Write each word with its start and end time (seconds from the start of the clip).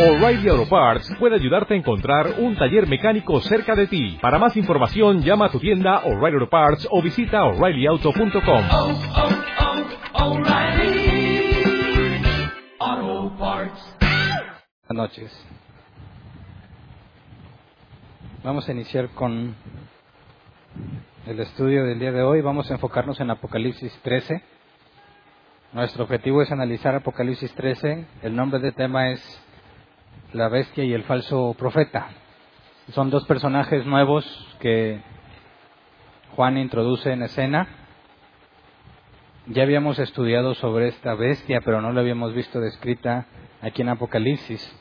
O'Reilly 0.00 0.48
Auto 0.48 0.66
Parts 0.66 1.14
puede 1.18 1.34
ayudarte 1.34 1.74
a 1.74 1.76
encontrar 1.76 2.36
un 2.38 2.56
taller 2.56 2.86
mecánico 2.86 3.38
cerca 3.42 3.74
de 3.74 3.86
ti. 3.86 4.16
Para 4.22 4.38
más 4.38 4.56
información, 4.56 5.20
llama 5.20 5.44
a 5.44 5.50
tu 5.50 5.60
tienda 5.60 5.98
O'Reilly 6.06 6.38
Auto 6.38 6.48
Parts 6.48 6.88
o 6.90 7.02
visita 7.02 7.44
oreillyauto.com. 7.44 8.64
oh, 8.72 10.40
oh, 12.80 13.36
Parts. 13.38 13.96
Buenas 14.88 15.10
noches. 15.10 15.46
Vamos 18.42 18.66
a 18.66 18.72
iniciar 18.72 19.10
con 19.10 19.54
el 21.26 21.40
estudio 21.40 21.84
del 21.84 21.98
día 21.98 22.12
de 22.12 22.22
hoy. 22.22 22.40
Vamos 22.40 22.70
a 22.70 22.74
enfocarnos 22.74 23.20
en 23.20 23.30
Apocalipsis 23.30 23.92
13. 24.02 24.42
Nuestro 25.74 26.04
objetivo 26.04 26.40
es 26.40 26.50
analizar 26.50 26.94
Apocalipsis 26.94 27.52
13. 27.54 28.06
El 28.22 28.34
nombre 28.34 28.60
del 28.60 28.72
tema 28.72 29.10
es 29.10 29.46
La 30.32 30.48
bestia 30.48 30.84
y 30.84 30.92
el 30.92 31.02
falso 31.02 31.54
profeta. 31.58 32.08
Son 32.92 33.10
dos 33.10 33.24
personajes 33.26 33.84
nuevos 33.84 34.24
que 34.60 35.00
Juan 36.36 36.56
introduce 36.56 37.10
en 37.12 37.22
escena. 37.22 37.66
Ya 39.46 39.64
habíamos 39.64 39.98
estudiado 39.98 40.54
sobre 40.54 40.86
esta 40.86 41.14
bestia, 41.14 41.60
pero 41.64 41.80
no 41.80 41.92
la 41.92 42.00
habíamos 42.00 42.32
visto 42.32 42.60
descrita 42.60 43.26
aquí 43.60 43.82
en 43.82 43.88
Apocalipsis. 43.88 44.72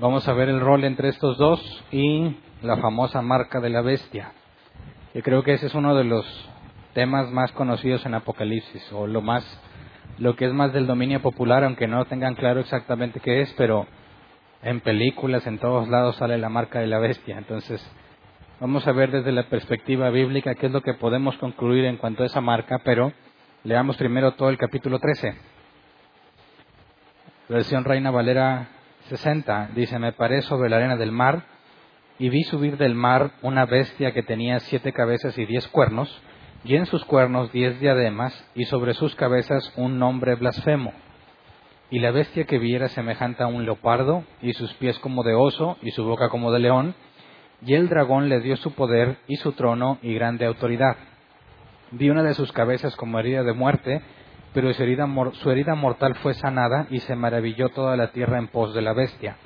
Vamos 0.00 0.26
a 0.26 0.32
ver 0.32 0.48
el 0.48 0.60
rol 0.60 0.82
entre 0.82 1.08
estos 1.08 1.38
dos 1.38 1.84
y 1.92 2.36
la 2.62 2.78
famosa 2.78 3.22
marca 3.22 3.60
de 3.60 3.70
la 3.70 3.82
bestia. 3.82 4.32
Yo 5.14 5.22
creo 5.22 5.44
que 5.44 5.52
ese 5.52 5.66
es 5.66 5.74
uno 5.74 5.94
de 5.94 6.04
los 6.04 6.26
temas 6.94 7.30
más 7.30 7.52
conocidos 7.52 8.04
en 8.06 8.14
Apocalipsis, 8.14 8.92
o 8.92 9.06
lo 9.06 9.22
más, 9.22 9.44
lo 10.20 10.36
que 10.36 10.44
es 10.44 10.52
más 10.52 10.72
del 10.72 10.86
dominio 10.86 11.20
popular, 11.22 11.64
aunque 11.64 11.88
no 11.88 12.04
tengan 12.04 12.34
claro 12.34 12.60
exactamente 12.60 13.20
qué 13.20 13.40
es, 13.40 13.52
pero 13.56 13.86
en 14.62 14.80
películas, 14.80 15.46
en 15.46 15.58
todos 15.58 15.88
lados 15.88 16.16
sale 16.16 16.36
la 16.36 16.50
marca 16.50 16.78
de 16.78 16.86
la 16.86 16.98
bestia. 16.98 17.38
Entonces, 17.38 17.84
vamos 18.60 18.86
a 18.86 18.92
ver 18.92 19.10
desde 19.10 19.32
la 19.32 19.44
perspectiva 19.44 20.10
bíblica 20.10 20.54
qué 20.54 20.66
es 20.66 20.72
lo 20.72 20.82
que 20.82 20.92
podemos 20.92 21.36
concluir 21.38 21.86
en 21.86 21.96
cuanto 21.96 22.22
a 22.22 22.26
esa 22.26 22.42
marca, 22.42 22.80
pero 22.84 23.12
leamos 23.64 23.96
primero 23.96 24.32
todo 24.32 24.50
el 24.50 24.58
capítulo 24.58 24.98
13. 24.98 25.34
Versión 27.48 27.84
Reina 27.84 28.10
Valera 28.10 28.68
60 29.08 29.70
dice, 29.74 29.98
me 29.98 30.12
paré 30.12 30.42
sobre 30.42 30.68
la 30.68 30.76
arena 30.76 30.96
del 30.96 31.12
mar 31.12 31.44
y 32.18 32.28
vi 32.28 32.44
subir 32.44 32.76
del 32.76 32.94
mar 32.94 33.32
una 33.40 33.64
bestia 33.64 34.12
que 34.12 34.22
tenía 34.22 34.60
siete 34.60 34.92
cabezas 34.92 35.36
y 35.38 35.46
diez 35.46 35.66
cuernos, 35.68 36.22
y 36.64 36.76
en 36.76 36.86
sus 36.86 37.04
cuernos 37.04 37.52
diez 37.52 37.80
diademas, 37.80 38.32
y 38.54 38.64
sobre 38.64 38.94
sus 38.94 39.14
cabezas 39.14 39.72
un 39.76 39.98
nombre 39.98 40.34
blasfemo. 40.34 40.92
Y 41.90 41.98
la 41.98 42.10
bestia 42.10 42.44
que 42.44 42.58
vi 42.58 42.74
era 42.74 42.88
semejante 42.88 43.42
a 43.42 43.46
un 43.46 43.64
leopardo, 43.64 44.24
y 44.42 44.52
sus 44.52 44.72
pies 44.74 44.98
como 44.98 45.22
de 45.22 45.34
oso, 45.34 45.78
y 45.82 45.90
su 45.90 46.04
boca 46.04 46.28
como 46.28 46.52
de 46.52 46.60
león, 46.60 46.94
y 47.64 47.74
el 47.74 47.88
dragón 47.88 48.28
le 48.28 48.40
dio 48.40 48.56
su 48.56 48.72
poder 48.72 49.18
y 49.26 49.36
su 49.36 49.52
trono 49.52 49.98
y 50.02 50.14
grande 50.14 50.46
autoridad. 50.46 50.96
Vi 51.92 52.10
una 52.10 52.22
de 52.22 52.34
sus 52.34 52.52
cabezas 52.52 52.94
como 52.96 53.18
herida 53.18 53.42
de 53.42 53.52
muerte, 53.52 54.02
pero 54.52 54.72
su 54.72 54.82
herida, 54.82 55.08
su 55.32 55.50
herida 55.50 55.74
mortal 55.74 56.14
fue 56.16 56.34
sanada, 56.34 56.86
y 56.90 57.00
se 57.00 57.16
maravilló 57.16 57.70
toda 57.70 57.96
la 57.96 58.12
tierra 58.12 58.38
en 58.38 58.48
pos 58.48 58.74
de 58.74 58.82
la 58.82 58.92
bestia 58.92 59.36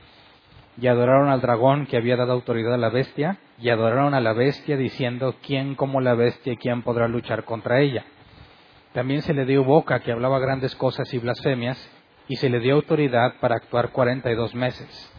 y 0.81 0.89
adoraron 0.89 1.29
al 1.29 1.41
dragón 1.41 1.87
que 1.87 1.97
había 1.97 2.17
dado 2.17 2.33
autoridad 2.33 2.75
a 2.75 2.79
la 2.79 2.91
bestia, 2.91 3.39
y 3.59 3.69
adoraron 3.69 4.15
a 4.15 4.21
la 4.21 4.33
bestia 4.33 4.77
diciendo, 4.77 5.37
¿quién 5.43 5.75
como 5.75 6.01
la 6.01 6.15
bestia 6.15 6.55
y 6.55 6.57
quién 6.57 6.83
podrá 6.83 7.07
luchar 7.07 7.45
contra 7.45 7.81
ella? 7.81 8.05
También 8.93 9.23
se 9.23 9.35
le 9.35 9.45
dio 9.45 9.65
boca 9.65 10.01
que 10.01 10.13
hablaba 10.13 10.39
grandes 10.41 10.75
cosas 10.75 11.13
y 11.15 11.19
blasfemias, 11.19 11.91
y 12.27 12.37
se 12.37 12.49
le 12.49 12.61
dio 12.61 12.75
autoridad 12.75 13.35
para 13.41 13.57
actuar 13.57 13.91
cuarenta 13.91 14.31
y 14.31 14.35
dos 14.35 14.55
meses. 14.55 15.13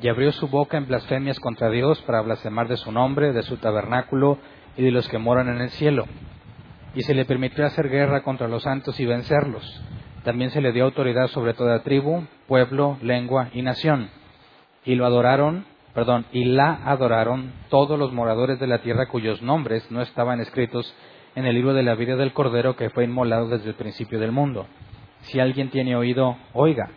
Y 0.00 0.08
abrió 0.08 0.32
su 0.32 0.48
boca 0.48 0.76
en 0.76 0.86
blasfemias 0.86 1.38
contra 1.40 1.70
Dios 1.70 2.00
para 2.02 2.20
blasfemar 2.20 2.68
de 2.68 2.76
su 2.76 2.90
nombre, 2.90 3.32
de 3.32 3.42
su 3.42 3.56
tabernáculo 3.56 4.38
y 4.76 4.82
de 4.82 4.90
los 4.90 5.08
que 5.08 5.18
moran 5.18 5.48
en 5.48 5.60
el 5.60 5.70
cielo. 5.70 6.06
Y 6.94 7.02
se 7.02 7.14
le 7.14 7.24
permitió 7.24 7.66
hacer 7.66 7.88
guerra 7.88 8.22
contra 8.22 8.48
los 8.48 8.62
santos 8.62 8.98
y 8.98 9.06
vencerlos. 9.06 9.82
También 10.24 10.50
se 10.50 10.60
le 10.60 10.72
dio 10.72 10.84
autoridad 10.84 11.26
sobre 11.28 11.54
toda 11.54 11.82
tribu, 11.82 12.24
pueblo, 12.46 12.96
lengua 13.02 13.50
y 13.52 13.62
nación 13.62 14.10
y 14.88 14.94
lo 14.94 15.04
adoraron, 15.04 15.66
perdón, 15.92 16.24
y 16.32 16.46
la 16.46 16.80
adoraron 16.86 17.52
todos 17.68 17.98
los 17.98 18.10
moradores 18.10 18.58
de 18.58 18.66
la 18.66 18.78
tierra 18.78 19.04
cuyos 19.04 19.42
nombres 19.42 19.86
no 19.90 20.00
estaban 20.00 20.40
escritos 20.40 20.94
en 21.34 21.44
el 21.44 21.54
libro 21.54 21.74
de 21.74 21.82
la 21.82 21.94
vida 21.94 22.16
del 22.16 22.32
Cordero 22.32 22.74
que 22.74 22.88
fue 22.88 23.04
inmolado 23.04 23.48
desde 23.48 23.68
el 23.68 23.74
principio 23.74 24.18
del 24.18 24.32
mundo. 24.32 24.66
Si 25.24 25.40
alguien 25.40 25.68
tiene 25.68 25.94
oído, 25.94 26.38
oiga. 26.54 26.88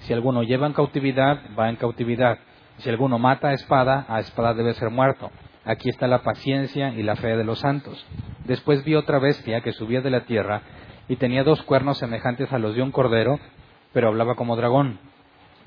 Si 0.00 0.12
alguno 0.12 0.42
lleva 0.42 0.66
en 0.66 0.74
cautividad, 0.74 1.40
va 1.58 1.70
en 1.70 1.76
cautividad. 1.76 2.38
Si 2.80 2.90
alguno 2.90 3.18
mata 3.18 3.48
a 3.48 3.54
espada, 3.54 4.04
a 4.10 4.20
espada 4.20 4.52
debe 4.52 4.74
ser 4.74 4.90
muerto. 4.90 5.30
Aquí 5.64 5.88
está 5.88 6.06
la 6.06 6.22
paciencia 6.22 6.90
y 6.90 7.02
la 7.02 7.16
fe 7.16 7.34
de 7.34 7.44
los 7.44 7.60
santos. 7.60 8.06
Después 8.44 8.84
vi 8.84 8.94
otra 8.94 9.20
bestia 9.20 9.62
que 9.62 9.72
subía 9.72 10.02
de 10.02 10.10
la 10.10 10.26
tierra 10.26 10.60
y 11.08 11.16
tenía 11.16 11.44
dos 11.44 11.62
cuernos 11.62 11.96
semejantes 11.96 12.52
a 12.52 12.58
los 12.58 12.74
de 12.74 12.82
un 12.82 12.90
cordero, 12.90 13.40
pero 13.94 14.08
hablaba 14.08 14.34
como 14.34 14.54
dragón 14.54 14.98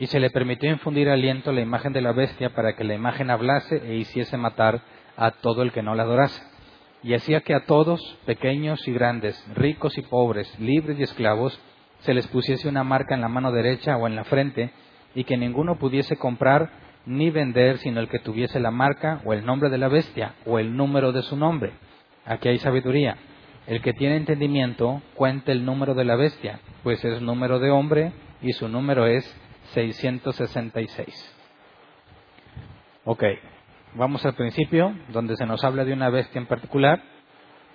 y 0.00 0.06
se 0.06 0.18
le 0.18 0.30
permitió 0.30 0.70
infundir 0.70 1.10
aliento 1.10 1.50
a 1.50 1.52
la 1.52 1.60
imagen 1.60 1.92
de 1.92 2.00
la 2.00 2.12
bestia 2.12 2.50
para 2.54 2.74
que 2.74 2.84
la 2.84 2.94
imagen 2.94 3.30
hablase 3.30 3.82
e 3.84 3.96
hiciese 3.96 4.38
matar 4.38 4.80
a 5.14 5.30
todo 5.30 5.62
el 5.62 5.72
que 5.72 5.82
no 5.82 5.94
la 5.94 6.04
adorase. 6.04 6.42
Y 7.02 7.12
hacía 7.12 7.42
que 7.42 7.54
a 7.54 7.66
todos, 7.66 8.00
pequeños 8.24 8.88
y 8.88 8.92
grandes, 8.92 9.46
ricos 9.54 9.98
y 9.98 10.02
pobres, 10.02 10.58
libres 10.58 10.98
y 10.98 11.02
esclavos, 11.02 11.60
se 12.00 12.14
les 12.14 12.26
pusiese 12.28 12.66
una 12.66 12.82
marca 12.82 13.14
en 13.14 13.20
la 13.20 13.28
mano 13.28 13.52
derecha 13.52 13.98
o 13.98 14.06
en 14.06 14.16
la 14.16 14.24
frente, 14.24 14.70
y 15.14 15.24
que 15.24 15.36
ninguno 15.36 15.78
pudiese 15.78 16.16
comprar 16.16 16.70
ni 17.04 17.30
vender 17.30 17.76
sino 17.78 18.00
el 18.00 18.08
que 18.08 18.20
tuviese 18.20 18.58
la 18.58 18.70
marca 18.70 19.20
o 19.26 19.34
el 19.34 19.44
nombre 19.44 19.68
de 19.68 19.78
la 19.78 19.88
bestia 19.88 20.34
o 20.46 20.58
el 20.58 20.76
número 20.76 21.12
de 21.12 21.22
su 21.22 21.36
nombre. 21.36 21.72
Aquí 22.24 22.48
hay 22.48 22.58
sabiduría. 22.58 23.18
El 23.66 23.82
que 23.82 23.92
tiene 23.92 24.16
entendimiento 24.16 25.02
cuente 25.14 25.52
el 25.52 25.66
número 25.66 25.94
de 25.94 26.04
la 26.04 26.16
bestia, 26.16 26.60
pues 26.82 27.04
es 27.04 27.20
número 27.20 27.58
de 27.58 27.70
hombre 27.70 28.12
y 28.40 28.52
su 28.52 28.66
número 28.68 29.06
es 29.06 29.24
666. 29.74 31.36
Ok, 33.04 33.24
vamos 33.94 34.24
al 34.26 34.34
principio, 34.34 34.94
donde 35.08 35.36
se 35.36 35.46
nos 35.46 35.64
habla 35.64 35.84
de 35.84 35.92
una 35.92 36.10
bestia 36.10 36.40
en 36.40 36.46
particular. 36.46 37.02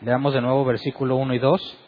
Leamos 0.02 0.34
de 0.34 0.42
nuevo 0.42 0.66
versículo 0.66 1.16
1 1.16 1.34
y 1.34 1.40
2. 1.40 1.80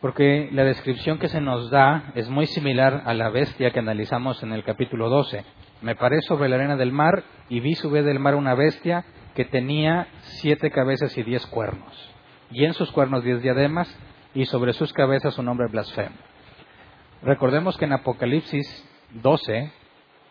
Porque 0.00 0.50
la 0.52 0.64
descripción 0.64 1.18
que 1.18 1.28
se 1.28 1.40
nos 1.40 1.70
da 1.70 2.12
es 2.14 2.28
muy 2.28 2.46
similar 2.46 3.04
a 3.06 3.14
la 3.14 3.30
bestia 3.30 3.70
que 3.70 3.78
analizamos 3.78 4.42
en 4.42 4.52
el 4.52 4.62
capítulo 4.62 5.08
12. 5.08 5.44
Me 5.80 5.96
paré 5.96 6.20
sobre 6.22 6.48
la 6.48 6.56
arena 6.56 6.76
del 6.76 6.92
mar 6.92 7.24
y 7.48 7.60
vi 7.60 7.74
subir 7.74 8.04
del 8.04 8.18
mar 8.18 8.34
una 8.34 8.54
bestia 8.54 9.04
que 9.34 9.44
tenía 9.44 10.08
siete 10.20 10.70
cabezas 10.70 11.16
y 11.16 11.22
diez 11.22 11.46
cuernos, 11.46 12.10
y 12.50 12.64
en 12.64 12.74
sus 12.74 12.90
cuernos 12.92 13.24
diez 13.24 13.42
diademas, 13.42 13.88
y 14.34 14.44
sobre 14.46 14.72
sus 14.72 14.92
cabezas 14.92 15.38
un 15.38 15.46
nombre 15.46 15.68
blasfemo. 15.68 16.14
Recordemos 17.24 17.78
que 17.78 17.86
en 17.86 17.94
Apocalipsis 17.94 18.66
12 19.22 19.72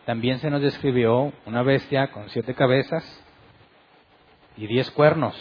también 0.06 0.38
se 0.38 0.48
nos 0.48 0.62
describió 0.62 1.32
una 1.44 1.64
bestia 1.64 2.12
con 2.12 2.28
siete 2.28 2.54
cabezas 2.54 3.02
y 4.56 4.68
diez 4.68 4.92
cuernos. 4.92 5.34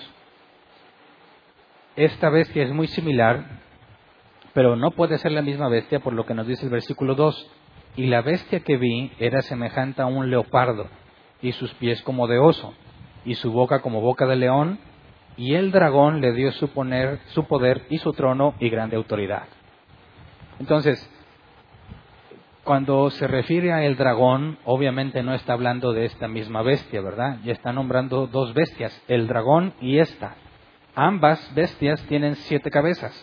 Esta 1.95 2.31
bestia 2.31 2.63
es 2.63 2.71
muy 2.71 2.87
similar, 2.87 3.45
pero 4.53 4.75
no 4.75 4.91
puede 4.91 5.19
ser 5.19 5.31
la 5.31 5.43
misma 5.43 5.69
bestia 5.69 5.99
por 5.99 6.13
lo 6.13 6.25
que 6.25 6.33
nos 6.33 6.47
dice 6.47 6.65
el 6.65 6.71
versículo 6.71 7.13
2. 7.13 7.51
Y 7.97 8.07
la 8.07 8.23
bestia 8.23 8.61
que 8.61 8.77
vi 8.77 9.11
era 9.19 9.43
semejante 9.43 10.01
a 10.01 10.07
un 10.07 10.31
leopardo, 10.31 10.87
y 11.39 11.51
sus 11.51 11.71
pies 11.75 12.01
como 12.01 12.25
de 12.25 12.39
oso, 12.39 12.73
y 13.25 13.35
su 13.35 13.51
boca 13.51 13.83
como 13.83 14.01
boca 14.01 14.25
de 14.25 14.37
león, 14.37 14.79
y 15.37 15.53
el 15.53 15.71
dragón 15.71 16.19
le 16.19 16.33
dio 16.33 16.51
su, 16.53 16.67
su 17.27 17.45
poder 17.45 17.85
y 17.91 17.99
su 17.99 18.11
trono 18.13 18.55
y 18.59 18.69
grande 18.69 18.95
autoridad. 18.95 19.43
Entonces, 20.59 21.07
cuando 22.63 23.09
se 23.09 23.27
refiere 23.27 23.73
a 23.73 23.83
el 23.83 23.97
dragón, 23.97 24.57
obviamente 24.63 25.21
no 25.21 25.33
está 25.33 25.53
hablando 25.53 25.91
de 25.91 26.05
esta 26.05 26.27
misma 26.27 26.61
bestia, 26.61 27.01
¿verdad? 27.01 27.39
Ya 27.43 27.51
está 27.51 27.73
nombrando 27.73 28.27
dos 28.27 28.53
bestias, 28.53 28.99
el 29.07 29.27
dragón 29.27 29.73
y 29.81 29.99
esta. 29.99 30.35
Ambas 30.95 31.53
bestias 31.53 32.01
tienen 32.03 32.35
siete 32.35 32.69
cabezas. 32.69 33.13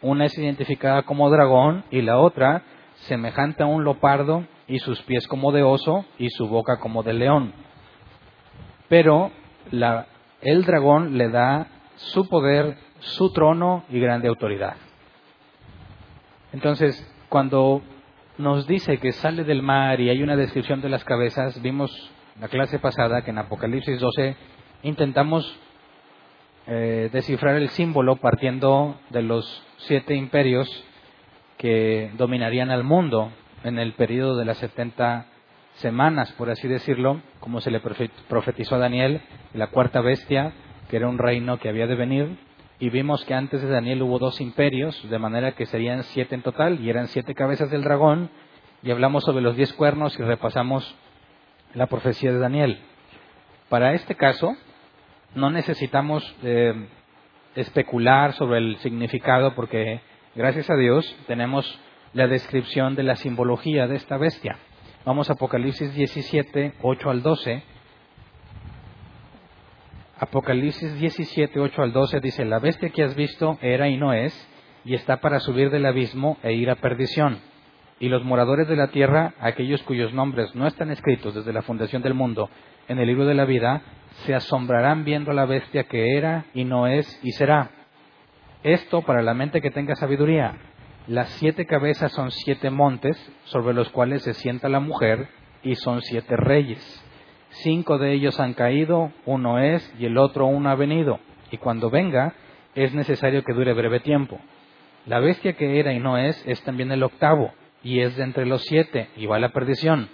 Una 0.00 0.26
es 0.26 0.38
identificada 0.38 1.02
como 1.02 1.30
dragón 1.30 1.84
y 1.90 2.02
la 2.02 2.18
otra 2.18 2.62
semejante 3.06 3.62
a 3.62 3.66
un 3.66 3.82
leopardo 3.82 4.44
y 4.68 4.78
sus 4.78 5.00
pies 5.02 5.26
como 5.26 5.50
de 5.50 5.62
oso 5.62 6.04
y 6.18 6.30
su 6.30 6.46
boca 6.46 6.78
como 6.78 7.02
de 7.02 7.14
león. 7.14 7.52
Pero 8.88 9.32
la- 9.70 10.06
el 10.40 10.64
dragón 10.64 11.18
le 11.18 11.30
da 11.30 11.66
su 11.96 12.28
poder, 12.28 12.76
su 13.00 13.32
trono 13.32 13.84
y 13.88 13.98
grande 13.98 14.28
autoridad. 14.28 14.76
Entonces, 16.52 17.10
cuando 17.28 17.82
nos 18.38 18.66
dice 18.66 18.98
que 18.98 19.12
sale 19.12 19.44
del 19.44 19.62
mar 19.62 20.00
y 20.00 20.10
hay 20.10 20.22
una 20.22 20.36
descripción 20.36 20.80
de 20.80 20.88
las 20.88 21.04
cabezas, 21.04 21.60
vimos 21.62 21.90
la 22.40 22.48
clase 22.48 22.78
pasada 22.78 23.22
que 23.22 23.30
en 23.30 23.38
Apocalipsis 23.38 24.00
12 24.00 24.36
intentamos 24.82 25.56
eh, 26.66 27.10
descifrar 27.12 27.56
el 27.56 27.68
símbolo 27.70 28.16
partiendo 28.16 28.96
de 29.10 29.22
los 29.22 29.62
siete 29.78 30.14
imperios 30.14 30.68
que 31.58 32.10
dominarían 32.16 32.70
al 32.70 32.82
mundo 32.84 33.30
en 33.62 33.78
el 33.78 33.92
periodo 33.92 34.36
de 34.36 34.44
las 34.44 34.58
70 34.58 35.26
semanas, 35.74 36.32
por 36.32 36.50
así 36.50 36.66
decirlo, 36.68 37.20
como 37.40 37.60
se 37.60 37.70
le 37.70 37.80
profe- 37.82 38.10
profetizó 38.28 38.76
a 38.76 38.78
Daniel, 38.78 39.20
la 39.54 39.68
cuarta 39.68 40.00
bestia, 40.00 40.52
que 40.88 40.96
era 40.96 41.08
un 41.08 41.18
reino 41.18 41.58
que 41.58 41.68
había 41.68 41.86
de 41.86 41.94
venir, 41.94 42.36
y 42.78 42.90
vimos 42.90 43.24
que 43.24 43.34
antes 43.34 43.62
de 43.62 43.68
Daniel 43.68 44.02
hubo 44.02 44.18
dos 44.18 44.40
imperios, 44.40 45.08
de 45.08 45.18
manera 45.18 45.52
que 45.52 45.66
serían 45.66 46.02
siete 46.04 46.34
en 46.34 46.42
total, 46.42 46.80
y 46.80 46.90
eran 46.90 47.08
siete 47.08 47.34
cabezas 47.34 47.70
del 47.70 47.84
dragón, 47.84 48.30
y 48.82 48.90
hablamos 48.90 49.24
sobre 49.24 49.42
los 49.42 49.56
diez 49.56 49.72
cuernos 49.72 50.18
y 50.18 50.22
repasamos 50.22 50.94
la 51.74 51.86
profecía 51.86 52.32
de 52.32 52.38
Daniel. 52.38 52.78
Para 53.68 53.94
este 53.94 54.14
caso, 54.14 54.56
no 55.34 55.50
necesitamos 55.50 56.34
eh, 56.42 56.88
especular 57.54 58.32
sobre 58.34 58.58
el 58.58 58.76
significado 58.78 59.54
porque, 59.54 60.00
gracias 60.34 60.68
a 60.70 60.76
Dios, 60.76 61.16
tenemos 61.26 61.80
la 62.12 62.26
descripción 62.28 62.94
de 62.94 63.02
la 63.02 63.16
simbología 63.16 63.86
de 63.86 63.96
esta 63.96 64.16
bestia. 64.18 64.58
Vamos 65.04 65.28
a 65.28 65.34
Apocalipsis 65.34 65.94
17, 65.94 66.74
8 66.82 67.10
al 67.10 67.22
12. 67.22 67.62
Apocalipsis 70.18 70.94
17, 71.00 71.58
8 71.58 71.82
al 71.82 71.92
12 71.92 72.20
dice, 72.20 72.44
la 72.44 72.60
bestia 72.60 72.90
que 72.90 73.02
has 73.02 73.16
visto 73.16 73.58
era 73.60 73.88
y 73.88 73.96
no 73.96 74.12
es, 74.12 74.32
y 74.84 74.94
está 74.94 75.20
para 75.20 75.40
subir 75.40 75.70
del 75.70 75.86
abismo 75.86 76.38
e 76.42 76.52
ir 76.52 76.70
a 76.70 76.76
perdición. 76.76 77.40
Y 77.98 78.08
los 78.08 78.24
moradores 78.24 78.68
de 78.68 78.76
la 78.76 78.88
tierra, 78.88 79.34
aquellos 79.40 79.82
cuyos 79.82 80.12
nombres 80.12 80.54
no 80.54 80.66
están 80.66 80.90
escritos 80.90 81.34
desde 81.34 81.52
la 81.52 81.62
fundación 81.62 82.02
del 82.02 82.14
mundo 82.14 82.48
en 82.86 82.98
el 82.98 83.06
libro 83.06 83.26
de 83.26 83.34
la 83.34 83.44
vida, 83.44 83.82
se 84.24 84.34
asombrarán 84.34 85.04
viendo 85.04 85.32
a 85.32 85.34
la 85.34 85.46
bestia 85.46 85.84
que 85.84 86.16
era 86.16 86.46
y 86.54 86.64
no 86.64 86.86
es 86.86 87.20
y 87.24 87.32
será. 87.32 87.70
Esto 88.62 89.02
para 89.02 89.22
la 89.22 89.34
mente 89.34 89.60
que 89.60 89.70
tenga 89.70 89.96
sabiduría. 89.96 90.56
Las 91.06 91.28
siete 91.30 91.66
cabezas 91.66 92.12
son 92.12 92.30
siete 92.30 92.70
montes 92.70 93.16
sobre 93.44 93.74
los 93.74 93.90
cuales 93.90 94.22
se 94.22 94.34
sienta 94.34 94.68
la 94.68 94.80
mujer 94.80 95.28
y 95.62 95.74
son 95.74 96.02
siete 96.02 96.36
reyes. 96.36 97.03
Cinco 97.62 97.98
de 97.98 98.12
ellos 98.12 98.40
han 98.40 98.54
caído, 98.54 99.12
uno 99.26 99.58
es 99.58 99.94
y 99.98 100.06
el 100.06 100.18
otro 100.18 100.46
uno 100.46 100.70
ha 100.70 100.74
venido. 100.74 101.20
Y 101.50 101.58
cuando 101.58 101.90
venga 101.90 102.34
es 102.74 102.92
necesario 102.94 103.44
que 103.44 103.52
dure 103.52 103.72
breve 103.72 104.00
tiempo. 104.00 104.40
La 105.06 105.20
bestia 105.20 105.52
que 105.52 105.78
era 105.78 105.92
y 105.92 106.00
no 106.00 106.18
es 106.18 106.42
es 106.46 106.62
también 106.64 106.90
el 106.90 107.02
octavo 107.02 107.52
y 107.82 108.00
es 108.00 108.16
de 108.16 108.24
entre 108.24 108.46
los 108.46 108.62
siete 108.64 109.08
y 109.16 109.26
va 109.26 109.36
a 109.36 109.40
la 109.40 109.50
perdición. 109.50 110.08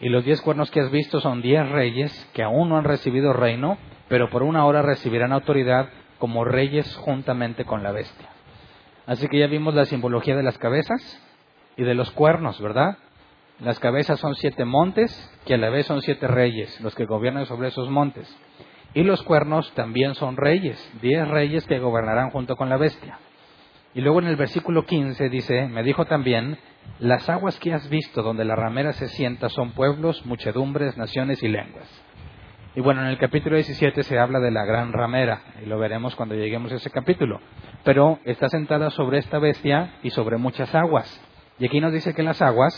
Y 0.00 0.08
los 0.08 0.24
diez 0.24 0.40
cuernos 0.42 0.70
que 0.70 0.80
has 0.80 0.90
visto 0.90 1.20
son 1.20 1.40
diez 1.40 1.66
reyes 1.70 2.30
que 2.34 2.42
aún 2.42 2.68
no 2.68 2.76
han 2.76 2.84
recibido 2.84 3.32
reino, 3.32 3.78
pero 4.08 4.28
por 4.28 4.42
una 4.42 4.66
hora 4.66 4.82
recibirán 4.82 5.32
autoridad 5.32 5.88
como 6.18 6.44
reyes 6.44 6.94
juntamente 6.96 7.64
con 7.64 7.82
la 7.82 7.92
bestia. 7.92 8.28
Así 9.06 9.28
que 9.28 9.38
ya 9.38 9.46
vimos 9.46 9.74
la 9.74 9.86
simbología 9.86 10.36
de 10.36 10.42
las 10.42 10.58
cabezas 10.58 11.00
y 11.76 11.84
de 11.84 11.94
los 11.94 12.10
cuernos, 12.10 12.60
¿verdad? 12.60 12.98
Las 13.60 13.78
cabezas 13.78 14.18
son 14.18 14.34
siete 14.34 14.64
montes, 14.64 15.12
que 15.46 15.54
a 15.54 15.58
la 15.58 15.70
vez 15.70 15.86
son 15.86 16.02
siete 16.02 16.26
reyes, 16.26 16.80
los 16.80 16.94
que 16.94 17.06
gobiernan 17.06 17.46
sobre 17.46 17.68
esos 17.68 17.88
montes. 17.88 18.28
Y 18.94 19.04
los 19.04 19.22
cuernos 19.22 19.72
también 19.74 20.14
son 20.14 20.36
reyes, 20.36 20.78
diez 21.00 21.26
reyes 21.28 21.66
que 21.66 21.78
gobernarán 21.78 22.30
junto 22.30 22.56
con 22.56 22.68
la 22.68 22.76
bestia. 22.76 23.18
Y 23.94 24.00
luego 24.00 24.20
en 24.20 24.26
el 24.26 24.36
versículo 24.36 24.84
15 24.84 25.28
dice, 25.28 25.68
me 25.68 25.82
dijo 25.82 26.06
también, 26.06 26.58
las 26.98 27.28
aguas 27.28 27.58
que 27.58 27.72
has 27.72 27.88
visto 27.88 28.22
donde 28.22 28.44
la 28.44 28.56
ramera 28.56 28.92
se 28.92 29.08
sienta 29.08 29.48
son 29.48 29.72
pueblos, 29.72 30.24
muchedumbres, 30.26 30.96
naciones 30.96 31.42
y 31.42 31.48
lenguas. 31.48 31.88
Y 32.74 32.80
bueno, 32.80 33.02
en 33.02 33.08
el 33.08 33.18
capítulo 33.18 33.56
17 33.56 34.02
se 34.02 34.18
habla 34.18 34.40
de 34.40 34.50
la 34.50 34.64
gran 34.64 34.94
ramera, 34.94 35.42
y 35.62 35.66
lo 35.66 35.78
veremos 35.78 36.16
cuando 36.16 36.34
lleguemos 36.34 36.72
a 36.72 36.76
ese 36.76 36.90
capítulo. 36.90 37.38
Pero 37.84 38.18
está 38.24 38.48
sentada 38.48 38.88
sobre 38.90 39.18
esta 39.18 39.38
bestia 39.38 39.94
y 40.02 40.10
sobre 40.10 40.38
muchas 40.38 40.74
aguas. 40.74 41.22
Y 41.58 41.66
aquí 41.66 41.80
nos 41.80 41.92
dice 41.92 42.14
que 42.14 42.22
las 42.22 42.40
aguas 42.40 42.72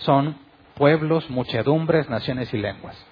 son 0.00 0.36
pueblos, 0.74 1.28
muchedumbres, 1.30 2.08
naciones 2.08 2.52
y 2.54 2.58
lenguas. 2.58 3.06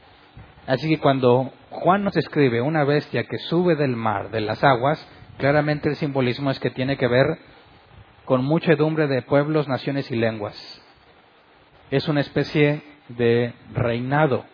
Así 0.66 0.88
que 0.88 0.98
cuando 0.98 1.50
Juan 1.70 2.04
nos 2.04 2.16
escribe 2.16 2.60
una 2.60 2.84
bestia 2.84 3.24
que 3.24 3.38
sube 3.38 3.74
del 3.74 3.96
mar, 3.96 4.30
de 4.30 4.40
las 4.40 4.62
aguas, 4.62 5.06
claramente 5.38 5.88
el 5.88 5.96
simbolismo 5.96 6.50
es 6.50 6.60
que 6.60 6.70
tiene 6.70 6.96
que 6.96 7.08
ver 7.08 7.38
con 8.24 8.44
muchedumbre 8.44 9.06
de 9.06 9.22
pueblos, 9.22 9.68
naciones 9.68 10.10
y 10.10 10.16
lenguas. 10.16 10.82
Es 11.90 12.08
una 12.08 12.20
especie 12.20 12.82
de 13.08 13.54
reinado 13.72 14.44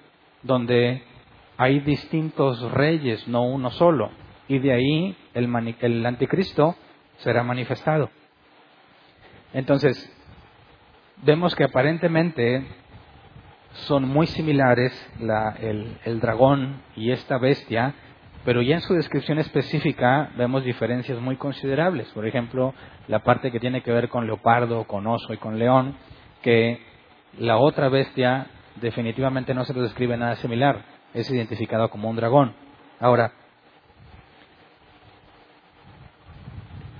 donde 0.43 1.03
hay 1.57 1.81
distintos 1.81 2.61
reyes, 2.73 3.27
no 3.27 3.43
uno 3.43 3.71
solo, 3.73 4.11
y 4.47 4.59
de 4.59 4.73
ahí 4.73 5.17
el, 5.35 5.75
el 5.81 6.07
anticristo 6.07 6.77
será 7.19 7.43
manifestado. 7.43 8.11
Entonces, 9.53 10.14
vemos 11.23 11.55
que 11.55 11.65
aparentemente 11.65 12.67
son 13.73 14.09
muy 14.09 14.27
similares 14.27 14.93
la- 15.21 15.57
el, 15.61 16.21
dragón 16.21 16.83
y 16.97 17.11
esta 17.11 17.39
bestia, 17.39 17.95
pero 18.45 18.63
ya 18.63 18.75
en 18.77 18.81
su 18.83 18.95
descripción 18.95 19.39
específica 19.39 20.31
vemos 20.37 20.65
diferencias 20.65 21.19
muy 21.21 21.37
considerables. 21.37 22.09
Por 22.13 22.27
ejemplo, 22.27 22.75
la 23.09 23.21
parte 23.21 23.51
que 23.51 23.61
tiene 23.61 23.83
que 23.83 23.93
ver 23.93 24.09
con 24.09 24.27
leopardo, 24.27 24.85
con 24.85 25.07
oso 25.07 25.33
y 25.33 25.39
con 25.39 25.59
león, 25.59 25.97
que 26.43 26.81
la 27.39 27.57
otra 27.57 27.89
bestia 27.89 28.47
definitivamente 28.77 29.55
no 29.55 29.65
se 29.65 29.75
lo 29.75 29.83
describe 29.83 30.17
nada 30.17 30.37
similar, 30.37 30.85
es 31.15 31.31
identificado 31.31 31.89
como 31.91 32.11
un 32.11 32.17
dragón. 32.17 32.55
Ahora, 33.01 33.33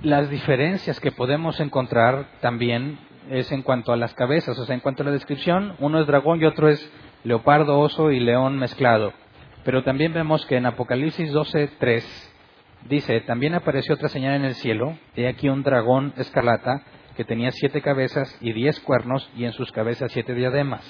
las 0.01 0.29
diferencias 0.29 0.99
que 0.99 1.11
podemos 1.11 1.59
encontrar 1.59 2.25
también 2.41 2.97
es 3.29 3.51
en 3.51 3.61
cuanto 3.61 3.91
a 3.91 3.97
las 3.97 4.13
cabezas, 4.13 4.57
o 4.57 4.65
sea, 4.65 4.75
en 4.75 4.81
cuanto 4.81 5.03
a 5.03 5.05
la 5.05 5.11
descripción, 5.11 5.75
uno 5.79 5.99
es 5.99 6.07
dragón 6.07 6.41
y 6.41 6.45
otro 6.45 6.69
es 6.69 6.91
leopardo, 7.23 7.79
oso 7.79 8.11
y 8.11 8.19
león 8.19 8.57
mezclado. 8.57 9.13
Pero 9.63 9.83
también 9.83 10.13
vemos 10.13 10.45
que 10.45 10.57
en 10.57 10.65
Apocalipsis 10.65 11.33
12:3 11.33 12.03
dice, 12.87 13.21
también 13.21 13.55
apareció 13.55 13.95
otra 13.95 14.09
señal 14.09 14.35
en 14.35 14.45
el 14.45 14.55
cielo, 14.55 14.97
he 15.15 15.27
aquí 15.27 15.49
un 15.49 15.63
dragón 15.63 16.13
escarlata 16.17 16.83
que 17.15 17.25
tenía 17.25 17.51
siete 17.51 17.81
cabezas 17.81 18.37
y 18.41 18.53
diez 18.53 18.79
cuernos 18.81 19.29
y 19.35 19.45
en 19.45 19.53
sus 19.53 19.71
cabezas 19.71 20.11
siete 20.11 20.33
diademas. 20.33 20.83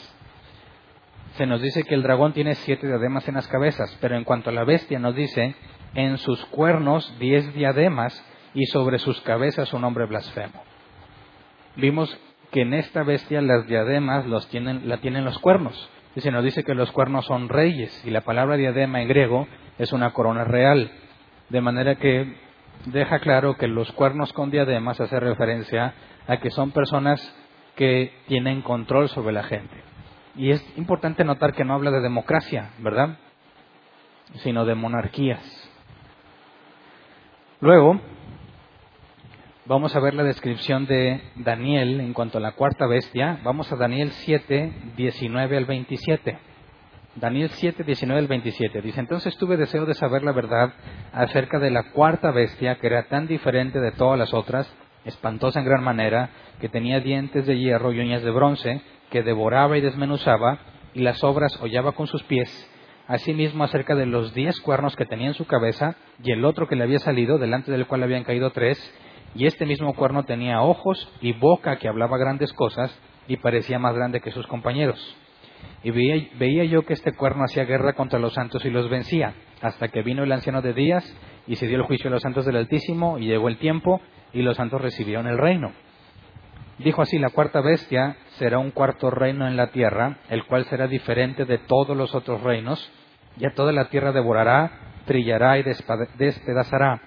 Se 1.35 1.45
nos 1.45 1.61
dice 1.61 1.83
que 1.83 1.95
el 1.95 2.03
dragón 2.03 2.33
tiene 2.33 2.55
siete 2.55 2.87
diademas 2.87 3.27
en 3.27 3.35
las 3.35 3.47
cabezas, 3.47 3.97
pero 4.01 4.15
en 4.15 4.23
cuanto 4.23 4.49
a 4.49 4.53
la 4.53 4.63
bestia 4.63 4.99
nos 4.99 5.15
dice, 5.15 5.55
en 5.93 6.17
sus 6.17 6.43
cuernos 6.45 7.13
diez 7.19 7.53
diademas 7.53 8.25
y 8.53 8.65
sobre 8.67 8.99
sus 8.99 9.19
cabezas 9.21 9.73
un 9.73 9.83
hombre 9.83 10.05
blasfemo. 10.05 10.63
Vimos 11.75 12.17
que 12.55 12.61
en 12.61 12.73
esta 12.73 13.03
bestia 13.03 13.41
las 13.41 13.67
diademas 13.67 14.25
los 14.27 14.47
tienen, 14.47 14.87
la 14.87 14.95
tienen 14.99 15.25
los 15.25 15.37
cuernos. 15.39 15.89
Y 16.15 16.21
se 16.21 16.31
nos 16.31 16.41
dice 16.41 16.63
que 16.63 16.73
los 16.73 16.89
cuernos 16.93 17.25
son 17.25 17.49
reyes 17.49 18.01
y 18.05 18.11
la 18.11 18.21
palabra 18.21 18.55
diadema 18.55 19.01
en 19.01 19.09
griego 19.09 19.45
es 19.77 19.91
una 19.91 20.13
corona 20.13 20.45
real. 20.45 20.89
De 21.49 21.59
manera 21.59 21.95
que 21.95 22.37
deja 22.85 23.19
claro 23.19 23.57
que 23.57 23.67
los 23.67 23.91
cuernos 23.91 24.31
con 24.31 24.51
diademas 24.51 25.01
hace 25.01 25.19
referencia 25.19 25.95
a 26.27 26.37
que 26.37 26.49
son 26.49 26.71
personas 26.71 27.19
que 27.75 28.13
tienen 28.27 28.61
control 28.61 29.09
sobre 29.09 29.33
la 29.33 29.43
gente. 29.43 29.75
Y 30.37 30.51
es 30.51 30.65
importante 30.77 31.25
notar 31.25 31.51
que 31.51 31.65
no 31.65 31.73
habla 31.73 31.91
de 31.91 31.99
democracia, 31.99 32.69
¿verdad? 32.79 33.17
Sino 34.35 34.63
de 34.63 34.75
monarquías. 34.75 35.43
Luego, 37.59 37.99
vamos 39.65 39.95
a 39.95 39.99
ver 39.99 40.13
la 40.13 40.23
descripción 40.23 40.85
de 40.85 41.21
Daniel 41.35 41.99
en 41.99 42.13
cuanto 42.13 42.37
a 42.37 42.41
la 42.41 42.51
cuarta 42.51 42.85
bestia. 42.85 43.39
Vamos 43.43 43.71
a 43.71 43.75
Daniel 43.75 44.11
7, 44.11 44.73
19 44.95 45.57
al 45.57 45.65
27. 45.65 46.37
Daniel 47.15 47.49
7, 47.49 47.83
19 47.83 48.19
al 48.19 48.27
27. 48.27 48.81
Dice, 48.81 48.99
entonces 48.99 49.35
tuve 49.37 49.57
deseo 49.57 49.85
de 49.85 49.93
saber 49.93 50.23
la 50.23 50.33
verdad 50.33 50.73
acerca 51.13 51.59
de 51.59 51.71
la 51.71 51.91
cuarta 51.91 52.31
bestia, 52.31 52.75
que 52.75 52.87
era 52.87 53.03
tan 53.03 53.27
diferente 53.27 53.79
de 53.79 53.91
todas 53.91 54.19
las 54.19 54.33
otras, 54.33 54.71
espantosa 55.05 55.59
en 55.59 55.65
gran 55.65 55.83
manera, 55.83 56.29
que 56.59 56.69
tenía 56.69 56.99
dientes 56.99 57.45
de 57.45 57.57
hierro 57.57 57.91
y 57.91 57.99
uñas 57.99 58.23
de 58.23 58.31
bronce, 58.31 58.81
que 59.09 59.23
devoraba 59.23 59.77
y 59.77 59.81
desmenuzaba, 59.81 60.59
y 60.93 61.01
las 61.01 61.23
obras 61.23 61.59
hollaba 61.61 61.93
con 61.93 62.07
sus 62.07 62.23
pies. 62.23 62.69
Asimismo 63.07 63.63
acerca 63.63 63.95
de 63.95 64.07
los 64.07 64.33
diez 64.33 64.59
cuernos 64.61 64.95
que 64.95 65.05
tenía 65.05 65.27
en 65.27 65.33
su 65.35 65.45
cabeza, 65.45 65.95
y 66.23 66.31
el 66.31 66.43
otro 66.43 66.67
que 66.67 66.75
le 66.75 66.83
había 66.83 66.99
salido, 66.99 67.37
delante 67.37 67.71
del 67.71 67.87
cual 67.87 68.03
habían 68.03 68.23
caído 68.23 68.49
tres, 68.51 68.77
y 69.35 69.45
este 69.45 69.65
mismo 69.65 69.93
cuerno 69.93 70.23
tenía 70.23 70.61
ojos 70.61 71.11
y 71.21 71.33
boca 71.33 71.77
que 71.77 71.87
hablaba 71.87 72.17
grandes 72.17 72.53
cosas, 72.53 72.97
y 73.27 73.37
parecía 73.37 73.79
más 73.79 73.95
grande 73.95 74.21
que 74.21 74.31
sus 74.31 74.47
compañeros. 74.47 75.15
Y 75.83 75.91
veía, 75.91 76.63
yo 76.65 76.83
que 76.85 76.93
este 76.93 77.13
cuerno 77.13 77.43
hacía 77.43 77.65
guerra 77.65 77.93
contra 77.93 78.19
los 78.19 78.33
santos 78.33 78.63
y 78.65 78.69
los 78.69 78.89
vencía, 78.89 79.33
hasta 79.61 79.89
que 79.89 80.01
vino 80.01 80.23
el 80.23 80.31
anciano 80.31 80.61
de 80.61 80.73
días 80.73 81.03
y 81.47 81.55
se 81.55 81.67
dio 81.67 81.77
el 81.77 81.83
juicio 81.83 82.09
a 82.09 82.11
los 82.11 82.21
santos 82.21 82.45
del 82.45 82.55
Altísimo 82.55 83.17
y 83.17 83.25
llegó 83.25 83.47
el 83.47 83.57
tiempo 83.57 84.01
y 84.33 84.41
los 84.41 84.57
santos 84.57 84.81
recibieron 84.81 85.27
el 85.27 85.37
reino. 85.37 85.71
Dijo 86.77 87.01
así, 87.01 87.19
la 87.19 87.29
cuarta 87.29 87.61
bestia 87.61 88.17
será 88.37 88.59
un 88.59 88.71
cuarto 88.71 89.09
reino 89.09 89.47
en 89.47 89.55
la 89.55 89.71
tierra, 89.71 90.17
el 90.29 90.45
cual 90.45 90.65
será 90.65 90.87
diferente 90.87 91.45
de 91.45 91.57
todos 91.59 91.95
los 91.95 92.13
otros 92.13 92.41
reinos, 92.41 92.91
y 93.37 93.45
a 93.45 93.53
toda 93.53 93.71
la 93.71 93.89
tierra 93.89 94.11
devorará, 94.11 94.71
trillará 95.05 95.57
y 95.57 95.63
despedazará. 95.63 97.01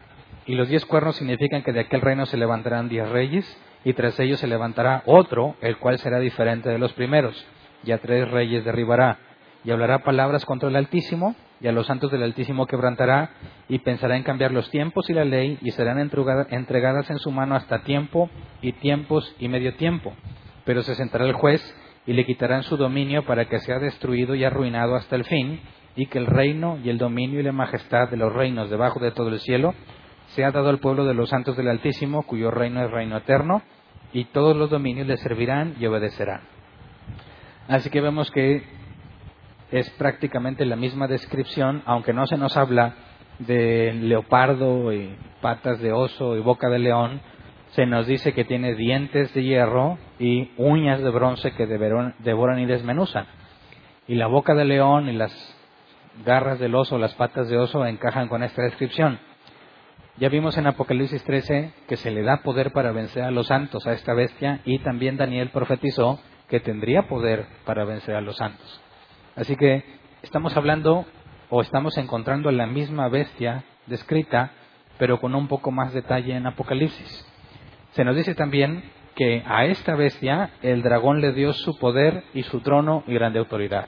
Y 0.48 0.54
los 0.54 0.66
diez 0.66 0.86
cuernos 0.86 1.16
significan 1.16 1.62
que 1.62 1.72
de 1.72 1.80
aquel 1.80 2.00
reino 2.00 2.24
se 2.24 2.38
levantarán 2.38 2.88
diez 2.88 3.06
reyes, 3.10 3.44
y 3.84 3.92
tras 3.92 4.18
ellos 4.18 4.40
se 4.40 4.46
levantará 4.46 5.02
otro, 5.04 5.56
el 5.60 5.76
cual 5.76 5.98
será 5.98 6.18
diferente 6.20 6.70
de 6.70 6.78
los 6.78 6.94
primeros, 6.94 7.46
y 7.84 7.92
a 7.92 7.98
tres 7.98 8.28
reyes 8.30 8.64
derribará. 8.64 9.18
Y 9.62 9.70
hablará 9.72 9.98
palabras 9.98 10.46
contra 10.46 10.70
el 10.70 10.76
Altísimo, 10.76 11.36
y 11.60 11.68
a 11.68 11.72
los 11.72 11.86
santos 11.86 12.10
del 12.10 12.22
Altísimo 12.22 12.66
quebrantará, 12.66 13.32
y 13.68 13.80
pensará 13.80 14.16
en 14.16 14.22
cambiar 14.22 14.52
los 14.52 14.70
tiempos 14.70 15.10
y 15.10 15.12
la 15.12 15.26
ley, 15.26 15.58
y 15.60 15.70
serán 15.72 15.98
entregada- 15.98 16.46
entregadas 16.50 17.10
en 17.10 17.18
su 17.18 17.30
mano 17.30 17.54
hasta 17.54 17.80
tiempo, 17.80 18.30
y 18.62 18.72
tiempos 18.72 19.36
y 19.38 19.48
medio 19.48 19.74
tiempo. 19.74 20.14
Pero 20.64 20.82
se 20.82 20.94
sentará 20.94 21.26
el 21.26 21.34
juez, 21.34 21.60
y 22.06 22.14
le 22.14 22.24
quitarán 22.24 22.62
su 22.62 22.78
dominio 22.78 23.26
para 23.26 23.44
que 23.50 23.58
sea 23.58 23.80
destruido 23.80 24.34
y 24.34 24.44
arruinado 24.44 24.96
hasta 24.96 25.14
el 25.14 25.26
fin, 25.26 25.60
y 25.94 26.06
que 26.06 26.18
el 26.18 26.26
reino 26.26 26.78
y 26.82 26.88
el 26.88 26.96
dominio 26.96 27.40
y 27.40 27.42
la 27.42 27.52
majestad 27.52 28.08
de 28.08 28.16
los 28.16 28.32
reinos 28.32 28.70
debajo 28.70 28.98
de 28.98 29.10
todo 29.10 29.28
el 29.28 29.40
cielo 29.40 29.74
sea 30.38 30.52
dado 30.52 30.68
al 30.68 30.78
pueblo 30.78 31.04
de 31.04 31.14
los 31.14 31.30
santos 31.30 31.56
del 31.56 31.66
Altísimo, 31.66 32.22
cuyo 32.22 32.52
reino 32.52 32.80
es 32.84 32.92
reino 32.92 33.16
eterno, 33.16 33.60
y 34.12 34.26
todos 34.26 34.56
los 34.56 34.70
dominios 34.70 35.08
le 35.08 35.16
servirán 35.16 35.74
y 35.80 35.86
obedecerán. 35.86 36.42
Así 37.66 37.90
que 37.90 38.00
vemos 38.00 38.30
que 38.30 38.62
es 39.72 39.90
prácticamente 39.98 40.64
la 40.64 40.76
misma 40.76 41.08
descripción, 41.08 41.82
aunque 41.86 42.12
no 42.12 42.24
se 42.28 42.36
nos 42.36 42.56
habla 42.56 42.94
de 43.40 43.92
leopardo 43.94 44.92
y 44.92 45.16
patas 45.42 45.80
de 45.80 45.90
oso 45.90 46.36
y 46.36 46.40
boca 46.40 46.68
de 46.68 46.78
león, 46.78 47.20
se 47.70 47.84
nos 47.84 48.06
dice 48.06 48.32
que 48.32 48.44
tiene 48.44 48.76
dientes 48.76 49.34
de 49.34 49.42
hierro 49.42 49.98
y 50.20 50.52
uñas 50.56 51.02
de 51.02 51.10
bronce 51.10 51.50
que 51.50 51.66
devoran 51.66 52.60
y 52.60 52.66
desmenuzan. 52.66 53.26
Y 54.06 54.14
la 54.14 54.28
boca 54.28 54.54
de 54.54 54.66
león 54.66 55.08
y 55.08 55.14
las 55.14 55.32
garras 56.24 56.60
del 56.60 56.76
oso, 56.76 56.96
las 56.96 57.14
patas 57.14 57.48
de 57.48 57.58
oso 57.58 57.84
encajan 57.84 58.28
con 58.28 58.44
esta 58.44 58.62
descripción. 58.62 59.18
Ya 60.18 60.28
vimos 60.28 60.58
en 60.58 60.66
Apocalipsis 60.66 61.22
13 61.22 61.72
que 61.86 61.96
se 61.96 62.10
le 62.10 62.22
da 62.22 62.38
poder 62.38 62.72
para 62.72 62.90
vencer 62.90 63.22
a 63.22 63.30
los 63.30 63.46
santos, 63.46 63.86
a 63.86 63.92
esta 63.92 64.14
bestia, 64.14 64.60
y 64.64 64.80
también 64.80 65.16
Daniel 65.16 65.50
profetizó 65.50 66.18
que 66.48 66.58
tendría 66.58 67.06
poder 67.06 67.46
para 67.64 67.84
vencer 67.84 68.16
a 68.16 68.20
los 68.20 68.36
santos. 68.36 68.80
Así 69.36 69.54
que 69.54 69.84
estamos 70.22 70.56
hablando 70.56 71.06
o 71.50 71.60
estamos 71.60 71.96
encontrando 71.98 72.50
la 72.50 72.66
misma 72.66 73.08
bestia 73.08 73.62
descrita, 73.86 74.50
pero 74.98 75.20
con 75.20 75.36
un 75.36 75.46
poco 75.46 75.70
más 75.70 75.92
detalle 75.92 76.34
en 76.34 76.48
Apocalipsis. 76.48 77.24
Se 77.92 78.04
nos 78.04 78.16
dice 78.16 78.34
también 78.34 78.90
que 79.14 79.44
a 79.46 79.66
esta 79.66 79.94
bestia 79.94 80.50
el 80.62 80.82
dragón 80.82 81.20
le 81.20 81.32
dio 81.32 81.52
su 81.52 81.78
poder 81.78 82.24
y 82.34 82.42
su 82.42 82.58
trono 82.60 83.04
y 83.06 83.14
grande 83.14 83.38
autoridad. 83.38 83.86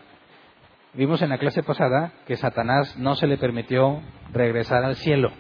Vimos 0.95 1.23
en 1.23 1.31
la 1.31 1.39
clase 1.39 1.65
pasada 1.65 2.13
que 2.29 2.37
Satanás 2.37 2.97
no 2.97 3.17
se 3.17 3.27
le 3.27 3.37
permitió 3.37 4.01
regresar 4.33 4.85
al 4.85 4.95
cielo, 4.95 5.33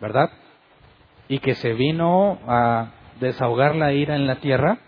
¿verdad? 0.00 0.30
Y 1.28 1.38
que 1.40 1.54
se 1.54 1.72
vino 1.72 2.38
a 2.46 2.90
desahogar 3.20 3.74
la 3.74 3.92
ira 3.92 4.16
en 4.16 4.26
la 4.26 4.36
tierra 4.36 4.78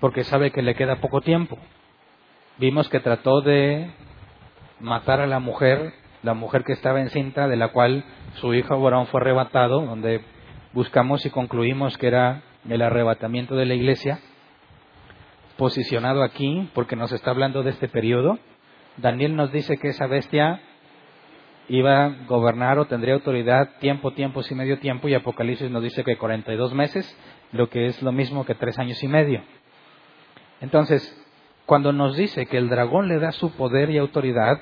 porque 0.00 0.24
sabe 0.24 0.50
que 0.50 0.62
le 0.62 0.74
queda 0.74 1.00
poco 1.00 1.20
tiempo. 1.20 1.58
Vimos 2.58 2.88
que 2.88 3.00
trató 3.00 3.40
de 3.40 3.90
matar 4.80 5.20
a 5.20 5.26
la 5.26 5.40
mujer, 5.40 5.92
la 6.22 6.34
mujer 6.34 6.64
que 6.64 6.72
estaba 6.72 7.00
encinta, 7.00 7.48
de 7.48 7.56
la 7.56 7.68
cual 7.68 8.04
su 8.34 8.54
hijo 8.54 8.80
varón 8.80 9.06
fue 9.06 9.20
arrebatado, 9.20 9.80
donde 9.84 10.20
buscamos 10.72 11.24
y 11.26 11.30
concluimos 11.30 11.96
que 11.98 12.08
era 12.08 12.42
el 12.68 12.82
arrebatamiento 12.82 13.56
de 13.56 13.66
la 13.66 13.74
iglesia, 13.74 14.20
posicionado 15.56 16.22
aquí, 16.22 16.68
porque 16.74 16.96
nos 16.96 17.12
está 17.12 17.30
hablando 17.30 17.62
de 17.62 17.70
este 17.70 17.88
periodo. 17.88 18.38
Daniel 18.96 19.36
nos 19.36 19.52
dice 19.52 19.78
que 19.78 19.88
esa 19.88 20.06
bestia 20.06 20.60
iba 21.68 22.04
a 22.04 22.08
gobernar 22.26 22.78
o 22.78 22.86
tendría 22.86 23.14
autoridad 23.14 23.78
tiempo, 23.78 24.12
tiempos 24.12 24.50
y 24.50 24.54
medio 24.54 24.78
tiempo, 24.78 25.08
y 25.08 25.14
Apocalipsis 25.14 25.70
nos 25.70 25.82
dice 25.82 26.04
que 26.04 26.16
42 26.16 26.74
meses, 26.74 27.18
lo 27.52 27.68
que 27.68 27.86
es 27.86 28.02
lo 28.02 28.12
mismo 28.12 28.44
que 28.44 28.54
tres 28.54 28.78
años 28.78 29.02
y 29.02 29.08
medio. 29.08 29.42
Entonces, 30.60 31.02
cuando 31.66 31.92
nos 31.92 32.16
dice 32.16 32.46
que 32.46 32.58
el 32.58 32.68
dragón 32.68 33.08
le 33.08 33.18
da 33.18 33.32
su 33.32 33.52
poder 33.52 33.90
y 33.90 33.98
autoridad, 33.98 34.60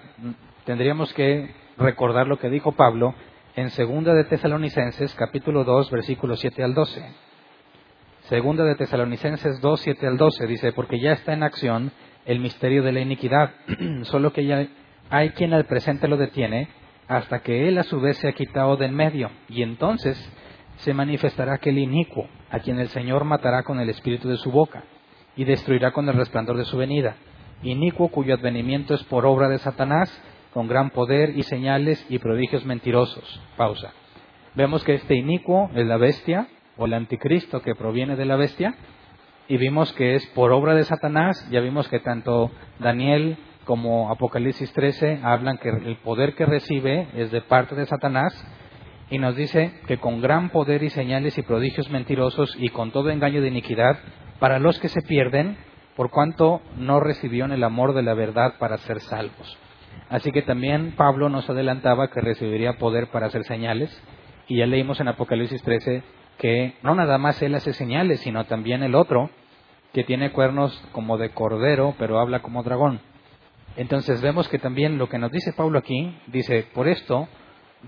tendríamos 0.64 1.12
que 1.14 1.54
recordar 1.76 2.26
lo 2.26 2.38
que 2.38 2.50
dijo 2.50 2.72
Pablo 2.72 3.14
en 3.56 3.70
Segunda 3.70 4.14
de 4.14 4.24
Tesalonicenses, 4.24 5.14
capítulo 5.14 5.64
2, 5.64 5.90
versículos 5.90 6.40
7 6.40 6.62
al 6.62 6.74
12. 6.74 7.04
Segunda 8.22 8.64
de 8.64 8.76
Tesalonicenses 8.76 9.60
2, 9.60 9.80
7 9.80 10.06
al 10.06 10.16
12 10.16 10.46
dice, 10.46 10.72
porque 10.72 11.00
ya 11.00 11.12
está 11.12 11.32
en 11.32 11.42
acción 11.42 11.90
el 12.24 12.38
misterio 12.38 12.84
de 12.84 12.92
la 12.92 13.00
iniquidad, 13.00 13.50
solo 14.02 14.32
que 14.32 14.46
ya 14.46 14.68
hay 15.10 15.30
quien 15.30 15.52
al 15.52 15.66
presente 15.66 16.06
lo 16.06 16.16
detiene 16.16 16.68
hasta 17.16 17.40
que 17.40 17.68
él 17.68 17.78
a 17.78 17.82
su 17.82 18.00
vez 18.00 18.16
se 18.18 18.28
ha 18.28 18.32
quitado 18.32 18.76
de 18.76 18.86
en 18.86 18.94
medio, 18.94 19.30
y 19.48 19.62
entonces 19.62 20.16
se 20.76 20.94
manifestará 20.94 21.54
aquel 21.54 21.78
inicuo, 21.78 22.26
a 22.50 22.60
quien 22.60 22.78
el 22.78 22.88
Señor 22.88 23.24
matará 23.24 23.62
con 23.62 23.80
el 23.80 23.90
espíritu 23.90 24.28
de 24.28 24.38
su 24.38 24.50
boca, 24.50 24.84
y 25.36 25.44
destruirá 25.44 25.92
con 25.92 26.08
el 26.08 26.16
resplandor 26.16 26.56
de 26.56 26.64
su 26.64 26.76
venida, 26.76 27.16
inicuo 27.62 28.08
cuyo 28.08 28.34
advenimiento 28.34 28.94
es 28.94 29.02
por 29.04 29.26
obra 29.26 29.48
de 29.48 29.58
Satanás, 29.58 30.10
con 30.54 30.68
gran 30.68 30.90
poder 30.90 31.36
y 31.36 31.42
señales 31.42 32.04
y 32.08 32.18
prodigios 32.18 32.64
mentirosos. 32.64 33.40
Pausa. 33.56 33.92
Vemos 34.54 34.84
que 34.84 34.94
este 34.94 35.14
inicuo 35.14 35.70
es 35.74 35.86
la 35.86 35.96
bestia, 35.96 36.48
o 36.76 36.86
el 36.86 36.94
anticristo 36.94 37.60
que 37.60 37.74
proviene 37.74 38.16
de 38.16 38.24
la 38.24 38.36
bestia, 38.36 38.74
y 39.48 39.58
vimos 39.58 39.92
que 39.92 40.14
es 40.14 40.26
por 40.28 40.52
obra 40.52 40.74
de 40.74 40.84
Satanás, 40.84 41.46
ya 41.50 41.60
vimos 41.60 41.88
que 41.88 42.00
tanto 42.00 42.50
Daniel 42.78 43.36
como 43.64 44.10
Apocalipsis 44.10 44.72
13 44.72 45.20
hablan 45.22 45.58
que 45.58 45.68
el 45.68 45.96
poder 45.98 46.34
que 46.34 46.46
recibe 46.46 47.08
es 47.14 47.30
de 47.30 47.42
parte 47.42 47.74
de 47.74 47.86
Satanás, 47.86 48.32
y 49.10 49.18
nos 49.18 49.36
dice 49.36 49.74
que 49.86 49.98
con 49.98 50.20
gran 50.20 50.50
poder 50.50 50.82
y 50.82 50.90
señales 50.90 51.36
y 51.36 51.42
prodigios 51.42 51.90
mentirosos 51.90 52.56
y 52.58 52.70
con 52.70 52.92
todo 52.92 53.10
engaño 53.10 53.42
de 53.42 53.48
iniquidad, 53.48 53.98
para 54.38 54.58
los 54.58 54.78
que 54.78 54.88
se 54.88 55.02
pierden, 55.02 55.56
por 55.96 56.10
cuanto 56.10 56.62
no 56.76 56.98
recibieron 57.00 57.52
el 57.52 57.64
amor 57.64 57.94
de 57.94 58.02
la 58.02 58.14
verdad 58.14 58.54
para 58.58 58.78
ser 58.78 59.00
salvos. 59.00 59.58
Así 60.08 60.30
que 60.32 60.42
también 60.42 60.94
Pablo 60.96 61.28
nos 61.28 61.48
adelantaba 61.48 62.08
que 62.08 62.20
recibiría 62.20 62.78
poder 62.78 63.08
para 63.08 63.26
hacer 63.26 63.44
señales, 63.44 63.90
y 64.48 64.58
ya 64.58 64.66
leímos 64.66 65.00
en 65.00 65.08
Apocalipsis 65.08 65.62
13 65.62 66.02
que 66.38 66.74
no 66.82 66.94
nada 66.94 67.18
más 67.18 67.40
él 67.42 67.54
hace 67.54 67.72
señales, 67.72 68.20
sino 68.20 68.44
también 68.46 68.82
el 68.82 68.94
otro, 68.94 69.30
que 69.92 70.04
tiene 70.04 70.32
cuernos 70.32 70.72
como 70.92 71.18
de 71.18 71.30
cordero, 71.30 71.94
pero 71.98 72.18
habla 72.18 72.40
como 72.40 72.62
dragón. 72.62 73.00
Entonces 73.76 74.20
vemos 74.20 74.48
que 74.48 74.58
también 74.58 74.98
lo 74.98 75.08
que 75.08 75.18
nos 75.18 75.30
dice 75.30 75.52
Pablo 75.52 75.78
aquí, 75.78 76.14
dice, 76.26 76.66
por 76.74 76.88
esto 76.88 77.28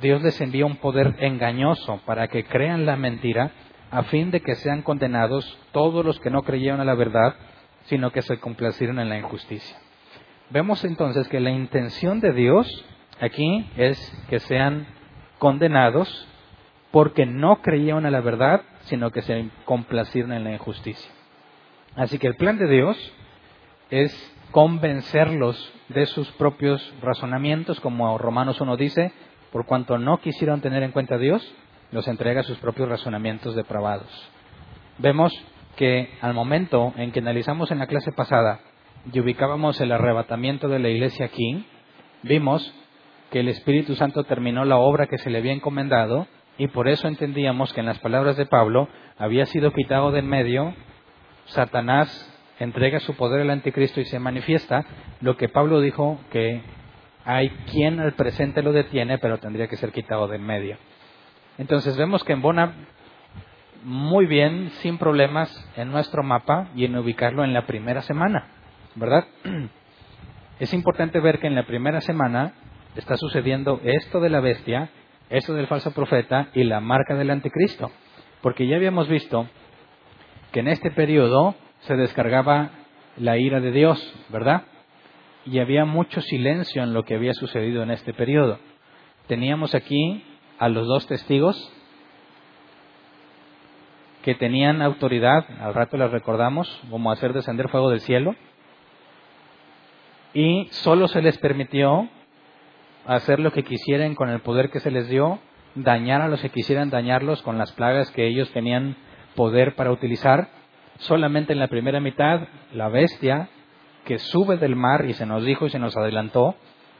Dios 0.01 0.23
les 0.23 0.41
envía 0.41 0.67
un 0.67 0.77
poder 0.77 1.15
engañoso 1.21 2.01
para 2.05 2.29
que 2.29 2.45
crean 2.45 2.87
la 2.87 2.97
mentira, 2.97 3.53
a 3.91 4.03
fin 4.05 4.31
de 4.31 4.41
que 4.41 4.55
sean 4.57 4.83
condenados 4.83 5.59
todos 5.73 6.05
los 6.05 6.19
que 6.21 6.31
no 6.31 6.43
creyeron 6.43 6.81
a 6.81 6.85
la 6.85 6.95
verdad, 6.95 7.35
sino 7.85 8.11
que 8.11 8.23
se 8.23 8.39
complacieron 8.39 8.99
en 8.99 9.09
la 9.09 9.19
injusticia. 9.19 9.77
Vemos 10.51 10.85
entonces 10.85 11.29
que 11.29 11.39
la 11.39 11.51
intención 11.51 12.21
de 12.21 12.33
Dios 12.33 12.85
aquí 13.21 13.71
es 13.77 13.99
que 14.29 14.41
sean 14.41 14.87
condenados 15.39 16.29
porque 16.91 17.27
no 17.27 17.61
creyeron 17.61 18.07
a 18.07 18.11
la 18.11 18.21
verdad, 18.21 18.63
sino 18.83 19.11
que 19.11 19.23
se 19.23 19.49
complacieron 19.65 20.33
en 20.33 20.45
la 20.45 20.53
injusticia. 20.53 21.11
Así 21.97 22.19
que 22.19 22.27
el 22.27 22.37
plan 22.37 22.59
de 22.59 22.69
Dios 22.69 23.13
es 23.91 24.34
convencerlos 24.55 25.73
de 25.89 26.07
sus 26.07 26.31
propios 26.35 26.81
razonamientos, 27.03 27.81
como 27.81 28.17
Romanos 28.19 28.61
1 28.61 28.77
dice, 28.77 29.11
por 29.51 29.67
cuanto 29.67 29.99
no 29.99 30.19
quisieron 30.19 30.61
tener 30.61 30.85
en 30.85 30.93
cuenta 30.93 31.17
a 31.17 31.19
Dios, 31.19 31.45
los 31.91 32.07
entrega 32.07 32.45
sus 32.45 32.59
propios 32.59 32.89
razonamientos 32.89 33.57
depravados. 33.57 34.07
Vemos 34.99 35.33
que 35.75 36.09
al 36.21 36.35
momento 36.35 36.95
en 36.97 37.11
que 37.11 37.19
analizamos 37.19 37.73
en 37.73 37.81
la 37.81 37.89
clase 37.89 38.13
pasada 38.13 38.61
y 39.13 39.19
ubicábamos 39.19 39.81
el 39.81 39.91
arrebatamiento 39.91 40.69
de 40.69 40.79
la 40.79 40.89
iglesia 40.89 41.27
aquí, 41.27 41.67
vimos 42.23 42.73
que 43.33 43.41
el 43.41 43.49
Espíritu 43.49 43.97
Santo 43.97 44.23
terminó 44.23 44.65
la 44.65 44.77
obra 44.77 45.09
que 45.09 45.19
se 45.19 45.31
le 45.31 45.39
había 45.39 45.53
encomendado 45.53 46.29
y 46.59 46.69
por 46.69 46.87
eso 46.87 47.09
entendíamos 47.09 47.73
que 47.73 47.81
en 47.81 47.87
las 47.87 47.99
palabras 47.99 48.37
de 48.37 48.47
Pablo 48.47 48.89
había 49.19 49.47
sido 49.47 49.73
quitado 49.73 50.13
de 50.13 50.21
en 50.21 50.29
medio, 50.29 50.75
Satanás 51.47 52.31
entrega 52.59 53.01
su 53.01 53.15
poder 53.15 53.41
al 53.41 53.51
anticristo 53.51 54.01
y 54.01 54.05
se 54.05 54.19
manifiesta, 54.19 54.85
lo 55.21 55.37
que 55.37 55.49
Pablo 55.49 55.81
dijo 55.81 56.21
que 56.31 56.63
hay 57.25 57.51
quien 57.71 58.01
al 58.01 58.13
presente 58.13 58.63
lo 58.63 58.73
detiene, 58.73 59.19
pero 59.19 59.39
tendría 59.39 59.69
que 59.69 59.77
ser 59.77 59.93
quitado 59.93 60.29
de 60.29 60.37
en 60.37 60.45
medio. 60.45 60.77
Entonces 61.59 61.97
vemos 61.97 62.25
que 62.25 62.33
en 62.33 62.43
buena 62.43 62.75
muy 63.85 64.27
bien, 64.27 64.71
sin 64.81 64.97
problemas, 64.97 65.51
en 65.77 65.91
nuestro 65.93 66.23
mapa 66.23 66.69
y 66.75 66.87
en 66.87 66.97
ubicarlo 66.97 67.45
en 67.45 67.53
la 67.53 67.67
primera 67.67 68.01
semana, 68.03 68.49
¿verdad? 68.95 69.27
Es 70.61 70.73
importante 70.73 71.19
ver 71.19 71.41
que 71.41 71.49
en 71.49 71.57
la 71.57 71.67
primera 71.67 72.01
semana 72.01 72.55
está 72.95 73.17
sucediendo 73.17 73.81
esto 73.83 74.21
de 74.21 74.31
la 74.31 74.39
bestia, 74.39 74.89
esto 75.29 75.53
del 75.53 75.67
falso 75.67 75.91
profeta 75.93 76.49
y 76.55 76.63
la 76.63 76.81
marca 76.81 77.17
del 77.17 77.31
anticristo. 77.31 77.91
Porque 78.41 78.69
ya 78.69 78.77
habíamos 78.77 79.09
visto 79.09 79.49
que 80.53 80.61
en 80.61 80.69
este 80.69 80.93
periodo 80.93 81.57
se 81.87 81.97
descargaba 81.97 82.71
la 83.17 83.39
ira 83.39 83.61
de 83.61 83.71
Dios, 83.71 84.15
¿verdad? 84.29 84.65
Y 85.47 85.59
había 85.59 85.85
mucho 85.85 86.21
silencio 86.21 86.83
en 86.83 86.95
lo 86.95 87.05
que 87.05 87.15
había 87.15 87.35
sucedido 87.35 87.83
en 87.83 87.91
este 87.91 88.13
periodo. 88.13 88.59
Teníamos 89.27 89.75
aquí 89.75 90.25
a 90.59 90.69
los 90.69 90.87
dos 90.87 91.07
testigos 91.07 91.73
que 94.23 94.35
tenían 94.35 94.81
autoridad, 94.81 95.45
al 95.61 95.75
rato 95.75 95.99
les 95.99 96.11
recordamos, 96.11 96.83
como 96.89 97.13
hacer 97.13 97.35
descender 97.35 97.69
fuego 97.69 97.91
del 97.91 98.01
cielo, 98.01 98.35
y 100.33 100.67
solo 100.71 101.09
se 101.09 101.21
les 101.21 101.37
permitió 101.39 102.09
hacer 103.07 103.39
lo 103.39 103.53
que 103.53 103.65
quisieran 103.65 104.15
con 104.15 104.31
el 104.31 104.41
poder 104.41 104.71
que 104.71 104.81
se 104.81 104.91
les 104.91 105.09
dio, 105.09 105.41
dañar 105.75 106.23
a 106.23 106.29
los 106.29 106.41
que 106.41 106.49
quisieran 106.49 106.89
dañarlos 106.89 107.43
con 107.43 107.59
las 107.59 107.73
plagas 107.73 108.11
que 108.13 108.27
ellos 108.27 108.51
tenían 108.53 108.97
poder 109.35 109.75
para 109.75 109.93
utilizar. 109.93 110.49
Solamente 110.99 111.53
en 111.53 111.59
la 111.59 111.69
primera 111.69 112.01
mitad, 112.01 112.49
la 112.73 112.89
bestia 112.89 113.49
que 114.05 114.19
sube 114.19 114.57
del 114.57 114.77
mar 114.77 115.05
y 115.07 115.15
se 115.15 115.27
nos 115.27 115.45
dijo 115.45 115.67
y 115.67 115.71
se 115.71 115.79
nos 115.79 115.97
adelantó, 115.97 116.55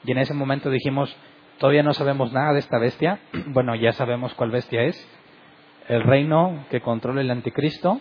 y 0.05 0.13
en 0.13 0.19
ese 0.19 0.35
momento 0.35 0.71
dijimos, 0.71 1.15
todavía 1.59 1.83
no 1.83 1.93
sabemos 1.93 2.33
nada 2.33 2.53
de 2.53 2.59
esta 2.59 2.79
bestia, 2.79 3.21
bueno, 3.47 3.75
ya 3.75 3.93
sabemos 3.93 4.35
cuál 4.35 4.51
bestia 4.51 4.83
es, 4.83 5.09
el 5.89 6.03
reino 6.03 6.65
que 6.71 6.81
controla 6.81 7.21
el 7.21 7.31
anticristo, 7.31 8.01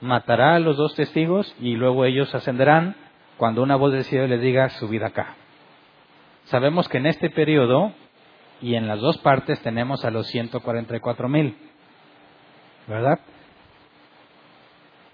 matará 0.00 0.56
a 0.56 0.58
los 0.58 0.76
dos 0.76 0.94
testigos 0.94 1.54
y 1.60 1.76
luego 1.76 2.04
ellos 2.04 2.34
ascenderán 2.34 2.96
cuando 3.36 3.62
una 3.62 3.76
voz 3.76 3.92
del 3.92 4.04
cielo 4.04 4.26
les 4.26 4.40
diga 4.40 4.68
subid 4.70 5.02
acá. 5.02 5.36
Sabemos 6.44 6.88
que 6.88 6.98
en 6.98 7.06
este 7.06 7.30
periodo 7.30 7.92
y 8.60 8.74
en 8.74 8.88
las 8.88 9.00
dos 9.00 9.18
partes 9.18 9.60
tenemos 9.62 10.04
a 10.04 10.10
los 10.10 10.26
144 10.28 11.28
mil, 11.28 11.56
¿verdad? 12.88 13.20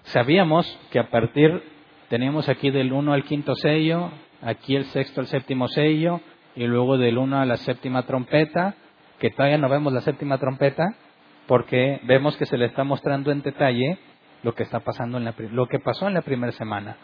Sabíamos 0.07 0.79
que 0.91 0.99
a 0.99 1.09
partir, 1.09 1.63
teníamos 2.09 2.49
aquí 2.49 2.71
del 2.71 2.91
1 2.91 3.13
al 3.13 3.23
quinto 3.23 3.55
sello, 3.55 4.11
aquí 4.41 4.75
el 4.75 4.85
sexto 4.85 5.21
al 5.21 5.27
séptimo 5.27 5.67
sello, 5.67 6.21
y 6.55 6.65
luego 6.65 6.97
del 6.97 7.17
1 7.17 7.39
a 7.39 7.45
la 7.45 7.57
séptima 7.57 8.03
trompeta, 8.03 8.75
que 9.19 9.29
todavía 9.29 9.57
no 9.57 9.69
vemos 9.69 9.93
la 9.93 10.01
séptima 10.01 10.37
trompeta, 10.37 10.95
porque 11.47 11.99
vemos 12.03 12.37
que 12.37 12.45
se 12.45 12.57
le 12.57 12.65
está 12.65 12.83
mostrando 12.83 13.31
en 13.31 13.41
detalle 13.41 13.97
lo 14.43 14.53
que 14.53 14.63
está 14.63 14.81
pasando 14.81 15.17
en 15.17 15.25
la, 15.25 15.33
lo 15.51 15.67
que 15.67 15.79
pasó 15.79 16.07
en 16.07 16.13
la 16.13 16.21
primera 16.21 16.51
semana 16.51 16.97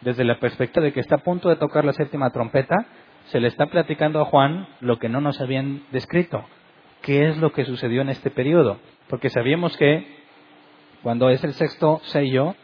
desde 0.00 0.24
la 0.24 0.38
perspectiva 0.38 0.84
de 0.84 0.92
que 0.92 1.00
está 1.00 1.16
a 1.16 1.24
punto 1.24 1.48
de 1.48 1.56
tocar 1.56 1.84
la 1.84 1.92
séptima 1.92 2.30
trompeta, 2.30 2.86
se 3.26 3.40
le 3.40 3.48
está 3.48 3.66
platicando 3.66 4.20
a 4.20 4.24
Juan 4.24 4.66
lo 4.80 4.98
que 4.98 5.08
no 5.08 5.20
nos 5.20 5.40
habían 5.40 5.82
descrito. 5.92 6.44
¿Qué 7.02 7.28
es 7.28 7.38
lo 7.38 7.52
que 7.52 7.64
sucedió 7.64 8.02
en 8.02 8.08
este 8.08 8.30
periodo? 8.30 8.78
Porque 9.08 9.30
sabíamos 9.30 9.76
que 9.76 10.19
cuando 11.02 11.30
es 11.30 11.42
el 11.44 11.54
sexto 11.54 12.00
sello, 12.04 12.54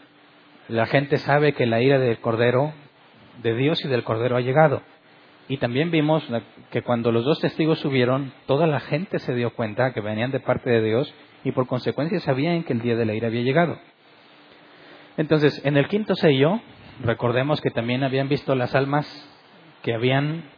la 0.69 0.87
gente 0.87 1.16
sabe 1.19 1.52
que 1.52 1.66
la 1.66 1.81
ira 1.81 1.99
del 1.99 2.19
Cordero, 2.19 2.73
de 3.43 3.55
Dios 3.55 3.85
y 3.85 3.88
del 3.88 4.05
Cordero 4.05 4.37
ha 4.37 4.40
llegado. 4.40 4.83
Y 5.49 5.59
también 5.59 5.90
vimos 5.90 6.26
que 6.71 6.83
cuando 6.83 7.12
los 7.12 7.25
dos 7.25 7.40
testigos 7.40 7.78
subieron, 7.78 8.33
toda 8.47 8.66
la 8.66 8.81
gente 8.81 9.21
se 9.21 9.35
dio 9.35 9.55
cuenta 9.55 9.93
que 9.93 10.00
venían 10.00 10.33
de 10.33 10.40
parte 10.40 10.71
de 10.71 10.83
Dios 10.83 11.12
y 11.45 11.52
por 11.52 11.66
consecuencia 11.66 12.19
sabían 12.21 12.64
que 12.64 12.73
el 12.73 12.81
día 12.81 12.97
de 12.97 13.07
la 13.07 13.14
ira 13.14 13.28
había 13.28 13.43
llegado. 13.43 13.78
Entonces, 15.16 15.64
en 15.64 15.76
el 15.76 15.88
quinto 15.88 16.14
sello, 16.16 16.61
recordemos 17.02 17.61
que 17.61 17.71
también 17.71 18.02
habían 18.02 18.28
visto 18.28 18.55
las 18.55 18.75
almas 18.75 19.07
que 19.83 19.95
habían 19.95 20.50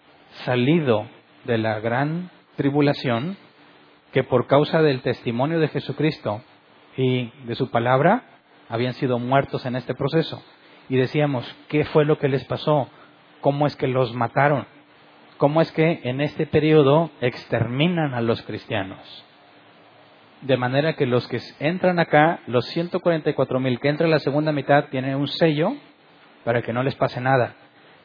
salido 0.44 1.06
de 1.44 1.58
la 1.58 1.80
gran 1.80 2.30
tribulación, 2.56 3.36
que 4.12 4.24
por 4.24 4.46
causa 4.46 4.80
del 4.80 5.02
testimonio 5.02 5.60
de 5.60 5.68
Jesucristo 5.68 6.42
y 6.98 7.30
de 7.44 7.54
su 7.54 7.70
palabra 7.70 8.24
habían 8.68 8.92
sido 8.94 9.18
muertos 9.20 9.64
en 9.64 9.76
este 9.76 9.94
proceso. 9.94 10.42
Y 10.88 10.96
decíamos, 10.96 11.46
¿qué 11.68 11.84
fue 11.84 12.04
lo 12.04 12.18
que 12.18 12.28
les 12.28 12.44
pasó? 12.44 12.88
¿Cómo 13.40 13.66
es 13.66 13.76
que 13.76 13.86
los 13.86 14.12
mataron? 14.14 14.66
¿Cómo 15.36 15.60
es 15.60 15.70
que 15.70 16.00
en 16.02 16.20
este 16.20 16.46
periodo 16.46 17.10
exterminan 17.20 18.14
a 18.14 18.20
los 18.20 18.42
cristianos? 18.42 18.98
De 20.42 20.56
manera 20.56 20.94
que 20.94 21.06
los 21.06 21.28
que 21.28 21.40
entran 21.60 22.00
acá, 22.00 22.40
los 22.48 22.66
144 22.66 23.60
mil 23.60 23.78
que 23.78 23.88
entran 23.88 24.08
en 24.08 24.12
la 24.14 24.18
segunda 24.18 24.50
mitad, 24.50 24.86
tienen 24.86 25.14
un 25.14 25.28
sello 25.28 25.74
para 26.44 26.62
que 26.62 26.72
no 26.72 26.82
les 26.82 26.96
pase 26.96 27.20
nada. 27.20 27.54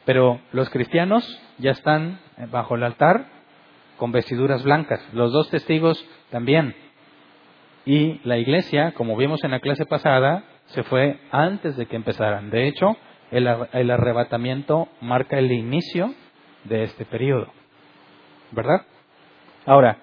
Pero 0.04 0.40
los 0.52 0.70
cristianos 0.70 1.40
ya 1.58 1.72
están 1.72 2.20
bajo 2.52 2.76
el 2.76 2.84
altar 2.84 3.26
con 3.96 4.12
vestiduras 4.12 4.62
blancas, 4.62 5.00
los 5.12 5.32
dos 5.32 5.50
testigos 5.50 6.04
también. 6.30 6.76
Y 7.86 8.20
la 8.24 8.38
iglesia, 8.38 8.92
como 8.92 9.16
vimos 9.16 9.44
en 9.44 9.50
la 9.50 9.60
clase 9.60 9.84
pasada, 9.84 10.44
se 10.66 10.82
fue 10.84 11.18
antes 11.30 11.76
de 11.76 11.86
que 11.86 11.96
empezaran. 11.96 12.50
De 12.50 12.66
hecho, 12.66 12.96
el, 13.30 13.46
arrebatamiento 13.90 14.88
marca 15.00 15.38
el 15.38 15.52
inicio 15.52 16.14
de 16.64 16.84
este 16.84 17.04
periodo. 17.04 17.48
¿Verdad? 18.52 18.82
Ahora, 19.66 19.98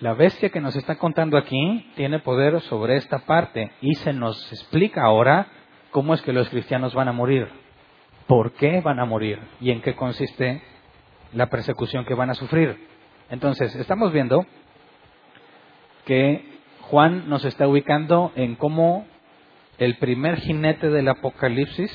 la 0.00 0.14
bestia 0.14 0.50
que 0.50 0.60
nos 0.60 0.76
está 0.76 0.96
contando 0.96 1.36
aquí 1.36 1.90
tiene 1.96 2.20
poder 2.20 2.60
sobre 2.62 2.96
esta 2.96 3.20
parte 3.20 3.72
y 3.80 3.94
se 3.96 4.12
nos 4.12 4.52
explica 4.52 5.02
ahora 5.02 5.46
cómo 5.90 6.14
es 6.14 6.22
que 6.22 6.32
los 6.32 6.48
cristianos 6.48 6.94
van 6.94 7.08
a 7.08 7.12
morir 7.12 7.48
por 8.26 8.52
qué 8.52 8.80
van 8.80 9.00
a 9.00 9.04
morir 9.04 9.38
y 9.60 9.70
en 9.70 9.80
qué 9.80 9.94
consiste 9.94 10.62
la 11.32 11.46
persecución 11.46 12.04
que 12.04 12.14
van 12.14 12.30
a 12.30 12.34
sufrir. 12.34 12.76
Entonces, 13.30 13.74
estamos 13.76 14.12
viendo 14.12 14.46
que 16.04 16.55
Juan 16.90 17.28
nos 17.28 17.44
está 17.44 17.66
ubicando 17.66 18.32
en 18.36 18.54
cómo 18.54 19.06
el 19.78 19.96
primer 19.96 20.36
jinete 20.36 20.88
del 20.88 21.08
Apocalipsis 21.08 21.90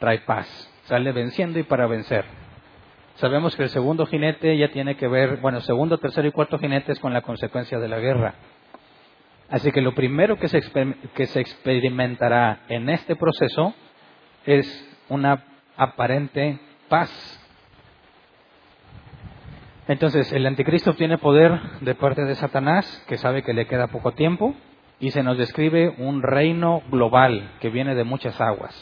trae 0.00 0.18
paz, 0.20 0.46
sale 0.84 1.12
venciendo 1.12 1.60
y 1.60 1.62
para 1.62 1.86
vencer. 1.86 2.24
Sabemos 3.16 3.54
que 3.54 3.62
el 3.62 3.68
segundo 3.68 4.04
jinete 4.04 4.58
ya 4.58 4.72
tiene 4.72 4.96
que 4.96 5.06
ver, 5.06 5.36
bueno, 5.36 5.60
segundo, 5.60 5.98
tercero 5.98 6.26
y 6.26 6.32
cuarto 6.32 6.58
jinetes 6.58 6.98
con 6.98 7.12
la 7.12 7.22
consecuencia 7.22 7.78
de 7.78 7.88
la 7.88 8.00
guerra. 8.00 8.34
Así 9.48 9.70
que 9.70 9.80
lo 9.80 9.94
primero 9.94 10.38
que 10.38 10.48
se, 10.48 10.60
que 11.14 11.26
se 11.26 11.40
experimentará 11.40 12.64
en 12.68 12.88
este 12.90 13.14
proceso 13.14 13.74
es 14.44 14.98
una 15.08 15.44
aparente 15.76 16.58
paz. 16.88 17.10
Entonces, 19.88 20.32
el 20.32 20.46
anticristo 20.46 20.90
obtiene 20.90 21.18
poder 21.18 21.60
de 21.80 21.94
parte 21.94 22.24
de 22.24 22.34
Satanás, 22.34 23.04
que 23.06 23.18
sabe 23.18 23.42
que 23.42 23.54
le 23.54 23.66
queda 23.66 23.86
poco 23.86 24.12
tiempo, 24.12 24.54
y 24.98 25.10
se 25.10 25.22
nos 25.22 25.38
describe 25.38 25.94
un 25.98 26.22
reino 26.22 26.82
global 26.90 27.52
que 27.60 27.70
viene 27.70 27.94
de 27.94 28.04
muchas 28.04 28.40
aguas. 28.40 28.74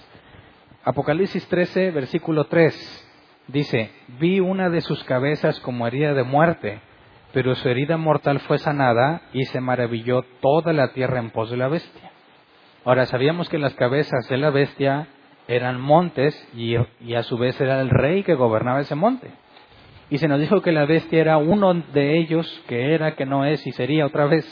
Apocalipsis 0.85 1.47
13, 1.49 1.91
versículo 1.91 2.45
3, 2.45 3.11
dice, 3.49 3.91
vi 4.19 4.41
una 4.41 4.71
de 4.71 4.81
sus 4.81 5.03
cabezas 5.05 5.59
como 5.61 5.87
herida 5.87 6.15
de 6.15 6.23
muerte, 6.23 6.81
pero 7.33 7.55
su 7.55 7.69
herida 7.69 7.97
mortal 7.97 8.39
fue 8.41 8.59
sanada 8.59 9.23
y 9.33 9.45
se 9.45 9.61
maravilló 9.61 10.23
toda 10.41 10.73
la 10.73 10.93
tierra 10.93 11.19
en 11.19 11.31
pos 11.31 11.51
de 11.51 11.57
la 11.57 11.69
bestia. 11.69 12.11
Ahora, 12.85 13.07
sabíamos 13.07 13.49
que 13.49 13.59
las 13.59 13.75
cabezas 13.75 14.29
de 14.29 14.37
la 14.37 14.51
bestia 14.51 15.09
eran 15.49 15.81
montes 15.81 16.35
y, 16.55 16.77
a 16.77 17.23
su 17.23 17.37
vez 17.37 17.61
era 17.61 17.81
el 17.81 17.91
rey 17.91 18.23
que 18.23 18.35
gobernaba 18.35 18.81
ese 18.81 18.95
monte. 18.95 19.31
Y 20.11 20.19
se 20.19 20.29
nos 20.29 20.41
dijo 20.41 20.61
que 20.63 20.73
la 20.73 20.85
bestia 20.85 21.21
era 21.21 21.39
uno 21.39 21.75
de 21.75 22.19
ellos, 22.19 22.63
que 22.69 22.95
era, 22.95 23.17
que 23.17 23.27
no 23.27 23.45
es 23.45 23.67
y 23.67 23.73
sería 23.73 24.07
otra 24.07 24.27
vez. 24.27 24.47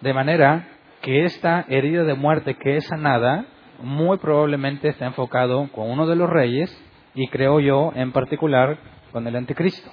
De 0.00 0.12
manera 0.12 0.68
que 1.00 1.24
esta 1.24 1.64
herida 1.68 2.04
de 2.04 2.14
muerte 2.14 2.54
que 2.54 2.76
es 2.76 2.86
sanada, 2.86 3.46
muy 3.82 4.18
probablemente 4.18 4.88
está 4.88 5.06
enfocado 5.06 5.68
con 5.72 5.90
uno 5.90 6.06
de 6.06 6.16
los 6.16 6.30
reyes 6.30 6.70
y 7.14 7.28
creo 7.28 7.60
yo 7.60 7.92
en 7.94 8.12
particular 8.12 8.78
con 9.10 9.26
el 9.26 9.36
anticristo. 9.36 9.90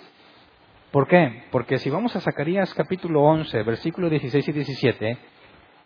¿Por 0.91 1.07
qué? 1.07 1.43
Porque 1.51 1.77
si 1.77 1.89
vamos 1.89 2.15
a 2.15 2.21
Zacarías 2.21 2.73
capítulo 2.73 3.21
11, 3.23 3.63
versículos 3.63 4.09
16 4.09 4.47
y 4.47 4.51
17, 4.51 5.17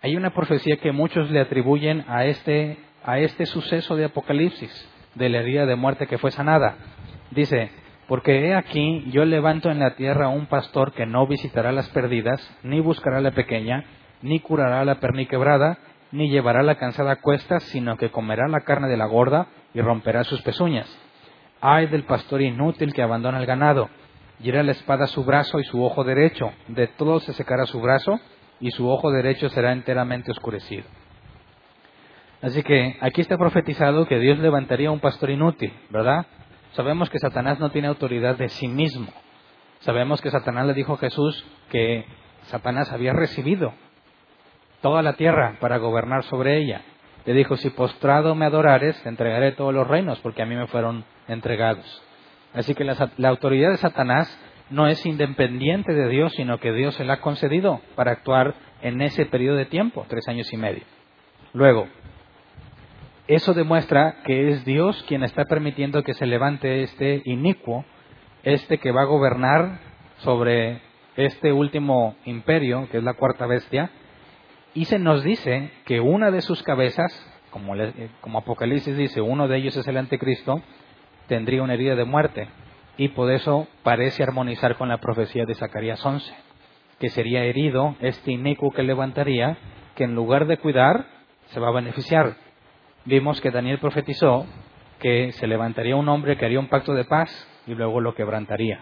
hay 0.02 0.16
una 0.16 0.34
profecía 0.34 0.78
que 0.78 0.92
muchos 0.92 1.30
le 1.30 1.40
atribuyen 1.40 2.06
a 2.08 2.26
este 2.26 2.78
a 3.04 3.20
este 3.20 3.46
suceso 3.46 3.96
de 3.96 4.06
Apocalipsis, 4.06 4.90
de 5.16 5.30
la 5.30 5.40
herida 5.40 5.66
de 5.66 5.76
muerte 5.76 6.08
que 6.08 6.18
fue 6.18 6.32
sanada. 6.32 6.78
Dice, 7.32 7.70
porque 8.08 8.48
he 8.48 8.56
aquí 8.56 9.06
yo 9.12 9.26
levanto 9.26 9.72
en 9.72 9.80
la 9.80 9.96
tierra 9.96 10.30
un 10.30 10.48
pastor 10.48 10.94
que 10.94 11.06
no 11.06 11.26
visitará 11.28 11.72
las 11.72 11.90
perdidas, 11.90 12.42
ni 12.64 12.80
buscará 12.80 13.22
la 13.22 13.32
pequeña, 13.32 13.86
ni 14.22 14.40
curará 14.40 14.84
la 14.86 15.00
perniquebrada, 15.00 15.78
ni 16.12 16.30
llevará 16.30 16.64
la 16.64 16.76
cansada 16.76 17.14
a 17.14 17.22
cuestas, 17.22 17.64
sino 17.64 17.98
que 17.98 18.12
comerá 18.12 18.48
la 18.48 18.62
carne 18.62 18.88
de 18.88 18.98
la 18.98 19.06
gorda 19.06 19.48
y 19.74 19.82
romperá 19.82 20.24
sus 20.24 20.42
pezuñas. 20.42 20.88
Ay 21.62 21.88
del 21.88 22.04
pastor 22.04 22.42
inútil 22.42 22.94
que 22.94 23.02
abandona 23.02 23.40
el 23.40 23.46
ganado, 23.46 23.90
y 24.40 24.52
la 24.52 24.72
espada 24.72 25.06
a 25.06 25.08
su 25.08 25.24
brazo 25.24 25.60
y 25.60 25.64
su 25.64 25.84
ojo 25.84 26.04
derecho, 26.04 26.52
de 26.68 26.88
todo 26.88 27.20
se 27.20 27.34
secará 27.34 27.66
su 27.66 27.80
brazo, 27.80 28.20
y 28.60 28.72
su 28.72 28.90
ojo 28.90 29.12
derecho 29.12 29.50
será 29.50 29.72
enteramente 29.72 30.32
oscurecido. 30.32 30.84
Así 32.42 32.62
que 32.62 32.98
aquí 33.00 33.22
está 33.22 33.38
profetizado 33.38 34.06
que 34.06 34.20
Dios 34.20 34.38
levantaría 34.40 34.92
un 34.92 35.00
pastor 35.00 35.30
inútil, 35.30 35.74
¿verdad? 35.90 36.26
Sabemos 36.74 37.10
que 37.10 37.20
Satanás 37.20 37.60
no 37.60 37.72
tiene 37.72 37.88
autoridad 37.88 38.36
de 38.36 38.50
sí 38.50 38.68
mismo. 38.68 39.08
Sabemos 39.80 40.22
que 40.22 40.32
Satanás 40.32 40.66
le 40.68 40.74
dijo 40.74 40.94
a 40.94 40.98
Jesús 40.98 41.46
que 41.70 42.06
Satanás 42.44 42.92
había 42.92 43.14
recibido 43.14 43.74
toda 44.82 45.02
la 45.02 45.14
tierra 45.14 45.58
para 45.60 45.78
gobernar 45.78 46.24
sobre 46.24 46.58
ella. 46.58 46.82
Le 47.26 47.34
dijo, 47.34 47.56
si 47.58 47.70
postrado 47.70 48.36
me 48.36 48.46
adorares, 48.46 49.02
te 49.02 49.10
entregaré 49.10 49.54
todos 49.54 49.74
los 49.74 49.88
reinos, 49.88 50.20
porque 50.20 50.42
a 50.42 50.46
mí 50.46 50.56
me 50.56 50.68
fueron 50.68 51.06
entregados. 51.28 52.04
Así 52.54 52.76
que 52.76 52.84
la, 52.84 53.30
autoridad 53.30 53.72
de 53.72 53.78
Satanás 53.78 54.28
no 54.70 54.88
es 54.88 55.06
independiente 55.06 55.94
de 55.94 56.10
Dios, 56.10 56.34
sino 56.34 56.60
que 56.60 56.74
Dios 56.74 56.96
se 56.96 57.06
la 57.06 57.16
ha 57.16 57.22
concedido 57.22 57.82
para 57.96 58.12
actuar 58.12 58.56
en 58.82 59.02
ese 59.02 59.26
periodo 59.26 59.58
de 59.58 59.66
tiempo, 59.66 60.06
tres 60.10 60.28
años 60.28 60.52
y 60.52 60.58
medio. 60.58 60.84
Luego, 61.54 61.88
eso 63.28 63.54
demuestra 63.54 64.24
que 64.26 64.50
es 64.50 64.66
Dios 64.66 65.04
quien 65.08 65.24
está 65.24 65.46
permitiendo 65.46 66.04
que 66.04 66.14
se 66.14 66.26
levante 66.26 66.84
este 66.84 67.22
inicuo, 67.26 67.86
este 68.44 68.80
que 68.80 68.92
va 68.92 69.04
a 69.04 69.06
gobernar 69.06 69.80
sobre 70.18 70.82
este 71.16 71.54
último 71.54 72.16
imperio, 72.26 72.88
que 72.92 72.98
es 72.98 73.04
la 73.04 73.14
cuarta 73.14 73.46
bestia, 73.46 73.92
y 74.74 74.86
se 74.86 75.00
nos 75.00 75.24
dice 75.24 75.72
que 75.86 76.00
una 76.00 76.32
de 76.32 76.42
sus 76.42 76.64
cabezas, 76.64 77.12
como, 77.52 77.76
como 78.22 78.40
Apocalipsis 78.40 78.98
dice, 78.98 79.22
uno 79.22 79.48
de 79.48 79.58
ellos 79.58 79.78
es 79.78 79.88
el 79.88 79.98
anticristo, 79.98 80.62
tendría 81.28 81.64
una 81.64 81.76
herida 81.76 81.96
de 81.96 82.06
muerte. 82.06 82.50
Y 82.98 83.10
por 83.10 83.32
eso 83.32 83.68
parece 83.84 84.24
armonizar 84.24 84.76
con 84.76 84.90
la 84.90 84.98
profecía 84.98 85.46
de 85.46 85.56
Zacarías 85.56 86.04
11, 86.04 86.34
que 87.00 87.10
sería 87.10 87.44
herido 87.44 87.96
este 88.02 88.32
inicuo 88.32 88.72
que 88.72 88.84
levantaría, 88.84 89.58
que 89.96 90.04
en 90.04 90.16
lugar 90.16 90.48
de 90.48 90.58
cuidar, 90.58 91.06
se 91.48 91.60
va 91.60 91.70
a 91.70 91.74
beneficiar. 91.74 92.36
Vimos 93.06 93.42
que 93.42 93.52
Daniel 93.52 93.80
profetizó 93.80 94.46
que 95.00 95.34
se 95.34 95.48
levantaría 95.48 95.98
un 95.98 96.08
hombre 96.08 96.38
que 96.38 96.46
haría 96.46 96.60
un 96.60 96.70
pacto 96.70 96.94
de 96.94 97.04
paz 97.04 97.30
y 97.68 97.76
luego 97.76 98.00
lo 98.00 98.16
quebrantaría. 98.16 98.80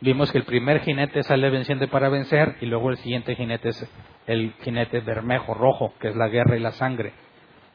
Vimos 0.00 0.30
que 0.30 0.38
el 0.38 0.44
primer 0.44 0.80
jinete 0.80 1.24
sale 1.24 1.50
venciente 1.50 1.88
para 1.88 2.08
vencer 2.08 2.56
y 2.60 2.66
luego 2.66 2.90
el 2.90 2.96
siguiente 2.98 3.34
jinete 3.34 3.70
es 3.70 3.92
el 4.28 4.54
jinete 4.62 5.00
bermejo, 5.00 5.52
rojo, 5.54 5.92
que 6.00 6.08
es 6.08 6.16
la 6.16 6.28
guerra 6.28 6.56
y 6.56 6.60
la 6.60 6.70
sangre. 6.72 7.12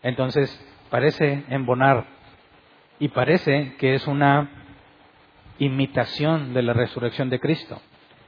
Entonces, 0.02 0.50
parece 0.90 1.44
embonar 1.50 2.06
y 2.98 3.10
parece 3.10 3.76
que 3.78 3.96
es 3.96 4.08
una 4.08 4.50
imitación 5.60 6.54
de 6.54 6.64
la 6.64 6.74
resurrección 6.74 7.30
de 7.30 7.42
Cristo. 7.42 7.82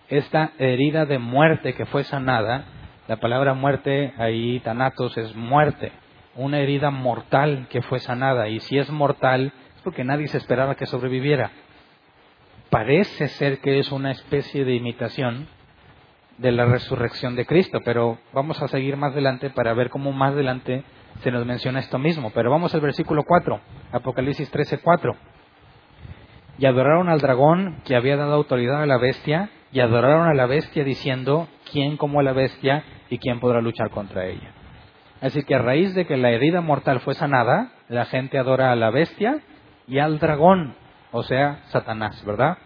Esta 0.10 0.52
herida 0.60 1.06
de 1.06 1.18
muerte 1.18 1.74
que 1.74 1.86
fue 1.86 2.04
sanada, 2.04 2.66
la 3.08 3.18
palabra 3.18 3.54
muerte 3.54 4.14
ahí, 4.18 4.60
tanatos, 4.60 5.18
es 5.18 5.34
muerte, 5.34 5.94
una 6.38 6.60
herida 6.60 6.92
mortal 6.92 7.68
que 7.70 7.82
fue 7.82 8.00
sanada. 8.00 8.48
Y 8.48 8.60
si 8.62 8.78
es 8.78 8.90
mortal, 8.90 9.52
es 9.76 9.82
porque 9.84 10.04
nadie 10.04 10.28
se 10.28 10.38
esperaba 10.38 10.76
que 10.76 10.86
sobreviviera 10.86 11.52
parece 12.70 13.28
ser 13.30 13.60
que 13.60 13.80
es 13.80 13.92
una 13.92 14.12
especie 14.12 14.66
de 14.66 14.76
imitación 14.76 15.48
de 16.38 16.52
la 16.52 16.66
resurrección 16.66 17.36
de 17.36 17.46
Cristo, 17.46 17.80
pero 17.84 18.20
vamos 18.34 18.62
a 18.62 18.68
seguir 18.68 18.98
más 18.98 19.14
adelante 19.14 19.50
para 19.50 19.74
ver 19.74 19.90
cómo 19.90 20.12
más 20.12 20.34
adelante 20.34 20.84
se 21.22 21.32
nos 21.32 21.46
menciona 21.46 21.80
esto 21.80 21.98
mismo. 21.98 22.32
Pero 22.32 22.52
vamos 22.52 22.74
al 22.76 22.82
versículo 22.82 23.24
4, 23.24 23.60
Apocalipsis 23.92 24.50
13, 24.52 24.80
4. 24.80 25.16
Y 26.60 26.66
adoraron 26.66 27.10
al 27.10 27.20
dragón 27.20 27.82
que 27.86 27.96
había 27.96 28.18
dado 28.18 28.34
autoridad 28.34 28.82
a 28.82 28.86
la 28.86 28.98
bestia, 28.98 29.50
y 29.72 29.80
adoraron 29.80 30.28
a 30.28 30.34
la 30.34 30.46
bestia 30.46 30.84
diciendo, 30.84 31.48
¿quién 31.72 31.98
como 31.98 32.22
la 32.22 32.34
bestia 32.34 32.84
y 33.10 33.18
quién 33.18 33.40
podrá 33.40 33.62
luchar 33.62 33.90
contra 33.90 34.26
ella? 34.26 34.57
Así 35.22 35.44
que 35.44 35.56
a 35.56 35.60
raíz 35.60 35.96
de 35.96 36.06
que 36.06 36.18
la 36.18 36.30
herida 36.30 36.62
mortal 36.62 37.00
fue 37.00 37.16
sanada, 37.16 37.72
la 37.90 38.06
gente 38.06 38.38
adora 38.38 38.72
a 38.72 38.76
la 38.76 38.92
bestia 38.92 39.40
y 39.88 40.00
al 40.00 40.20
dragón, 40.20 40.76
o 41.12 41.24
sea, 41.24 41.64
Satanás, 41.68 42.24
¿verdad? 42.26 42.58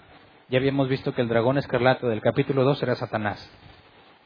Ya 0.50 0.60
habíamos 0.60 0.90
visto 0.90 1.14
que 1.14 1.22
el 1.22 1.30
dragón 1.30 1.58
escarlata 1.58 2.08
del 2.08 2.22
capítulo 2.22 2.64
2 2.64 2.84
era 2.84 2.96
Satanás. 2.96 3.50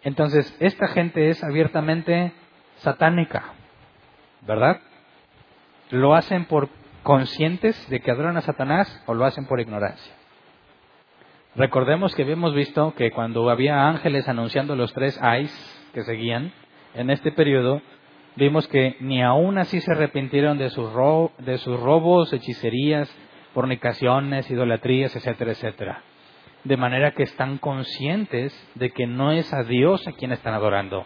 Entonces, 0.04 0.56
esta 0.60 0.88
gente 0.88 1.30
es 1.30 1.44
abiertamente 1.44 2.34
satánica, 2.78 3.44
¿verdad? 4.42 4.80
¿Lo 5.92 6.16
hacen 6.16 6.46
por 6.46 6.70
conscientes 7.04 7.90
de 7.90 8.00
que 8.00 8.10
adoran 8.10 8.38
a 8.38 8.42
Satanás 8.42 9.04
o 9.06 9.14
lo 9.14 9.26
hacen 9.26 9.46
por 9.46 9.60
ignorancia? 9.60 10.14
Recordemos 11.56 12.14
que 12.16 12.24
habíamos 12.24 12.54
visto 12.54 12.96
que 12.96 13.12
cuando 13.12 13.50
había 13.50 13.88
ángeles 13.88 14.28
anunciando 14.28 14.76
los 14.76 14.92
tres 14.94 15.18
ayes 15.22 15.54
que 15.94 16.04
seguían, 16.04 16.52
en 16.96 17.10
este 17.10 17.32
periodo, 17.32 17.82
vimos 18.36 18.68
que 18.68 18.98
ni 19.00 19.22
aún 19.22 19.58
así 19.58 19.82
se 19.82 19.92
arrepintieron 19.92 20.58
de 20.58 20.70
sus, 20.70 20.90
de 21.40 21.58
sus 21.58 21.80
robos, 21.80 22.32
hechicerías, 22.34 23.14
fornicaciones, 23.54 24.50
idolatrías, 24.50 25.16
etcétera, 25.16 25.52
etcétera. 25.52 26.02
De 26.64 26.78
manera 26.78 27.12
que 27.12 27.24
están 27.24 27.58
conscientes 27.58 28.54
de 28.76 28.92
que 28.92 29.08
no 29.08 29.32
es 29.32 29.54
a 29.54 29.64
Dios 29.64 30.08
a 30.08 30.14
quien 30.14 30.32
están 30.32 30.54
adorando. 30.54 31.06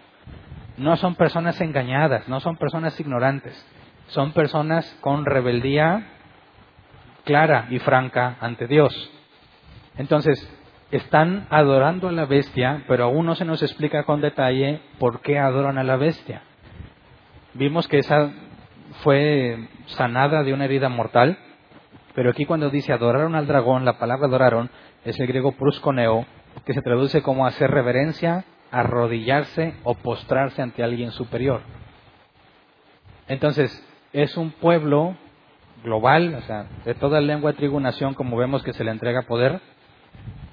No 0.78 0.96
son 0.96 1.16
personas 1.16 1.60
engañadas, 1.62 2.28
no 2.30 2.40
son 2.40 2.58
personas 2.58 3.00
ignorantes, 3.00 3.54
son 4.08 4.32
personas 4.32 4.98
con 5.02 5.26
rebeldía 5.26 6.08
clara 7.26 7.68
y 7.70 7.80
franca 7.80 8.38
ante 8.40 8.66
Dios. 8.68 9.12
Entonces, 9.98 10.50
están 10.92 11.46
adorando 11.50 12.08
a 12.08 12.12
la 12.12 12.26
bestia, 12.26 12.84
pero 12.88 13.04
aún 13.04 13.26
no 13.26 13.36
se 13.36 13.46
nos 13.46 13.62
explica 13.62 14.06
con 14.06 14.22
detalle 14.22 14.82
por 14.98 15.22
qué 15.22 15.38
adoran 15.38 15.78
a 15.78 15.84
la 15.84 15.98
bestia. 15.98 16.42
Vimos 17.60 17.90
que 17.90 17.98
esa 17.98 18.32
fue 19.04 19.68
sanada 19.88 20.44
de 20.44 20.54
una 20.54 20.64
herida 20.64 20.88
mortal, 20.88 21.38
pero 22.16 22.30
aquí 22.30 22.46
cuando 22.46 22.70
dice 22.70 22.94
adoraron 22.94 23.36
al 23.36 23.48
dragón, 23.48 23.84
la 23.84 24.00
palabra 24.00 24.28
adoraron 24.28 24.70
es 25.04 25.20
el 25.20 25.28
griego 25.28 25.52
prusconeo, 25.52 26.26
que 26.66 26.74
se 26.74 26.82
traduce 26.82 27.22
como 27.22 27.46
hacer 27.46 27.70
reverencia, 27.70 28.46
arrodillarse 28.72 29.74
o 29.84 29.94
postrarse 29.96 30.62
ante 30.62 30.84
alguien 30.84 31.12
superior. 31.12 31.60
Entonces, 33.28 33.86
es 34.14 34.38
un 34.38 34.52
pueblo 34.52 35.18
global, 35.84 36.36
o 36.36 36.42
sea, 36.44 36.66
de 36.86 36.94
toda 36.94 37.20
lengua, 37.20 37.52
tribu, 37.52 37.82
nación, 37.82 38.14
como 38.14 38.38
vemos 38.38 38.64
que 38.64 38.72
se 38.72 38.86
le 38.86 38.92
entrega 38.92 39.24
poder, 39.24 39.60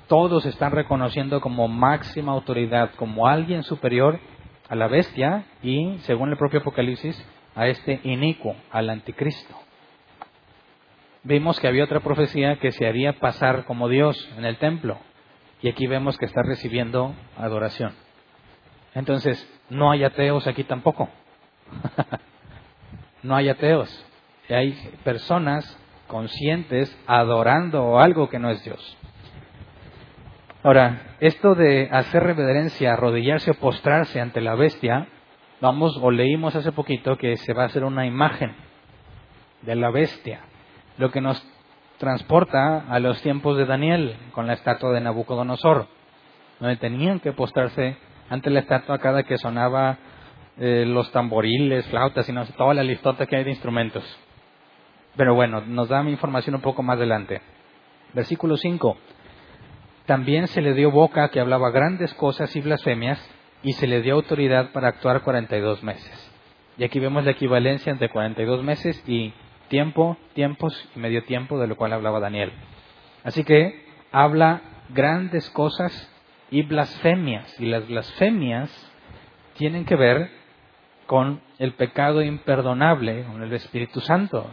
todos 0.08 0.44
están 0.44 0.72
reconociendo 0.72 1.40
como 1.40 1.68
máxima 1.68 2.32
autoridad, 2.32 2.90
como 2.96 3.28
alguien 3.28 3.62
superior 3.62 4.18
a 4.68 4.74
la 4.74 4.88
bestia 4.88 5.44
y, 5.62 5.98
según 6.00 6.30
el 6.30 6.36
propio 6.36 6.60
Apocalipsis, 6.60 7.22
a 7.54 7.68
este 7.68 8.00
inicuo, 8.04 8.56
al 8.70 8.90
anticristo 8.90 9.56
vimos 11.26 11.58
que 11.58 11.66
había 11.66 11.84
otra 11.84 12.00
profecía 12.00 12.56
que 12.56 12.70
se 12.72 12.86
haría 12.86 13.14
pasar 13.14 13.64
como 13.64 13.88
Dios 13.88 14.16
en 14.38 14.44
el 14.44 14.58
templo. 14.58 14.98
Y 15.60 15.68
aquí 15.68 15.86
vemos 15.86 16.16
que 16.18 16.26
está 16.26 16.42
recibiendo 16.42 17.14
adoración. 17.36 17.94
Entonces, 18.94 19.44
no 19.68 19.90
hay 19.90 20.04
ateos 20.04 20.46
aquí 20.46 20.64
tampoco. 20.64 21.08
no 23.22 23.34
hay 23.34 23.48
ateos. 23.48 24.04
Hay 24.48 24.72
personas 25.02 25.78
conscientes 26.06 26.96
adorando 27.06 27.98
algo 27.98 28.28
que 28.28 28.38
no 28.38 28.50
es 28.50 28.62
Dios. 28.62 28.96
Ahora, 30.66 31.14
esto 31.20 31.54
de 31.54 31.88
hacer 31.92 32.24
reverencia, 32.24 32.92
arrodillarse 32.92 33.52
o 33.52 33.54
postrarse 33.54 34.20
ante 34.20 34.40
la 34.40 34.56
bestia, 34.56 35.06
vamos 35.60 35.96
o 36.02 36.10
leímos 36.10 36.56
hace 36.56 36.72
poquito 36.72 37.16
que 37.16 37.36
se 37.36 37.52
va 37.52 37.62
a 37.62 37.66
hacer 37.66 37.84
una 37.84 38.04
imagen 38.04 38.52
de 39.62 39.76
la 39.76 39.92
bestia 39.92 40.40
lo 40.98 41.12
que 41.12 41.20
nos 41.20 41.40
transporta 41.98 42.78
a 42.88 42.98
los 42.98 43.22
tiempos 43.22 43.56
de 43.56 43.64
Daniel 43.64 44.16
con 44.32 44.48
la 44.48 44.54
estatua 44.54 44.90
de 44.90 45.02
Nabucodonosor, 45.02 45.86
donde 46.58 46.76
tenían 46.78 47.20
que 47.20 47.30
postrarse 47.30 47.96
ante 48.28 48.50
la 48.50 48.58
estatua 48.58 48.98
cada 48.98 49.22
que 49.22 49.38
sonaba 49.38 49.98
eh, 50.58 50.84
los 50.84 51.12
tamboriles, 51.12 51.86
flautas 51.90 52.28
y 52.28 52.32
no 52.32 52.44
sé, 52.44 52.52
toda 52.54 52.74
la 52.74 52.82
listota 52.82 53.26
que 53.26 53.36
hay 53.36 53.44
de 53.44 53.50
instrumentos. 53.50 54.02
Pero 55.14 55.36
bueno, 55.36 55.60
nos 55.60 55.88
da 55.88 56.02
información 56.02 56.56
un 56.56 56.60
poco 56.60 56.82
más 56.82 56.96
adelante. 56.96 57.40
Versículo 58.14 58.56
5. 58.56 58.96
También 60.06 60.46
se 60.46 60.62
le 60.62 60.74
dio 60.74 60.90
boca 60.90 61.28
que 61.30 61.40
hablaba 61.40 61.70
grandes 61.70 62.14
cosas 62.14 62.54
y 62.54 62.60
blasfemias 62.60 63.20
y 63.62 63.72
se 63.72 63.88
le 63.88 64.02
dio 64.02 64.14
autoridad 64.14 64.70
para 64.70 64.88
actuar 64.88 65.22
42 65.22 65.82
meses. 65.82 66.32
Y 66.78 66.84
aquí 66.84 67.00
vemos 67.00 67.24
la 67.24 67.32
equivalencia 67.32 67.90
entre 67.90 68.10
42 68.10 68.62
meses 68.62 69.02
y 69.08 69.32
tiempo, 69.68 70.16
tiempos 70.34 70.88
y 70.94 71.00
medio 71.00 71.24
tiempo, 71.24 71.58
de 71.58 71.66
lo 71.66 71.76
cual 71.76 71.92
hablaba 71.92 72.20
Daniel. 72.20 72.52
Así 73.24 73.42
que 73.42 73.84
habla 74.12 74.60
grandes 74.90 75.50
cosas 75.50 75.92
y 76.50 76.62
blasfemias. 76.62 77.58
Y 77.60 77.66
las 77.66 77.88
blasfemias 77.88 78.70
tienen 79.56 79.84
que 79.84 79.96
ver 79.96 80.30
con 81.06 81.40
el 81.58 81.72
pecado 81.72 82.22
imperdonable, 82.22 83.24
con 83.24 83.42
el 83.42 83.52
Espíritu 83.52 84.00
Santo. 84.00 84.46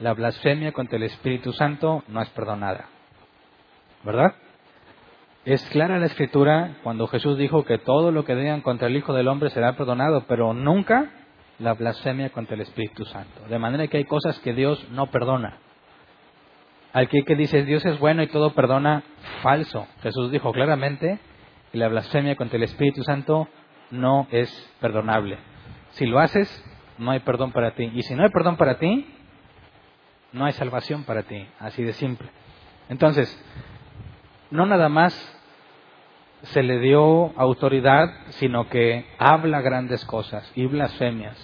La 0.00 0.12
blasfemia 0.12 0.72
contra 0.72 0.96
el 0.96 1.04
Espíritu 1.04 1.52
Santo 1.52 2.04
no 2.08 2.20
es 2.20 2.28
perdonada. 2.30 2.88
¿Verdad? 4.04 4.34
Es 5.48 5.64
clara 5.70 5.98
la 5.98 6.04
escritura 6.04 6.76
cuando 6.82 7.06
Jesús 7.06 7.38
dijo 7.38 7.64
que 7.64 7.78
todo 7.78 8.12
lo 8.12 8.26
que 8.26 8.34
digan 8.34 8.60
contra 8.60 8.88
el 8.88 8.96
Hijo 8.96 9.14
del 9.14 9.28
Hombre 9.28 9.48
será 9.48 9.76
perdonado, 9.76 10.26
pero 10.28 10.52
nunca 10.52 11.08
la 11.58 11.72
blasfemia 11.72 12.28
contra 12.28 12.54
el 12.54 12.60
Espíritu 12.60 13.06
Santo. 13.06 13.48
De 13.48 13.58
manera 13.58 13.86
que 13.86 13.96
hay 13.96 14.04
cosas 14.04 14.38
que 14.40 14.52
Dios 14.52 14.86
no 14.90 15.06
perdona. 15.06 15.56
Al 16.92 17.08
que, 17.08 17.22
que 17.24 17.34
dice 17.34 17.64
Dios 17.64 17.82
es 17.86 17.98
bueno 17.98 18.22
y 18.22 18.26
todo 18.26 18.52
perdona, 18.52 19.04
falso. 19.40 19.86
Jesús 20.02 20.30
dijo 20.30 20.52
claramente 20.52 21.18
que 21.72 21.78
la 21.78 21.88
blasfemia 21.88 22.36
contra 22.36 22.58
el 22.58 22.64
Espíritu 22.64 23.02
Santo 23.02 23.48
no 23.90 24.26
es 24.30 24.50
perdonable. 24.82 25.38
Si 25.92 26.04
lo 26.04 26.18
haces, 26.18 26.62
no 26.98 27.10
hay 27.10 27.20
perdón 27.20 27.52
para 27.52 27.70
ti. 27.70 27.90
Y 27.94 28.02
si 28.02 28.14
no 28.14 28.22
hay 28.22 28.28
perdón 28.28 28.58
para 28.58 28.78
ti, 28.78 29.06
no 30.30 30.44
hay 30.44 30.52
salvación 30.52 31.04
para 31.04 31.22
ti. 31.22 31.48
Así 31.58 31.82
de 31.84 31.94
simple. 31.94 32.28
Entonces, 32.90 33.34
no 34.50 34.66
nada 34.66 34.90
más 34.90 35.36
se 36.42 36.62
le 36.62 36.78
dio 36.78 37.32
autoridad, 37.36 38.10
sino 38.30 38.68
que 38.68 39.06
habla 39.18 39.60
grandes 39.60 40.04
cosas 40.04 40.50
y 40.54 40.66
blasfemias 40.66 41.36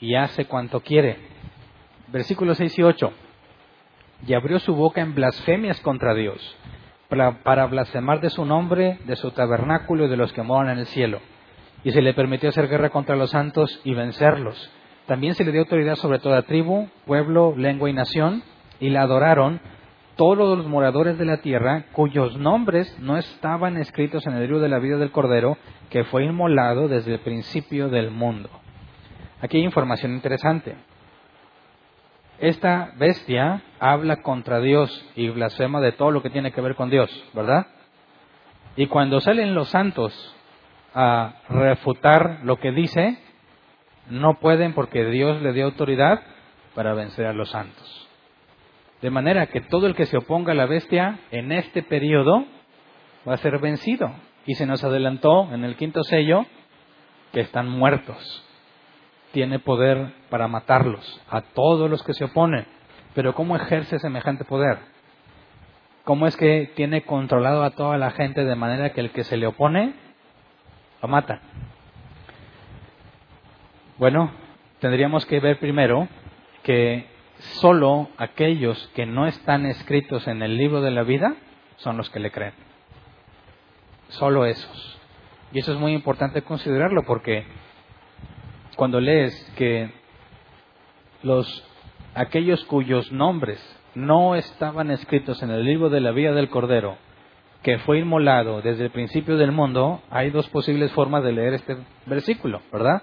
y 0.00 0.14
hace 0.14 0.46
cuanto 0.46 0.80
quiere. 0.80 1.18
Versículos 2.08 2.58
6 2.58 2.78
y 2.78 2.82
8. 2.82 3.12
Y 4.26 4.34
abrió 4.34 4.58
su 4.58 4.74
boca 4.74 5.00
en 5.00 5.14
blasfemias 5.14 5.80
contra 5.80 6.14
Dios, 6.14 6.56
para, 7.08 7.42
para 7.42 7.66
blasfemar 7.66 8.20
de 8.20 8.30
su 8.30 8.44
nombre, 8.44 8.98
de 9.04 9.16
su 9.16 9.30
tabernáculo 9.30 10.06
y 10.06 10.08
de 10.08 10.16
los 10.16 10.32
que 10.32 10.42
moran 10.42 10.72
en 10.72 10.78
el 10.80 10.86
cielo. 10.86 11.20
Y 11.84 11.92
se 11.92 12.02
le 12.02 12.12
permitió 12.12 12.48
hacer 12.48 12.68
guerra 12.68 12.90
contra 12.90 13.16
los 13.16 13.30
santos 13.30 13.80
y 13.84 13.94
vencerlos. 13.94 14.70
También 15.06 15.34
se 15.34 15.44
le 15.44 15.52
dio 15.52 15.62
autoridad 15.62 15.96
sobre 15.96 16.18
toda 16.18 16.42
tribu, 16.42 16.88
pueblo, 17.06 17.54
lengua 17.56 17.88
y 17.88 17.94
nación, 17.94 18.42
y 18.80 18.90
la 18.90 19.02
adoraron 19.02 19.60
todos 20.20 20.58
los 20.58 20.66
moradores 20.66 21.16
de 21.16 21.24
la 21.24 21.38
tierra 21.38 21.86
cuyos 21.92 22.36
nombres 22.36 22.94
no 22.98 23.16
estaban 23.16 23.78
escritos 23.78 24.26
en 24.26 24.34
el 24.34 24.42
libro 24.42 24.60
de 24.60 24.68
la 24.68 24.78
vida 24.78 24.98
del 24.98 25.12
Cordero 25.12 25.56
que 25.88 26.04
fue 26.04 26.26
inmolado 26.26 26.88
desde 26.88 27.14
el 27.14 27.20
principio 27.20 27.88
del 27.88 28.10
mundo. 28.10 28.50
Aquí 29.40 29.56
hay 29.56 29.64
información 29.64 30.12
interesante. 30.12 30.76
Esta 32.38 32.92
bestia 32.98 33.62
habla 33.78 34.20
contra 34.20 34.60
Dios 34.60 34.90
y 35.16 35.30
blasfema 35.30 35.80
de 35.80 35.92
todo 35.92 36.10
lo 36.10 36.20
que 36.20 36.28
tiene 36.28 36.52
que 36.52 36.60
ver 36.60 36.74
con 36.74 36.90
Dios, 36.90 37.10
¿verdad? 37.32 37.68
Y 38.76 38.88
cuando 38.88 39.22
salen 39.22 39.54
los 39.54 39.70
santos 39.70 40.12
a 40.94 41.36
refutar 41.48 42.40
lo 42.44 42.56
que 42.56 42.72
dice, 42.72 43.18
no 44.10 44.34
pueden 44.34 44.74
porque 44.74 45.06
Dios 45.06 45.40
le 45.40 45.54
dio 45.54 45.64
autoridad 45.64 46.20
para 46.74 46.92
vencer 46.92 47.24
a 47.24 47.32
los 47.32 47.48
santos. 47.48 48.09
De 49.02 49.10
manera 49.10 49.46
que 49.46 49.60
todo 49.60 49.86
el 49.86 49.94
que 49.94 50.06
se 50.06 50.16
oponga 50.16 50.52
a 50.52 50.54
la 50.56 50.66
bestia 50.66 51.20
en 51.30 51.52
este 51.52 51.82
periodo 51.82 52.44
va 53.26 53.34
a 53.34 53.38
ser 53.38 53.58
vencido. 53.58 54.12
Y 54.46 54.54
se 54.54 54.66
nos 54.66 54.84
adelantó 54.84 55.52
en 55.52 55.64
el 55.64 55.76
quinto 55.76 56.02
sello 56.02 56.46
que 57.32 57.40
están 57.40 57.68
muertos. 57.68 58.44
Tiene 59.32 59.58
poder 59.58 60.12
para 60.28 60.48
matarlos, 60.48 61.22
a 61.30 61.40
todos 61.40 61.88
los 61.88 62.02
que 62.02 62.14
se 62.14 62.24
oponen. 62.24 62.66
Pero 63.14 63.34
¿cómo 63.34 63.56
ejerce 63.56 63.98
semejante 63.98 64.44
poder? 64.44 64.78
¿Cómo 66.04 66.26
es 66.26 66.36
que 66.36 66.72
tiene 66.74 67.02
controlado 67.02 67.62
a 67.62 67.70
toda 67.70 67.96
la 67.96 68.10
gente 68.10 68.44
de 68.44 68.56
manera 68.56 68.92
que 68.92 69.00
el 69.00 69.10
que 69.10 69.24
se 69.24 69.36
le 69.36 69.46
opone 69.46 69.94
lo 71.02 71.08
mata? 71.08 71.40
Bueno, 73.98 74.32
tendríamos 74.80 75.26
que 75.26 75.40
ver 75.40 75.58
primero 75.58 76.08
que 76.62 77.06
solo 77.40 78.08
aquellos 78.16 78.90
que 78.94 79.06
no 79.06 79.26
están 79.26 79.66
escritos 79.66 80.26
en 80.28 80.42
el 80.42 80.56
libro 80.56 80.80
de 80.80 80.90
la 80.90 81.02
vida 81.02 81.34
son 81.76 81.96
los 81.96 82.10
que 82.10 82.20
le 82.20 82.30
creen. 82.30 82.54
Solo 84.08 84.44
esos. 84.44 84.98
Y 85.52 85.60
eso 85.60 85.72
es 85.72 85.78
muy 85.78 85.92
importante 85.92 86.42
considerarlo 86.42 87.02
porque 87.04 87.44
cuando 88.76 89.00
lees 89.00 89.34
que 89.56 89.90
los 91.22 91.64
aquellos 92.14 92.64
cuyos 92.64 93.10
nombres 93.12 93.60
no 93.94 94.34
estaban 94.34 94.90
escritos 94.90 95.42
en 95.42 95.50
el 95.50 95.64
libro 95.64 95.90
de 95.90 96.00
la 96.00 96.12
vida 96.12 96.32
del 96.32 96.48
Cordero, 96.48 96.96
que 97.62 97.78
fue 97.78 97.98
inmolado 97.98 98.62
desde 98.62 98.84
el 98.84 98.90
principio 98.90 99.36
del 99.36 99.52
mundo, 99.52 100.02
hay 100.10 100.30
dos 100.30 100.48
posibles 100.48 100.92
formas 100.92 101.22
de 101.24 101.32
leer 101.32 101.54
este 101.54 101.76
versículo, 102.06 102.62
¿verdad? 102.72 103.02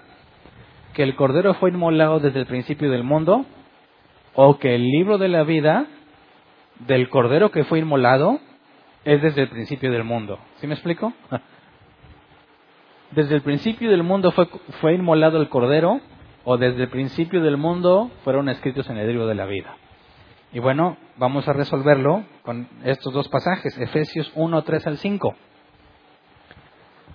Que 0.94 1.02
el 1.02 1.14
Cordero 1.16 1.54
fue 1.54 1.70
inmolado 1.70 2.18
desde 2.20 2.40
el 2.40 2.46
principio 2.46 2.90
del 2.90 3.04
mundo 3.04 3.44
o 4.40 4.56
que 4.56 4.76
el 4.76 4.88
libro 4.88 5.18
de 5.18 5.26
la 5.26 5.42
vida 5.42 5.88
del 6.86 7.08
Cordero 7.10 7.50
que 7.50 7.64
fue 7.64 7.80
inmolado 7.80 8.38
es 9.04 9.20
desde 9.20 9.42
el 9.42 9.48
principio 9.48 9.90
del 9.90 10.04
mundo. 10.04 10.38
¿Sí 10.60 10.68
me 10.68 10.74
explico? 10.74 11.12
Desde 13.10 13.34
el 13.34 13.42
principio 13.42 13.90
del 13.90 14.04
mundo 14.04 14.30
fue, 14.30 14.46
fue 14.80 14.94
inmolado 14.94 15.40
el 15.40 15.48
Cordero 15.48 16.00
o 16.44 16.56
desde 16.56 16.82
el 16.82 16.88
principio 16.88 17.42
del 17.42 17.56
mundo 17.56 18.12
fueron 18.22 18.48
escritos 18.48 18.88
en 18.90 18.98
el 18.98 19.08
libro 19.08 19.26
de 19.26 19.34
la 19.34 19.46
vida. 19.46 19.76
Y 20.52 20.60
bueno, 20.60 20.98
vamos 21.16 21.48
a 21.48 21.52
resolverlo 21.52 22.22
con 22.42 22.68
estos 22.84 23.12
dos 23.12 23.28
pasajes, 23.28 23.76
Efesios 23.78 24.30
1, 24.36 24.62
3 24.62 24.86
al 24.86 24.98
5. 24.98 25.34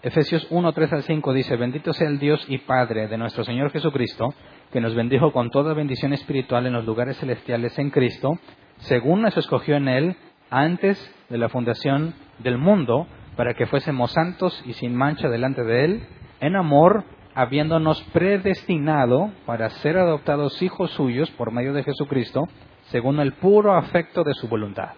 Efesios 0.02 0.46
1, 0.50 0.74
3 0.74 0.94
al 0.94 1.04
5 1.04 1.34
dice, 1.34 1.56
bendito 1.56 1.94
sea 1.94 2.10
el 2.10 2.20
Dios 2.20 2.44
y 2.50 2.58
Padre 2.58 3.08
de 3.08 3.18
nuestro 3.18 3.46
Señor 3.46 3.72
Jesucristo, 3.72 4.34
que 4.74 4.82
nos 4.82 4.96
bendijo 4.96 5.32
con 5.32 5.52
toda 5.52 5.74
bendición 5.74 6.14
espiritual 6.14 6.66
en 6.66 6.74
los 6.74 6.86
lugares 6.86 7.18
celestiales 7.18 7.78
en 7.80 7.92
Cristo, 7.92 8.40
según 8.80 9.22
nos 9.22 9.38
escogió 9.38 9.76
en 9.76 9.88
Él 9.88 10.16
antes 10.50 10.98
de 11.30 11.38
la 11.38 11.48
fundación 11.48 12.16
del 12.40 12.58
mundo, 12.58 13.08
para 13.38 13.54
que 13.54 13.68
fuésemos 13.68 14.12
santos 14.12 14.62
y 14.66 14.74
sin 14.74 14.96
mancha 14.96 15.30
delante 15.30 15.64
de 15.64 15.86
Él, 15.86 16.04
en 16.42 16.56
amor, 16.56 17.04
habiéndonos 17.36 18.02
predestinado 18.14 19.32
para 19.46 19.70
ser 19.70 19.98
adoptados 19.98 20.62
hijos 20.62 20.92
suyos 20.92 21.30
por 21.32 21.52
medio 21.52 21.74
de 21.74 21.84
Jesucristo, 21.84 22.50
según 22.86 23.20
el 23.20 23.34
puro 23.34 23.76
afecto 23.76 24.24
de 24.24 24.34
su 24.34 24.48
voluntad. 24.48 24.90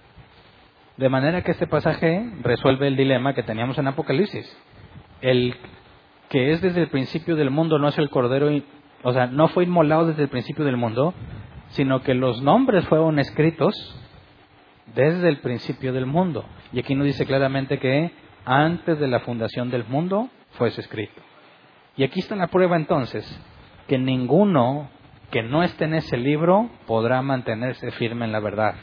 De 0.97 1.09
manera 1.09 1.43
que 1.43 1.51
este 1.51 1.67
pasaje 1.67 2.31
resuelve 2.41 2.88
el 2.88 2.95
dilema 2.95 3.33
que 3.33 3.43
teníamos 3.43 3.77
en 3.77 3.88
Apocalipsis 3.88 4.57
el 5.21 5.55
que 6.29 6.51
es 6.51 6.61
desde 6.61 6.81
el 6.81 6.89
principio 6.89 7.35
del 7.35 7.49
mundo 7.49 7.79
no 7.79 7.88
es 7.88 7.97
el 7.97 8.09
Cordero, 8.09 8.49
o 9.05 9.13
sea, 9.13 9.27
no 9.27 9.49
fue 9.49 9.65
inmolado 9.65 10.07
desde 10.07 10.23
el 10.23 10.29
principio 10.29 10.65
del 10.65 10.77
mundo, 10.77 11.13
sino 11.67 12.01
que 12.01 12.15
los 12.15 12.41
nombres 12.41 12.87
fueron 12.87 13.19
escritos 13.19 13.75
desde 14.95 15.29
el 15.29 15.37
principio 15.41 15.93
del 15.93 16.07
mundo. 16.07 16.43
Y 16.73 16.79
aquí 16.79 16.95
nos 16.95 17.05
dice 17.05 17.27
claramente 17.27 17.77
que 17.77 18.09
antes 18.45 18.99
de 18.99 19.07
la 19.07 19.19
fundación 19.19 19.69
del 19.69 19.85
mundo 19.85 20.29
fue 20.53 20.69
escrito. 20.69 21.21
Y 21.95 22.03
aquí 22.03 22.19
está 22.19 22.35
la 22.35 22.47
prueba 22.47 22.77
entonces, 22.77 23.23
que 23.87 23.99
ninguno 23.99 24.89
que 25.29 25.43
no 25.43 25.61
esté 25.61 25.85
en 25.85 25.93
ese 25.93 26.17
libro 26.17 26.71
podrá 26.87 27.21
mantenerse 27.21 27.91
firme 27.91 28.25
en 28.25 28.31
la 28.31 28.39
verdad. 28.39 28.73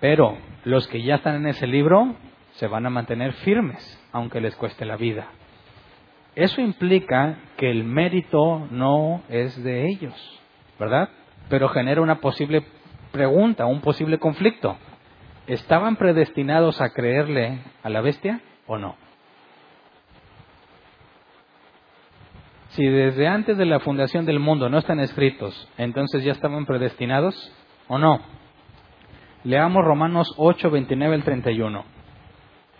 Pero 0.00 0.38
los 0.64 0.88
que 0.88 1.02
ya 1.02 1.16
están 1.16 1.34
en 1.34 1.48
ese 1.48 1.66
libro 1.66 2.14
se 2.52 2.66
van 2.66 2.86
a 2.86 2.90
mantener 2.90 3.34
firmes, 3.34 4.02
aunque 4.10 4.40
les 4.40 4.56
cueste 4.56 4.86
la 4.86 4.96
vida. 4.96 5.26
Eso 6.34 6.60
implica 6.60 7.38
que 7.56 7.70
el 7.70 7.84
mérito 7.84 8.66
no 8.70 9.22
es 9.28 9.62
de 9.62 9.88
ellos, 9.88 10.14
¿verdad? 10.78 11.08
Pero 11.48 11.68
genera 11.68 12.00
una 12.00 12.20
posible 12.20 12.64
pregunta, 13.12 13.66
un 13.66 13.80
posible 13.80 14.18
conflicto. 14.18 14.76
¿Estaban 15.46 15.96
predestinados 15.96 16.80
a 16.80 16.90
creerle 16.90 17.60
a 17.82 17.88
la 17.90 18.00
bestia 18.00 18.40
o 18.66 18.78
no? 18.78 18.96
Si 22.70 22.84
desde 22.84 23.28
antes 23.28 23.56
de 23.56 23.66
la 23.66 23.78
fundación 23.78 24.26
del 24.26 24.40
mundo 24.40 24.68
no 24.68 24.78
están 24.78 24.98
escritos, 24.98 25.68
entonces 25.78 26.24
ya 26.24 26.32
estaban 26.32 26.66
predestinados 26.66 27.52
o 27.86 27.98
no. 27.98 28.20
Leamos 29.44 29.84
Romanos 29.84 30.34
8, 30.38 30.70
29 30.70 31.14
al 31.14 31.22
31. 31.22 31.84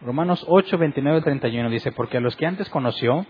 Romanos 0.00 0.44
8, 0.48 0.78
29 0.78 1.18
al 1.18 1.24
31 1.24 1.70
dice, 1.70 1.92
porque 1.92 2.16
a 2.16 2.20
los 2.20 2.34
que 2.34 2.46
antes 2.46 2.68
conoció, 2.70 3.24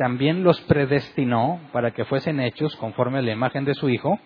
también 0.00 0.42
los 0.42 0.58
predestinó 0.62 1.60
para 1.72 1.90
que 1.90 2.06
fuesen 2.06 2.40
hechos 2.40 2.74
conforme 2.76 3.18
a 3.18 3.22
la 3.22 3.32
imagen 3.32 3.66
de 3.66 3.74
su 3.74 3.90
Hijo, 3.90 4.18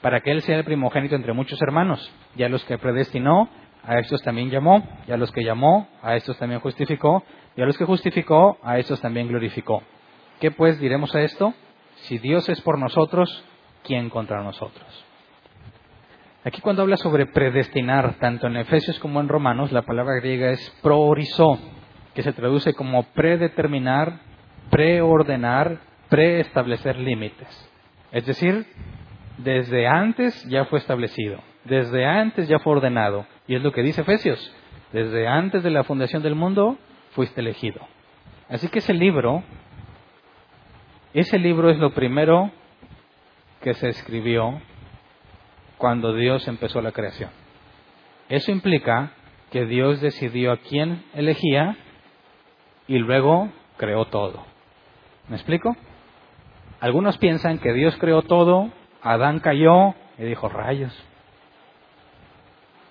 para 0.00 0.20
que 0.20 0.30
Él 0.30 0.40
sea 0.42 0.56
el 0.56 0.62
primogénito 0.62 1.16
entre 1.16 1.32
muchos 1.32 1.60
hermanos. 1.60 2.12
Y 2.36 2.44
a 2.44 2.48
los 2.48 2.64
que 2.64 2.78
predestinó, 2.78 3.48
a 3.82 3.98
estos 3.98 4.22
también 4.22 4.50
llamó, 4.50 4.86
y 5.08 5.10
a 5.10 5.16
los 5.16 5.32
que 5.32 5.42
llamó, 5.42 5.88
a 6.00 6.14
estos 6.14 6.38
también 6.38 6.60
justificó, 6.60 7.24
y 7.56 7.62
a 7.62 7.66
los 7.66 7.76
que 7.76 7.84
justificó, 7.84 8.58
a 8.62 8.78
estos 8.78 9.00
también 9.00 9.26
glorificó. 9.26 9.82
¿Qué 10.38 10.52
pues 10.52 10.78
diremos 10.78 11.12
a 11.16 11.22
esto? 11.22 11.54
Si 12.02 12.18
Dios 12.18 12.48
es 12.48 12.60
por 12.60 12.78
nosotros, 12.78 13.44
¿quién 13.82 14.10
contra 14.10 14.44
nosotros? 14.44 15.04
Aquí 16.44 16.60
cuando 16.60 16.82
habla 16.82 16.98
sobre 16.98 17.26
predestinar, 17.26 18.14
tanto 18.20 18.46
en 18.46 18.58
Efesios 18.58 19.00
como 19.00 19.20
en 19.20 19.26
Romanos, 19.26 19.72
la 19.72 19.82
palabra 19.82 20.20
griega 20.20 20.50
es 20.50 20.70
prohorizó, 20.84 21.58
que 22.14 22.22
se 22.22 22.32
traduce 22.32 22.74
como 22.74 23.02
predeterminar, 23.12 24.20
preordenar, 24.70 25.78
preestablecer 26.08 26.96
límites. 26.98 27.48
Es 28.12 28.26
decir, 28.26 28.66
desde 29.38 29.86
antes 29.86 30.44
ya 30.48 30.64
fue 30.66 30.78
establecido, 30.78 31.40
desde 31.64 32.06
antes 32.06 32.48
ya 32.48 32.58
fue 32.58 32.74
ordenado. 32.74 33.26
Y 33.46 33.54
es 33.54 33.62
lo 33.62 33.72
que 33.72 33.82
dice 33.82 34.02
Efesios. 34.02 34.52
Desde 34.92 35.26
antes 35.26 35.62
de 35.62 35.70
la 35.70 35.84
fundación 35.84 36.22
del 36.22 36.34
mundo 36.34 36.78
fuiste 37.10 37.40
elegido. 37.40 37.80
Así 38.48 38.68
que 38.68 38.78
ese 38.78 38.94
libro, 38.94 39.42
ese 41.12 41.38
libro 41.38 41.70
es 41.70 41.78
lo 41.78 41.92
primero 41.92 42.50
que 43.60 43.74
se 43.74 43.88
escribió 43.88 44.60
cuando 45.76 46.14
Dios 46.14 46.46
empezó 46.46 46.80
la 46.80 46.92
creación. 46.92 47.30
Eso 48.28 48.50
implica 48.52 49.12
que 49.50 49.66
Dios 49.66 50.00
decidió 50.00 50.52
a 50.52 50.56
quién 50.58 51.04
elegía 51.14 51.76
y 52.88 52.98
luego 52.98 53.50
creó 53.76 54.06
todo. 54.06 54.55
¿Me 55.28 55.36
explico? 55.36 55.76
Algunos 56.80 57.18
piensan 57.18 57.58
que 57.58 57.72
Dios 57.72 57.96
creó 57.98 58.22
todo, 58.22 58.70
Adán 59.02 59.40
cayó 59.40 59.94
y 60.18 60.24
dijo, 60.24 60.48
rayos, 60.48 60.92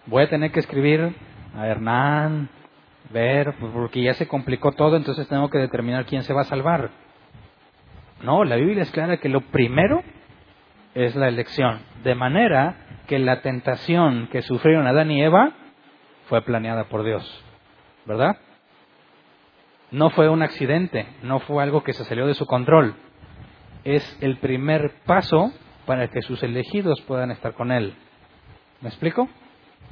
voy 0.06 0.24
a 0.24 0.30
tener 0.30 0.52
que 0.52 0.60
escribir 0.60 1.16
a 1.56 1.68
Hernán, 1.68 2.50
ver, 3.12 3.54
porque 3.74 4.02
ya 4.02 4.14
se 4.14 4.28
complicó 4.28 4.74
todo, 4.74 4.98
entonces 4.98 5.28
tengo 5.28 5.50
que 5.50 5.60
determinar 5.60 6.06
quién 6.06 6.24
se 6.24 6.34
va 6.34 6.42
a 6.42 6.46
salvar. 6.46 6.90
No, 8.22 8.44
la 8.44 8.56
Biblia 8.56 8.84
es 8.84 8.92
clara 8.92 9.18
que 9.18 9.30
lo 9.30 9.42
primero 9.42 10.04
es 10.94 11.16
la 11.16 11.28
elección, 11.28 11.80
de 12.04 12.16
manera 12.16 12.76
que 13.08 13.20
la 13.20 13.42
tentación 13.42 14.28
que 14.32 14.42
sufrieron 14.42 14.88
Adán 14.88 15.12
y 15.12 15.22
Eva 15.22 15.52
fue 16.28 16.42
planeada 16.42 16.86
por 16.86 17.04
Dios, 17.04 17.44
¿verdad? 18.06 18.38
No 19.96 20.10
fue 20.10 20.28
un 20.28 20.44
accidente, 20.44 21.08
no 21.24 21.40
fue 21.40 21.64
algo 21.64 21.82
que 21.82 21.94
se 21.94 22.04
salió 22.04 22.28
de 22.28 22.34
su 22.34 22.46
control. 22.46 22.98
Es 23.86 24.18
el 24.20 24.40
primer 24.40 24.92
paso 25.06 25.54
para 25.86 26.10
que 26.10 26.22
sus 26.22 26.44
elegidos 26.44 27.00
puedan 27.04 27.32
estar 27.32 27.54
con 27.54 27.72
Él. 27.72 27.96
¿Me 28.82 28.90
explico? 28.90 29.30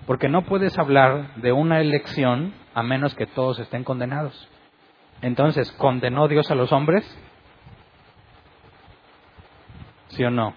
Porque 0.06 0.28
no 0.28 0.42
puedes 0.42 0.78
hablar 0.78 1.36
de 1.36 1.54
una 1.54 1.80
elección 1.80 2.54
a 2.74 2.84
menos 2.84 3.16
que 3.16 3.28
todos 3.28 3.60
estén 3.60 3.86
condenados. 3.86 4.50
Entonces, 5.22 5.72
¿condenó 5.72 6.28
Dios 6.28 6.52
a 6.52 6.56
los 6.56 6.74
hombres? 6.74 7.06
¿Sí 10.10 10.22
o 10.26 10.30
no? 10.30 10.54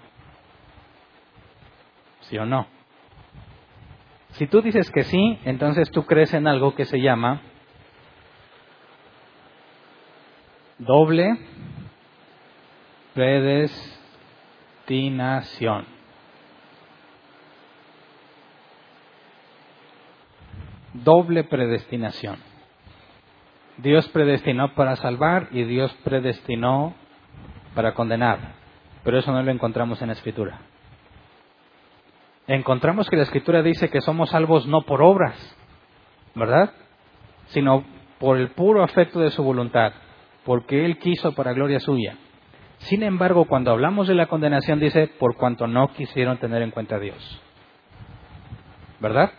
¿Sí 2.22 2.36
o 2.36 2.44
no? 2.44 2.66
Si 4.30 4.48
tú 4.48 4.60
dices 4.60 4.90
que 4.90 5.04
sí, 5.04 5.38
entonces 5.44 5.88
tú 5.92 6.04
crees 6.04 6.34
en 6.34 6.48
algo 6.48 6.74
que 6.74 6.84
se 6.84 7.00
llama 7.00 7.42
doble 10.78 11.38
predestinación. 13.14 15.86
Doble 20.92 21.44
predestinación. 21.44 22.36
Dios 23.78 24.06
predestinó 24.08 24.74
para 24.74 24.96
salvar 24.96 25.48
y 25.50 25.64
Dios 25.64 25.94
predestinó 26.04 26.94
para 27.74 27.94
condenar. 27.94 28.54
Pero 29.04 29.18
eso 29.18 29.32
no 29.32 29.42
lo 29.42 29.50
encontramos 29.50 30.00
en 30.00 30.08
la 30.08 30.14
Escritura. 30.14 30.60
Encontramos 32.46 33.08
que 33.08 33.16
la 33.16 33.24
Escritura 33.24 33.62
dice 33.62 33.90
que 33.90 34.00
somos 34.00 34.30
salvos 34.30 34.66
no 34.66 34.82
por 34.82 35.02
obras, 35.02 35.36
¿verdad? 36.34 36.72
Sino 37.48 37.84
por 38.18 38.38
el 38.38 38.50
puro 38.50 38.82
afecto 38.82 39.20
de 39.20 39.30
su 39.30 39.42
voluntad, 39.42 39.92
porque 40.46 40.86
Él 40.86 40.98
quiso 40.98 41.34
para 41.34 41.52
gloria 41.52 41.80
suya. 41.80 42.16
Sin 42.78 43.02
embargo, 43.02 43.46
cuando 43.46 43.72
hablamos 43.72 44.06
de 44.06 44.14
la 44.14 44.26
condenación 44.26 44.78
dice, 44.78 45.08
por 45.08 45.36
cuanto 45.36 45.66
no 45.66 45.88
quisieron 45.88 46.38
tener 46.38 46.62
en 46.62 46.70
cuenta 46.70 46.96
a 46.96 47.00
Dios. 47.00 47.42
¿Verdad? 49.00 49.32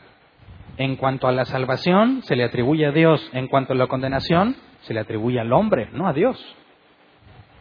En 0.75 0.97
cuanto 0.97 1.27
a 1.27 1.31
la 1.31 1.45
salvación, 1.45 2.21
se 2.23 2.35
le 2.35 2.43
atribuye 2.43 2.85
a 2.85 2.91
Dios. 2.91 3.27
En 3.33 3.47
cuanto 3.47 3.71
a 3.71 3.77
la 3.77 3.87
condenación, 3.87 4.57
se 4.81 4.93
le 4.93 4.99
atribuye 4.99 5.39
al 5.39 5.53
hombre, 5.53 5.89
no 5.93 6.07
a 6.07 6.13
Dios. 6.13 6.37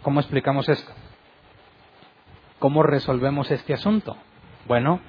¿Cómo 0.02 0.18
explicamos 0.18 0.68
esto? 0.68 0.92
¿Cómo 2.58 2.82
resolvemos 2.82 3.50
este 3.52 3.74
asunto? 3.74 4.16
Bueno, 4.66 5.00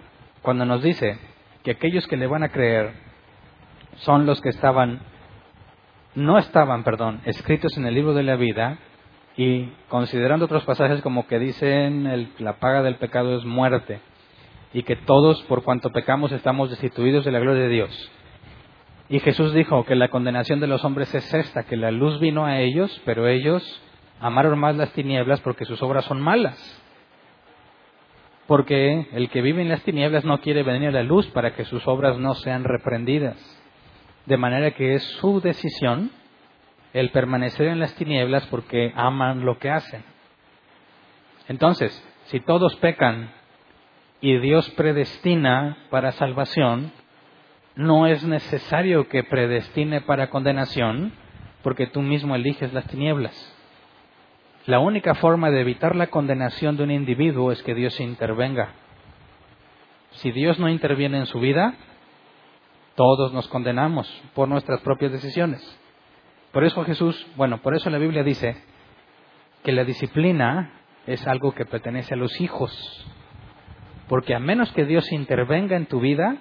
cuando 0.44 0.64
nos 0.64 0.84
dice 0.84 1.18
que 1.64 1.72
aquellos 1.72 2.06
que 2.08 2.18
le 2.18 2.28
van 2.28 2.44
a 2.44 2.50
creer 2.50 2.94
son 3.98 4.28
los 4.28 4.42
que 4.42 4.50
estaban, 4.50 5.02
no 6.18 6.40
estaban, 6.40 6.84
perdón, 6.84 7.22
escritos 7.26 7.78
en 7.78 7.86
el 7.86 7.94
libro 7.94 8.16
de 8.16 8.24
la 8.24 8.38
vida, 8.38 8.80
y 9.38 9.70
considerando 9.88 10.46
otros 10.46 10.66
pasajes 10.66 11.02
como 11.04 11.28
que 11.28 11.38
dicen 11.38 12.08
el, 12.08 12.30
la 12.40 12.54
paga 12.54 12.82
del 12.82 12.96
pecado 12.96 13.38
es 13.38 13.46
muerte, 13.46 14.00
y 14.74 14.82
que 14.82 14.96
todos 14.96 15.44
por 15.44 15.62
cuanto 15.62 15.92
pecamos 15.92 16.32
estamos 16.32 16.72
destituidos 16.72 17.24
de 17.24 17.32
la 17.32 17.38
gloria 17.38 17.62
de 17.62 17.70
Dios. 17.70 18.12
Y 19.10 19.20
Jesús 19.20 19.54
dijo 19.54 19.86
que 19.86 19.94
la 19.94 20.08
condenación 20.08 20.60
de 20.60 20.66
los 20.66 20.84
hombres 20.84 21.14
es 21.14 21.32
esta, 21.36 21.68
que 21.68 21.78
la 21.78 21.92
luz 21.92 22.20
vino 22.20 22.48
a 22.48 22.62
ellos, 22.62 23.00
pero 23.06 23.28
ellos 23.28 23.64
amaron 24.20 24.58
más 24.58 24.76
las 24.76 24.92
tinieblas 24.94 25.40
porque 25.42 25.66
sus 25.66 25.84
obras 25.84 26.06
son 26.06 26.20
malas. 26.20 26.84
Porque 28.48 29.08
el 29.12 29.30
que 29.30 29.44
vive 29.44 29.62
en 29.62 29.70
las 29.70 29.84
tinieblas 29.84 30.26
no 30.26 30.42
quiere 30.42 30.64
venir 30.64 30.90
a 30.90 30.94
la 30.94 31.04
luz 31.04 31.28
para 31.28 31.54
que 31.54 31.64
sus 31.66 31.88
obras 31.88 32.18
no 32.18 32.34
sean 32.34 32.64
reprendidas. 32.64 33.38
De 34.28 34.38
manera 34.38 34.72
que 34.72 34.94
es 34.94 35.04
su 35.20 35.42
decisión 35.42 36.12
el 36.94 37.10
permanecer 37.12 37.68
en 37.68 37.80
las 37.80 37.96
tinieblas 37.96 38.46
porque 38.48 38.94
aman 38.96 39.46
lo 39.46 39.58
que 39.58 39.70
hacen. 39.70 40.04
Entonces, 41.48 41.92
si 42.26 42.40
todos 42.42 42.76
pecan 42.76 43.32
y 44.20 44.38
Dios 44.38 44.70
predestina 44.72 45.78
para 45.90 46.12
salvación, 46.12 46.92
no 47.76 48.08
es 48.08 48.24
necesario 48.24 49.08
que 49.08 49.24
predestine 49.24 50.02
para 50.02 50.30
condenación, 50.30 51.14
porque 51.64 51.88
tú 51.88 52.02
mismo 52.02 52.36
eliges 52.36 52.74
las 52.74 52.88
tinieblas. 52.88 53.54
La 54.66 54.80
única 54.80 55.16
forma 55.16 55.52
de 55.52 55.62
evitar 55.62 55.96
la 55.96 56.08
condenación 56.08 56.76
de 56.76 56.84
un 56.84 56.92
individuo 56.92 57.52
es 57.52 57.64
que 57.64 57.76
Dios 57.76 57.98
intervenga. 58.02 58.74
Si 60.12 60.32
Dios 60.32 60.60
no 60.60 60.68
interviene 60.68 61.20
en 61.20 61.26
su 61.28 61.40
vida, 61.40 61.76
todos 62.98 63.32
nos 63.32 63.48
condenamos 63.50 64.12
por 64.34 64.50
nuestras 64.50 64.82
propias 64.82 65.12
decisiones. 65.12 65.62
Por 66.52 66.64
eso 66.64 66.84
Jesús, 66.84 67.28
bueno, 67.36 67.60
por 67.60 67.76
eso 67.76 67.92
la 67.92 68.00
Biblia 68.00 68.24
dice 68.24 68.58
que 69.64 69.72
la 69.72 69.84
disciplina 69.84 70.72
es 71.06 71.28
algo 71.28 71.54
que 71.54 71.66
pertenece 71.66 72.16
a 72.16 72.18
los 72.18 72.42
hijos. 72.42 72.74
Porque 74.10 74.34
a 74.34 74.40
menos 74.40 74.72
que 74.72 74.86
Dios 74.86 75.12
intervenga 75.12 75.78
en 75.78 75.86
tu 75.86 76.00
vida, 76.00 76.38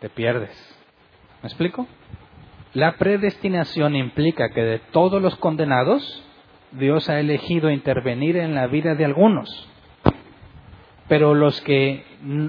te 0.00 0.08
pierdes. 0.08 0.50
¿Me 1.42 1.48
explico? 1.48 1.86
La 2.72 2.96
predestinación 2.96 3.94
implica 3.94 4.48
que 4.54 4.62
de 4.62 4.78
todos 4.78 5.20
los 5.20 5.36
condenados, 5.36 6.24
Dios 6.70 7.10
ha 7.10 7.20
elegido 7.20 7.70
intervenir 7.70 8.38
en 8.38 8.54
la 8.54 8.68
vida 8.68 8.94
de 8.94 9.04
algunos. 9.04 9.68
Pero 11.12 11.34
los 11.34 11.60
que, 11.60 12.06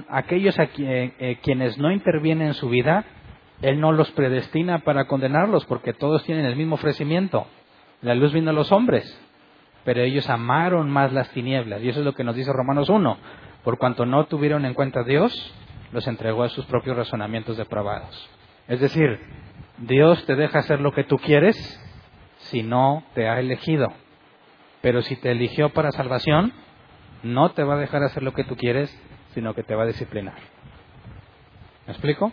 aquellos 0.08 0.58
a 0.58 0.70
eh, 0.78 1.38
quienes 1.42 1.76
no 1.76 1.90
intervienen 1.92 2.46
en 2.46 2.54
su 2.54 2.70
vida, 2.70 3.04
Él 3.60 3.78
no 3.78 3.92
los 3.92 4.10
predestina 4.12 4.78
para 4.78 5.04
condenarlos, 5.04 5.66
porque 5.66 5.92
todos 5.92 6.24
tienen 6.24 6.46
el 6.46 6.56
mismo 6.56 6.76
ofrecimiento. 6.76 7.46
La 8.00 8.14
luz 8.14 8.32
vino 8.32 8.48
a 8.48 8.54
los 8.54 8.72
hombres, 8.72 9.04
pero 9.84 10.00
ellos 10.00 10.30
amaron 10.30 10.88
más 10.88 11.12
las 11.12 11.28
tinieblas. 11.32 11.82
Y 11.82 11.90
eso 11.90 11.98
es 11.98 12.06
lo 12.06 12.14
que 12.14 12.24
nos 12.24 12.36
dice 12.36 12.54
Romanos 12.54 12.88
1. 12.88 13.18
Por 13.64 13.76
cuanto 13.76 14.06
no 14.06 14.24
tuvieron 14.28 14.64
en 14.64 14.72
cuenta 14.72 15.00
a 15.00 15.04
Dios, 15.04 15.54
los 15.92 16.06
entregó 16.08 16.42
a 16.42 16.48
sus 16.48 16.64
propios 16.64 16.96
razonamientos 16.96 17.58
depravados. 17.58 18.30
Es 18.66 18.80
decir, 18.80 19.20
Dios 19.76 20.24
te 20.24 20.36
deja 20.36 20.60
hacer 20.60 20.80
lo 20.80 20.92
que 20.92 21.04
tú 21.04 21.18
quieres 21.18 21.54
si 22.38 22.62
no 22.62 23.04
te 23.14 23.28
ha 23.28 23.38
elegido. 23.40 23.92
Pero 24.80 25.02
si 25.02 25.16
te 25.16 25.32
eligió 25.32 25.68
para 25.68 25.92
salvación, 25.92 26.63
no 27.24 27.52
te 27.52 27.64
va 27.64 27.74
a 27.74 27.78
dejar 27.78 28.02
hacer 28.04 28.22
lo 28.22 28.32
que 28.32 28.44
tú 28.44 28.56
quieres, 28.56 28.94
sino 29.34 29.54
que 29.54 29.62
te 29.62 29.74
va 29.74 29.82
a 29.82 29.86
disciplinar. 29.86 30.36
¿Me 31.86 31.92
explico? 31.92 32.32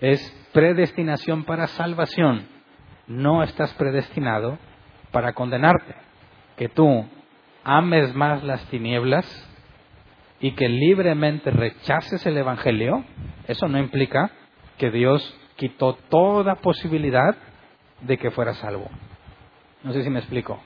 Es 0.00 0.20
predestinación 0.52 1.44
para 1.44 1.66
salvación. 1.66 2.46
No 3.06 3.42
estás 3.42 3.74
predestinado 3.74 4.58
para 5.10 5.34
condenarte. 5.34 5.94
Que 6.56 6.68
tú 6.68 7.06
ames 7.64 8.14
más 8.14 8.42
las 8.42 8.64
tinieblas 8.66 9.26
y 10.40 10.52
que 10.52 10.68
libremente 10.68 11.50
rechaces 11.50 12.24
el 12.24 12.38
Evangelio, 12.38 13.04
eso 13.46 13.68
no 13.68 13.78
implica 13.78 14.30
que 14.78 14.90
Dios 14.90 15.36
quitó 15.56 15.94
toda 16.08 16.54
posibilidad 16.56 17.36
de 18.00 18.16
que 18.16 18.30
fuera 18.30 18.54
salvo. 18.54 18.88
No 19.82 19.92
sé 19.92 20.02
si 20.02 20.10
me 20.10 20.20
explico. 20.20 20.62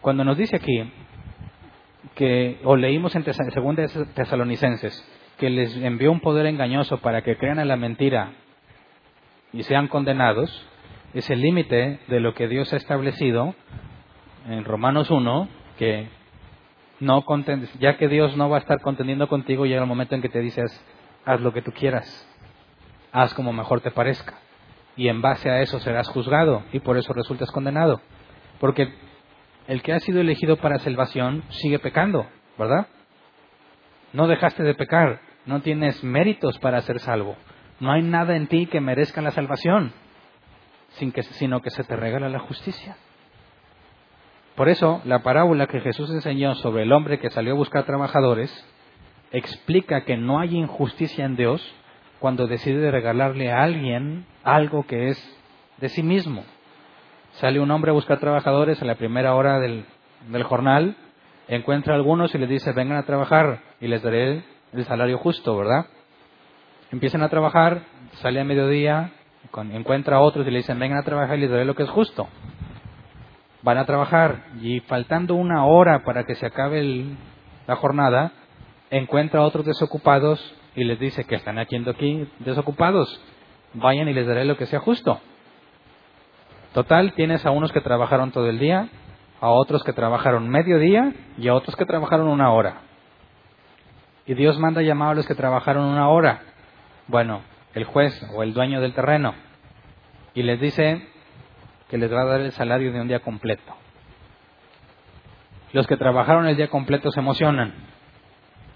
Cuando 0.00 0.24
nos 0.24 0.36
dice 0.36 0.56
aquí 0.56 0.92
que, 2.16 2.58
o 2.64 2.76
leímos 2.76 3.14
en 3.14 3.24
Segunda 3.24 3.86
Tesalonicenses, 4.14 5.06
que 5.38 5.50
les 5.50 5.76
envió 5.76 6.10
un 6.10 6.20
poder 6.20 6.46
engañoso 6.46 6.98
para 6.98 7.22
que 7.22 7.36
crean 7.36 7.60
en 7.60 7.68
la 7.68 7.76
mentira 7.76 8.32
y 9.52 9.62
sean 9.62 9.86
condenados, 9.86 10.66
es 11.12 11.28
el 11.30 11.42
límite 11.42 12.00
de 12.08 12.20
lo 12.20 12.34
que 12.34 12.48
Dios 12.48 12.72
ha 12.72 12.78
establecido 12.78 13.54
en 14.48 14.64
Romanos 14.64 15.10
1, 15.10 15.48
que 15.78 16.08
no 17.00 17.22
ya 17.78 17.98
que 17.98 18.08
Dios 18.08 18.34
no 18.36 18.48
va 18.48 18.56
a 18.56 18.60
estar 18.60 18.80
contendiendo 18.80 19.28
contigo, 19.28 19.66
llega 19.66 19.82
el 19.82 19.88
momento 19.88 20.14
en 20.14 20.22
que 20.22 20.30
te 20.30 20.40
dices, 20.40 20.72
haz 21.26 21.40
lo 21.42 21.52
que 21.52 21.60
tú 21.60 21.70
quieras, 21.72 22.26
haz 23.12 23.34
como 23.34 23.52
mejor 23.52 23.82
te 23.82 23.90
parezca. 23.90 24.38
y 24.98 25.08
en 25.08 25.20
base 25.20 25.50
a 25.50 25.60
eso 25.60 25.78
serás 25.80 26.08
juzgado 26.08 26.62
y 26.72 26.80
por 26.80 26.96
eso 26.96 27.12
resultas 27.12 27.50
condenado. 27.50 28.00
Porque 28.58 28.94
el 29.68 29.82
que 29.82 29.92
ha 29.92 30.00
sido 30.00 30.20
elegido 30.20 30.56
para 30.56 30.78
salvación 30.78 31.42
sigue 31.48 31.78
pecando, 31.78 32.26
¿verdad? 32.58 32.86
No 34.12 34.26
dejaste 34.28 34.62
de 34.62 34.74
pecar, 34.74 35.20
no 35.44 35.60
tienes 35.60 36.02
méritos 36.04 36.58
para 36.58 36.80
ser 36.82 37.00
salvo. 37.00 37.36
No 37.80 37.92
hay 37.92 38.02
nada 38.02 38.36
en 38.36 38.46
ti 38.46 38.66
que 38.66 38.80
merezca 38.80 39.20
la 39.20 39.32
salvación, 39.32 39.92
sin 40.90 41.12
que, 41.12 41.22
sino 41.22 41.60
que 41.60 41.70
se 41.70 41.84
te 41.84 41.96
regala 41.96 42.28
la 42.28 42.38
justicia. 42.38 42.96
Por 44.54 44.70
eso, 44.70 45.02
la 45.04 45.22
parábola 45.22 45.66
que 45.66 45.80
Jesús 45.80 46.10
enseñó 46.10 46.54
sobre 46.54 46.84
el 46.84 46.92
hombre 46.92 47.18
que 47.18 47.30
salió 47.30 47.52
a 47.52 47.56
buscar 47.56 47.84
trabajadores 47.84 48.50
explica 49.30 50.04
que 50.04 50.16
no 50.16 50.38
hay 50.38 50.56
injusticia 50.56 51.26
en 51.26 51.36
Dios 51.36 51.74
cuando 52.20 52.46
decide 52.46 52.90
regalarle 52.90 53.52
a 53.52 53.62
alguien 53.62 54.24
algo 54.42 54.86
que 54.86 55.08
es 55.08 55.38
de 55.78 55.90
sí 55.90 56.02
mismo. 56.02 56.44
Sale 57.40 57.60
un 57.60 57.70
hombre 57.70 57.90
a 57.90 57.94
buscar 57.94 58.18
trabajadores 58.18 58.80
a 58.80 58.86
la 58.86 58.94
primera 58.94 59.34
hora 59.34 59.60
del, 59.60 59.84
jornal, 60.44 60.96
encuentra 61.48 61.92
a 61.92 61.96
algunos 61.96 62.34
y 62.34 62.38
les 62.38 62.48
dice, 62.48 62.72
vengan 62.72 62.96
a 62.96 63.02
trabajar 63.02 63.60
y 63.78 63.88
les 63.88 64.02
daré 64.02 64.42
el 64.72 64.84
salario 64.86 65.18
justo, 65.18 65.54
¿verdad? 65.56 65.86
Empiezan 66.90 67.22
a 67.22 67.28
trabajar, 67.28 67.82
sale 68.22 68.40
a 68.40 68.44
mediodía, 68.44 69.12
encuentra 69.72 70.16
a 70.16 70.20
otros 70.20 70.46
y 70.46 70.50
le 70.50 70.58
dicen, 70.58 70.78
vengan 70.78 70.98
a 70.98 71.02
trabajar 71.02 71.36
y 71.36 71.42
les 71.42 71.50
daré 71.50 71.66
lo 71.66 71.74
que 71.74 71.82
es 71.82 71.90
justo. 71.90 72.26
Van 73.62 73.76
a 73.76 73.84
trabajar 73.84 74.44
y 74.62 74.80
faltando 74.80 75.34
una 75.34 75.66
hora 75.66 76.04
para 76.04 76.24
que 76.24 76.36
se 76.36 76.46
acabe 76.46 76.80
el- 76.80 77.16
la 77.66 77.76
jornada, 77.76 78.32
encuentra 78.90 79.40
a 79.40 79.44
otros 79.44 79.66
desocupados 79.66 80.54
y 80.74 80.84
les 80.84 80.98
dice 80.98 81.24
que 81.24 81.34
están 81.34 81.58
haciendo 81.58 81.90
aquí 81.90 82.26
desocupados. 82.38 83.20
Vayan 83.74 84.08
y 84.08 84.14
les 84.14 84.26
daré 84.26 84.46
lo 84.46 84.56
que 84.56 84.66
sea 84.66 84.80
justo. 84.80 85.20
Total, 86.76 87.14
tienes 87.14 87.46
a 87.46 87.52
unos 87.52 87.72
que 87.72 87.80
trabajaron 87.80 88.32
todo 88.32 88.50
el 88.50 88.58
día, 88.58 88.90
a 89.40 89.48
otros 89.48 89.82
que 89.82 89.94
trabajaron 89.94 90.46
medio 90.46 90.78
día 90.78 91.10
y 91.38 91.48
a 91.48 91.54
otros 91.54 91.74
que 91.74 91.86
trabajaron 91.86 92.28
una 92.28 92.52
hora. 92.52 92.82
Y 94.26 94.34
Dios 94.34 94.58
manda 94.58 94.82
llamar 94.82 95.12
a 95.12 95.14
los 95.14 95.26
que 95.26 95.34
trabajaron 95.34 95.86
una 95.86 96.10
hora. 96.10 96.42
Bueno, 97.08 97.40
el 97.72 97.84
juez 97.84 98.12
o 98.34 98.42
el 98.42 98.52
dueño 98.52 98.82
del 98.82 98.92
terreno. 98.92 99.32
Y 100.34 100.42
les 100.42 100.60
dice 100.60 101.08
que 101.88 101.96
les 101.96 102.12
va 102.12 102.20
a 102.20 102.26
dar 102.26 102.40
el 102.42 102.52
salario 102.52 102.92
de 102.92 103.00
un 103.00 103.08
día 103.08 103.20
completo. 103.20 103.74
Los 105.72 105.86
que 105.86 105.96
trabajaron 105.96 106.46
el 106.46 106.58
día 106.58 106.68
completo 106.68 107.10
se 107.10 107.20
emocionan. 107.20 107.72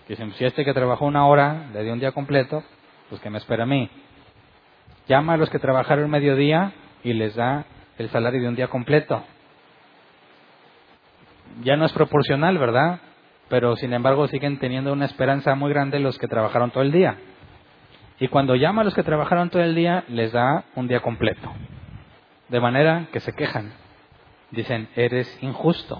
Dicen, 0.08 0.32
si 0.38 0.46
este 0.46 0.64
que 0.64 0.72
trabajó 0.72 1.04
una 1.04 1.26
hora 1.26 1.68
le 1.74 1.82
dio 1.82 1.92
un 1.92 2.00
día 2.00 2.12
completo, 2.12 2.64
pues 3.10 3.20
que 3.20 3.28
me 3.28 3.36
espera 3.36 3.64
a 3.64 3.66
mí. 3.66 3.90
Llama 5.06 5.34
a 5.34 5.36
los 5.36 5.50
que 5.50 5.58
trabajaron 5.58 6.08
mediodía 6.08 6.72
y 7.04 7.12
les 7.12 7.34
da 7.34 7.66
el 8.00 8.08
salario 8.08 8.40
de 8.40 8.48
un 8.48 8.56
día 8.56 8.68
completo. 8.68 9.22
Ya 11.62 11.76
no 11.76 11.84
es 11.84 11.92
proporcional, 11.92 12.56
¿verdad? 12.56 13.00
Pero 13.50 13.76
sin 13.76 13.92
embargo 13.92 14.26
siguen 14.28 14.58
teniendo 14.58 14.92
una 14.92 15.04
esperanza 15.04 15.54
muy 15.54 15.70
grande 15.70 16.00
los 16.00 16.18
que 16.18 16.26
trabajaron 16.26 16.70
todo 16.70 16.82
el 16.82 16.92
día. 16.92 17.18
Y 18.18 18.28
cuando 18.28 18.54
llama 18.54 18.80
a 18.80 18.84
los 18.84 18.94
que 18.94 19.02
trabajaron 19.02 19.50
todo 19.50 19.62
el 19.62 19.74
día, 19.74 20.04
les 20.08 20.32
da 20.32 20.64
un 20.76 20.88
día 20.88 21.00
completo. 21.00 21.52
De 22.48 22.58
manera 22.58 23.06
que 23.12 23.20
se 23.20 23.34
quejan. 23.34 23.72
Dicen, 24.50 24.88
eres 24.96 25.38
injusto. 25.42 25.98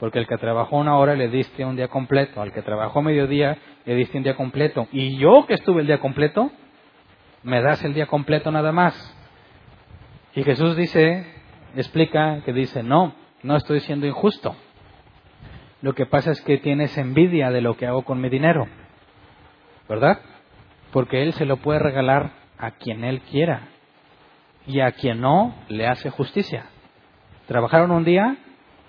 Porque 0.00 0.18
el 0.18 0.26
que 0.26 0.36
trabajó 0.38 0.76
una 0.76 0.96
hora 0.96 1.14
le 1.14 1.28
diste 1.28 1.64
un 1.64 1.76
día 1.76 1.86
completo. 1.86 2.42
Al 2.42 2.52
que 2.52 2.62
trabajó 2.62 3.00
mediodía 3.00 3.58
le 3.84 3.94
diste 3.94 4.18
un 4.18 4.24
día 4.24 4.34
completo. 4.34 4.88
Y 4.90 5.18
yo 5.18 5.46
que 5.46 5.54
estuve 5.54 5.82
el 5.82 5.86
día 5.86 6.00
completo, 6.00 6.50
me 7.44 7.62
das 7.62 7.84
el 7.84 7.94
día 7.94 8.06
completo 8.06 8.50
nada 8.50 8.72
más. 8.72 9.21
Y 10.34 10.44
Jesús 10.44 10.76
dice, 10.76 11.26
explica 11.76 12.40
que 12.44 12.52
dice, 12.52 12.82
no, 12.82 13.14
no 13.42 13.56
estoy 13.56 13.80
siendo 13.80 14.06
injusto. 14.06 14.56
Lo 15.82 15.94
que 15.94 16.06
pasa 16.06 16.30
es 16.30 16.40
que 16.40 16.58
tienes 16.58 16.96
envidia 16.96 17.50
de 17.50 17.60
lo 17.60 17.76
que 17.76 17.86
hago 17.86 18.02
con 18.02 18.20
mi 18.20 18.28
dinero. 18.28 18.66
¿Verdad? 19.88 20.20
Porque 20.92 21.22
Él 21.22 21.32
se 21.34 21.44
lo 21.44 21.58
puede 21.58 21.80
regalar 21.80 22.32
a 22.56 22.70
quien 22.72 23.04
Él 23.04 23.20
quiera. 23.22 23.68
Y 24.66 24.80
a 24.80 24.92
quien 24.92 25.20
no, 25.20 25.54
le 25.68 25.86
hace 25.86 26.08
justicia. 26.08 26.66
Trabajaron 27.46 27.90
un 27.90 28.04
día, 28.04 28.36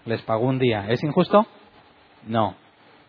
les 0.05 0.21
pagó 0.21 0.45
un 0.45 0.59
día. 0.59 0.85
¿Es 0.89 1.03
injusto? 1.03 1.47
No. 2.27 2.55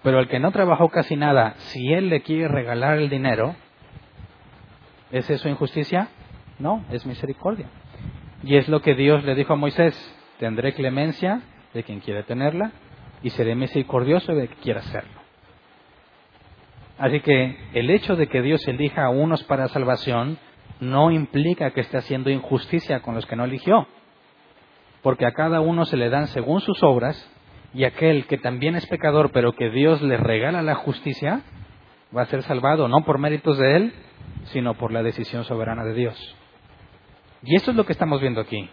Pero 0.02 0.18
el 0.18 0.28
que 0.28 0.40
no 0.40 0.50
trabajó 0.50 0.88
casi 0.88 1.14
nada, 1.14 1.54
si 1.56 1.92
Él 1.92 2.08
le 2.08 2.22
quiere 2.22 2.48
regalar 2.48 2.98
el 2.98 3.10
dinero, 3.10 3.54
¿es 5.12 5.28
eso 5.30 5.48
injusticia? 5.48 6.08
No, 6.58 6.84
es 6.90 7.04
misericordia. 7.06 7.68
Y 8.44 8.56
es 8.56 8.68
lo 8.68 8.82
que 8.82 8.94
Dios 8.94 9.24
le 9.24 9.34
dijo 9.34 9.54
a 9.54 9.56
Moisés, 9.56 9.94
tendré 10.38 10.74
clemencia 10.74 11.40
de 11.72 11.82
quien 11.82 12.00
quiere 12.00 12.24
tenerla 12.24 12.72
y 13.22 13.30
seré 13.30 13.54
misericordioso 13.54 14.34
de 14.34 14.48
quien 14.48 14.60
quiera 14.60 14.80
hacerlo. 14.80 15.22
Así 16.98 17.20
que 17.20 17.56
el 17.72 17.88
hecho 17.88 18.16
de 18.16 18.28
que 18.28 18.42
Dios 18.42 18.66
elija 18.68 19.06
a 19.06 19.10
unos 19.10 19.42
para 19.44 19.68
salvación 19.68 20.38
no 20.78 21.10
implica 21.10 21.70
que 21.70 21.80
esté 21.80 21.96
haciendo 21.96 22.30
injusticia 22.30 23.00
con 23.00 23.14
los 23.14 23.24
que 23.24 23.34
no 23.34 23.44
eligió, 23.44 23.88
porque 25.02 25.26
a 25.26 25.32
cada 25.32 25.60
uno 25.60 25.86
se 25.86 25.96
le 25.96 26.10
dan 26.10 26.28
según 26.28 26.60
sus 26.60 26.82
obras 26.82 27.30
y 27.72 27.84
aquel 27.84 28.26
que 28.26 28.36
también 28.36 28.76
es 28.76 28.86
pecador 28.86 29.30
pero 29.32 29.54
que 29.54 29.70
Dios 29.70 30.02
le 30.02 30.18
regala 30.18 30.62
la 30.62 30.74
justicia 30.74 31.40
va 32.16 32.22
a 32.22 32.26
ser 32.26 32.42
salvado 32.42 32.88
no 32.88 33.04
por 33.04 33.18
méritos 33.18 33.58
de 33.58 33.76
él, 33.76 33.94
sino 34.44 34.74
por 34.74 34.92
la 34.92 35.02
decisión 35.02 35.44
soberana 35.44 35.82
de 35.84 35.94
Dios. 35.94 36.36
Y 37.46 37.56
esto 37.56 37.72
es 37.72 37.76
lo 37.76 37.84
que 37.84 37.92
estamos 37.92 38.22
viendo 38.22 38.40
aquí. 38.40 38.70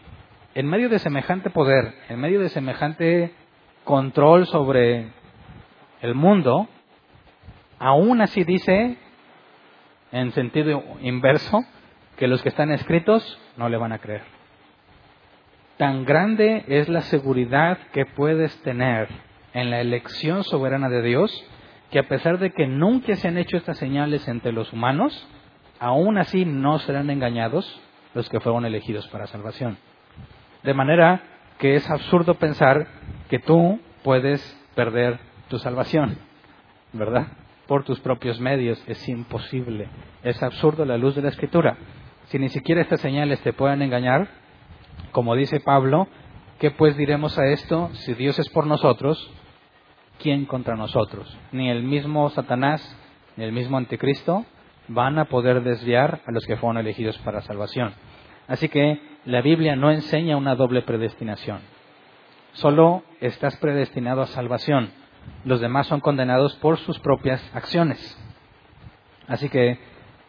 En 0.56 0.68
medio 0.68 0.88
de 0.88 1.00
semejante 1.00 1.50
poder, 1.50 1.94
en 2.08 2.20
medio 2.20 2.40
de 2.40 2.50
semejante 2.50 3.34
control 3.84 4.48
sobre 4.48 5.12
el 6.02 6.16
mundo, 6.16 6.70
aún 7.80 8.22
así 8.22 8.46
dice, 8.46 8.98
en 10.14 10.32
sentido 10.32 10.84
inverso, 11.02 11.66
que 12.18 12.28
los 12.28 12.42
que 12.44 12.50
están 12.50 12.72
escritos 12.72 13.40
no 13.58 13.68
le 13.68 13.78
van 13.78 13.92
a 13.92 14.00
creer. 14.00 14.24
Tan 15.78 16.06
grande 16.06 16.64
es 16.68 16.88
la 16.88 17.02
seguridad 17.02 17.78
que 17.92 18.06
puedes 18.06 18.62
tener 18.62 19.10
en 19.54 19.70
la 19.70 19.82
elección 19.82 20.44
soberana 20.46 20.88
de 20.88 21.02
Dios, 21.02 21.46
que 21.90 22.00
a 22.00 22.08
pesar 22.08 22.40
de 22.40 22.52
que 22.52 22.68
nunca 22.68 23.16
se 23.18 23.28
han 23.28 23.38
hecho 23.38 23.58
estas 23.58 23.78
señales 23.78 24.28
entre 24.30 24.54
los 24.54 24.72
humanos, 24.72 25.28
aún 25.80 26.18
así 26.18 26.46
no 26.46 26.80
serán 26.80 27.10
engañados 27.10 27.82
los 28.14 28.30
que 28.30 28.40
fueron 28.40 28.66
elegidos 28.66 29.08
para 29.08 29.28
salvación. 29.28 29.78
De 30.64 30.74
manera 30.74 31.22
que 31.58 31.76
es 31.76 31.90
absurdo 31.90 32.36
pensar 32.36 32.88
que 33.30 33.40
tú 33.40 33.80
puedes 34.04 34.42
perder 34.76 35.20
tu 35.48 35.60
salvación, 35.60 36.18
¿verdad? 36.94 37.28
Por 37.68 37.84
tus 37.84 38.00
propios 38.00 38.40
medios. 38.40 38.84
Es 38.88 39.08
imposible. 39.08 39.88
Es 40.24 40.42
absurdo 40.44 40.86
la 40.86 40.98
luz 40.98 41.16
de 41.16 41.22
la 41.22 41.30
escritura. 41.30 41.78
Si 42.26 42.40
ni 42.40 42.50
siquiera 42.50 42.82
estas 42.82 43.02
señales 43.02 43.42
te 43.42 43.54
pueden 43.54 43.82
engañar, 43.82 44.28
como 45.12 45.36
dice 45.36 45.60
Pablo, 45.60 46.08
¿qué 46.60 46.72
pues 46.72 46.98
diremos 46.98 47.38
a 47.38 47.46
esto? 47.48 47.90
Si 47.94 48.14
Dios 48.14 48.40
es 48.40 48.50
por 48.50 48.66
nosotros, 48.66 49.32
¿quién 50.20 50.46
contra 50.46 50.76
nosotros? 50.76 51.38
Ni 51.52 51.70
el 51.70 51.84
mismo 51.84 52.30
Satanás, 52.30 52.98
ni 53.36 53.44
el 53.44 53.52
mismo 53.52 53.78
anticristo 53.78 54.46
van 54.94 55.20
a 55.20 55.26
poder 55.26 55.64
desviar 55.64 56.22
a 56.26 56.32
los 56.32 56.46
que 56.46 56.58
fueron 56.58 56.78
elegidos 56.78 57.18
para 57.20 57.42
salvación. 57.42 57.94
Así 58.48 58.70
que 58.70 59.00
la 59.26 59.42
Biblia 59.42 59.76
no 59.76 59.92
enseña 59.92 60.38
una 60.38 60.56
doble 60.56 60.82
predestinación. 60.82 61.60
Solo 62.54 63.04
estás 63.22 63.56
predestinado 63.58 64.22
a 64.22 64.28
salvación. 64.28 64.92
Los 65.46 65.62
demás 65.62 65.88
son 65.88 66.02
condenados 66.02 66.56
por 66.58 66.78
sus 66.78 67.00
propias 67.00 67.42
acciones. 67.56 68.18
Así 69.28 69.48
que 69.48 69.80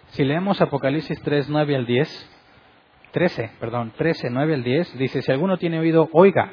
si 0.08 0.24
leemos 0.24 0.60
Apocalipsis 0.60 1.20
3, 1.22 1.48
9 1.48 1.76
al 1.76 1.86
10, 1.86 2.30
13, 3.12 3.50
perdón, 3.58 3.92
13, 3.96 4.30
9 4.30 4.54
al 4.54 4.62
10, 4.62 4.98
dice, 4.98 5.22
si 5.22 5.32
alguno 5.32 5.56
tiene 5.56 5.80
oído, 5.80 6.08
oiga. 6.12 6.52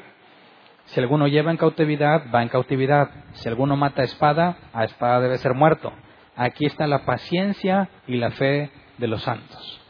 Si 0.86 0.98
alguno 0.98 1.28
lleva 1.28 1.52
en 1.52 1.56
cautividad, 1.56 2.24
va 2.34 2.42
en 2.42 2.48
cautividad. 2.48 3.10
Si 3.32 3.48
alguno 3.48 3.76
mata 3.76 4.02
a 4.02 4.06
espada, 4.06 4.56
a 4.72 4.84
espada 4.84 5.20
debe 5.20 5.38
ser 5.38 5.54
muerto. 5.54 5.92
Aquí 6.36 6.66
está 6.66 6.86
la 6.86 7.04
paciencia 7.04 7.88
y 8.06 8.16
la 8.16 8.30
fe 8.30 8.70
de 8.98 9.08
los 9.08 9.22
santos. 9.22 9.80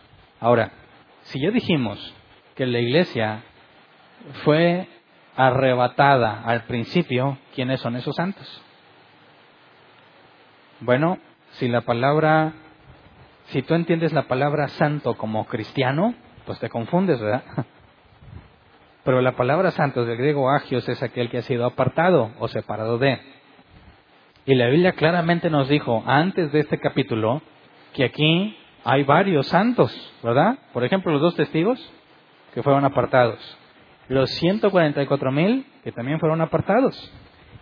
Ahora, 0.41 0.73
si 1.23 1.41
ya 1.41 1.51
dijimos 1.51 2.15
que 2.55 2.67
la 2.67 2.81
iglesia 2.81 3.43
fue 4.45 4.89
arrebatada 5.37 6.43
al 6.45 6.65
principio, 6.65 7.39
¿quiénes 7.55 7.81
son 7.81 7.97
esos 7.97 8.17
santos? 8.17 8.63
Bueno, 10.81 11.19
si 11.53 11.69
la 11.69 11.83
palabra, 11.83 12.53
si 13.47 13.63
tú 13.63 13.75
entiendes 13.75 14.13
la 14.13 14.29
palabra 14.29 14.69
santo 14.69 15.15
como 15.15 15.47
cristiano, 15.47 16.15
pues 16.47 16.59
te 16.59 16.69
confundes, 16.69 17.21
¿verdad? 17.21 17.43
Pero 19.05 19.21
la 19.21 19.33
palabra 19.33 19.71
santo 19.71 20.05
del 20.05 20.19
griego 20.19 20.51
agios 20.51 20.89
es 20.89 21.03
aquel 21.03 21.31
que 21.31 21.39
ha 21.39 21.43
sido 21.43 21.67
apartado 21.67 22.33
o 22.39 22.49
separado 22.49 22.99
de. 22.99 23.21
Y 24.47 24.55
la 24.55 24.69
Biblia 24.69 24.93
claramente 24.93 25.51
nos 25.51 25.69
dijo 25.69 26.03
antes 26.07 26.51
de 26.53 26.61
este 26.61 26.79
capítulo 26.79 27.43
que 27.93 28.05
aquí 28.05 28.57
hay 28.85 29.05
varios 29.05 29.47
santos, 29.49 29.93
¿verdad? 30.23 30.59
Por 30.73 30.85
ejemplo, 30.85 31.13
los 31.13 31.21
dos 31.21 31.37
testigos 31.37 31.79
que 32.55 32.63
fueron 32.63 32.85
apartados. 32.85 33.39
Los 34.09 34.31
144 34.31 35.31
mil 35.31 35.67
que 35.85 35.93
también 35.93 36.19
fueron 36.19 36.41
apartados. 36.41 37.13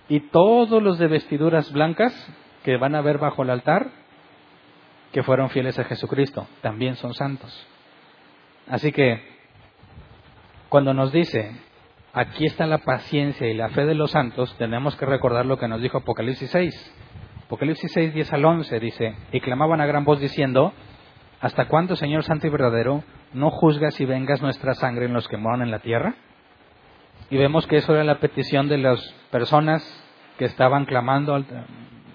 Y 0.09 0.21
todos 0.31 0.83
los 0.83 0.99
de 0.99 1.09
vestiduras 1.09 1.71
blancas 1.73 2.15
que 2.65 2.77
van 2.77 2.95
a 2.95 3.03
ver 3.03 3.19
bajo 3.19 3.43
el 3.43 3.51
altar, 3.51 3.91
que 5.13 5.23
fueron 5.23 5.51
fieles 5.51 5.79
a 5.79 5.85
Jesucristo, 5.85 6.47
también 6.63 6.97
son 6.97 7.13
santos. 7.15 7.67
Así 8.69 8.93
que, 8.93 9.23
cuando 10.69 10.95
nos 10.95 11.13
dice, 11.13 11.53
aquí 12.19 12.47
está 12.47 12.67
la 12.67 12.79
paciencia 12.79 13.47
y 13.47 13.55
la 13.55 13.69
fe 13.69 13.87
de 13.87 13.95
los 13.95 14.11
santos, 14.11 14.53
tenemos 14.59 14.97
que 14.97 15.07
recordar 15.07 15.47
lo 15.47 15.57
que 15.57 15.69
nos 15.69 15.81
dijo 15.81 15.99
Apocalipsis 15.99 16.51
6. 16.51 16.95
Apocalipsis 17.47 17.93
6, 17.93 18.13
10 18.13 18.33
al 18.33 18.45
11 18.45 18.81
dice, 18.81 19.15
y 19.31 19.41
clamaban 19.41 19.81
a 19.81 19.87
gran 19.87 20.05
voz 20.05 20.19
diciendo, 20.19 20.73
¿hasta 21.41 21.69
cuándo, 21.69 21.95
Señor 21.95 22.25
Santo 22.25 22.49
y 22.49 22.51
verdadero, 22.51 23.05
no 23.33 23.51
juzgas 23.51 24.01
y 24.01 24.05
vengas 24.05 24.43
nuestra 24.43 24.75
sangre 24.75 25.07
en 25.07 25.13
los 25.13 25.29
que 25.29 25.37
moran 25.37 25.63
en 25.63 25.71
la 25.71 25.79
tierra? 25.79 26.17
Y 27.31 27.37
vemos 27.37 27.69
que 27.69 27.77
eso 27.77 27.95
era 27.95 28.03
la 28.03 28.19
petición 28.19 28.69
de 28.69 28.79
las 28.79 29.01
personas 29.31 29.83
que 30.39 30.47
estaban 30.47 30.87
clamando 30.87 31.45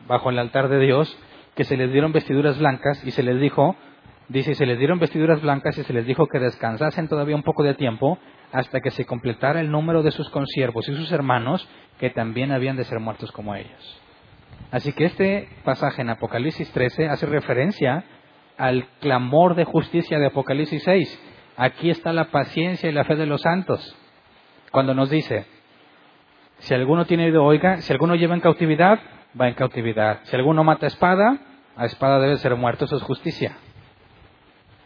bajo 0.08 0.30
el 0.32 0.40
altar 0.40 0.68
de 0.68 0.80
Dios, 0.80 1.18
que 1.56 1.64
se 1.64 1.78
les 1.78 1.94
dieron 1.94 2.12
vestiduras 2.12 2.60
blancas 2.60 3.02
y 3.06 3.12
se 3.12 3.24
les 3.24 3.40
dijo, 3.40 3.78
dice, 4.30 4.56
se 4.56 4.66
les 4.66 4.80
dieron 4.80 5.00
vestiduras 5.00 5.42
blancas 5.42 5.78
y 5.78 5.84
se 5.84 5.94
les 5.94 6.06
dijo 6.06 6.28
que 6.28 6.40
descansasen 6.40 7.08
todavía 7.08 7.36
un 7.36 7.44
poco 7.44 7.64
de 7.64 7.74
tiempo 7.76 8.18
hasta 8.52 8.82
que 8.82 8.92
se 8.92 9.06
completara 9.06 9.60
el 9.60 9.72
número 9.72 10.04
de 10.04 10.12
sus 10.12 10.30
consiervos 10.30 10.88
y 10.88 10.96
sus 10.96 11.12
hermanos 11.12 11.68
que 12.00 12.10
también 12.10 12.52
habían 12.52 12.78
de 12.78 12.84
ser 12.84 13.00
muertos 13.00 13.32
como 13.32 13.56
ellos. 13.56 14.02
Así 14.72 14.94
que 14.94 15.06
este 15.06 15.50
pasaje 15.64 16.02
en 16.02 16.10
Apocalipsis 16.10 16.72
13 16.72 17.10
hace 17.10 17.26
referencia 17.26 18.04
al 18.58 18.86
clamor 19.00 19.56
de 19.56 19.66
justicia 19.66 20.20
de 20.20 20.28
Apocalipsis 20.28 20.84
6. 20.84 21.20
Aquí 21.58 21.90
está 21.90 22.14
la 22.14 22.32
paciencia 22.32 22.90
y 22.90 22.94
la 22.94 23.04
fe 23.04 23.16
de 23.16 23.26
los 23.26 23.42
santos 23.42 23.98
cuando 24.74 24.96
nos 24.96 25.12
dice, 25.12 25.46
si 26.58 26.74
alguno 26.74 27.06
tiene 27.06 27.26
oído, 27.26 27.44
oiga, 27.44 27.78
si 27.82 27.94
alguno 27.94 28.16
lleva 28.16 28.34
en 28.34 28.42
cautividad, 28.42 29.00
va 29.40 29.48
en 29.48 29.54
cautividad. 29.54 30.22
Si 30.24 30.36
alguno 30.36 30.64
mata 30.64 30.88
espada, 30.88 31.38
a 31.76 31.86
espada 31.86 32.20
debe 32.20 32.38
ser 32.38 32.56
muerto, 32.56 32.86
eso 32.86 32.98
es 32.98 33.04
justicia. 33.04 33.56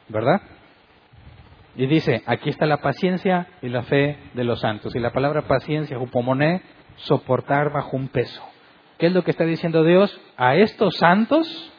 ¿Verdad? 0.10 0.42
Y 1.76 1.86
dice, 1.86 2.24
aquí 2.26 2.50
está 2.50 2.66
la 2.66 2.78
paciencia 2.78 3.48
y 3.62 3.70
la 3.70 3.84
fe 3.84 4.18
de 4.34 4.44
los 4.44 4.60
santos. 4.62 4.96
Y 4.96 5.00
la 5.00 5.12
palabra 5.12 5.44
paciencia, 5.44 5.98
jupomoné, 5.98 6.62
soportar 6.96 7.72
bajo 7.72 7.96
un 7.96 8.08
peso. 8.08 8.42
¿Qué 8.98 9.08
es 9.08 9.14
lo 9.14 9.24
que 9.24 9.32
está 9.32 9.44
diciendo 9.44 9.84
Dios? 9.84 10.20
A 10.38 10.56
estos 10.56 10.96
santos 10.98 11.72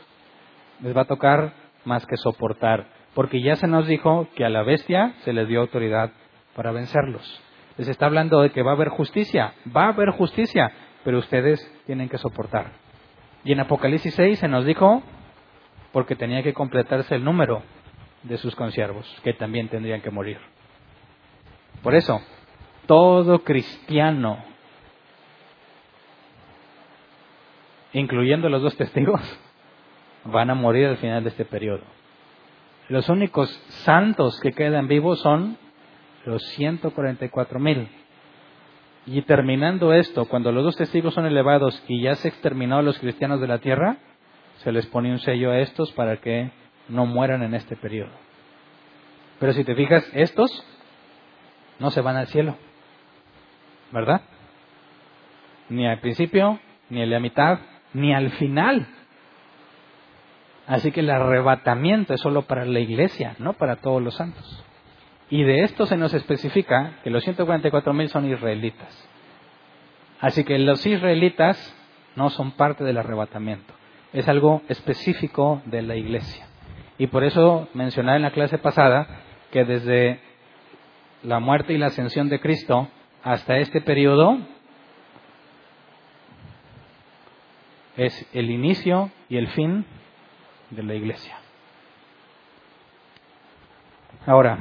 les 0.80 0.96
va 0.96 1.02
a 1.02 1.06
tocar 1.06 1.52
más 1.84 2.06
que 2.06 2.16
soportar, 2.16 2.86
porque 3.14 3.42
ya 3.42 3.56
se 3.56 3.66
nos 3.66 3.88
dijo 3.88 4.28
que 4.36 4.44
a 4.44 4.48
la 4.48 4.62
bestia 4.62 5.14
se 5.24 5.32
les 5.32 5.48
dio 5.48 5.60
autoridad 5.60 6.12
para 6.54 6.70
vencerlos 6.70 7.42
les 7.78 7.88
está 7.88 8.06
hablando 8.06 8.42
de 8.42 8.50
que 8.50 8.62
va 8.62 8.72
a 8.72 8.74
haber 8.74 8.88
justicia, 8.88 9.54
va 9.74 9.84
a 9.84 9.88
haber 9.90 10.10
justicia, 10.10 10.72
pero 11.04 11.18
ustedes 11.18 11.60
tienen 11.86 12.08
que 12.08 12.18
soportar. 12.18 12.72
Y 13.44 13.52
en 13.52 13.60
Apocalipsis 13.60 14.14
6 14.14 14.40
se 14.40 14.48
nos 14.48 14.66
dijo, 14.66 15.02
porque 15.92 16.16
tenía 16.16 16.42
que 16.42 16.52
completarse 16.52 17.14
el 17.14 17.24
número 17.24 17.62
de 18.28 18.38
sus 18.38 18.54
consiervos, 18.54 19.06
que 19.24 19.32
también 19.32 19.68
tendrían 19.68 20.00
que 20.00 20.10
morir. 20.10 20.38
Por 21.82 21.94
eso, 21.94 22.20
todo 22.86 23.40
cristiano, 23.44 24.38
incluyendo 27.92 28.48
los 28.48 28.62
dos 28.62 28.76
testigos, 28.76 29.20
van 30.24 30.50
a 30.50 30.54
morir 30.54 30.86
al 30.86 30.96
final 30.98 31.22
de 31.22 31.30
este 31.30 31.44
periodo. 31.44 31.82
Los 32.88 33.08
únicos 33.08 33.50
santos 33.84 34.38
que 34.40 34.52
quedan 34.52 34.88
vivos 34.88 35.20
son 35.20 35.58
los 36.24 36.42
144 36.50 37.58
mil. 37.58 37.88
Y 39.06 39.22
terminando 39.22 39.92
esto, 39.92 40.26
cuando 40.26 40.52
los 40.52 40.64
dos 40.64 40.76
testigos 40.76 41.14
son 41.14 41.26
elevados 41.26 41.82
y 41.88 42.02
ya 42.02 42.14
se 42.14 42.28
exterminó 42.28 42.78
a 42.78 42.82
los 42.82 42.98
cristianos 42.98 43.40
de 43.40 43.46
la 43.46 43.58
tierra, 43.58 43.98
se 44.58 44.72
les 44.72 44.86
pone 44.86 45.10
un 45.10 45.18
sello 45.18 45.50
a 45.50 45.60
estos 45.60 45.92
para 45.92 46.18
que 46.18 46.50
no 46.88 47.06
mueran 47.06 47.42
en 47.42 47.54
este 47.54 47.76
periodo. 47.76 48.10
Pero 49.38 49.52
si 49.52 49.64
te 49.64 49.74
fijas, 49.74 50.08
estos 50.14 50.64
no 51.78 51.90
se 51.90 52.00
van 52.00 52.16
al 52.16 52.26
cielo, 52.26 52.56
¿verdad? 53.92 54.22
Ni 55.68 55.86
al 55.86 56.00
principio, 56.00 56.58
ni 56.90 57.02
a 57.02 57.06
la 57.06 57.20
mitad, 57.20 57.58
ni 57.92 58.12
al 58.12 58.30
final. 58.32 58.86
Así 60.66 60.92
que 60.92 61.00
el 61.00 61.10
arrebatamiento 61.10 62.14
es 62.14 62.20
solo 62.20 62.42
para 62.42 62.64
la 62.64 62.80
iglesia, 62.80 63.36
no 63.38 63.54
para 63.54 63.76
todos 63.76 64.02
los 64.02 64.14
santos. 64.16 64.64
Y 65.30 65.42
de 65.42 65.62
esto 65.62 65.86
se 65.86 65.96
nos 65.96 66.14
especifica 66.14 67.00
que 67.04 67.10
los 67.10 67.26
144.000 67.26 68.08
son 68.08 68.26
israelitas. 68.30 69.08
Así 70.20 70.44
que 70.44 70.58
los 70.58 70.84
israelitas 70.84 71.74
no 72.16 72.30
son 72.30 72.52
parte 72.52 72.82
del 72.82 72.98
arrebatamiento. 72.98 73.72
Es 74.12 74.26
algo 74.28 74.62
específico 74.68 75.62
de 75.66 75.82
la 75.82 75.96
iglesia. 75.96 76.46
Y 76.98 77.06
por 77.06 77.24
eso 77.24 77.68
mencionaba 77.74 78.16
en 78.16 78.22
la 78.22 78.32
clase 78.32 78.58
pasada 78.58 79.06
que 79.52 79.64
desde 79.64 80.20
la 81.22 81.38
muerte 81.38 81.72
y 81.72 81.78
la 81.78 81.86
ascensión 81.86 82.28
de 82.28 82.40
Cristo 82.40 82.88
hasta 83.22 83.58
este 83.58 83.80
periodo 83.80 84.38
es 87.96 88.28
el 88.32 88.50
inicio 88.50 89.10
y 89.28 89.36
el 89.36 89.48
fin 89.48 89.84
de 90.70 90.82
la 90.82 90.94
iglesia. 90.94 91.36
Ahora, 94.26 94.58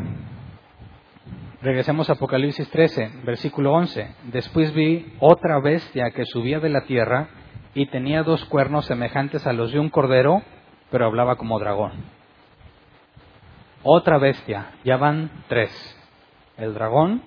Regresemos 1.60 2.08
a 2.08 2.14
Apocalipsis 2.14 2.70
13, 2.70 3.24
versículo 3.24 3.74
11. 3.74 4.16
Después 4.26 4.74
vi 4.76 5.14
otra 5.20 5.60
bestia 5.60 6.12
que 6.12 6.24
subía 6.24 6.60
de 6.60 6.70
la 6.70 6.86
tierra 6.86 7.30
y 7.74 7.88
tenía 7.88 8.22
dos 8.22 8.46
cuernos 8.46 8.86
semejantes 8.86 9.48
a 9.48 9.54
los 9.54 9.72
de 9.72 9.80
un 9.80 9.90
cordero, 9.90 10.44
pero 10.92 11.08
hablaba 11.08 11.36
como 11.36 11.60
dragón. 11.60 12.17
Otra 13.90 14.18
bestia, 14.18 14.72
ya 14.84 14.98
van 14.98 15.32
tres. 15.48 15.72
El 16.58 16.74
dragón, 16.74 17.22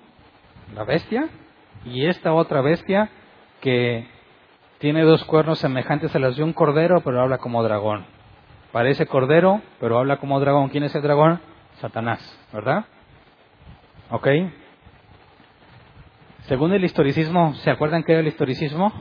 la 0.75 0.83
bestia, 0.83 1.27
y 1.85 2.05
esta 2.05 2.33
otra 2.33 2.61
bestia 2.61 3.09
que 3.61 4.07
tiene 4.77 5.01
dos 5.01 5.23
cuernos 5.23 5.57
semejantes 5.57 6.15
a 6.15 6.19
los 6.19 6.37
de 6.37 6.43
un 6.43 6.53
cordero, 6.53 7.01
pero 7.01 7.19
habla 7.19 7.39
como 7.39 7.63
dragón. 7.63 8.05
Parece 8.71 9.07
cordero, 9.07 9.63
pero 9.79 9.97
habla 9.97 10.17
como 10.17 10.39
dragón. 10.39 10.69
¿Quién 10.69 10.83
es 10.83 10.93
el 10.93 11.01
dragón? 11.01 11.41
Satanás, 11.79 12.21
¿verdad? 12.53 12.85
¿Ok? 14.11 14.27
Según 16.41 16.73
el 16.73 16.83
historicismo, 16.83 17.55
¿se 17.55 17.71
acuerdan 17.71 18.03
qué 18.03 18.11
era 18.11 18.21
el 18.21 18.27
historicismo? 18.27 18.93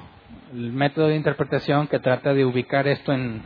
El 0.54 0.72
método 0.72 1.08
de 1.08 1.16
interpretación 1.16 1.88
que 1.88 1.98
trata 1.98 2.32
de 2.32 2.46
ubicar 2.46 2.88
esto 2.88 3.12
en, 3.12 3.42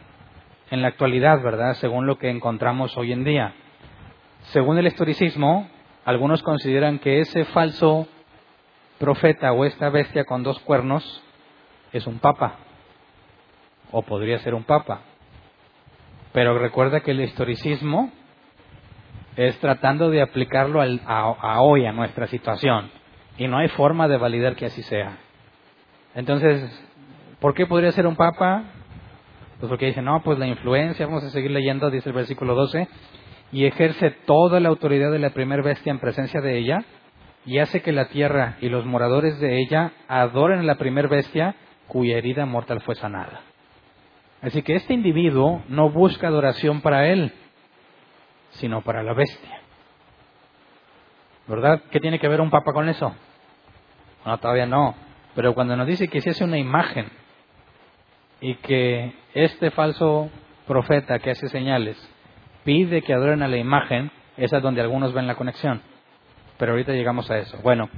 en 0.70 0.82
la 0.82 0.88
actualidad, 0.88 1.42
¿verdad? 1.42 1.74
Según 1.74 2.06
lo 2.06 2.16
que 2.16 2.30
encontramos 2.30 2.96
hoy 2.96 3.10
en 3.10 3.24
día. 3.24 3.54
Según 4.52 4.78
el 4.78 4.86
historicismo, 4.86 5.68
algunos 6.04 6.42
consideran 6.42 6.98
que 6.98 7.20
ese 7.20 7.44
falso 7.46 8.06
profeta 8.98 9.52
o 9.52 9.64
esta 9.64 9.88
bestia 9.90 10.24
con 10.24 10.42
dos 10.42 10.58
cuernos 10.60 11.22
es 11.92 12.06
un 12.06 12.18
papa, 12.18 12.56
o 13.90 14.02
podría 14.02 14.38
ser 14.38 14.54
un 14.54 14.64
papa. 14.64 15.00
Pero 16.32 16.58
recuerda 16.58 17.00
que 17.00 17.12
el 17.12 17.20
historicismo 17.20 18.10
es 19.36 19.58
tratando 19.60 20.10
de 20.10 20.22
aplicarlo 20.22 20.80
a, 20.82 21.60
hoy, 21.60 21.86
a 21.86 21.92
nuestra 21.92 22.26
situación. 22.26 22.90
Y 23.38 23.48
no 23.48 23.58
hay 23.58 23.68
forma 23.68 24.08
de 24.08 24.16
validar 24.16 24.54
que 24.54 24.66
así 24.66 24.82
sea. 24.82 25.18
Entonces, 26.14 26.70
¿por 27.40 27.54
qué 27.54 27.66
podría 27.66 27.92
ser 27.92 28.06
un 28.06 28.16
papa? 28.16 28.64
Pues 29.58 29.68
porque 29.68 29.86
dice, 29.86 30.02
no, 30.02 30.22
pues 30.22 30.38
la 30.38 30.46
influencia, 30.46 31.06
vamos 31.06 31.24
a 31.24 31.30
seguir 31.30 31.50
leyendo, 31.50 31.90
dice 31.90 32.08
el 32.08 32.14
versículo 32.14 32.54
12, 32.54 32.88
y 33.54 33.66
ejerce 33.66 34.10
toda 34.26 34.58
la 34.58 34.68
autoridad 34.68 35.12
de 35.12 35.20
la 35.20 35.30
primer 35.30 35.62
bestia 35.62 35.92
en 35.92 36.00
presencia 36.00 36.40
de 36.40 36.58
ella, 36.58 36.84
y 37.46 37.60
hace 37.60 37.82
que 37.82 37.92
la 37.92 38.08
tierra 38.08 38.56
y 38.60 38.68
los 38.68 38.84
moradores 38.84 39.38
de 39.38 39.60
ella 39.60 39.92
adoren 40.08 40.58
a 40.58 40.64
la 40.64 40.74
primer 40.74 41.06
bestia 41.06 41.54
cuya 41.86 42.18
herida 42.18 42.46
mortal 42.46 42.80
fue 42.80 42.96
sanada. 42.96 43.42
Así 44.42 44.62
que 44.62 44.74
este 44.74 44.92
individuo 44.92 45.62
no 45.68 45.88
busca 45.88 46.26
adoración 46.26 46.80
para 46.80 47.06
él, 47.06 47.32
sino 48.54 48.82
para 48.82 49.04
la 49.04 49.14
bestia. 49.14 49.60
¿Verdad? 51.46 51.80
¿Qué 51.92 52.00
tiene 52.00 52.18
que 52.18 52.26
ver 52.26 52.40
un 52.40 52.50
papa 52.50 52.72
con 52.72 52.88
eso? 52.88 53.14
No, 54.26 54.36
todavía 54.38 54.66
no. 54.66 54.96
Pero 55.36 55.54
cuando 55.54 55.76
nos 55.76 55.86
dice 55.86 56.08
que 56.08 56.20
se 56.20 56.30
hace 56.30 56.42
una 56.42 56.58
imagen 56.58 57.06
y 58.40 58.56
que 58.56 59.14
este 59.32 59.70
falso 59.70 60.28
profeta 60.66 61.20
que 61.20 61.30
hace 61.30 61.46
señales 61.46 62.13
pide 62.64 63.02
que 63.02 63.14
adoren 63.14 63.42
a 63.42 63.48
la 63.48 63.56
imagen, 63.56 64.10
esa 64.36 64.56
es 64.56 64.62
donde 64.62 64.80
algunos 64.80 65.12
ven 65.12 65.26
la 65.26 65.36
conexión. 65.36 65.82
Pero 66.58 66.72
ahorita 66.72 66.92
llegamos 66.92 67.30
a 67.30 67.38
eso. 67.38 67.58
Bueno, 67.62 67.88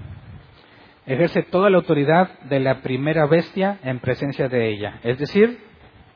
ejerce 1.07 1.43
toda 1.43 1.71
la 1.71 1.79
autoridad 1.79 2.41
de 2.41 2.61
la 2.61 2.81
primera 2.81 3.27
bestia 3.27 3.79
en 3.83 4.01
presencia 4.01 4.49
de 4.49 4.69
ella. 4.69 5.01
Es 5.03 5.19
decir, 5.19 5.59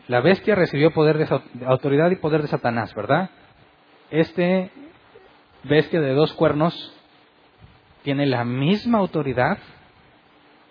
la 0.09 0.21
bestia 0.21 0.55
recibió 0.55 0.91
poder 0.91 1.19
de 1.19 1.65
autoridad 1.67 2.11
y 2.11 2.17
poder 2.17 2.43
de 2.43 2.49
Satanás, 2.49 2.95
¿verdad? 2.95 3.31
este 4.11 4.71
bestia 5.65 6.01
de 6.01 6.15
dos 6.15 6.33
cuernos 6.33 6.95
tiene 8.03 8.27
la 8.27 8.45
misma 8.45 8.99
autoridad 8.99 9.59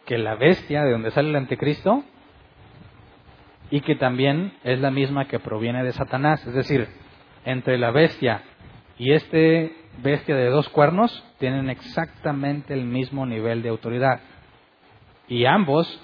que 0.06 0.18
la 0.18 0.36
bestia 0.36 0.84
de 0.84 0.92
donde 0.92 1.12
sale 1.12 1.30
el 1.30 1.36
anticristo 1.36 2.04
y 3.70 3.82
que 3.82 3.96
también 3.96 4.54
es 4.64 4.80
la 4.80 4.92
misma 4.92 5.26
que 5.26 5.40
proviene 5.40 5.84
de 5.84 5.94
Satanás. 5.94 6.46
Es 6.46 6.54
decir, 6.54 6.88
entre 7.46 7.78
la 7.78 7.92
bestia 7.92 8.44
y 8.98 9.14
este 9.14 9.74
bestia 10.02 10.36
de 10.36 10.50
dos 10.50 10.70
cuernos 10.70 11.24
tienen 11.40 11.70
exactamente 11.70 12.74
el 12.74 12.86
mismo 12.86 13.26
nivel 13.26 13.62
de 13.62 13.70
autoridad. 13.70 14.20
Y 15.28 15.46
ambos 15.46 16.02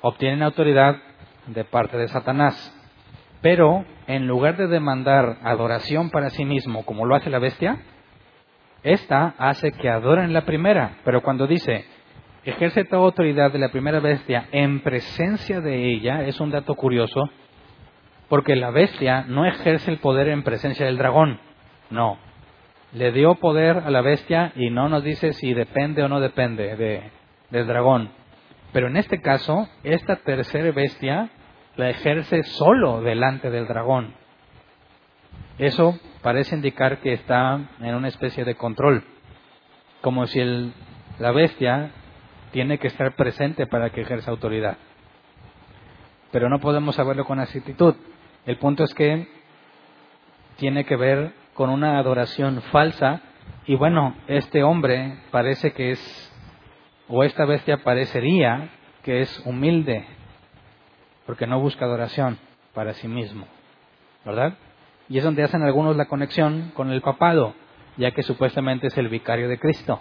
obtienen 0.00 0.42
autoridad 0.42 0.96
de 1.46 1.64
parte 1.64 1.96
de 1.96 2.08
Satanás. 2.08 2.72
Pero 3.40 3.84
en 4.06 4.26
lugar 4.26 4.56
de 4.56 4.68
demandar 4.68 5.38
adoración 5.42 6.10
para 6.10 6.30
sí 6.30 6.44
mismo, 6.44 6.84
como 6.84 7.06
lo 7.06 7.14
hace 7.14 7.30
la 7.30 7.38
bestia, 7.38 7.78
esta 8.82 9.34
hace 9.38 9.72
que 9.72 9.88
adoren 9.88 10.32
la 10.32 10.44
primera. 10.44 10.98
Pero 11.04 11.22
cuando 11.22 11.46
dice, 11.46 11.84
ejerce 12.44 12.84
toda 12.84 13.02
autoridad 13.02 13.50
de 13.50 13.58
la 13.58 13.70
primera 13.70 14.00
bestia 14.00 14.48
en 14.52 14.80
presencia 14.80 15.60
de 15.60 15.90
ella, 15.90 16.22
es 16.22 16.40
un 16.40 16.50
dato 16.50 16.74
curioso, 16.74 17.30
porque 18.28 18.56
la 18.56 18.70
bestia 18.70 19.24
no 19.28 19.44
ejerce 19.44 19.90
el 19.90 19.98
poder 19.98 20.28
en 20.28 20.42
presencia 20.42 20.86
del 20.86 20.98
dragón. 20.98 21.40
No. 21.90 22.18
Le 22.92 23.12
dio 23.12 23.34
poder 23.36 23.78
a 23.78 23.90
la 23.90 24.02
bestia 24.02 24.52
y 24.56 24.70
no 24.70 24.88
nos 24.88 25.02
dice 25.02 25.32
si 25.32 25.52
depende 25.52 26.02
o 26.02 26.08
no 26.08 26.20
depende 26.20 26.76
de, 26.76 27.10
del 27.50 27.66
dragón. 27.66 28.10
Pero 28.72 28.88
en 28.88 28.96
este 28.96 29.20
caso, 29.20 29.68
esta 29.82 30.16
tercera 30.16 30.70
bestia 30.72 31.30
la 31.76 31.90
ejerce 31.90 32.42
solo 32.44 33.00
delante 33.02 33.50
del 33.50 33.66
dragón. 33.66 34.14
Eso 35.58 35.98
parece 36.22 36.56
indicar 36.56 36.98
que 36.98 37.12
está 37.12 37.60
en 37.80 37.94
una 37.94 38.08
especie 38.08 38.44
de 38.44 38.56
control, 38.56 39.04
como 40.00 40.26
si 40.26 40.40
el, 40.40 40.72
la 41.18 41.30
bestia 41.30 41.90
tiene 42.50 42.78
que 42.78 42.88
estar 42.88 43.14
presente 43.14 43.66
para 43.66 43.90
que 43.90 44.00
ejerza 44.00 44.30
autoridad. 44.30 44.76
Pero 46.34 46.48
no 46.48 46.58
podemos 46.58 46.96
saberlo 46.96 47.24
con 47.24 47.38
exactitud. 47.38 47.94
El 48.44 48.58
punto 48.58 48.82
es 48.82 48.92
que 48.92 49.28
tiene 50.56 50.84
que 50.84 50.96
ver 50.96 51.32
con 51.54 51.70
una 51.70 51.96
adoración 51.96 52.60
falsa 52.72 53.20
y 53.66 53.76
bueno, 53.76 54.16
este 54.26 54.64
hombre 54.64 55.20
parece 55.30 55.72
que 55.74 55.92
es, 55.92 56.32
o 57.06 57.22
esta 57.22 57.44
bestia 57.44 57.84
parecería 57.84 58.68
que 59.04 59.20
es 59.20 59.46
humilde, 59.46 60.06
porque 61.24 61.46
no 61.46 61.60
busca 61.60 61.84
adoración 61.84 62.36
para 62.74 62.94
sí 62.94 63.06
mismo, 63.06 63.46
¿verdad? 64.24 64.54
Y 65.08 65.18
es 65.18 65.22
donde 65.22 65.44
hacen 65.44 65.62
algunos 65.62 65.94
la 65.94 66.06
conexión 66.06 66.72
con 66.74 66.90
el 66.90 67.00
papado, 67.00 67.54
ya 67.96 68.10
que 68.10 68.24
supuestamente 68.24 68.88
es 68.88 68.98
el 68.98 69.08
vicario 69.08 69.48
de 69.48 69.60
Cristo, 69.60 70.00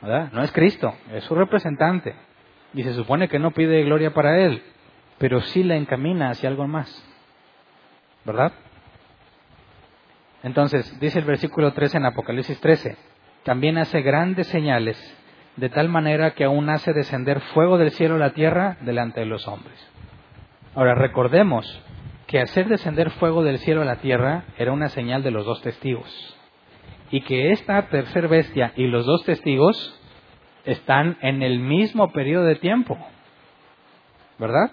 ¿verdad? 0.00 0.30
No 0.30 0.44
es 0.44 0.52
Cristo, 0.52 0.94
es 1.12 1.24
su 1.24 1.34
representante, 1.34 2.14
y 2.72 2.84
se 2.84 2.94
supone 2.94 3.28
que 3.28 3.40
no 3.40 3.50
pide 3.50 3.82
gloria 3.82 4.14
para 4.14 4.38
él, 4.38 4.62
pero 5.20 5.42
sí 5.42 5.62
la 5.62 5.76
encamina 5.76 6.30
hacia 6.30 6.48
algo 6.48 6.66
más, 6.66 6.90
¿verdad? 8.24 8.52
Entonces, 10.42 10.98
dice 10.98 11.18
el 11.18 11.26
versículo 11.26 11.74
13 11.74 11.98
en 11.98 12.06
Apocalipsis 12.06 12.58
13, 12.58 12.96
también 13.42 13.76
hace 13.76 14.00
grandes 14.00 14.46
señales, 14.46 14.98
de 15.56 15.68
tal 15.68 15.90
manera 15.90 16.30
que 16.30 16.44
aún 16.44 16.70
hace 16.70 16.94
descender 16.94 17.40
fuego 17.52 17.76
del 17.76 17.90
cielo 17.90 18.14
a 18.14 18.18
la 18.18 18.32
tierra 18.32 18.78
delante 18.80 19.20
de 19.20 19.26
los 19.26 19.46
hombres. 19.46 19.78
Ahora, 20.74 20.94
recordemos 20.94 21.66
que 22.26 22.40
hacer 22.40 22.68
descender 22.68 23.10
fuego 23.10 23.42
del 23.42 23.58
cielo 23.58 23.82
a 23.82 23.84
la 23.84 23.96
tierra 23.96 24.44
era 24.56 24.72
una 24.72 24.88
señal 24.88 25.22
de 25.22 25.32
los 25.32 25.44
dos 25.44 25.60
testigos. 25.60 26.08
Y 27.10 27.20
que 27.22 27.50
esta 27.50 27.88
tercer 27.88 28.26
bestia 28.28 28.72
y 28.74 28.86
los 28.86 29.04
dos 29.04 29.22
testigos 29.24 30.00
están 30.64 31.18
en 31.20 31.42
el 31.42 31.58
mismo 31.58 32.10
periodo 32.10 32.44
de 32.44 32.56
tiempo. 32.56 32.96
¿Verdad? 34.38 34.70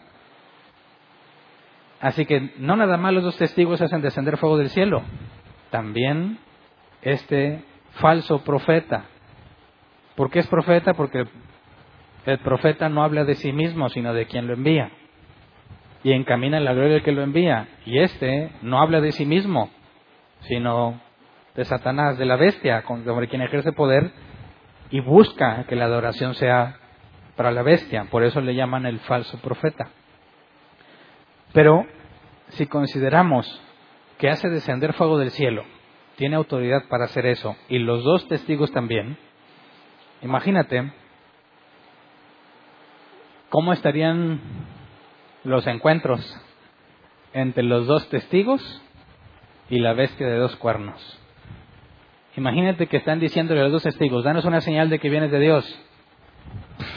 Así 2.00 2.26
que 2.26 2.54
no 2.58 2.76
nada 2.76 2.98
más 2.98 3.14
los 3.14 3.24
dos 3.24 3.38
testigos 3.38 3.82
hacen 3.82 4.02
descender 4.02 4.38
fuego 4.38 4.58
del 4.58 4.70
cielo, 4.70 5.02
también 5.72 6.38
este 7.02 7.64
falso 7.92 8.44
profeta. 8.44 9.06
¿Por 10.16 10.30
qué 10.30 10.40
es 10.40 10.48
profeta? 10.48 10.94
Porque 10.94 11.26
el 12.26 12.40
profeta 12.40 12.90
no 12.90 13.04
habla 13.04 13.24
de 13.24 13.36
sí 13.36 13.52
mismo, 13.52 13.90
sino 13.90 14.14
de 14.14 14.26
quien 14.26 14.48
lo 14.48 14.54
envía. 14.54 14.92
Y 16.04 16.12
encamina 16.12 16.60
la 16.60 16.74
gloria 16.74 16.94
del 16.94 17.04
que 17.04 17.12
lo 17.12 17.24
envía. 17.24 17.68
Y 17.86 18.00
este 18.00 18.52
no 18.62 18.80
habla 18.80 19.02
de 19.02 19.12
sí 19.12 19.26
mismo, 19.26 19.70
sino 20.42 21.02
de 21.56 21.66
Satanás, 21.66 22.18
de 22.18 22.26
la 22.26 22.36
bestia, 22.36 22.84
sobre 23.06 23.28
quien 23.28 23.42
ejerce 23.42 23.72
poder 23.72 24.12
y 24.90 25.00
busca 25.00 25.66
que 25.68 25.76
la 25.76 25.86
adoración 25.86 26.36
sea 26.36 26.78
para 27.36 27.52
la 27.52 27.64
bestia. 27.64 28.06
Por 28.12 28.24
eso 28.24 28.42
le 28.42 28.56
llaman 28.56 28.86
el 28.86 29.00
falso 29.00 29.40
profeta. 29.40 29.90
Pero 31.58 31.88
si 32.50 32.68
consideramos 32.68 33.48
que 34.20 34.30
hace 34.30 34.48
descender 34.48 34.94
fuego 34.94 35.18
del 35.18 35.32
cielo, 35.32 35.66
tiene 36.16 36.36
autoridad 36.36 36.88
para 36.88 37.06
hacer 37.06 37.26
eso, 37.26 37.56
y 37.68 37.80
los 37.80 38.04
dos 38.04 38.28
testigos 38.28 38.72
también, 38.72 39.18
imagínate 40.22 40.94
cómo 43.50 43.74
estarían 43.74 44.40
los 45.44 45.66
encuentros 45.66 46.22
entre 47.34 47.64
los 47.64 47.88
dos 47.88 48.08
testigos 48.10 48.62
y 49.68 49.80
la 49.80 49.94
bestia 49.94 50.28
de 50.28 50.38
dos 50.38 50.56
cuernos. 50.58 51.20
Imagínate 52.36 52.86
que 52.86 52.98
están 52.98 53.20
diciéndole 53.20 53.62
a 53.62 53.64
los 53.64 53.72
dos 53.72 53.84
testigos, 53.84 54.24
danos 54.24 54.46
una 54.46 54.62
señal 54.62 54.92
de 54.92 55.00
que 55.00 55.10
vienes 55.10 55.32
de 55.32 55.40
Dios. 55.40 55.80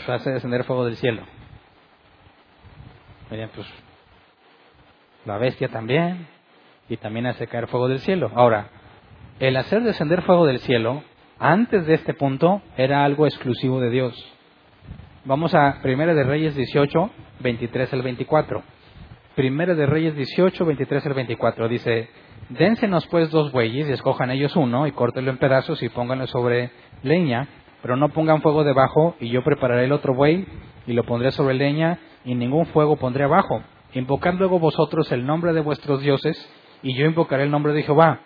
hace 0.06 0.32
descender 0.32 0.64
fuego 0.64 0.84
del 0.84 0.96
cielo. 0.96 1.22
pues 3.30 3.89
la 5.24 5.38
bestia 5.38 5.68
también, 5.68 6.26
y 6.88 6.96
también 6.96 7.26
hace 7.26 7.46
caer 7.46 7.68
fuego 7.68 7.88
del 7.88 8.00
cielo. 8.00 8.30
Ahora, 8.34 8.68
el 9.38 9.56
hacer 9.56 9.82
descender 9.82 10.22
fuego 10.22 10.44
del 10.44 10.58
cielo, 10.58 11.02
antes 11.38 11.86
de 11.86 11.94
este 11.94 12.14
punto, 12.14 12.60
era 12.76 13.04
algo 13.04 13.26
exclusivo 13.26 13.80
de 13.80 13.90
Dios. 13.90 14.32
Vamos 15.24 15.54
a 15.54 15.80
Primera 15.82 16.14
de 16.14 16.24
Reyes 16.24 16.54
18, 16.56 17.10
23 17.40 17.92
al 17.92 18.02
24. 18.02 18.62
Primera 19.36 19.74
de 19.74 19.86
Reyes 19.86 20.16
18, 20.16 20.64
23 20.64 21.06
al 21.06 21.14
24. 21.14 21.68
Dice, 21.68 22.08
dénsenos 22.48 23.06
pues 23.06 23.30
dos 23.30 23.52
bueyes 23.52 23.88
y 23.88 23.92
escojan 23.92 24.30
ellos 24.30 24.56
uno 24.56 24.86
y 24.86 24.92
córtenlo 24.92 25.30
en 25.30 25.38
pedazos 25.38 25.82
y 25.82 25.88
pónganlo 25.88 26.26
sobre 26.26 26.70
leña, 27.02 27.48
pero 27.82 27.96
no 27.96 28.08
pongan 28.08 28.42
fuego 28.42 28.64
debajo 28.64 29.14
y 29.20 29.28
yo 29.30 29.44
prepararé 29.44 29.84
el 29.84 29.92
otro 29.92 30.14
buey 30.14 30.44
y 30.86 30.92
lo 30.92 31.04
pondré 31.04 31.30
sobre 31.30 31.54
leña 31.54 31.98
y 32.24 32.34
ningún 32.34 32.66
fuego 32.66 32.96
pondré 32.96 33.24
abajo. 33.24 33.62
Invocad 33.92 34.34
luego 34.34 34.58
vosotros 34.58 35.10
el 35.10 35.26
nombre 35.26 35.52
de 35.52 35.60
vuestros 35.60 36.00
dioses 36.00 36.36
y 36.82 36.94
yo 36.94 37.06
invocaré 37.06 37.44
el 37.44 37.50
nombre 37.50 37.72
de 37.72 37.82
Jehová. 37.82 38.20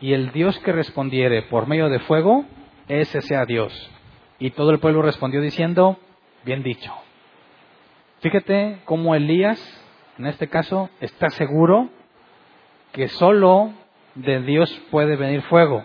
Y 0.00 0.14
el 0.14 0.32
Dios 0.32 0.58
que 0.60 0.72
respondiere 0.72 1.42
por 1.42 1.66
medio 1.66 1.88
de 1.88 2.00
fuego, 2.00 2.44
ese 2.88 3.20
sea 3.20 3.44
Dios. 3.44 3.90
Y 4.38 4.50
todo 4.50 4.70
el 4.70 4.80
pueblo 4.80 5.02
respondió 5.02 5.40
diciendo, 5.40 5.98
bien 6.44 6.62
dicho. 6.62 6.92
Fíjate 8.20 8.78
cómo 8.84 9.14
Elías, 9.14 9.60
en 10.18 10.26
este 10.26 10.48
caso, 10.48 10.90
está 11.00 11.28
seguro 11.30 11.90
que 12.92 13.08
solo 13.08 13.72
de 14.14 14.42
Dios 14.42 14.70
puede 14.90 15.16
venir 15.16 15.42
fuego. 15.42 15.84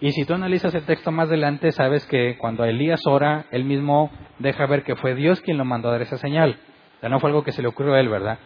Y 0.00 0.12
si 0.12 0.24
tú 0.24 0.34
analizas 0.34 0.74
el 0.74 0.84
texto 0.84 1.10
más 1.10 1.28
adelante, 1.28 1.72
sabes 1.72 2.06
que 2.06 2.38
cuando 2.38 2.64
Elías 2.64 3.00
ora, 3.06 3.46
él 3.50 3.64
mismo 3.64 4.10
deja 4.38 4.66
ver 4.66 4.84
que 4.84 4.94
fue 4.94 5.14
Dios 5.14 5.40
quien 5.40 5.58
lo 5.58 5.64
mandó 5.64 5.88
a 5.88 5.92
dar 5.92 6.02
esa 6.02 6.18
señal. 6.18 6.58
O 7.02 7.08
no 7.08 7.20
fue 7.20 7.30
algo 7.30 7.44
que 7.44 7.52
se 7.52 7.62
le 7.62 7.68
ocurrió 7.68 7.94
a 7.94 8.00
él, 8.00 8.08
¿verdad? 8.08 8.38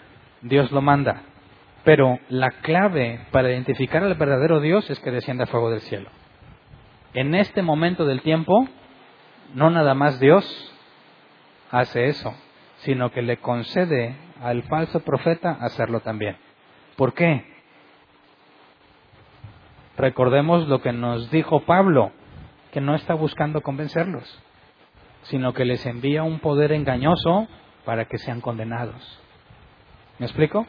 Dios 0.42 0.70
lo 0.72 0.82
manda. 0.82 1.22
Pero 1.84 2.18
la 2.28 2.50
clave 2.50 3.26
para 3.30 3.50
identificar 3.50 4.02
al 4.04 4.14
verdadero 4.14 4.60
Dios 4.60 4.88
es 4.90 5.00
que 5.00 5.10
descienda 5.10 5.46
fuego 5.46 5.70
del 5.70 5.80
cielo. 5.80 6.10
En 7.14 7.34
este 7.34 7.62
momento 7.62 8.04
del 8.04 8.22
tiempo, 8.22 8.68
no 9.54 9.70
nada 9.70 9.94
más 9.94 10.20
Dios 10.20 10.44
hace 11.70 12.06
eso, 12.06 12.34
sino 12.78 13.10
que 13.10 13.22
le 13.22 13.38
concede 13.38 14.16
al 14.40 14.62
falso 14.64 15.00
profeta 15.00 15.58
hacerlo 15.60 16.00
también. 16.00 16.36
¿Por 16.96 17.14
qué? 17.14 17.44
Recordemos 19.96 20.68
lo 20.68 20.80
que 20.80 20.92
nos 20.92 21.30
dijo 21.30 21.60
Pablo, 21.60 22.12
que 22.72 22.80
no 22.80 22.94
está 22.94 23.14
buscando 23.14 23.60
convencerlos, 23.60 24.42
sino 25.22 25.52
que 25.52 25.64
les 25.64 25.84
envía 25.86 26.22
un 26.22 26.40
poder 26.40 26.72
engañoso 26.72 27.48
para 27.84 28.06
que 28.06 28.18
sean 28.18 28.40
condenados. 28.40 29.20
¿Me 30.18 30.26
explico? 30.26 30.66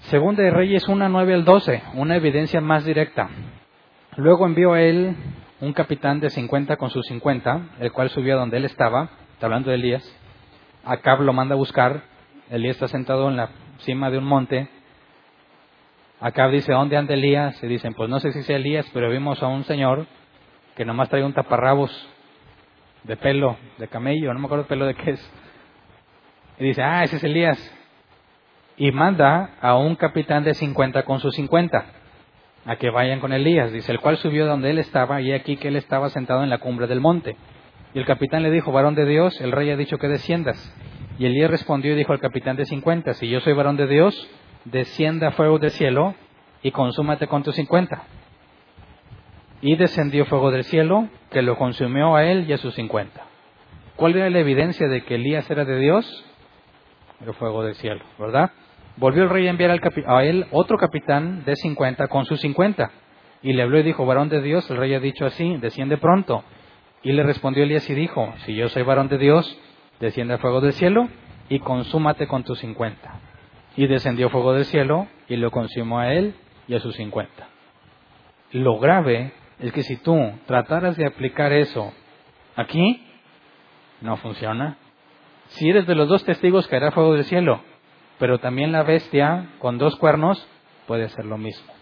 Segunda 0.00 0.42
de 0.42 0.50
Reyes 0.50 0.88
1, 0.88 1.08
9 1.08 1.34
al 1.34 1.44
12, 1.44 1.82
una 1.94 2.16
evidencia 2.16 2.60
más 2.60 2.84
directa. 2.84 3.28
Luego 4.16 4.46
envió 4.46 4.72
a 4.72 4.82
él 4.82 5.16
un 5.60 5.72
capitán 5.72 6.20
de 6.20 6.30
50 6.30 6.76
con 6.76 6.90
sus 6.90 7.06
50, 7.06 7.76
el 7.80 7.92
cual 7.92 8.10
subió 8.10 8.34
a 8.34 8.40
donde 8.40 8.56
él 8.56 8.64
estaba, 8.64 9.10
está 9.32 9.46
hablando 9.46 9.70
de 9.70 9.76
Elías. 9.76 10.16
Acab 10.84 11.20
lo 11.20 11.32
manda 11.32 11.54
a 11.54 11.58
buscar, 11.58 12.02
Elías 12.50 12.76
está 12.76 12.88
sentado 12.88 13.28
en 13.28 13.36
la 13.36 13.50
cima 13.78 14.10
de 14.10 14.18
un 14.18 14.24
monte, 14.24 14.68
Acá 16.20 16.48
dice, 16.48 16.72
¿dónde 16.72 16.96
anda 16.96 17.14
Elías? 17.14 17.62
Y 17.62 17.68
dicen, 17.68 17.94
pues 17.94 18.10
no 18.10 18.18
sé 18.18 18.32
si 18.32 18.42
sea 18.42 18.56
Elías, 18.56 18.88
pero 18.92 19.08
vimos 19.08 19.40
a 19.40 19.46
un 19.46 19.62
señor 19.64 20.06
que 20.74 20.84
nomás 20.84 21.08
trae 21.08 21.22
un 21.22 21.32
taparrabos 21.32 21.92
de 23.04 23.16
pelo, 23.16 23.56
de 23.78 23.88
camello, 23.88 24.32
no 24.32 24.40
me 24.40 24.46
acuerdo 24.46 24.62
el 24.62 24.68
pelo 24.68 24.86
de 24.86 24.94
qué 24.94 25.12
es. 25.12 25.32
Y 26.58 26.64
dice, 26.64 26.82
ah, 26.82 27.04
ese 27.04 27.16
es 27.16 27.24
Elías. 27.24 27.74
Y 28.76 28.90
manda 28.92 29.56
a 29.60 29.76
un 29.76 29.96
capitán 29.96 30.44
de 30.44 30.54
50 30.54 31.04
con 31.04 31.20
sus 31.20 31.34
50 31.34 31.84
a 32.64 32.76
que 32.76 32.90
vayan 32.90 33.20
con 33.20 33.32
Elías. 33.32 33.72
Dice, 33.72 33.92
el 33.92 34.00
cual 34.00 34.18
subió 34.18 34.46
donde 34.46 34.70
él 34.70 34.78
estaba 34.78 35.20
y 35.20 35.32
aquí 35.32 35.56
que 35.56 35.68
él 35.68 35.76
estaba 35.76 36.10
sentado 36.10 36.42
en 36.42 36.50
la 36.50 36.58
cumbre 36.58 36.86
del 36.86 37.00
monte. 37.00 37.36
Y 37.94 37.98
el 37.98 38.04
capitán 38.04 38.42
le 38.42 38.50
dijo, 38.50 38.72
varón 38.72 38.94
de 38.94 39.06
Dios, 39.06 39.40
el 39.40 39.52
rey 39.52 39.70
ha 39.70 39.76
dicho 39.76 39.98
que 39.98 40.08
desciendas. 40.08 40.74
Y 41.18 41.26
Elías 41.26 41.50
respondió 41.50 41.92
y 41.92 41.96
dijo 41.96 42.12
al 42.12 42.20
capitán 42.20 42.56
de 42.56 42.66
50, 42.66 43.14
si 43.14 43.28
yo 43.28 43.40
soy 43.40 43.54
varón 43.54 43.76
de 43.76 43.86
Dios, 43.86 44.28
descienda 44.64 45.32
fuego 45.32 45.58
del 45.58 45.70
cielo 45.70 46.14
y 46.62 46.70
consúmate 46.70 47.26
con 47.26 47.42
tus 47.42 47.56
50. 47.56 48.02
Y 49.60 49.76
descendió 49.76 50.24
fuego 50.26 50.50
del 50.50 50.64
cielo 50.64 51.08
que 51.30 51.42
lo 51.42 51.56
consumió 51.56 52.14
a 52.16 52.24
él 52.24 52.48
y 52.48 52.52
a 52.52 52.58
sus 52.58 52.74
50. 52.74 53.20
¿Cuál 53.96 54.16
era 54.16 54.30
la 54.30 54.38
evidencia 54.38 54.86
de 54.86 55.02
que 55.02 55.16
Elías 55.16 55.50
era 55.50 55.64
de 55.64 55.78
Dios? 55.78 56.24
El 57.24 57.34
fuego 57.34 57.64
del 57.64 57.74
cielo, 57.74 58.04
¿verdad? 58.18 58.52
Volvió 58.96 59.24
el 59.24 59.30
rey 59.30 59.46
a 59.46 59.50
enviar 59.50 59.80
a 60.06 60.24
él 60.24 60.46
otro 60.52 60.78
capitán 60.78 61.44
de 61.44 61.56
50 61.56 62.06
con 62.08 62.24
sus 62.24 62.40
50. 62.40 62.90
Y 63.42 63.52
le 63.52 63.62
habló 63.62 63.78
y 63.78 63.82
dijo, 63.82 64.06
varón 64.06 64.28
de 64.28 64.40
Dios, 64.40 64.68
el 64.70 64.76
rey 64.76 64.94
ha 64.94 65.00
dicho 65.00 65.26
así, 65.26 65.56
desciende 65.56 65.96
pronto. 65.96 66.44
Y 67.02 67.12
le 67.12 67.22
respondió 67.22 67.62
Elías 67.62 67.88
y 67.90 67.94
dijo, 67.94 68.32
si 68.44 68.54
yo 68.54 68.68
soy 68.68 68.82
varón 68.82 69.08
de 69.08 69.18
Dios, 69.18 69.58
desciende 70.00 70.34
el 70.34 70.40
fuego 70.40 70.60
del 70.60 70.72
cielo 70.72 71.08
y 71.48 71.60
consúmate 71.60 72.26
con 72.26 72.44
tus 72.44 72.58
50. 72.58 73.20
Y 73.76 73.86
descendió 73.86 74.30
fuego 74.30 74.52
del 74.52 74.64
cielo 74.64 75.06
y 75.28 75.36
lo 75.36 75.50
consumió 75.50 75.98
a 75.98 76.12
él 76.12 76.34
y 76.66 76.74
a 76.74 76.80
sus 76.80 76.96
50. 76.96 77.48
Lo 78.52 78.78
grave 78.78 79.32
es 79.60 79.72
que 79.72 79.82
si 79.82 79.96
tú 79.96 80.16
trataras 80.46 80.96
de 80.96 81.06
aplicar 81.06 81.52
eso 81.52 81.92
aquí, 82.56 83.04
no 84.00 84.16
funciona. 84.16 84.78
Si 85.48 85.68
eres 85.68 85.86
de 85.86 85.94
los 85.94 86.08
dos 86.08 86.24
testigos, 86.24 86.68
caerá 86.68 86.92
fuego 86.92 87.14
del 87.14 87.24
cielo, 87.24 87.62
pero 88.18 88.38
también 88.38 88.72
la 88.72 88.82
bestia 88.82 89.50
con 89.58 89.78
dos 89.78 89.96
cuernos 89.96 90.46
puede 90.86 91.08
ser 91.08 91.24
lo 91.24 91.38
mismo. 91.38 91.72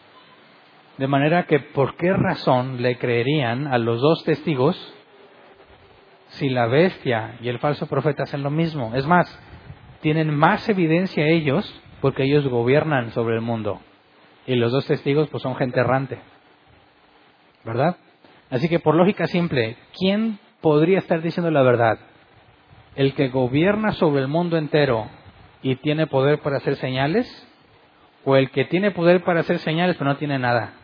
De 0.98 1.06
manera 1.06 1.46
que, 1.46 1.60
¿por 1.60 1.96
qué 1.96 2.12
razón 2.12 2.80
le 2.80 2.96
creerían 2.96 3.66
a 3.66 3.76
los 3.78 4.00
dos 4.00 4.24
testigos 4.24 4.76
si 6.28 6.48
la 6.48 6.66
bestia 6.66 7.36
y 7.40 7.48
el 7.48 7.58
falso 7.58 7.86
profeta 7.86 8.22
hacen 8.22 8.42
lo 8.42 8.50
mismo? 8.50 8.94
Es 8.94 9.06
más, 9.06 9.26
tienen 10.00 10.34
más 10.34 10.66
evidencia 10.68 11.26
ellos 11.26 11.82
porque 12.00 12.24
ellos 12.24 12.48
gobiernan 12.48 13.10
sobre 13.10 13.34
el 13.34 13.42
mundo. 13.42 13.80
Y 14.46 14.54
los 14.54 14.72
dos 14.72 14.86
testigos 14.86 15.28
pues 15.28 15.42
son 15.42 15.56
gente 15.56 15.80
errante. 15.80 16.18
¿Verdad? 17.66 17.96
Así 18.48 18.68
que 18.68 18.78
por 18.78 18.94
lógica 18.94 19.26
simple, 19.26 19.76
¿quién 19.98 20.38
podría 20.60 21.00
estar 21.00 21.20
diciendo 21.20 21.50
la 21.50 21.62
verdad? 21.62 21.98
¿El 22.94 23.12
que 23.14 23.28
gobierna 23.28 23.90
sobre 23.92 24.22
el 24.22 24.28
mundo 24.28 24.56
entero 24.56 25.08
y 25.62 25.74
tiene 25.74 26.06
poder 26.06 26.38
para 26.38 26.58
hacer 26.58 26.76
señales? 26.76 27.26
¿O 28.24 28.36
el 28.36 28.50
que 28.50 28.66
tiene 28.66 28.92
poder 28.92 29.24
para 29.24 29.40
hacer 29.40 29.58
señales 29.58 29.96
pero 29.96 30.10
no 30.10 30.16
tiene 30.16 30.38
nada? 30.38 30.74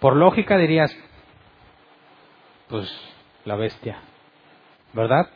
Por 0.00 0.16
lógica 0.16 0.56
dirías, 0.56 0.96
pues 2.68 2.90
la 3.44 3.56
bestia, 3.56 3.98
¿verdad? 4.94 5.28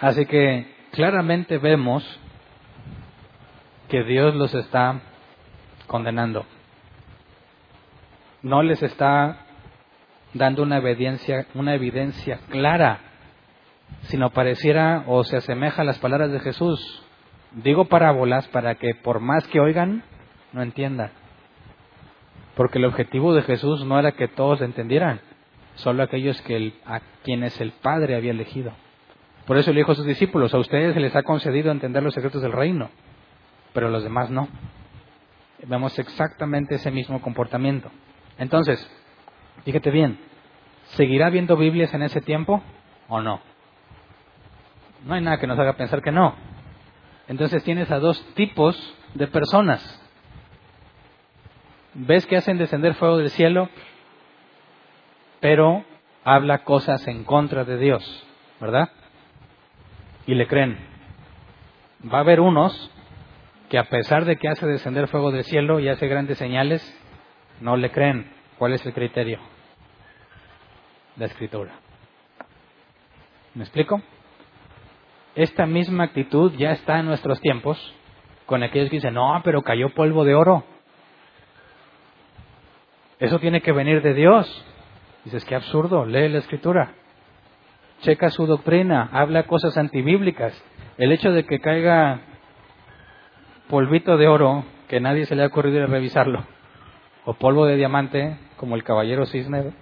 Así 0.00 0.26
que 0.26 0.70
claramente 0.92 1.56
vemos 1.56 2.04
que 3.88 4.02
Dios 4.02 4.34
los 4.34 4.54
está 4.54 5.00
condenando. 5.86 6.44
No 8.42 8.62
les 8.62 8.82
está 8.82 9.46
dando 10.34 10.62
una 10.62 10.78
evidencia, 10.78 11.46
una 11.54 11.74
evidencia 11.74 12.40
clara, 12.50 13.00
sino 14.02 14.30
pareciera 14.30 15.04
o 15.06 15.24
se 15.24 15.36
asemeja 15.36 15.82
a 15.82 15.84
las 15.84 15.98
palabras 15.98 16.30
de 16.32 16.40
Jesús. 16.40 17.02
Digo 17.52 17.86
parábolas 17.86 18.46
para 18.48 18.74
que 18.74 18.94
por 18.94 19.20
más 19.20 19.46
que 19.48 19.60
oigan, 19.60 20.02
no 20.52 20.62
entiendan. 20.62 21.10
Porque 22.54 22.78
el 22.78 22.84
objetivo 22.84 23.34
de 23.34 23.42
Jesús 23.42 23.84
no 23.84 23.98
era 23.98 24.12
que 24.12 24.28
todos 24.28 24.60
entendieran, 24.60 25.20
solo 25.74 26.02
aquellos 26.02 26.40
que 26.42 26.74
a 26.86 27.00
quienes 27.22 27.60
el 27.60 27.72
Padre 27.72 28.16
había 28.16 28.30
elegido. 28.30 28.72
Por 29.46 29.58
eso 29.58 29.72
le 29.72 29.78
dijo 29.78 29.92
a 29.92 29.94
sus 29.94 30.06
discípulos, 30.06 30.52
a 30.54 30.58
ustedes 30.58 30.94
se 30.94 31.00
les 31.00 31.14
ha 31.14 31.22
concedido 31.22 31.70
entender 31.70 32.02
los 32.02 32.14
secretos 32.14 32.42
del 32.42 32.52
reino, 32.52 32.90
pero 33.72 33.88
a 33.88 33.90
los 33.90 34.02
demás 34.02 34.30
no. 34.30 34.48
Vemos 35.66 35.98
exactamente 35.98 36.76
ese 36.76 36.90
mismo 36.90 37.20
comportamiento. 37.20 37.90
Entonces, 38.38 38.86
fíjate 39.64 39.90
bien, 39.90 40.18
¿seguirá 40.96 41.26
habiendo 41.26 41.56
Biblias 41.56 41.92
en 41.94 42.02
ese 42.02 42.20
tiempo 42.20 42.62
o 43.08 43.20
no? 43.20 43.40
No 45.04 45.14
hay 45.14 45.22
nada 45.22 45.38
que 45.38 45.46
nos 45.46 45.58
haga 45.58 45.74
pensar 45.74 46.02
que 46.02 46.12
no. 46.12 46.34
Entonces 47.28 47.62
tienes 47.64 47.90
a 47.90 47.98
dos 47.98 48.24
tipos 48.34 48.76
de 49.14 49.26
personas. 49.26 50.02
¿Ves 51.94 52.26
que 52.26 52.36
hacen 52.36 52.58
descender 52.58 52.94
fuego 52.94 53.16
del 53.18 53.30
cielo? 53.30 53.68
Pero 55.40 55.84
habla 56.24 56.64
cosas 56.64 57.06
en 57.08 57.24
contra 57.24 57.64
de 57.64 57.78
Dios, 57.78 58.26
¿verdad? 58.60 58.90
y 60.26 60.34
le 60.34 60.46
creen. 60.46 60.76
Va 62.12 62.18
a 62.18 62.20
haber 62.22 62.40
unos 62.40 62.90
que 63.70 63.78
a 63.78 63.84
pesar 63.84 64.24
de 64.24 64.36
que 64.36 64.48
hace 64.48 64.66
descender 64.66 65.08
fuego 65.08 65.30
del 65.32 65.44
cielo 65.44 65.80
y 65.80 65.88
hace 65.88 66.06
grandes 66.08 66.38
señales, 66.38 66.82
no 67.60 67.76
le 67.76 67.90
creen. 67.90 68.30
¿Cuál 68.58 68.72
es 68.72 68.84
el 68.86 68.92
criterio? 68.92 69.38
La 71.16 71.26
escritura. 71.26 71.72
¿Me 73.54 73.64
explico? 73.64 74.00
Esta 75.34 75.66
misma 75.66 76.04
actitud 76.04 76.52
ya 76.56 76.72
está 76.72 76.98
en 77.00 77.06
nuestros 77.06 77.40
tiempos 77.40 77.94
con 78.46 78.62
aquellos 78.62 78.90
que 78.90 78.96
dicen, 78.96 79.14
no, 79.14 79.40
pero 79.44 79.62
cayó 79.62 79.90
polvo 79.94 80.24
de 80.24 80.34
oro. 80.34 80.64
Eso 83.18 83.38
tiene 83.38 83.60
que 83.60 83.72
venir 83.72 84.02
de 84.02 84.14
Dios. 84.14 84.64
Dices, 85.24 85.44
qué 85.44 85.54
absurdo, 85.54 86.04
lee 86.04 86.28
la 86.28 86.38
escritura 86.38 86.94
checa 88.02 88.30
su 88.30 88.46
doctrina, 88.46 89.08
habla 89.12 89.44
cosas 89.44 89.76
antibíblicas. 89.76 90.52
El 90.98 91.12
hecho 91.12 91.32
de 91.32 91.44
que 91.44 91.60
caiga 91.60 92.20
polvito 93.68 94.16
de 94.16 94.28
oro, 94.28 94.64
que 94.88 95.00
nadie 95.00 95.26
se 95.26 95.34
le 95.34 95.42
ha 95.42 95.46
ocurrido 95.46 95.86
revisarlo, 95.86 96.44
o 97.26 97.34
polvo 97.34 97.66
de 97.66 97.76
diamante, 97.76 98.38
como 98.56 98.76
el 98.76 98.84
caballero 98.84 99.26
cisne, 99.26 99.72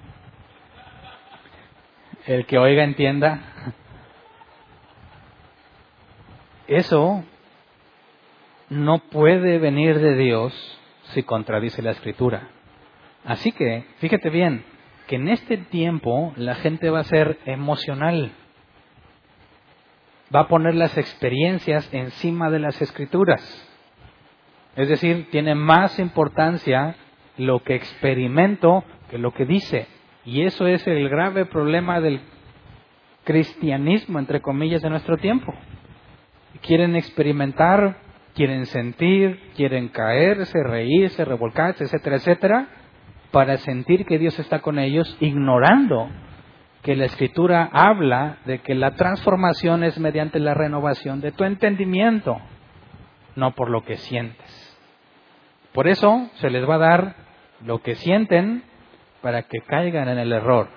el 2.26 2.47
que 2.47 2.59
oiga 2.59 2.82
entienda, 2.82 3.40
eso 6.66 7.22
no 8.70 8.99
puede 8.99 9.59
venir 9.59 10.01
de 10.01 10.16
Dios 10.16 10.80
si 11.12 11.22
contradice 11.22 11.82
la 11.82 11.90
escritura. 11.90 12.49
Así 13.26 13.53
que, 13.53 13.84
fíjate 13.99 14.30
bien, 14.30 14.64
que 15.07 15.16
en 15.16 15.28
este 15.28 15.59
tiempo 15.59 16.32
la 16.36 16.55
gente 16.55 16.88
va 16.88 17.01
a 17.01 17.05
ser 17.05 17.38
emocional, 17.45 18.32
va 20.34 20.40
a 20.40 20.49
poner 20.49 20.74
las 20.74 20.97
experiencias 20.97 21.92
encima 21.92 22.51
de 22.51 22.59
las 22.59 22.80
escrituras. 22.80 23.70
Es 24.76 24.88
decir, 24.88 25.28
tiene 25.30 25.55
más 25.55 25.99
importancia 25.99 26.97
lo 27.37 27.62
que 27.62 27.74
experimento 27.74 28.85
que 29.11 29.18
lo 29.18 29.32
que 29.32 29.45
dice. 29.47 29.87
Y 30.24 30.43
eso 30.43 30.66
es 30.66 30.87
el 30.87 31.09
grave 31.09 31.47
problema 31.47 32.01
del 32.01 32.20
cristianismo, 33.24 34.18
entre 34.18 34.41
comillas, 34.41 34.82
de 34.82 34.91
nuestro 34.91 35.16
tiempo. 35.18 35.55
Quieren 36.62 36.97
experimentar, 36.97 37.99
quieren 38.35 38.66
sentir, 38.66 39.41
quieren 39.57 39.89
caerse, 39.89 40.62
reírse, 40.62 41.24
revolcarse, 41.24 41.85
etcétera, 41.85 42.16
etcétera 42.16 42.68
para 43.35 43.57
sentir 43.57 44.07
que 44.07 44.16
Dios 44.16 44.39
está 44.39 44.61
con 44.61 44.78
ellos, 44.78 45.16
ignorando 45.18 46.09
que 46.82 46.95
la 46.95 47.07
escritura 47.07 47.68
habla 47.72 48.39
de 48.45 48.61
que 48.61 48.76
la 48.76 48.93
transformación 48.93 49.82
es 49.82 49.99
mediante 49.99 50.39
la 50.39 50.55
renovación 50.55 51.20
de 51.20 51.32
tu 51.32 51.43
entendimiento, 51.43 52.37
no 53.35 53.51
por 53.57 53.70
lo 53.70 53.82
que 53.82 53.97
sientes. 53.97 54.78
Por 55.72 55.89
eso 55.89 56.30
se 56.35 56.49
les 56.49 56.64
va 56.68 56.76
a 56.76 56.78
dar 56.78 57.16
lo 57.64 57.82
que 57.82 57.94
sienten 57.96 58.62
para 59.22 59.42
que 59.42 59.60
caigan 59.60 60.08
en 60.08 60.18
el 60.18 60.32
error. 60.32 60.68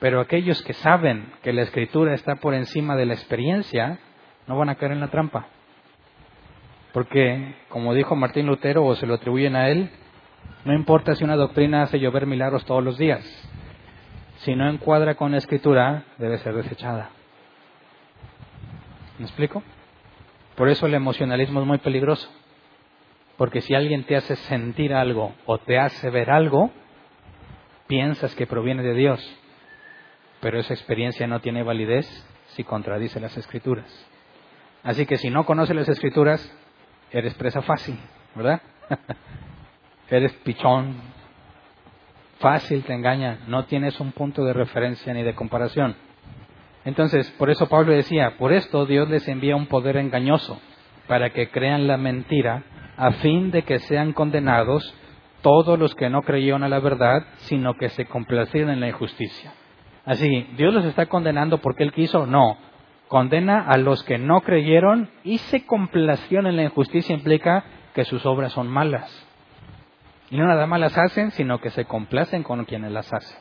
Pero 0.00 0.20
aquellos 0.20 0.62
que 0.62 0.72
saben 0.72 1.32
que 1.42 1.52
la 1.52 1.62
escritura 1.62 2.14
está 2.14 2.36
por 2.36 2.54
encima 2.54 2.96
de 2.96 3.06
la 3.06 3.14
experiencia, 3.14 3.98
no 4.46 4.56
van 4.56 4.70
a 4.70 4.74
caer 4.74 4.92
en 4.92 5.00
la 5.00 5.08
trampa. 5.08 5.46
Porque, 6.92 7.54
como 7.68 7.94
dijo 7.94 8.16
Martín 8.16 8.46
Lutero, 8.46 8.84
o 8.84 8.94
se 8.94 9.06
lo 9.06 9.14
atribuyen 9.14 9.56
a 9.56 9.68
él, 9.68 9.90
no 10.64 10.72
importa 10.72 11.14
si 11.14 11.24
una 11.24 11.36
doctrina 11.36 11.82
hace 11.82 11.98
llover 11.98 12.26
milagros 12.26 12.64
todos 12.64 12.82
los 12.82 12.96
días. 12.96 13.22
Si 14.38 14.54
no 14.54 14.68
encuadra 14.68 15.14
con 15.14 15.32
la 15.32 15.38
escritura, 15.38 16.04
debe 16.18 16.38
ser 16.38 16.54
desechada. 16.54 17.10
¿Me 19.18 19.26
explico? 19.26 19.62
Por 20.54 20.68
eso 20.68 20.86
el 20.86 20.94
emocionalismo 20.94 21.60
es 21.60 21.66
muy 21.66 21.78
peligroso. 21.78 22.30
Porque 23.36 23.60
si 23.60 23.74
alguien 23.74 24.04
te 24.04 24.16
hace 24.16 24.36
sentir 24.36 24.94
algo 24.94 25.34
o 25.46 25.58
te 25.58 25.78
hace 25.78 26.10
ver 26.10 26.30
algo, 26.30 26.70
piensas 27.86 28.34
que 28.34 28.46
proviene 28.46 28.82
de 28.82 28.94
Dios, 28.94 29.40
pero 30.40 30.58
esa 30.58 30.74
experiencia 30.74 31.26
no 31.26 31.40
tiene 31.40 31.62
validez 31.62 32.06
si 32.48 32.64
contradice 32.64 33.20
las 33.20 33.36
escrituras. 33.36 33.86
Así 34.82 35.06
que 35.06 35.16
si 35.16 35.30
no 35.30 35.46
conoces 35.46 35.74
las 35.74 35.88
escrituras, 35.88 36.40
eres 37.10 37.34
presa 37.34 37.62
fácil, 37.62 37.98
¿verdad? 38.34 38.60
eres 40.10 40.32
pichón, 40.44 40.94
fácil 42.38 42.84
te 42.84 42.92
engaña, 42.92 43.40
no 43.46 43.64
tienes 43.64 43.98
un 44.00 44.12
punto 44.12 44.44
de 44.44 44.52
referencia 44.52 45.14
ni 45.14 45.22
de 45.22 45.34
comparación. 45.34 45.96
Entonces, 46.84 47.30
por 47.38 47.50
eso 47.50 47.68
Pablo 47.68 47.92
decía, 47.92 48.36
por 48.36 48.52
esto 48.52 48.84
Dios 48.84 49.08
les 49.08 49.26
envía 49.26 49.56
un 49.56 49.66
poder 49.66 49.96
engañoso, 49.96 50.60
para 51.06 51.30
que 51.30 51.48
crean 51.48 51.86
la 51.86 51.96
mentira, 51.96 52.64
a 52.96 53.12
fin 53.12 53.50
de 53.50 53.62
que 53.62 53.78
sean 53.80 54.12
condenados 54.12 54.94
todos 55.42 55.78
los 55.78 55.94
que 55.94 56.08
no 56.08 56.22
creyeron 56.22 56.62
a 56.62 56.68
la 56.68 56.80
verdad, 56.80 57.24
sino 57.36 57.74
que 57.74 57.88
se 57.90 58.06
complacieron 58.06 58.70
en 58.70 58.80
la 58.80 58.88
injusticia. 58.88 59.52
Así, 60.04 60.48
¿Dios 60.56 60.72
los 60.72 60.84
está 60.84 61.06
condenando 61.06 61.58
porque 61.58 61.82
Él 61.82 61.92
quiso? 61.92 62.26
No. 62.26 62.56
Condena 63.08 63.66
a 63.66 63.76
los 63.76 64.02
que 64.04 64.18
no 64.18 64.40
creyeron 64.40 65.10
y 65.22 65.38
se 65.38 65.66
complacieron 65.66 66.46
en 66.46 66.56
la 66.56 66.64
injusticia 66.64 67.14
implica 67.14 67.64
que 67.94 68.04
sus 68.04 68.24
obras 68.26 68.52
son 68.52 68.68
malas. 68.68 69.10
Y 70.30 70.36
no 70.36 70.46
nada 70.46 70.66
más 70.66 70.80
las 70.80 70.96
hacen, 70.96 71.30
sino 71.30 71.60
que 71.60 71.70
se 71.70 71.84
complacen 71.84 72.42
con 72.42 72.64
quienes 72.64 72.90
las 72.92 73.12
hacen. 73.12 73.38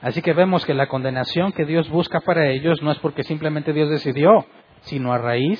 Así 0.00 0.22
que 0.22 0.32
vemos 0.32 0.64
que 0.64 0.74
la 0.74 0.86
condenación 0.86 1.52
que 1.52 1.64
Dios 1.64 1.88
busca 1.88 2.20
para 2.20 2.48
ellos 2.48 2.80
no 2.82 2.92
es 2.92 2.98
porque 2.98 3.24
simplemente 3.24 3.72
Dios 3.72 3.90
decidió, 3.90 4.46
sino 4.82 5.12
a 5.12 5.18
raíz 5.18 5.58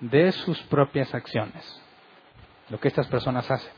de 0.00 0.32
sus 0.32 0.60
propias 0.64 1.14
acciones, 1.14 1.82
lo 2.68 2.78
que 2.78 2.88
estas 2.88 3.06
personas 3.08 3.50
hacen. 3.50 3.72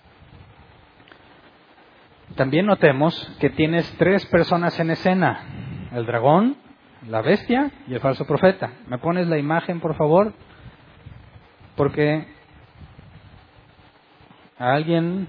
También 2.37 2.67
notemos 2.67 3.15
que 3.41 3.51
tienes 3.51 3.91
tres 3.97 4.25
personas 4.27 4.79
en 4.79 4.91
escena, 4.91 5.89
el 5.93 6.07
dragón, 6.07 6.57
la 7.09 7.23
bestia 7.23 7.71
y 7.87 7.95
el 7.95 8.01
falso 8.01 8.27
profeta. 8.27 8.73
¿Me 8.87 8.99
pones 8.99 9.27
la 9.29 9.39
imagen, 9.39 9.81
por 9.81 9.97
favor? 9.97 10.33
Porque 11.77 12.27
a 14.59 14.73
alguien, 14.73 15.29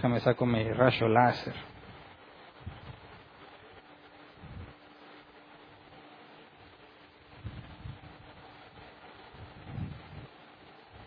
se 0.00 0.08
me 0.08 0.20
saco 0.20 0.44
mi 0.44 0.64
rayo 0.72 1.08
láser. 1.08 1.69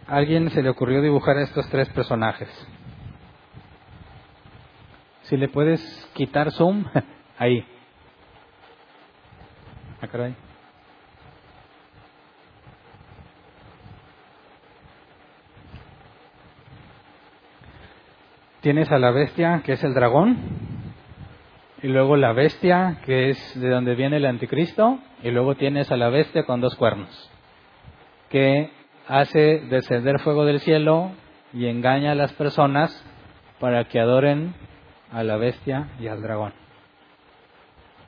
Alguien 0.08 0.50
se 0.50 0.62
le 0.62 0.70
ocurrió 0.70 1.02
dibujar 1.02 1.38
a 1.38 1.44
estos 1.44 1.70
tres 1.70 1.88
personajes. 1.90 2.50
Si 5.24 5.38
le 5.38 5.48
puedes 5.48 5.82
quitar 6.14 6.52
zoom, 6.52 6.86
ahí. 7.38 7.66
Ah, 10.02 10.08
caray. 10.08 10.36
Tienes 18.60 18.92
a 18.92 18.98
la 18.98 19.12
bestia, 19.12 19.62
que 19.66 19.74
es 19.74 19.84
el 19.84 19.94
dragón, 19.94 20.38
y 21.82 21.88
luego 21.88 22.16
la 22.16 22.32
bestia, 22.32 23.00
que 23.06 23.30
es 23.30 23.60
de 23.60 23.70
donde 23.70 23.96
viene 23.96 24.18
el 24.18 24.26
anticristo, 24.26 25.00
y 25.22 25.32
luego 25.32 25.56
tienes 25.56 25.92
a 25.92 25.98
la 25.98 26.10
bestia 26.10 26.46
con 26.46 26.62
dos 26.62 26.76
cuernos, 26.76 27.30
que 28.30 28.72
hace 29.08 29.60
descender 29.70 30.20
fuego 30.20 30.46
del 30.46 30.60
cielo 30.60 31.12
y 31.54 31.68
engaña 31.68 32.12
a 32.12 32.16
las 32.16 32.34
personas 32.34 32.92
para 33.60 33.86
que 33.86 34.00
adoren 34.00 34.56
a 35.12 35.24
la 35.24 35.38
bestia 35.38 35.90
y 36.00 36.08
al 36.08 36.22
dragón. 36.22 36.54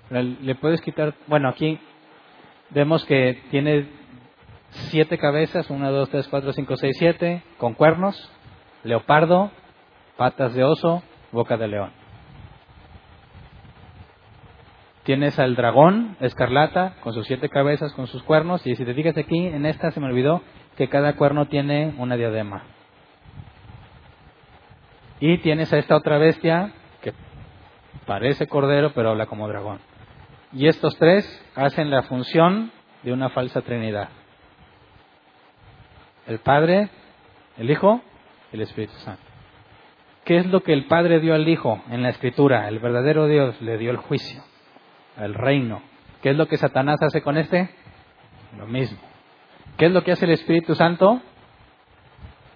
Le 0.09 0.55
puedes 0.55 0.81
quitar, 0.81 1.13
bueno, 1.27 1.49
aquí 1.49 1.79
vemos 2.69 3.05
que 3.05 3.41
tiene 3.51 3.87
siete 4.69 5.17
cabezas, 5.17 5.69
una, 5.69 5.89
dos, 5.89 6.09
tres, 6.09 6.27
cuatro, 6.27 6.51
cinco, 6.53 6.75
seis, 6.75 6.95
siete, 6.97 7.43
con 7.57 7.73
cuernos, 7.73 8.31
leopardo, 8.83 9.51
patas 10.17 10.53
de 10.53 10.63
oso, 10.63 11.03
boca 11.31 11.57
de 11.57 11.67
león. 11.67 11.91
Tienes 15.03 15.37
al 15.37 15.55
dragón 15.55 16.17
escarlata 16.19 16.95
con 17.01 17.13
sus 17.13 17.27
siete 17.27 17.47
cabezas, 17.49 17.93
con 17.93 18.07
sus 18.07 18.23
cuernos, 18.23 18.65
y 18.65 18.75
si 18.75 18.85
te 18.85 18.93
fijas 18.93 19.17
aquí, 19.17 19.47
en 19.47 19.65
esta 19.65 19.91
se 19.91 19.99
me 19.99 20.07
olvidó 20.07 20.41
que 20.75 20.89
cada 20.89 21.15
cuerno 21.15 21.47
tiene 21.47 21.93
una 21.97 22.15
diadema. 22.15 22.63
Y 25.19 25.37
tienes 25.39 25.71
a 25.71 25.77
esta 25.77 25.95
otra 25.95 26.17
bestia 26.17 26.73
que 27.01 27.13
parece 28.05 28.47
cordero, 28.47 28.91
pero 28.93 29.11
habla 29.11 29.27
como 29.27 29.47
dragón. 29.47 29.79
Y 30.51 30.67
estos 30.67 30.97
tres 30.97 31.25
hacen 31.55 31.89
la 31.89 32.03
función 32.03 32.71
de 33.03 33.13
una 33.13 33.29
falsa 33.29 33.61
trinidad. 33.61 34.09
El 36.27 36.39
Padre, 36.39 36.89
el 37.57 37.69
Hijo 37.69 38.01
el 38.55 38.61
Espíritu 38.61 38.93
Santo. 38.95 39.21
¿Qué 40.23 40.37
es 40.37 40.47
lo 40.47 40.63
que 40.63 40.73
el 40.73 40.85
Padre 40.85 41.19
dio 41.19 41.35
al 41.35 41.47
Hijo 41.47 41.83
en 41.91 42.01
la 42.01 42.09
Escritura? 42.09 42.67
El 42.67 42.79
verdadero 42.79 43.27
Dios 43.27 43.61
le 43.61 43.77
dio 43.77 43.91
el 43.91 43.97
juicio, 43.97 44.41
el 45.17 45.35
reino. 45.35 45.81
¿Qué 46.23 46.31
es 46.31 46.35
lo 46.35 46.47
que 46.47 46.57
Satanás 46.57 46.97
hace 47.01 47.21
con 47.21 47.37
este? 47.37 47.69
Lo 48.57 48.65
mismo. 48.65 48.97
¿Qué 49.77 49.87
es 49.87 49.91
lo 49.91 50.03
que 50.03 50.13
hace 50.13 50.25
el 50.25 50.31
Espíritu 50.31 50.75
Santo? 50.75 51.21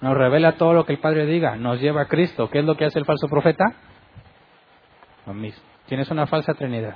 Nos 0.02 0.16
revela 0.16 0.54
todo 0.54 0.74
lo 0.74 0.86
que 0.86 0.94
el 0.94 1.00
Padre 1.00 1.26
diga, 1.26 1.58
nos 1.58 1.82
lleva 1.82 2.04
a 2.04 2.08
Cristo. 2.08 2.50
¿Qué 2.50 2.60
es 2.60 2.66
lo 2.66 2.78
que 2.78 2.86
hace 2.86 3.00
el 3.00 3.06
falso 3.06 3.28
profeta? 3.28 3.66
Lo 5.26 5.34
mismo. 5.34 5.62
Tienes 5.88 6.10
una 6.10 6.28
falsa 6.28 6.54
trinidad. 6.54 6.96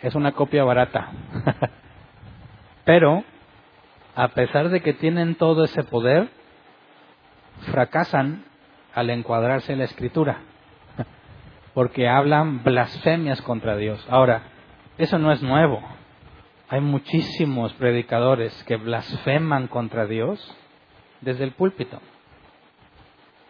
Es 0.00 0.14
una 0.14 0.32
copia 0.32 0.64
barata. 0.64 1.10
Pero, 2.84 3.22
a 4.16 4.28
pesar 4.28 4.70
de 4.70 4.80
que 4.80 4.94
tienen 4.94 5.34
todo 5.34 5.64
ese 5.64 5.84
poder, 5.84 6.28
fracasan 7.70 8.44
al 8.94 9.10
encuadrarse 9.10 9.72
en 9.72 9.78
la 9.78 9.84
escritura, 9.84 10.40
porque 11.74 12.08
hablan 12.08 12.64
blasfemias 12.64 13.42
contra 13.42 13.76
Dios. 13.76 14.04
Ahora, 14.10 14.42
eso 14.96 15.18
no 15.18 15.30
es 15.30 15.42
nuevo. 15.42 15.82
Hay 16.72 16.80
muchísimos 16.80 17.74
predicadores 17.74 18.64
que 18.64 18.76
blasfeman 18.76 19.68
contra 19.68 20.06
Dios 20.06 20.40
desde 21.20 21.44
el 21.44 21.52
púlpito 21.52 22.00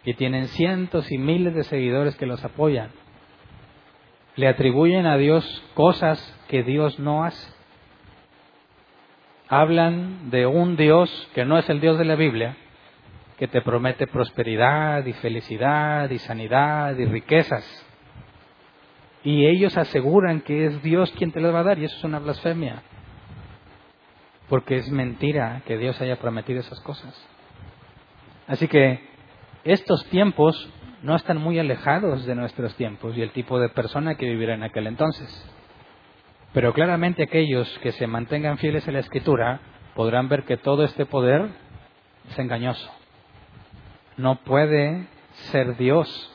y 0.03 0.15
tienen 0.15 0.49
cientos 0.49 1.09
y 1.09 1.17
miles 1.17 1.55
de 1.55 1.63
seguidores 1.63 2.17
que 2.17 2.25
los 2.25 2.43
apoyan. 2.43 2.89
Le 4.35 4.49
atribuyen 4.49 5.05
a 5.05 5.15
Dios 5.15 5.63
cosas 5.73 6.19
que 6.49 6.63
Dios 6.63 6.99
no 6.99 7.23
hace. 7.23 7.49
Hablan 9.47 10.29
de 10.29 10.45
un 10.45 10.75
Dios 10.75 11.09
que 11.33 11.45
no 11.45 11.57
es 11.57 11.69
el 11.69 11.79
Dios 11.79 11.97
de 11.97 12.03
la 12.03 12.15
Biblia, 12.15 12.57
que 13.37 13.47
te 13.47 13.61
promete 13.61 14.05
prosperidad 14.05 15.05
y 15.05 15.13
felicidad 15.13 16.09
y 16.09 16.19
sanidad 16.19 16.97
y 16.97 17.05
riquezas. 17.05 17.85
Y 19.23 19.45
ellos 19.45 19.77
aseguran 19.77 20.41
que 20.41 20.65
es 20.65 20.83
Dios 20.83 21.09
quien 21.13 21.31
te 21.31 21.39
las 21.39 21.53
va 21.53 21.61
a 21.61 21.63
dar 21.63 21.79
y 21.79 21.85
eso 21.85 21.95
es 21.95 22.03
una 22.03 22.19
blasfemia. 22.19 22.83
Porque 24.49 24.77
es 24.77 24.89
mentira 24.89 25.61
que 25.65 25.77
Dios 25.77 25.99
haya 26.01 26.19
prometido 26.19 26.59
esas 26.59 26.79
cosas. 26.81 27.13
Así 28.47 28.67
que 28.67 28.99
estos 29.63 30.05
tiempos 30.07 30.69
no 31.01 31.15
están 31.15 31.37
muy 31.37 31.59
alejados 31.59 32.25
de 32.25 32.35
nuestros 32.35 32.75
tiempos 32.75 33.15
y 33.17 33.21
el 33.21 33.31
tipo 33.31 33.59
de 33.59 33.69
persona 33.69 34.15
que 34.15 34.25
vivirá 34.25 34.53
en 34.55 34.63
aquel 34.63 34.87
entonces. 34.87 35.29
Pero 36.53 36.73
claramente 36.73 37.23
aquellos 37.23 37.67
que 37.79 37.91
se 37.91 38.07
mantengan 38.07 38.57
fieles 38.57 38.87
a 38.87 38.91
la 38.91 38.99
escritura 38.99 39.59
podrán 39.95 40.29
ver 40.29 40.43
que 40.43 40.57
todo 40.57 40.83
este 40.83 41.05
poder 41.05 41.49
es 42.29 42.39
engañoso. 42.39 42.91
No 44.17 44.35
puede 44.43 45.07
ser 45.51 45.75
Dios 45.77 46.31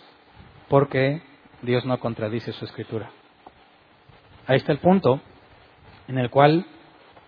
porque 0.69 1.23
Dios 1.63 1.85
no 1.87 1.99
contradice 1.99 2.53
su 2.53 2.65
escritura. 2.65 3.11
Ahí 4.47 4.57
está 4.57 4.73
el 4.73 4.79
punto 4.79 5.21
en 6.09 6.19
el 6.19 6.31
cual, 6.31 6.67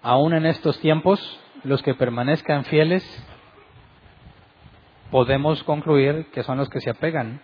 aún 0.02 0.34
en 0.34 0.46
estos 0.46 0.78
tiempos, 0.80 1.40
los 1.64 1.82
que 1.82 1.94
permanezcan 1.94 2.64
fieles 2.64 3.04
podemos 5.10 5.62
concluir 5.64 6.26
que 6.32 6.42
son 6.42 6.58
los 6.58 6.68
que 6.70 6.80
se 6.80 6.90
apegan 6.90 7.40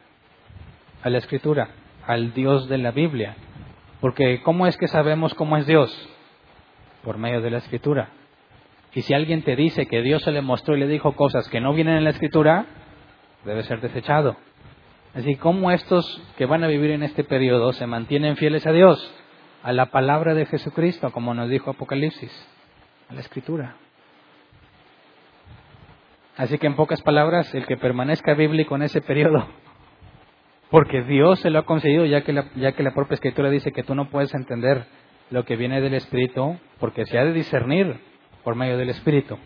a 1.02 1.11
la 1.11 1.18
escritura, 1.18 1.70
al 2.07 2.32
Dios 2.32 2.68
de 2.68 2.78
la 2.78 2.92
Biblia. 2.92 3.36
Porque 4.00 4.42
¿cómo 4.42 4.66
es 4.66 4.76
que 4.76 4.88
sabemos 4.88 5.34
cómo 5.34 5.57
es 5.57 5.66
Dios? 5.66 6.09
Por 7.04 7.18
medio 7.18 7.40
de 7.40 7.50
la 7.50 7.59
escritura. 7.59 8.11
Y 8.94 9.02
si 9.02 9.14
alguien 9.14 9.42
te 9.42 9.57
dice 9.57 9.86
que 9.86 10.00
Dios 10.00 10.22
se 10.22 10.32
le 10.32 10.40
mostró 10.40 10.76
y 10.76 10.80
le 10.80 10.88
dijo 10.88 11.12
cosas 11.12 11.48
que 11.48 11.61
no 11.61 11.74
vienen 11.74 11.96
en 11.96 12.04
la 12.04 12.11
escritura, 12.11 12.66
debe 13.44 13.62
ser 13.64 13.80
desechado. 13.80 14.36
Así 15.14 15.36
como 15.36 15.70
estos 15.70 16.22
que 16.36 16.46
van 16.46 16.64
a 16.64 16.66
vivir 16.66 16.90
en 16.90 17.02
este 17.02 17.24
periodo 17.24 17.72
se 17.72 17.86
mantienen 17.86 18.36
fieles 18.36 18.66
a 18.66 18.72
Dios, 18.72 19.14
a 19.67 19.73
la 19.73 19.87
palabra 19.87 20.33
de 20.35 20.47
Jesucristo, 20.47 21.11
como 21.11 21.35
nos 21.35 21.51
dijo 21.51 21.71
Apocalipsis, 21.71 22.31
a 23.11 23.14
la 23.14 23.19
escritura. 23.19 23.75
Así 26.37 26.57
que 26.59 26.69
en 26.69 26.77
pocas 26.77 27.03
palabras, 27.03 27.53
el 27.53 27.67
que 27.67 27.77
permanezca 27.77 28.35
bíblico 28.35 28.77
en 28.77 28.83
ese 28.83 29.01
periodo, 29.01 29.49
porque 30.71 31.03
Dios 31.03 31.41
se 31.41 31.51
lo 31.51 31.59
ha 31.59 31.67
concedido, 31.67 32.05
ya 32.05 32.23
que, 32.23 32.33
la, 32.33 32.45
que 32.45 32.83
la 32.85 32.95
propia 32.95 33.17
escritura 33.17 33.51
dice 33.51 33.73
que 33.73 33.83
tú 33.83 33.97
no 33.97 34.09
puedes 34.09 34.33
entender 34.35 34.87
lo 35.31 35.45
que 35.45 35.57
viene 35.57 35.81
del 35.81 35.95
Espíritu, 35.95 36.57
porque 36.79 37.05
se 37.05 37.19
ha 37.19 37.25
de 37.25 37.33
discernir 37.33 37.99
por 38.45 38.55
medio 38.55 38.79
del 38.79 38.91
Espíritu. 38.91 39.37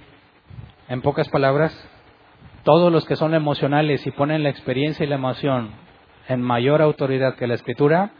En 0.90 1.00
pocas 1.00 1.30
palabras, 1.30 1.72
todos 2.64 2.92
los 2.92 3.06
que 3.06 3.16
son 3.16 3.32
emocionales 3.32 4.06
y 4.06 4.10
ponen 4.10 4.42
la 4.42 4.50
experiencia 4.50 5.02
y 5.02 5.08
la 5.08 5.14
emoción 5.14 5.70
en 6.28 6.42
mayor 6.42 6.82
autoridad 6.82 7.36
que 7.36 7.46
la 7.46 7.54
Escritura, 7.54 8.10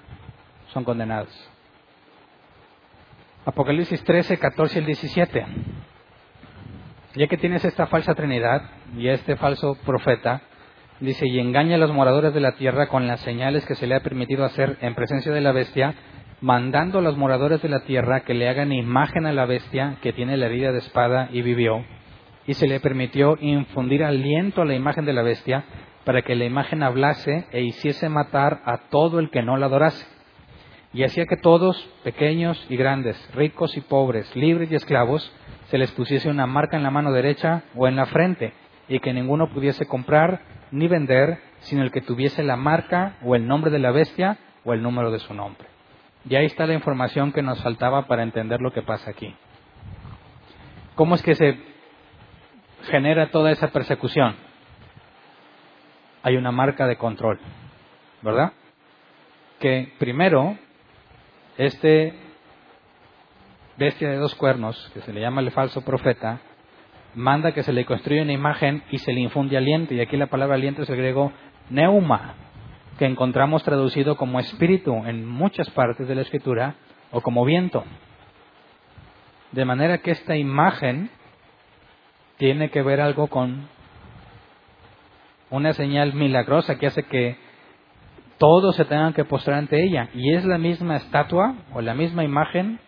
son 0.69 0.85
condenados. 0.85 1.50
Apocalipsis 3.51 4.05
13, 4.05 4.39
14 4.39 4.77
y 4.77 4.79
el 4.79 4.87
17. 4.87 5.47
Ya 7.17 7.27
que 7.27 7.37
tienes 7.37 7.65
esta 7.65 7.89
falsa 7.89 8.15
Trinidad 8.15 8.63
y 8.97 9.09
este 9.09 9.35
falso 9.35 9.75
profeta, 9.85 10.43
dice, 11.01 11.27
y 11.27 11.41
engaña 11.41 11.75
a 11.75 11.79
los 11.79 11.93
moradores 11.93 12.33
de 12.33 12.39
la 12.39 12.53
tierra 12.53 12.87
con 12.87 13.09
las 13.09 13.19
señales 13.23 13.67
que 13.67 13.75
se 13.75 13.89
le 13.89 13.97
ha 13.97 14.05
permitido 14.05 14.45
hacer 14.45 14.79
en 14.83 14.95
presencia 14.95 15.33
de 15.33 15.41
la 15.41 15.51
bestia, 15.51 15.97
mandando 16.41 17.01
a 17.01 17.03
los 17.03 17.17
moradores 17.17 17.61
de 17.61 17.69
la 17.69 17.81
tierra 17.81 18.21
que 18.21 18.35
le 18.35 18.49
hagan 18.49 18.71
imagen 18.71 19.27
a 19.27 19.33
la 19.33 19.47
bestia 19.47 19.97
que 20.01 20.13
tiene 20.13 20.37
la 20.37 20.47
herida 20.47 20.71
de 20.71 20.79
espada 20.79 21.29
y 21.33 21.43
vivió, 21.43 21.85
y 22.47 22.55
se 22.55 22.69
le 22.69 22.79
permitió 22.79 23.37
infundir 23.41 24.05
aliento 24.05 24.63
a 24.63 24.65
la 24.65 24.77
imagen 24.77 25.05
de 25.07 25.13
la 25.13 25.23
bestia 25.23 25.65
para 26.05 26.23
que 26.23 26.37
la 26.37 26.45
imagen 26.45 26.85
hablase 26.85 27.49
e 27.51 27.63
hiciese 27.63 28.09
matar 28.09 28.61
a 28.65 28.89
todo 28.91 29.19
el 29.19 29.29
que 29.31 29.43
no 29.43 29.57
la 29.57 29.67
adorase. 29.67 30.20
Y 30.93 31.05
hacía 31.05 31.27
que 31.27 31.37
todos, 31.37 31.89
pequeños 32.03 32.65
y 32.69 32.77
grandes, 32.77 33.17
ricos 33.35 33.77
y 33.77 33.81
pobres, 33.81 34.35
libres 34.35 34.71
y 34.73 34.75
esclavos, 34.75 35.33
se 35.69 35.79
les 35.79 35.91
pusiese 35.93 36.29
una 36.29 36.47
marca 36.47 36.77
en 36.77 36.83
la 36.83 36.91
mano 36.91 37.13
derecha 37.13 37.63
o 37.77 37.87
en 37.87 37.95
la 37.95 38.07
frente, 38.07 38.53
y 38.89 38.99
que 38.99 39.13
ninguno 39.13 39.51
pudiese 39.51 39.87
comprar 39.87 40.41
ni 40.73 40.89
vender, 40.89 41.39
sino 41.61 41.83
el 41.83 41.93
que 41.93 42.01
tuviese 42.01 42.43
la 42.43 42.57
marca 42.57 43.17
o 43.23 43.37
el 43.37 43.47
nombre 43.47 43.71
de 43.71 43.79
la 43.79 43.93
bestia 43.93 44.39
o 44.65 44.73
el 44.73 44.83
número 44.83 45.13
de 45.13 45.21
su 45.21 45.33
nombre. 45.33 45.69
Y 46.29 46.35
ahí 46.35 46.47
está 46.47 46.67
la 46.67 46.75
información 46.75 47.33
que 47.33 47.43
nos 47.43 47.63
faltaba 47.63 48.07
para 48.07 48.23
entender 48.23 48.61
lo 48.61 48.73
que 48.73 48.83
pasa 48.83 49.11
aquí. 49.11 49.35
¿Cómo 50.97 51.15
es 51.15 51.23
que 51.23 51.35
se 51.35 51.57
genera 52.91 53.31
toda 53.31 53.53
esa 53.53 53.69
persecución? 53.69 54.35
Hay 56.23 56.37
una 56.37 56.51
marca 56.51 56.87
de 56.87 56.97
control, 56.97 57.39
¿verdad? 58.23 58.53
Que 59.61 59.93
primero, 59.99 60.59
este 61.61 62.15
bestia 63.77 64.09
de 64.09 64.17
dos 64.17 64.35
cuernos, 64.35 64.91
que 64.95 65.03
se 65.03 65.13
le 65.13 65.21
llama 65.21 65.43
el 65.43 65.51
falso 65.51 65.83
profeta, 65.83 66.41
manda 67.15 67.53
que 67.53 67.63
se 67.63 67.75
le 67.75 67.85
construya 67.85 68.23
una 68.23 68.33
imagen 68.33 68.83
y 68.91 68.97
se 68.97 69.13
le 69.13 69.21
infunde 69.21 69.59
aliento. 69.59 69.93
Y 69.93 70.01
aquí 70.01 70.17
la 70.17 70.29
palabra 70.29 70.55
aliento 70.55 70.83
es 70.83 70.89
el 70.89 70.97
griego 70.97 71.33
neuma, 71.69 72.35
que 72.99 73.05
encontramos 73.05 73.63
traducido 73.63 74.17
como 74.17 74.41
espíritu 74.41 75.05
en 75.05 75.29
muchas 75.29 75.69
partes 75.71 76.09
de 76.09 76.15
la 76.15 76.23
escritura 76.23 76.77
o 77.11 77.21
como 77.21 77.45
viento. 77.45 77.85
De 79.53 79.67
manera 79.67 79.99
que 79.99 80.13
esta 80.13 80.37
imagen 80.37 81.11
tiene 82.39 82.71
que 82.71 82.81
ver 82.81 83.03
algo 83.03 83.27
con 83.27 83.69
una 85.51 85.75
señal 85.75 86.15
milagrosa 86.15 86.79
que 86.79 86.87
hace 86.87 87.03
que 87.03 87.37
todos 88.41 88.75
se 88.75 88.87
tengan 88.87 89.13
que 89.13 89.27
postrar 89.27 89.59
ante 89.59 89.85
ella. 89.85 90.09
Y 90.15 90.33
es 90.33 90.47
la 90.47 90.57
misma 90.57 90.97
estatua 90.97 91.57
o 91.75 91.83
la 91.83 91.93
misma 91.93 92.25
imagen 92.25 92.81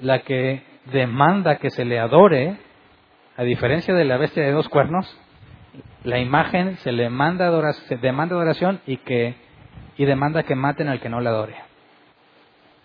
la 0.00 0.20
que 0.20 0.62
demanda 0.90 1.56
que 1.56 1.68
se 1.68 1.84
le 1.84 2.00
adore, 2.00 2.56
a 3.36 3.42
diferencia 3.42 3.92
de 3.92 4.06
la 4.06 4.16
bestia 4.16 4.42
de 4.42 4.52
dos 4.52 4.70
cuernos, 4.70 5.06
la 6.02 6.18
imagen 6.18 6.78
se 6.78 6.92
le 6.92 7.10
manda 7.10 7.72
se 7.72 7.96
demanda 7.98 8.36
adoración 8.36 8.80
y 8.86 8.96
que 8.96 9.34
y 9.98 10.06
demanda 10.06 10.44
que 10.44 10.54
maten 10.54 10.88
al 10.88 11.00
que 11.00 11.10
no 11.10 11.20
la 11.20 11.30
adore. 11.30 11.56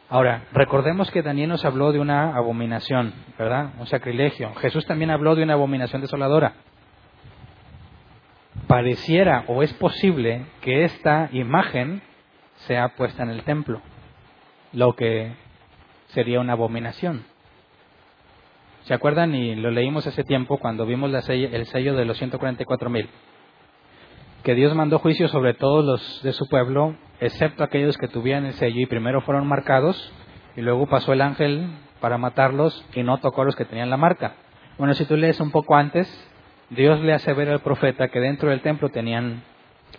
Ahora, 0.10 0.44
recordemos 0.52 1.10
que 1.12 1.22
Daniel 1.22 1.50
nos 1.50 1.64
habló 1.64 1.94
de 1.94 2.00
una 2.00 2.36
abominación, 2.36 3.14
¿verdad? 3.40 3.70
Un 3.80 3.88
sacrilegio. 3.88 4.54
Jesús 4.56 4.86
también 4.86 5.12
habló 5.12 5.36
de 5.36 5.44
una 5.44 5.54
abominación 5.54 6.02
desoladora. 6.02 6.56
Pareciera 8.68 9.44
o 9.48 9.64
es 9.64 9.74
posible 9.74 10.46
que 10.62 10.84
esta 10.84 11.30
imagen 11.32 12.02
sea 12.68 12.90
puesta 12.96 13.24
en 13.24 13.30
el 13.30 13.44
templo, 13.44 13.82
lo 14.72 14.96
que 14.96 15.34
sería 16.08 16.40
una 16.40 16.54
abominación. 16.54 17.26
¿Se 18.84 18.94
acuerdan? 18.94 19.36
Y 19.36 19.56
lo 19.56 19.72
leímos 19.72 20.08
hace 20.08 20.24
tiempo 20.24 20.58
cuando 20.58 20.86
vimos 20.86 21.12
la 21.12 21.20
el 21.20 21.66
sello 21.68 21.96
de 21.96 22.06
los 22.06 22.18
144 22.18 22.90
mil. 22.90 23.10
Que 24.44 24.56
Dios 24.56 24.74
mandó 24.74 24.98
juicio 25.00 25.28
sobre 25.28 25.54
todos 25.54 25.86
los 25.86 26.24
de 26.24 26.34
su 26.34 26.48
pueblo, 26.48 26.96
excepto 27.20 27.64
aquellos 27.64 27.98
que 27.98 28.08
tuvieran 28.08 28.46
el 28.46 28.54
sello 28.54 28.82
y 28.82 28.88
primero 28.88 29.22
fueron 29.22 29.48
marcados, 29.48 30.12
y 30.56 30.62
luego 30.62 30.88
pasó 30.88 31.14
el 31.14 31.22
ángel 31.22 31.68
para 32.00 32.18
matarlos 32.18 32.86
y 32.96 33.04
no 33.04 33.20
tocó 33.20 33.44
a 33.44 33.46
los 33.46 33.56
que 33.56 33.66
tenían 33.66 33.92
la 33.92 33.98
marca. 33.98 34.34
Bueno, 34.78 34.96
si 34.96 35.06
tú 35.06 35.16
lees 35.16 35.40
un 35.40 35.52
poco 35.52 35.76
antes, 35.76 36.08
Dios 36.72 37.02
le 37.02 37.14
hace 37.14 37.34
ver 37.34 37.50
al 37.50 37.60
profeta 37.60 38.08
que 38.08 38.22
dentro 38.22 38.50
del 38.50 38.62
templo 38.62 38.88
tenían 38.88 39.44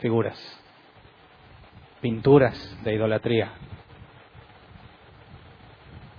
figuras, 0.00 0.38
pinturas 2.00 2.78
de 2.82 2.94
idolatría, 2.94 3.52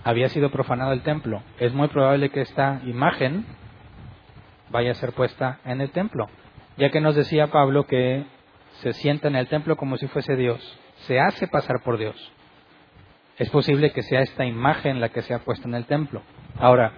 había 0.04 0.28
sido 0.28 0.50
profanado 0.50 0.92
el 0.92 1.02
templo. 1.02 1.42
Es 1.58 1.74
muy 1.74 1.88
probable 1.88 2.30
que 2.30 2.42
esta 2.42 2.80
imagen 2.84 3.44
vaya 4.70 4.92
a 4.92 4.94
ser 4.94 5.12
puesta 5.12 5.58
en 5.64 5.80
el 5.80 5.90
templo, 5.90 6.28
ya 6.76 6.90
que 6.90 7.00
nos 7.00 7.16
decía 7.16 7.48
Pablo 7.50 7.88
que 7.88 8.24
se 8.74 8.92
sienta 8.92 9.26
en 9.26 9.34
el 9.34 9.48
templo 9.48 9.76
como 9.76 9.96
si 9.96 10.06
fuese 10.06 10.36
Dios, 10.36 10.78
se 10.98 11.18
hace 11.18 11.48
pasar 11.48 11.82
por 11.82 11.98
Dios. 11.98 12.32
Es 13.38 13.50
posible 13.50 13.90
que 13.90 14.02
sea 14.04 14.20
esta 14.20 14.44
imagen 14.44 15.00
la 15.00 15.08
que 15.08 15.22
sea 15.22 15.40
puesta 15.40 15.66
en 15.66 15.74
el 15.74 15.86
templo. 15.86 16.22
Ahora, 16.60 16.92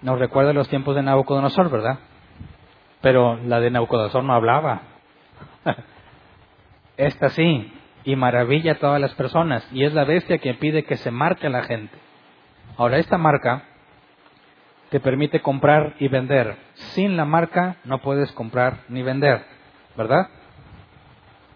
nos 0.00 0.18
recuerda 0.18 0.54
los 0.54 0.70
tiempos 0.70 0.94
de 0.94 1.02
Nabucodonosor, 1.02 1.70
¿verdad? 1.70 1.98
Pero 3.06 3.36
la 3.36 3.60
de 3.60 3.70
Nabucodonosor 3.70 4.24
no 4.24 4.34
hablaba. 4.34 4.82
Esta 6.96 7.28
sí, 7.28 7.72
y 8.02 8.16
maravilla 8.16 8.72
a 8.72 8.78
todas 8.80 9.00
las 9.00 9.14
personas, 9.14 9.64
y 9.70 9.84
es 9.84 9.94
la 9.94 10.02
bestia 10.02 10.38
que 10.38 10.54
pide 10.54 10.82
que 10.82 10.96
se 10.96 11.12
marque 11.12 11.46
a 11.46 11.50
la 11.50 11.62
gente. 11.62 11.96
Ahora, 12.76 12.98
esta 12.98 13.16
marca 13.16 13.62
te 14.90 14.98
permite 14.98 15.40
comprar 15.40 15.94
y 16.00 16.08
vender. 16.08 16.56
Sin 16.74 17.16
la 17.16 17.24
marca 17.24 17.76
no 17.84 18.00
puedes 18.00 18.32
comprar 18.32 18.78
ni 18.88 19.04
vender, 19.04 19.40
¿verdad? 19.96 20.26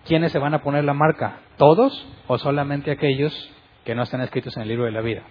¿Quiénes 0.06 0.30
se 0.30 0.38
van 0.38 0.54
a 0.54 0.62
poner 0.62 0.84
la 0.84 0.94
marca? 0.94 1.40
¿Todos 1.56 2.06
o 2.28 2.38
solamente 2.38 2.92
aquellos 2.92 3.52
que 3.84 3.96
no 3.96 4.04
están 4.04 4.20
escritos 4.20 4.56
en 4.56 4.62
el 4.62 4.68
libro 4.68 4.84
de 4.84 4.92
la 4.92 5.00
vida? 5.00 5.22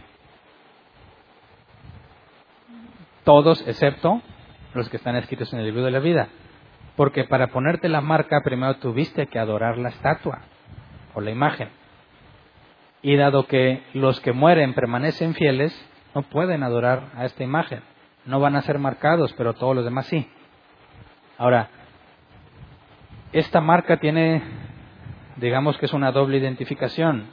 Todos 3.24 3.66
excepto 3.66 4.22
los 4.74 4.90
que 4.90 4.98
están 4.98 5.16
escritos 5.16 5.52
en 5.54 5.60
el 5.60 5.66
libro 5.66 5.84
de 5.84 5.92
la 5.92 6.00
vida. 6.00 6.30
Porque 6.96 7.24
para 7.24 7.48
ponerte 7.48 7.90
la 7.90 8.02
marca 8.02 8.42
primero 8.44 8.76
tuviste 8.76 9.28
que 9.28 9.40
adorar 9.40 9.78
la 9.78 9.90
estatua 9.90 10.42
o 11.14 11.22
la 11.22 11.32
imagen. 11.32 11.70
Y 13.02 13.16
dado 13.16 13.48
que 13.48 13.84
los 13.94 14.20
que 14.20 14.34
mueren 14.34 14.74
permanecen 14.74 15.34
fieles, 15.34 15.74
no 16.14 16.24
pueden 16.24 16.64
adorar 16.64 17.04
a 17.16 17.26
esta 17.26 17.44
imagen. 17.44 17.82
No 18.26 18.40
van 18.40 18.56
a 18.56 18.62
ser 18.62 18.80
marcados, 18.80 19.34
pero 19.34 19.54
todos 19.54 19.76
los 19.76 19.86
demás 19.86 20.08
sí. 20.08 20.30
Ahora, 21.38 21.70
esta 23.32 23.62
marca 23.62 23.98
tiene, 23.98 24.44
digamos 25.38 25.78
que 25.78 25.86
es 25.86 25.94
una 25.94 26.12
doble 26.12 26.38
identificación. 26.38 27.28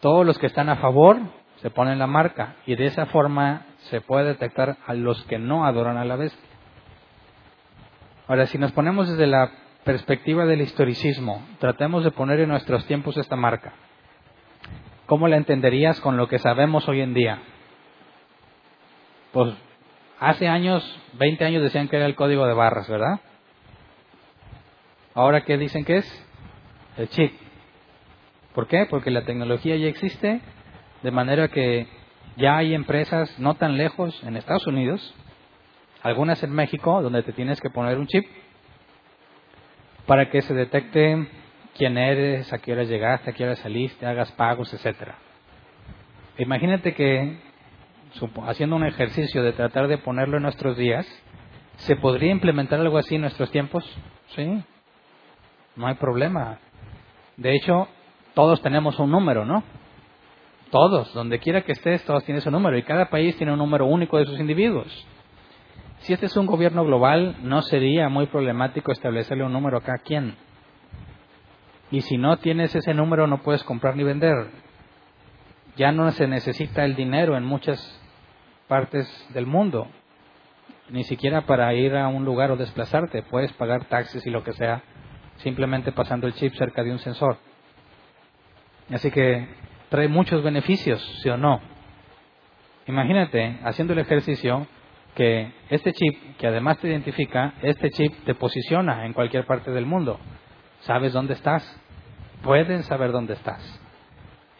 Todos 0.00 0.24
los 0.24 0.38
que 0.38 0.46
están 0.46 0.70
a 0.70 0.76
favor 0.76 1.18
se 1.56 1.70
ponen 1.70 1.98
la 1.98 2.06
marca 2.06 2.54
y 2.64 2.74
de 2.76 2.86
esa 2.86 3.06
forma 3.06 3.66
se 3.88 4.00
puede 4.00 4.26
detectar 4.26 4.76
a 4.86 4.94
los 4.94 5.22
que 5.24 5.38
no 5.38 5.64
adoran 5.64 5.96
a 5.96 6.04
la 6.04 6.16
bestia. 6.16 6.48
Ahora, 8.28 8.46
si 8.46 8.58
nos 8.58 8.72
ponemos 8.72 9.08
desde 9.08 9.26
la 9.26 9.50
perspectiva 9.84 10.46
del 10.46 10.60
historicismo, 10.60 11.46
tratemos 11.58 12.04
de 12.04 12.10
poner 12.10 12.40
en 12.40 12.50
nuestros 12.50 12.86
tiempos 12.86 13.16
esta 13.16 13.36
marca. 13.36 13.72
¿cómo 15.10 15.26
la 15.26 15.36
entenderías 15.36 16.00
con 16.00 16.16
lo 16.16 16.28
que 16.28 16.38
sabemos 16.38 16.88
hoy 16.88 17.00
en 17.00 17.14
día? 17.14 17.42
Pues 19.32 19.52
hace 20.20 20.46
años, 20.46 20.84
20 21.14 21.44
años 21.44 21.64
decían 21.64 21.88
que 21.88 21.96
era 21.96 22.06
el 22.06 22.14
código 22.14 22.46
de 22.46 22.54
barras, 22.54 22.88
¿verdad? 22.88 23.18
Ahora, 25.12 25.40
¿qué 25.40 25.58
dicen 25.58 25.84
que 25.84 25.96
es? 25.96 26.26
El 26.96 27.08
chip. 27.08 27.32
¿Por 28.54 28.68
qué? 28.68 28.86
Porque 28.88 29.10
la 29.10 29.24
tecnología 29.24 29.74
ya 29.74 29.88
existe, 29.88 30.42
de 31.02 31.10
manera 31.10 31.48
que 31.48 31.88
ya 32.40 32.56
hay 32.56 32.74
empresas 32.74 33.38
no 33.38 33.54
tan 33.54 33.76
lejos 33.76 34.20
en 34.24 34.36
Estados 34.36 34.66
Unidos, 34.66 35.14
algunas 36.02 36.42
en 36.42 36.52
México, 36.52 37.02
donde 37.02 37.22
te 37.22 37.32
tienes 37.32 37.60
que 37.60 37.70
poner 37.70 37.98
un 37.98 38.06
chip 38.06 38.24
para 40.06 40.30
que 40.30 40.42
se 40.42 40.54
detecte 40.54 41.28
quién 41.76 41.98
eres, 41.98 42.52
a 42.52 42.58
qué 42.58 42.72
hora 42.72 42.84
llegaste, 42.84 43.30
a 43.30 43.32
qué 43.32 43.44
hora 43.44 43.56
saliste, 43.56 44.06
hagas 44.06 44.32
pagos, 44.32 44.72
etcétera. 44.74 45.16
Imagínate 46.38 46.94
que 46.94 47.38
haciendo 48.46 48.76
un 48.76 48.86
ejercicio 48.86 49.42
de 49.42 49.52
tratar 49.52 49.86
de 49.86 49.98
ponerlo 49.98 50.38
en 50.38 50.42
nuestros 50.42 50.76
días, 50.76 51.06
¿Se 51.86 51.96
podría 51.96 52.30
implementar 52.30 52.78
algo 52.78 52.98
así 52.98 53.14
en 53.14 53.22
nuestros 53.22 53.50
tiempos? 53.50 53.84
Sí. 54.34 54.62
No 55.76 55.86
hay 55.86 55.94
problema. 55.94 56.58
De 57.36 57.54
hecho, 57.54 57.88
todos 58.34 58.60
tenemos 58.60 58.98
un 58.98 59.10
número, 59.10 59.46
¿no? 59.46 59.62
Todos, 60.70 61.12
donde 61.14 61.40
quiera 61.40 61.62
que 61.62 61.72
estés, 61.72 62.04
todos 62.04 62.24
tienen 62.24 62.42
su 62.42 62.50
número 62.50 62.78
y 62.78 62.84
cada 62.84 63.10
país 63.10 63.36
tiene 63.36 63.52
un 63.52 63.58
número 63.58 63.86
único 63.86 64.18
de 64.18 64.26
sus 64.26 64.38
individuos. 64.38 65.06
Si 66.00 66.12
este 66.12 66.26
es 66.26 66.36
un 66.36 66.46
gobierno 66.46 66.84
global, 66.84 67.36
no 67.42 67.60
sería 67.62 68.08
muy 68.08 68.26
problemático 68.26 68.92
establecerle 68.92 69.44
un 69.44 69.52
número 69.52 69.78
a 69.78 69.82
cada 69.82 69.98
quien. 69.98 70.36
Y 71.90 72.02
si 72.02 72.16
no 72.16 72.38
tienes 72.38 72.74
ese 72.74 72.94
número, 72.94 73.26
no 73.26 73.42
puedes 73.42 73.64
comprar 73.64 73.96
ni 73.96 74.04
vender. 74.04 74.48
Ya 75.76 75.92
no 75.92 76.10
se 76.12 76.26
necesita 76.28 76.84
el 76.84 76.94
dinero 76.94 77.36
en 77.36 77.44
muchas 77.44 78.00
partes 78.68 79.08
del 79.34 79.46
mundo, 79.46 79.88
ni 80.88 81.02
siquiera 81.04 81.42
para 81.42 81.74
ir 81.74 81.96
a 81.96 82.08
un 82.08 82.24
lugar 82.24 82.52
o 82.52 82.56
desplazarte. 82.56 83.22
Puedes 83.24 83.52
pagar 83.54 83.86
taxis 83.86 84.24
y 84.24 84.30
lo 84.30 84.44
que 84.44 84.52
sea, 84.52 84.82
simplemente 85.38 85.90
pasando 85.90 86.28
el 86.28 86.34
chip 86.34 86.54
cerca 86.54 86.84
de 86.84 86.92
un 86.92 86.98
sensor. 87.00 87.38
Así 88.90 89.10
que 89.10 89.48
trae 89.90 90.08
muchos 90.08 90.42
beneficios, 90.42 91.02
¿sí 91.22 91.28
o 91.28 91.36
no? 91.36 91.60
Imagínate 92.86 93.58
haciendo 93.62 93.92
el 93.92 93.98
ejercicio 93.98 94.66
que 95.14 95.52
este 95.68 95.92
chip, 95.92 96.36
que 96.38 96.46
además 96.46 96.78
te 96.78 96.88
identifica, 96.88 97.54
este 97.62 97.90
chip 97.90 98.14
te 98.24 98.34
posiciona 98.34 99.04
en 99.04 99.12
cualquier 99.12 99.44
parte 99.44 99.70
del 99.70 99.84
mundo. 99.84 100.18
¿Sabes 100.80 101.12
dónde 101.12 101.34
estás? 101.34 101.78
Pueden 102.42 102.84
saber 102.84 103.12
dónde 103.12 103.34
estás. 103.34 103.60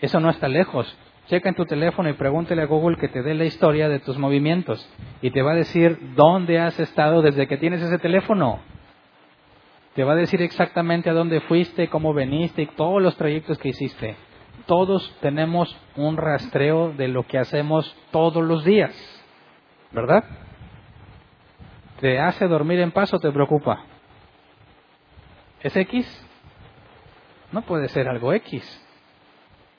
Eso 0.00 0.20
no 0.20 0.30
está 0.30 0.48
lejos. 0.48 0.94
Checa 1.28 1.48
en 1.48 1.54
tu 1.54 1.64
teléfono 1.64 2.08
y 2.08 2.14
pregúntele 2.14 2.62
a 2.62 2.66
Google 2.66 2.96
que 2.96 3.08
te 3.08 3.22
dé 3.22 3.34
la 3.34 3.44
historia 3.44 3.88
de 3.88 4.00
tus 4.00 4.18
movimientos 4.18 4.86
y 5.22 5.30
te 5.30 5.42
va 5.42 5.52
a 5.52 5.56
decir 5.56 5.96
dónde 6.16 6.58
has 6.58 6.78
estado 6.80 7.22
desde 7.22 7.46
que 7.46 7.56
tienes 7.56 7.80
ese 7.80 7.98
teléfono. 7.98 8.58
Te 9.94 10.02
va 10.02 10.12
a 10.12 10.16
decir 10.16 10.42
exactamente 10.42 11.08
a 11.08 11.12
dónde 11.14 11.40
fuiste, 11.40 11.88
cómo 11.88 12.12
veniste 12.12 12.62
y 12.62 12.66
todos 12.66 13.00
los 13.00 13.16
trayectos 13.16 13.58
que 13.58 13.68
hiciste. 13.68 14.16
Todos 14.70 15.12
tenemos 15.20 15.76
un 15.96 16.16
rastreo 16.16 16.92
de 16.92 17.08
lo 17.08 17.26
que 17.26 17.38
hacemos 17.38 17.92
todos 18.12 18.40
los 18.44 18.64
días, 18.64 18.94
¿verdad? 19.90 20.22
¿Te 21.98 22.20
hace 22.20 22.46
dormir 22.46 22.78
en 22.78 22.92
paz 22.92 23.12
o 23.12 23.18
te 23.18 23.32
preocupa? 23.32 23.82
¿Es 25.60 25.76
X? 25.76 26.06
No 27.50 27.62
puede 27.62 27.88
ser 27.88 28.06
algo 28.08 28.32
X, 28.32 28.62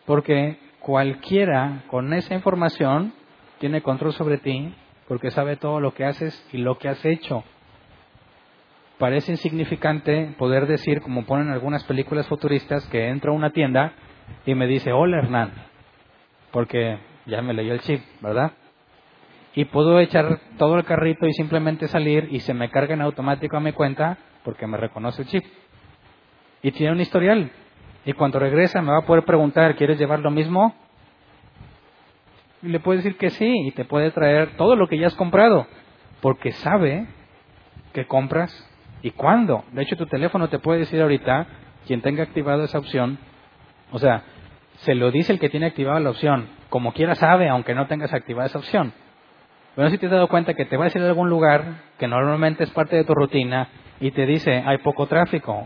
porque 0.06 0.60
cualquiera 0.82 1.84
con 1.88 2.12
esa 2.12 2.36
información 2.36 3.14
tiene 3.60 3.82
control 3.82 4.12
sobre 4.12 4.40
ti, 4.40 4.76
porque 5.08 5.32
sabe 5.32 5.56
todo 5.56 5.80
lo 5.80 5.94
que 5.94 6.04
haces 6.04 6.46
y 6.52 6.58
lo 6.58 6.78
que 6.78 6.90
has 6.90 7.06
hecho. 7.06 7.46
Parece 8.98 9.32
insignificante 9.32 10.36
poder 10.38 10.68
decir, 10.68 11.00
como 11.00 11.26
ponen 11.26 11.48
algunas 11.48 11.86
películas 11.86 12.28
futuristas, 12.28 12.86
que 12.88 13.08
entro 13.08 13.32
a 13.32 13.36
una 13.38 13.52
tienda 13.52 13.94
y 14.46 14.56
me 14.56 14.68
dice, 14.68 14.92
hola 14.92 15.20
Hernán, 15.20 15.52
porque 16.52 16.98
ya 17.26 17.42
me 17.42 17.54
leyó 17.54 17.74
el 17.74 17.82
chip, 17.82 18.02
¿verdad? 18.22 18.52
Y 19.54 19.66
puedo 19.66 20.00
echar 20.00 20.40
todo 20.58 20.78
el 20.78 20.86
carrito 20.86 21.28
y 21.28 21.34
simplemente 21.34 21.88
salir 21.88 22.28
y 22.32 22.40
se 22.40 22.54
me 22.54 22.70
carga 22.70 22.94
en 22.94 23.02
automático 23.02 23.58
a 23.58 23.60
mi 23.60 23.74
cuenta 23.74 24.18
porque 24.44 24.66
me 24.66 24.78
reconoce 24.78 25.24
el 25.24 25.28
chip. 25.28 25.44
Y 26.64 26.72
tiene 26.72 26.94
un 26.94 27.02
historial. 27.02 27.52
Y 28.06 28.14
cuando 28.14 28.40
regresa 28.40 28.82
me 28.82 28.92
va 28.92 29.00
a 29.00 29.06
poder 29.06 29.24
preguntar, 29.24 29.76
¿quieres 29.76 30.00
llevar 30.00 30.20
lo 30.20 30.32
mismo? 30.32 30.74
Y 32.64 32.68
le 32.68 32.80
puede 32.80 32.98
decir 32.98 33.18
que 33.18 33.30
sí 33.30 33.52
y 33.68 33.72
te 33.72 33.86
puede 33.86 34.12
traer 34.12 34.56
todo 34.56 34.76
lo 34.76 34.88
que 34.88 34.98
ya 34.98 35.08
has 35.08 35.16
comprado, 35.16 35.68
porque 36.22 36.52
sabe 36.52 37.08
que 37.94 38.06
compras 38.06 38.52
y 39.02 39.12
cuándo. 39.12 39.64
De 39.72 39.82
hecho, 39.82 39.98
tu 39.98 40.06
teléfono 40.06 40.48
te 40.50 40.60
puede 40.60 40.80
decir 40.80 41.02
ahorita, 41.02 41.48
quien 41.88 42.02
tenga 42.02 42.24
activado 42.24 42.64
esa 42.64 42.78
opción, 42.78 43.18
o 43.92 44.00
sea, 44.00 44.24
se 44.78 44.96
lo 44.96 45.12
dice 45.12 45.34
el 45.34 45.40
que 45.40 45.50
tiene 45.50 45.68
activada 45.68 46.00
la 46.00 46.10
opción, 46.10 46.48
como 46.70 46.94
quiera 46.94 47.16
sabe, 47.16 47.50
aunque 47.50 47.76
no 47.76 47.88
tengas 47.88 48.14
activada 48.14 48.48
esa 48.48 48.60
opción. 48.60 48.94
Pero 49.76 49.90
si 49.90 49.98
te 49.98 50.08
has 50.08 50.12
dado 50.12 50.28
cuenta 50.28 50.54
que 50.54 50.66
te 50.66 50.76
va 50.76 50.84
a 50.84 50.88
decir 50.88 51.02
a 51.02 51.08
algún 51.08 51.30
lugar 51.30 51.64
que 51.98 52.08
normalmente 52.08 52.64
es 52.64 52.72
parte 52.72 52.96
de 52.96 53.04
tu 53.04 53.14
rutina 53.14 53.70
y 54.00 54.12
te 54.12 54.26
dice 54.26 54.64
hay 54.66 54.80
poco 54.80 55.08
tráfico. 55.08 55.66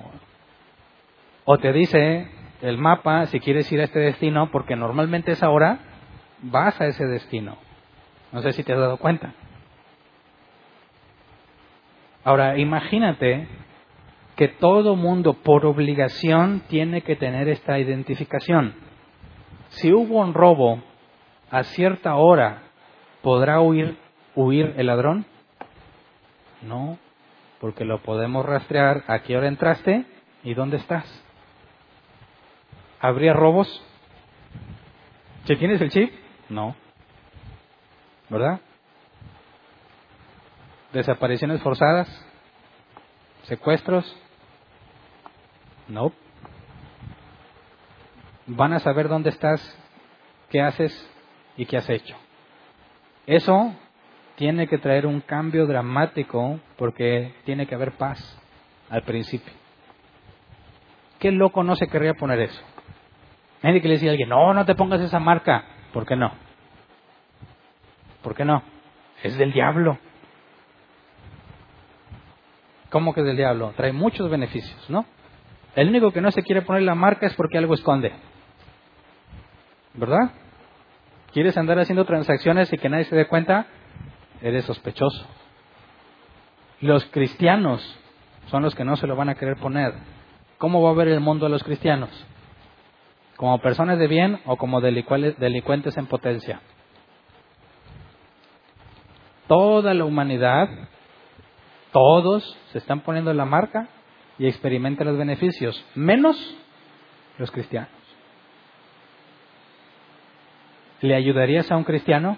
O 1.45 1.57
te 1.57 1.71
dice 1.71 2.27
el 2.61 2.77
mapa 2.77 3.25
si 3.27 3.39
quieres 3.39 3.71
ir 3.71 3.81
a 3.81 3.85
este 3.85 3.99
destino 3.99 4.51
porque 4.51 4.75
normalmente 4.75 5.31
es 5.31 5.41
ahora 5.41 5.79
vas 6.41 6.79
a 6.79 6.87
ese 6.87 7.05
destino. 7.05 7.57
No 8.31 8.41
sé 8.41 8.51
si 8.51 8.63
te 8.63 8.73
has 8.73 8.79
dado 8.79 8.97
cuenta. 8.97 9.33
Ahora, 12.23 12.57
imagínate 12.57 13.47
que 14.35 14.49
todo 14.49 14.95
mundo 14.95 15.33
por 15.33 15.65
obligación 15.65 16.61
tiene 16.67 17.01
que 17.01 17.15
tener 17.15 17.47
esta 17.47 17.79
identificación. 17.79 18.75
Si 19.69 19.93
hubo 19.93 20.19
un 20.19 20.33
robo 20.33 20.83
a 21.49 21.63
cierta 21.63 22.15
hora, 22.15 22.63
¿podrá 23.21 23.61
huir, 23.61 23.97
huir 24.35 24.73
el 24.77 24.87
ladrón? 24.87 25.25
No, 26.61 26.97
porque 27.61 27.85
lo 27.85 28.01
podemos 28.01 28.45
rastrear 28.45 29.03
a 29.07 29.19
qué 29.19 29.37
hora 29.37 29.47
entraste 29.47 30.05
y 30.43 30.53
dónde 30.53 30.77
estás. 30.77 31.05
¿Habría 32.99 33.33
robos? 33.33 33.83
¿Si 35.45 35.55
tienes 35.55 35.79
el 35.79 35.91
chip? 35.91 36.11
No. 36.49 36.75
¿Verdad? 38.29 38.59
¿Desapariciones 40.91 41.61
forzadas? 41.61 42.07
¿Secuestros? 43.43 44.24
No. 45.87 46.11
Van 48.47 48.73
a 48.73 48.79
saber 48.79 49.07
dónde 49.07 49.29
estás, 49.29 49.61
qué 50.49 50.61
haces 50.61 50.93
y 51.57 51.65
qué 51.65 51.77
has 51.77 51.89
hecho. 51.89 52.15
Eso 53.25 53.73
tiene 54.35 54.67
que 54.67 54.77
traer 54.77 55.05
un 55.05 55.21
cambio 55.21 55.65
dramático 55.65 56.59
porque 56.77 57.33
tiene 57.45 57.65
que 57.65 57.75
haber 57.75 57.93
paz 57.93 58.19
al 58.89 59.01
principio. 59.03 59.53
¿Qué 61.19 61.31
loco 61.31 61.63
no 61.63 61.75
se 61.75 61.87
querría 61.87 62.13
poner 62.13 62.39
eso? 62.39 62.61
Nadie 63.63 63.81
que 63.81 63.87
le 63.87 63.95
decía 63.95 64.09
a 64.09 64.11
alguien, 64.11 64.29
no, 64.29 64.53
no 64.53 64.65
te 64.65 64.75
pongas 64.75 65.01
esa 65.01 65.19
marca. 65.19 65.65
¿Por 65.91 66.05
qué 66.05 66.15
no? 66.15 66.31
¿Por 68.21 68.35
qué 68.35 68.45
no? 68.45 68.61
Es 69.23 69.37
del 69.37 69.53
diablo. 69.53 69.97
¿Cómo 72.91 73.13
que 73.13 73.21
es 73.21 73.25
del 73.25 73.37
diablo? 73.37 73.73
Trae 73.75 73.91
muchos 73.91 74.29
beneficios, 74.29 74.89
¿no? 74.89 75.05
El 75.75 75.89
único 75.89 76.11
que 76.11 76.21
no 76.21 76.31
se 76.31 76.43
quiere 76.43 76.61
poner 76.61 76.83
la 76.83 76.95
marca 76.95 77.27
es 77.27 77.33
porque 77.35 77.57
algo 77.57 77.73
esconde. 77.73 78.13
¿Verdad? 79.93 80.31
¿Quieres 81.33 81.57
andar 81.57 81.79
haciendo 81.79 82.05
transacciones 82.05 82.71
y 82.71 82.77
que 82.77 82.89
nadie 82.89 83.03
se 83.05 83.15
dé 83.15 83.27
cuenta? 83.27 83.67
Eres 84.41 84.65
sospechoso. 84.65 85.25
Los 86.79 87.05
cristianos 87.05 87.81
son 88.47 88.63
los 88.63 88.73
que 88.73 88.85
no 88.85 88.95
se 88.95 89.07
lo 89.07 89.15
van 89.15 89.29
a 89.29 89.35
querer 89.35 89.57
poner. 89.57 89.93
¿Cómo 90.57 90.81
va 90.81 90.91
a 90.91 90.95
ver 90.95 91.09
el 91.09 91.19
mundo 91.19 91.45
a 91.45 91.49
los 91.49 91.63
cristianos? 91.63 92.09
¿Como 93.35 93.59
personas 93.59 93.99
de 93.99 94.07
bien 94.07 94.39
o 94.45 94.55
como 94.55 94.79
delincuentes 94.79 95.97
en 95.97 96.07
potencia? 96.07 96.61
Toda 99.47 99.93
la 99.93 100.05
humanidad, 100.05 100.69
todos 101.91 102.57
se 102.71 102.77
están 102.77 103.01
poniendo 103.01 103.33
la 103.33 103.45
marca 103.45 103.89
y 104.37 104.47
experimentan 104.47 105.07
los 105.07 105.17
beneficios, 105.17 105.83
menos 105.95 106.37
los 107.37 107.51
cristianos. 107.51 107.89
¿Le 111.01 111.15
ayudarías 111.15 111.71
a 111.71 111.77
un 111.77 111.83
cristiano? 111.83 112.37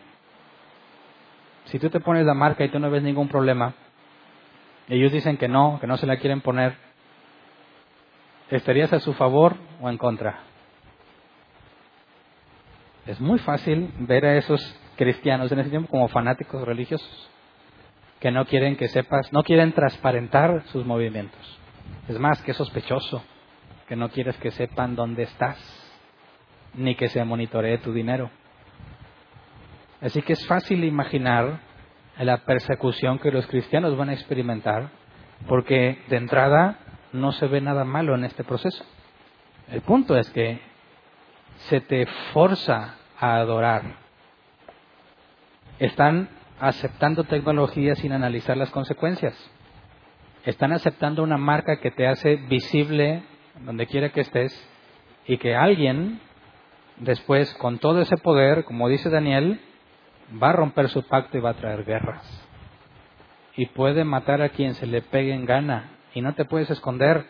Si 1.65 1.79
tú 1.79 1.89
te 1.89 1.99
pones 1.99 2.25
la 2.25 2.33
marca 2.33 2.63
y 2.63 2.69
tú 2.69 2.79
no 2.79 2.89
ves 2.89 3.03
ningún 3.03 3.27
problema, 3.27 3.73
ellos 4.89 5.11
dicen 5.11 5.37
que 5.37 5.47
no, 5.47 5.79
que 5.79 5.87
no 5.87 5.97
se 5.97 6.07
la 6.07 6.17
quieren 6.17 6.41
poner, 6.41 6.75
¿estarías 8.49 8.93
a 8.93 8.99
su 8.99 9.13
favor 9.13 9.55
o 9.81 9.89
en 9.89 9.97
contra? 9.97 10.39
Es 13.05 13.19
muy 13.19 13.39
fácil 13.39 13.91
ver 13.99 14.25
a 14.25 14.37
esos 14.37 14.61
cristianos 14.97 15.51
en 15.51 15.59
ese 15.59 15.69
tiempo 15.69 15.89
como 15.89 16.07
fanáticos 16.07 16.65
religiosos, 16.65 17.29
que 18.19 18.31
no 18.31 18.45
quieren 18.45 18.75
que 18.75 18.87
sepas, 18.87 19.31
no 19.31 19.43
quieren 19.43 19.73
transparentar 19.73 20.63
sus 20.67 20.85
movimientos. 20.85 21.59
Es 22.07 22.19
más 22.19 22.41
que 22.41 22.53
sospechoso 22.53 23.23
que 23.87 23.95
no 23.95 24.09
quieres 24.09 24.37
que 24.37 24.51
sepan 24.51 24.95
dónde 24.95 25.23
estás, 25.23 25.57
ni 26.73 26.95
que 26.95 27.07
se 27.07 27.23
monitoree 27.23 27.77
tu 27.79 27.93
dinero. 27.93 28.29
Así 30.01 30.21
que 30.21 30.33
es 30.33 30.45
fácil 30.45 30.83
imaginar 30.83 31.59
la 32.19 32.37
persecución 32.39 33.19
que 33.19 33.31
los 33.31 33.47
cristianos 33.47 33.97
van 33.97 34.09
a 34.09 34.13
experimentar, 34.13 34.89
porque 35.47 36.03
de 36.09 36.17
entrada 36.17 36.79
no 37.13 37.31
se 37.31 37.47
ve 37.47 37.61
nada 37.61 37.83
malo 37.83 38.15
en 38.15 38.23
este 38.23 38.43
proceso. 38.43 38.83
El 39.69 39.81
punto 39.81 40.17
es 40.17 40.29
que 40.31 40.59
se 41.69 41.81
te 41.81 42.05
forza 42.33 42.95
a 43.19 43.37
adorar. 43.37 43.83
Están 45.79 46.29
aceptando 46.59 47.23
tecnología 47.23 47.95
sin 47.95 48.11
analizar 48.11 48.57
las 48.57 48.71
consecuencias. 48.71 49.35
Están 50.47 50.71
aceptando 50.71 51.23
una 51.23 51.35
marca 51.35 51.81
que 51.81 51.91
te 51.91 52.07
hace 52.07 52.37
visible 52.37 53.21
donde 53.65 53.85
quiera 53.85 54.13
que 54.13 54.21
estés 54.21 54.57
y 55.27 55.39
que 55.39 55.53
alguien 55.53 56.21
después, 56.95 57.53
con 57.55 57.79
todo 57.79 57.99
ese 57.99 58.15
poder, 58.15 58.63
como 58.63 58.87
dice 58.87 59.09
Daniel, 59.09 59.59
va 60.41 60.51
a 60.51 60.53
romper 60.53 60.87
su 60.87 61.03
pacto 61.03 61.37
y 61.37 61.41
va 61.41 61.49
a 61.49 61.55
traer 61.55 61.83
guerras. 61.83 62.23
Y 63.57 63.65
puede 63.65 64.05
matar 64.05 64.41
a 64.41 64.47
quien 64.47 64.73
se 64.75 64.87
le 64.87 65.01
pegue 65.01 65.33
en 65.33 65.45
gana. 65.45 65.89
Y 66.13 66.21
no 66.21 66.33
te 66.33 66.45
puedes 66.45 66.69
esconder 66.69 67.25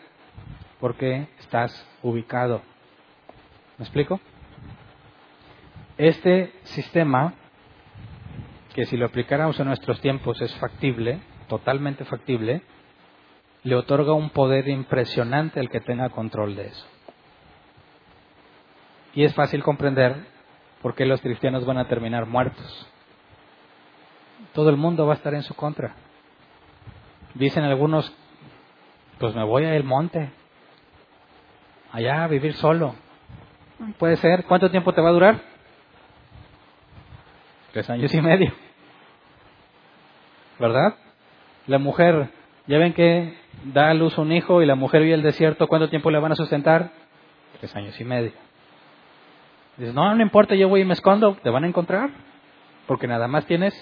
porque 0.78 1.26
estás 1.40 1.72
ubicado. 2.04 2.62
¿Me 3.78 3.84
explico? 3.84 4.20
Este 5.96 6.52
sistema, 6.62 7.34
que 8.76 8.86
si 8.86 8.96
lo 8.96 9.06
aplicáramos 9.06 9.58
en 9.58 9.66
nuestros 9.66 10.00
tiempos 10.00 10.40
es 10.40 10.54
factible, 10.58 11.18
totalmente 11.48 12.04
factible, 12.04 12.62
le 13.68 13.76
otorga 13.76 14.14
un 14.14 14.30
poder 14.30 14.66
impresionante 14.66 15.60
al 15.60 15.68
que 15.68 15.80
tenga 15.80 16.08
control 16.08 16.56
de 16.56 16.68
eso. 16.68 16.86
Y 19.12 19.24
es 19.24 19.34
fácil 19.34 19.62
comprender 19.62 20.24
por 20.80 20.94
qué 20.94 21.04
los 21.04 21.20
cristianos 21.20 21.66
van 21.66 21.76
a 21.76 21.86
terminar 21.86 22.24
muertos. 22.24 22.88
Todo 24.54 24.70
el 24.70 24.78
mundo 24.78 25.06
va 25.06 25.12
a 25.12 25.16
estar 25.16 25.34
en 25.34 25.42
su 25.42 25.54
contra. 25.54 25.94
Dicen 27.34 27.62
algunos, 27.62 28.10
pues 29.18 29.34
me 29.34 29.44
voy 29.44 29.66
al 29.66 29.84
monte, 29.84 30.30
allá 31.92 32.24
a 32.24 32.28
vivir 32.28 32.54
solo. 32.54 32.94
Puede 33.98 34.16
ser. 34.16 34.46
¿Cuánto 34.46 34.70
tiempo 34.70 34.94
te 34.94 35.02
va 35.02 35.10
a 35.10 35.12
durar? 35.12 35.42
Tres 37.72 37.90
años 37.90 38.14
y 38.14 38.20
medio. 38.22 38.50
¿Verdad? 40.58 40.96
La 41.66 41.78
mujer, 41.78 42.30
ya 42.68 42.78
ven 42.78 42.92
que 42.92 43.34
da 43.64 43.90
a 43.90 43.94
luz 43.94 44.18
un 44.18 44.30
hijo 44.30 44.62
y 44.62 44.66
la 44.66 44.74
mujer 44.74 45.02
vive 45.02 45.14
el 45.14 45.22
desierto, 45.22 45.66
¿cuánto 45.66 45.88
tiempo 45.88 46.10
le 46.10 46.20
van 46.20 46.32
a 46.32 46.36
sustentar? 46.36 46.92
Tres 47.58 47.74
años 47.74 47.98
y 47.98 48.04
medio. 48.04 48.32
Dices, 49.78 49.94
no, 49.94 50.14
no 50.14 50.22
importa, 50.22 50.54
yo 50.54 50.68
voy 50.68 50.82
y 50.82 50.84
me 50.84 50.92
escondo, 50.92 51.36
te 51.42 51.50
van 51.50 51.64
a 51.64 51.68
encontrar, 51.68 52.10
porque 52.86 53.06
nada 53.06 53.26
más 53.26 53.46
tienes 53.46 53.74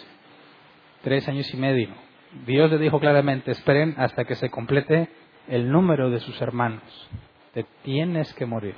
tres 1.02 1.28
años 1.28 1.52
y 1.52 1.56
medio. 1.56 1.88
Dios 2.46 2.70
le 2.70 2.78
dijo 2.78 3.00
claramente, 3.00 3.50
esperen 3.50 3.94
hasta 3.98 4.24
que 4.24 4.36
se 4.36 4.50
complete 4.50 5.08
el 5.48 5.70
número 5.70 6.10
de 6.10 6.20
sus 6.20 6.40
hermanos. 6.40 6.82
Te 7.54 7.64
tienes 7.82 8.32
que 8.34 8.46
morir. 8.46 8.74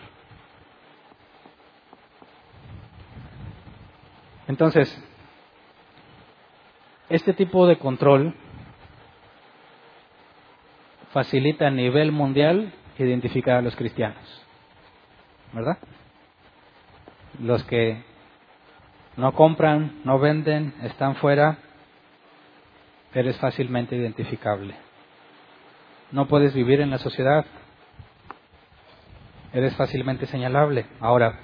Entonces, 4.47 5.05
este 7.10 7.35
tipo 7.35 7.66
de 7.66 7.76
control 7.76 8.35
facilita 11.12 11.66
a 11.66 11.70
nivel 11.70 12.12
mundial 12.12 12.72
identificar 12.98 13.56
a 13.56 13.62
los 13.62 13.76
cristianos. 13.76 14.43
¿Verdad? 15.52 15.78
Los 17.40 17.64
que 17.64 18.02
no 19.16 19.32
compran, 19.32 20.01
no 20.05 20.18
venden, 20.18 20.74
están 20.82 21.16
fuera, 21.16 21.59
eres 23.14 23.36
fácilmente 23.39 23.97
identificable. 23.97 24.74
No 26.10 26.26
puedes 26.26 26.55
vivir 26.55 26.80
en 26.80 26.90
la 26.90 26.98
sociedad, 26.98 27.44
eres 29.52 29.74
fácilmente 29.76 30.26
señalable. 30.26 30.86
Ahora, 31.01 31.40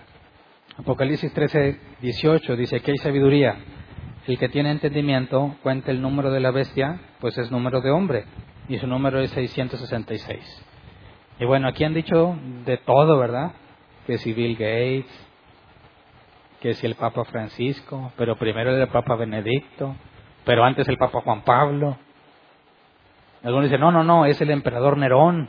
Apocalipsis 0.77 1.32
13, 1.32 1.78
18 2.01 2.57
dice 2.57 2.81
que 2.81 2.91
hay 2.91 2.97
sabiduría. 2.99 3.57
El 4.27 4.39
que 4.39 4.49
tiene 4.49 4.70
entendimiento 4.70 5.57
cuenta 5.62 5.91
el 5.91 6.01
número 6.01 6.31
de 6.31 6.41
la 6.41 6.51
bestia, 6.51 6.99
pues 7.20 7.36
es 7.39 7.51
número 7.51 7.81
de 7.81 7.91
hombre, 7.91 8.24
y 8.69 8.78
su 8.78 8.86
número 8.86 9.20
es 9.20 9.31
666. 9.31 10.66
Y 11.41 11.45
bueno, 11.45 11.69
aquí 11.69 11.85
han 11.85 11.95
dicho 11.95 12.36
de 12.65 12.78
todo, 12.78 13.19
¿verdad? 13.19 13.53
Que 14.07 14.19
si 14.19 14.32
Bill 14.32 14.55
Gates, 14.55 15.28
que 16.61 16.74
si 16.74 16.86
el 16.86 16.95
Papa 16.95 17.24
Francisco, 17.24 18.12
pero 18.16 18.36
primero 18.36 18.74
el 18.74 18.89
Papa 18.89 19.16
Benedicto, 19.16 19.95
pero 20.45 20.65
antes 20.65 20.89
el 20.89 20.97
Papa 20.97 21.20
Juan 21.23 21.43
Pablo. 21.43 21.97
Algunos 23.43 23.69
dicen, 23.69 23.81
no, 23.81 23.93
no, 23.93 24.05
no, 24.05 24.24
es 24.24 24.41
el 24.41 24.51
emperador 24.51 24.97
Nerón. 24.97 25.49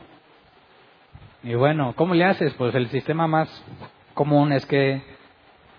Y 1.44 1.54
bueno, 1.54 1.94
¿cómo 1.96 2.14
le 2.16 2.26
haces? 2.26 2.54
Pues 2.56 2.74
el 2.76 2.88
sistema 2.90 3.28
más 3.28 3.64
común 4.14 4.52
es 4.52 4.66
que 4.66 5.02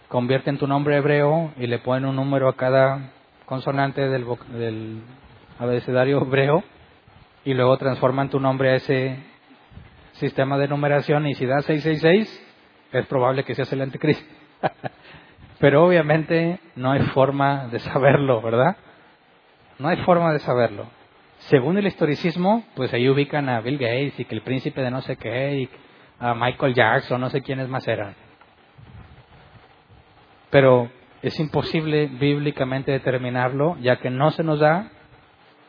convierten 0.08 0.58
tu 0.58 0.66
nombre 0.66 0.96
hebreo 0.96 1.52
y 1.56 1.66
le 1.66 1.80
ponen 1.80 2.08
un 2.08 2.16
número 2.16 2.48
a 2.48 2.56
cada 2.56 3.10
consonante 3.44 4.08
del, 4.08 4.24
del 4.52 5.02
abecedario 5.58 6.22
hebreo 6.22 6.62
y 7.46 7.54
luego 7.54 7.78
transforman 7.78 8.28
tu 8.28 8.40
nombre 8.40 8.72
a 8.72 8.74
ese 8.74 9.16
sistema 10.14 10.58
de 10.58 10.66
numeración 10.66 11.28
y 11.28 11.34
si 11.34 11.46
da 11.46 11.62
666 11.62 12.44
es 12.92 13.06
probable 13.06 13.44
que 13.44 13.54
seas 13.54 13.72
el 13.72 13.82
anticristo. 13.82 14.26
Pero 15.60 15.86
obviamente 15.86 16.58
no 16.74 16.90
hay 16.90 17.02
forma 17.14 17.68
de 17.68 17.78
saberlo, 17.78 18.42
¿verdad? 18.42 18.76
No 19.78 19.88
hay 19.88 19.98
forma 19.98 20.32
de 20.32 20.40
saberlo. 20.40 20.88
Según 21.38 21.78
el 21.78 21.86
historicismo, 21.86 22.64
pues 22.74 22.92
ahí 22.92 23.08
ubican 23.08 23.48
a 23.48 23.60
Bill 23.60 23.78
Gates 23.78 24.18
y 24.18 24.24
que 24.24 24.34
el 24.34 24.42
príncipe 24.42 24.82
de 24.82 24.90
no 24.90 25.00
sé 25.02 25.16
qué 25.16 25.54
y 25.54 25.70
a 26.18 26.34
Michael 26.34 26.74
Jackson, 26.74 27.20
no 27.20 27.30
sé 27.30 27.42
quiénes 27.42 27.68
más 27.68 27.86
eran. 27.86 28.16
Pero 30.50 30.90
es 31.22 31.38
imposible 31.38 32.06
bíblicamente 32.06 32.90
determinarlo, 32.90 33.76
ya 33.80 34.00
que 34.00 34.10
no 34.10 34.32
se 34.32 34.42
nos 34.42 34.58
da 34.58 34.90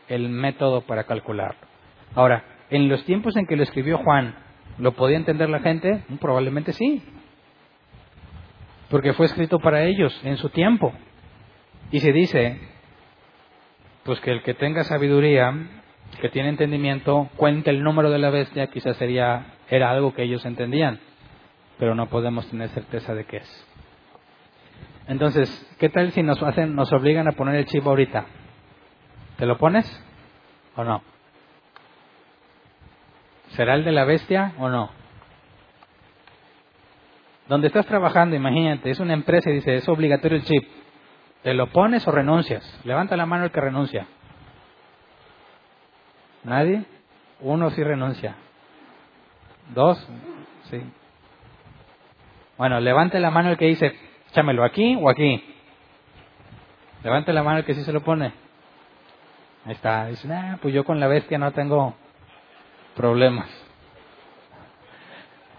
el 0.08 0.30
método 0.30 0.82
para 0.82 1.04
calcularlo. 1.04 1.67
Ahora, 2.16 2.44
en 2.70 2.90
los 2.90 3.04
tiempos 3.06 3.36
en 3.36 3.46
que 3.46 3.56
lo 3.56 3.64
escribió 3.64 3.98
Juan, 4.00 4.36
¿lo 4.78 4.94
podía 4.94 5.18
entender 5.18 5.50
la 5.50 5.60
gente? 5.60 6.04
Mm, 6.08 6.16
probablemente 6.18 6.74
sí. 6.74 7.04
Porque 8.90 9.14
fue 9.14 9.26
escrito 9.26 9.60
para 9.60 9.84
ellos 9.84 10.20
en 10.24 10.38
su 10.38 10.50
tiempo. 10.50 10.94
Y 11.92 12.00
se 12.00 12.12
dice, 12.12 12.60
pues 14.04 14.20
que 14.22 14.32
el 14.32 14.44
que 14.44 14.54
tenga 14.54 14.84
sabiduría, 14.84 15.54
que 16.22 16.30
tiene 16.30 16.50
entendimiento, 16.50 17.30
cuente 17.36 17.70
el 17.70 17.84
número 17.84 18.10
de 18.10 18.20
la 18.20 18.30
bestia, 18.30 18.68
quizás 18.68 18.98
sería, 18.98 19.54
era 19.70 19.92
algo 19.92 20.14
que 20.14 20.24
ellos 20.24 20.46
entendían, 20.46 21.00
pero 21.78 21.96
no 21.96 22.08
podemos 22.08 22.50
tener 22.50 22.70
certeza 22.70 23.14
de 23.14 23.26
qué 23.26 23.38
es. 23.38 23.68
Entonces, 25.08 25.50
¿qué 25.80 25.90
tal 25.90 26.12
si 26.12 26.22
nos 26.24 26.42
hacen, 26.44 26.76
nos 26.76 26.92
obligan 26.92 27.28
a 27.28 27.34
poner 27.34 27.56
el 27.56 27.66
chip 27.66 27.86
ahorita? 27.86 28.26
¿Te 29.38 29.46
lo 29.46 29.58
pones 29.58 29.86
o 30.76 30.84
no? 30.84 31.02
¿Será 33.50 33.76
el 33.76 33.84
de 33.84 33.92
la 33.92 34.06
bestia 34.06 34.54
o 34.60 34.70
no? 34.70 34.90
Donde 37.48 37.68
estás 37.68 37.86
trabajando, 37.86 38.36
imagínate, 38.36 38.90
es 38.90 39.00
una 39.00 39.14
empresa 39.14 39.50
y 39.50 39.54
dice, 39.54 39.76
es 39.76 39.88
obligatorio 39.88 40.38
el 40.38 40.44
chip. 40.44 40.68
¿Te 41.44 41.54
lo 41.54 41.68
pones 41.68 42.06
o 42.08 42.12
renuncias? 42.12 42.82
Levanta 42.84 43.16
la 43.16 43.26
mano 43.26 43.46
el 43.46 43.52
que 43.52 43.62
renuncia. 43.62 44.06
¿Nadie? 46.44 46.84
Uno 47.40 47.70
sí 47.70 47.84
renuncia. 47.84 48.36
Dos, 49.74 49.98
sí. 50.70 50.82
Bueno, 52.58 52.80
levante 52.80 53.20
la 53.20 53.32
mano 53.32 53.52
el 53.52 53.58
que 53.58 53.66
dice, 53.66 53.96
échamelo 54.30 54.64
aquí 54.64 54.98
o 55.00 55.10
aquí. 55.10 55.44
Levante 57.04 57.32
la 57.32 57.44
mano 57.44 57.60
el 57.60 57.66
que 57.66 57.76
sí 57.76 57.84
se 57.84 57.94
lo 57.94 58.02
pone. 58.02 58.34
Ahí 59.66 59.74
está. 59.74 60.08
Dice, 60.08 60.32
ah, 60.34 60.58
pues 60.62 60.74
yo 60.74 60.84
con 60.84 61.00
la 61.00 61.08
bestia 61.08 61.38
no 61.38 61.52
tengo 61.52 61.96
problemas. 62.98 63.48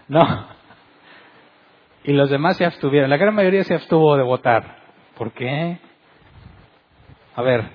No. 0.07 0.47
Y 2.03 2.13
los 2.13 2.29
demás 2.29 2.57
se 2.57 2.65
abstuvieron. 2.65 3.09
La 3.09 3.17
gran 3.17 3.33
mayoría 3.33 3.63
se 3.63 3.73
abstuvo 3.73 4.15
de 4.17 4.23
votar. 4.23 4.77
¿Por 5.17 5.31
qué? 5.31 5.79
A 7.35 7.41
ver, 7.41 7.69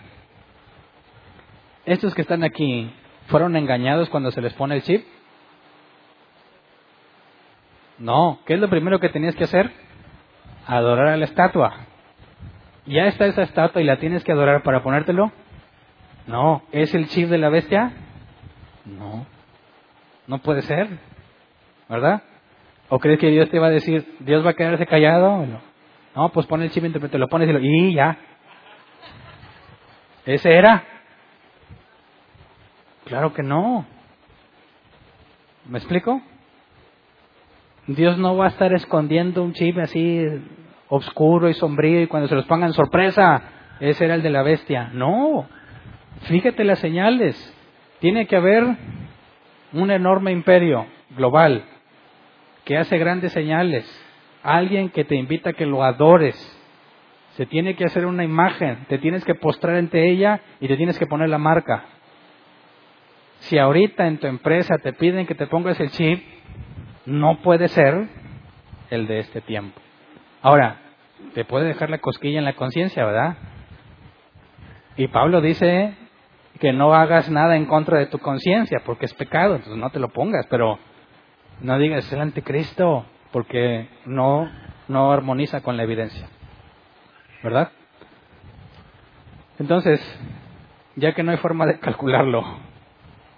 estos 1.86 2.15
que 2.15 2.23
están 2.23 2.45
aquí, 2.45 2.93
¿fueron 3.27 3.57
engañados 3.57 4.09
cuando 4.11 4.31
se 4.31 4.41
les 4.41 4.53
pone 4.55 4.77
el 4.77 4.82
chip? 4.82 5.05
No, 7.99 8.41
¿qué 8.47 8.55
es 8.55 8.61
lo 8.61 8.69
primero 8.69 8.99
que 8.99 9.09
tenías 9.09 9.36
que 9.36 9.45
hacer? 9.45 9.70
Adorar 10.66 11.09
a 11.09 11.16
la 11.16 11.24
estatua. 11.24 11.86
¿Ya 12.86 13.07
está 13.07 13.27
esa 13.27 13.43
estatua 13.43 13.81
y 13.81 13.85
la 13.85 13.99
tienes 13.99 14.24
que 14.24 14.32
adorar 14.32 14.62
para 14.62 14.82
ponértelo? 14.82 15.32
No, 16.27 16.62
¿es 16.73 16.95
el 16.95 17.09
chip 17.09 17.28
de 17.28 17.39
la 17.39 17.51
bestia? 17.51 17.93
No, 18.85 19.27
no 20.27 20.39
puede 20.39 20.63
ser, 20.63 20.89
¿verdad? 21.89 22.23
¿O 22.89 22.99
crees 22.99 23.19
que 23.19 23.31
Dios 23.31 23.51
te 23.51 23.59
va 23.59 23.69
a 23.69 23.71
decir, 23.71 24.17
Dios 24.21 24.45
va 24.45 24.51
a 24.51 24.55
quedarse 24.55 24.87
callado? 24.87 25.47
No. 26.15 26.29
Pues 26.31 26.47
pon 26.47 26.63
el 26.63 26.71
chip, 26.71 26.85
te 27.11 27.19
lo 27.19 27.29
pones 27.29 27.49
y, 27.49 27.53
lo, 27.53 27.59
y 27.61 27.95
ya. 27.95 28.17
¿Ese 30.25 30.55
era? 30.55 30.85
Claro 33.05 33.33
que 33.33 33.43
no. 33.43 33.87
¿Me 35.67 35.79
explico? 35.79 36.21
Dios 37.87 38.17
no 38.17 38.37
va 38.37 38.47
a 38.47 38.49
estar 38.49 38.73
escondiendo 38.73 39.43
un 39.43 39.53
chip 39.53 39.79
así 39.79 40.25
oscuro 40.89 41.49
y 41.49 41.55
sombrío 41.55 42.01
y 42.01 42.07
cuando 42.07 42.29
se 42.29 42.35
los 42.35 42.47
pongan 42.47 42.73
sorpresa, 42.73 43.43
ese 43.81 44.05
era 44.05 44.15
el 44.15 44.23
de 44.23 44.31
la 44.31 44.43
bestia. 44.43 44.91
No, 44.93 45.47
fíjate 46.23 46.65
las 46.65 46.79
señales. 46.79 47.37
Tiene 48.01 48.27
que 48.27 48.37
haber 48.37 48.77
un 49.75 49.91
enorme 49.91 50.33
imperio 50.33 50.87
global 51.17 51.65
que 52.65 52.79
hace 52.79 52.97
grandes 52.97 53.33
señales. 53.33 53.85
Alguien 54.43 54.91
que 54.91 55.05
te 55.05 55.17
invita 55.17 55.51
a 55.51 55.53
que 55.53 55.67
lo 55.67 55.83
adores. 55.83 56.35
Se 57.33 57.47
tiene 57.47 57.75
que 57.75 57.85
hacer 57.85 58.07
una 58.07 58.25
imagen, 58.25 58.87
te 58.89 58.99
tienes 58.99 59.25
que 59.25 59.35
postrar 59.35 59.77
ante 59.77 60.09
ella 60.09 60.41
y 60.61 60.69
te 60.69 60.77
tienes 60.77 60.99
que 60.99 61.07
poner 61.07 61.29
la 61.29 61.39
marca. 61.39 61.85
Si 63.41 63.59
ahorita 63.59 64.07
en 64.07 64.19
tu 64.19 64.27
empresa 64.27 64.79
te 64.79 64.93
piden 64.93 65.27
que 65.27 65.35
te 65.35 65.47
pongas 65.47 65.79
el 65.81 65.91
chip, 65.91 66.23
no 67.07 67.43
puede 67.43 67.69
ser 67.69 68.09
el 68.91 69.07
de 69.07 69.19
este 69.19 69.41
tiempo. 69.41 69.81
Ahora, 70.41 70.81
te 71.35 71.45
puede 71.45 71.67
dejar 71.67 71.91
la 71.91 71.99
cosquilla 71.99 72.39
en 72.39 72.45
la 72.45 72.55
conciencia, 72.55 73.05
¿verdad? 73.05 73.37
Y 74.97 75.09
Pablo 75.09 75.41
dice 75.41 75.95
que 76.60 76.72
no 76.72 76.94
hagas 76.94 77.31
nada 77.31 77.56
en 77.56 77.66
contra 77.66 77.98
de 77.98 78.06
tu 78.06 78.18
conciencia, 78.18 78.82
porque 78.85 79.06
es 79.06 79.14
pecado, 79.14 79.56
entonces 79.56 79.76
no 79.76 79.90
te 79.90 79.98
lo 79.98 80.09
pongas, 80.09 80.47
pero 80.47 80.78
no 81.60 81.78
digas 81.78 82.10
el 82.12 82.20
anticristo, 82.20 83.05
porque 83.32 83.89
no, 84.06 84.51
no 84.89 85.12
armoniza 85.12 85.62
con 85.62 85.76
la 85.76 85.82
evidencia. 85.82 86.28
¿Verdad? 87.43 87.70
Entonces, 89.59 90.01
ya 90.97 91.12
que 91.12 91.22
no 91.22 91.32
hay 91.32 91.39
forma 91.39 91.66
de 91.66 91.78
calcularlo, 91.78 92.44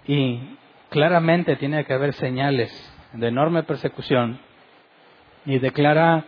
y 0.07 0.57
claramente 0.89 1.57
tiene 1.57 1.83
que 1.85 1.93
haber 1.93 2.13
señales 2.13 2.71
de 3.13 3.27
enorme 3.27 3.63
persecución 3.63 4.39
y 5.45 5.59
de 5.59 5.71
clara 5.71 6.25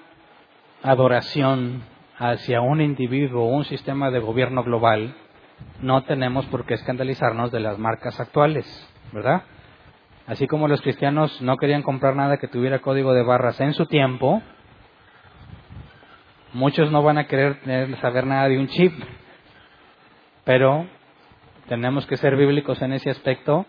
adoración 0.84 1.84
hacia 2.18 2.62
un 2.62 2.82
individuo 2.82 3.46
o 3.46 3.56
un 3.56 3.66
sistema 3.66 4.12
de 4.12 4.20
gobierno 4.20 4.64
global, 4.64 5.16
no 5.82 6.04
tenemos 6.04 6.46
por 6.48 6.66
qué 6.66 6.74
escandalizarnos 6.74 7.52
de 7.52 7.60
las 7.60 7.78
marcas 7.78 8.20
actuales, 8.20 8.66
¿verdad? 9.12 9.44
Así 10.28 10.46
como 10.48 10.68
los 10.68 10.82
cristianos 10.82 11.42
no 11.42 11.58
querían 11.58 11.82
comprar 11.82 12.16
nada 12.16 12.38
que 12.38 12.48
tuviera 12.48 12.80
código 12.80 13.14
de 13.14 13.24
barras 13.24 13.60
en 13.62 13.74
su 13.74 13.86
tiempo, 13.88 14.42
muchos 16.54 16.92
no 16.92 17.02
van 17.02 17.18
a 17.18 17.28
querer 17.28 17.58
saber 18.00 18.28
nada 18.28 18.48
de 18.48 18.60
un 18.60 18.68
chip, 18.68 18.94
pero 20.44 20.86
tenemos 21.68 22.06
que 22.06 22.18
ser 22.18 22.36
bíblicos 22.36 22.82
en 22.82 22.94
ese 22.94 23.10
aspecto 23.10 23.66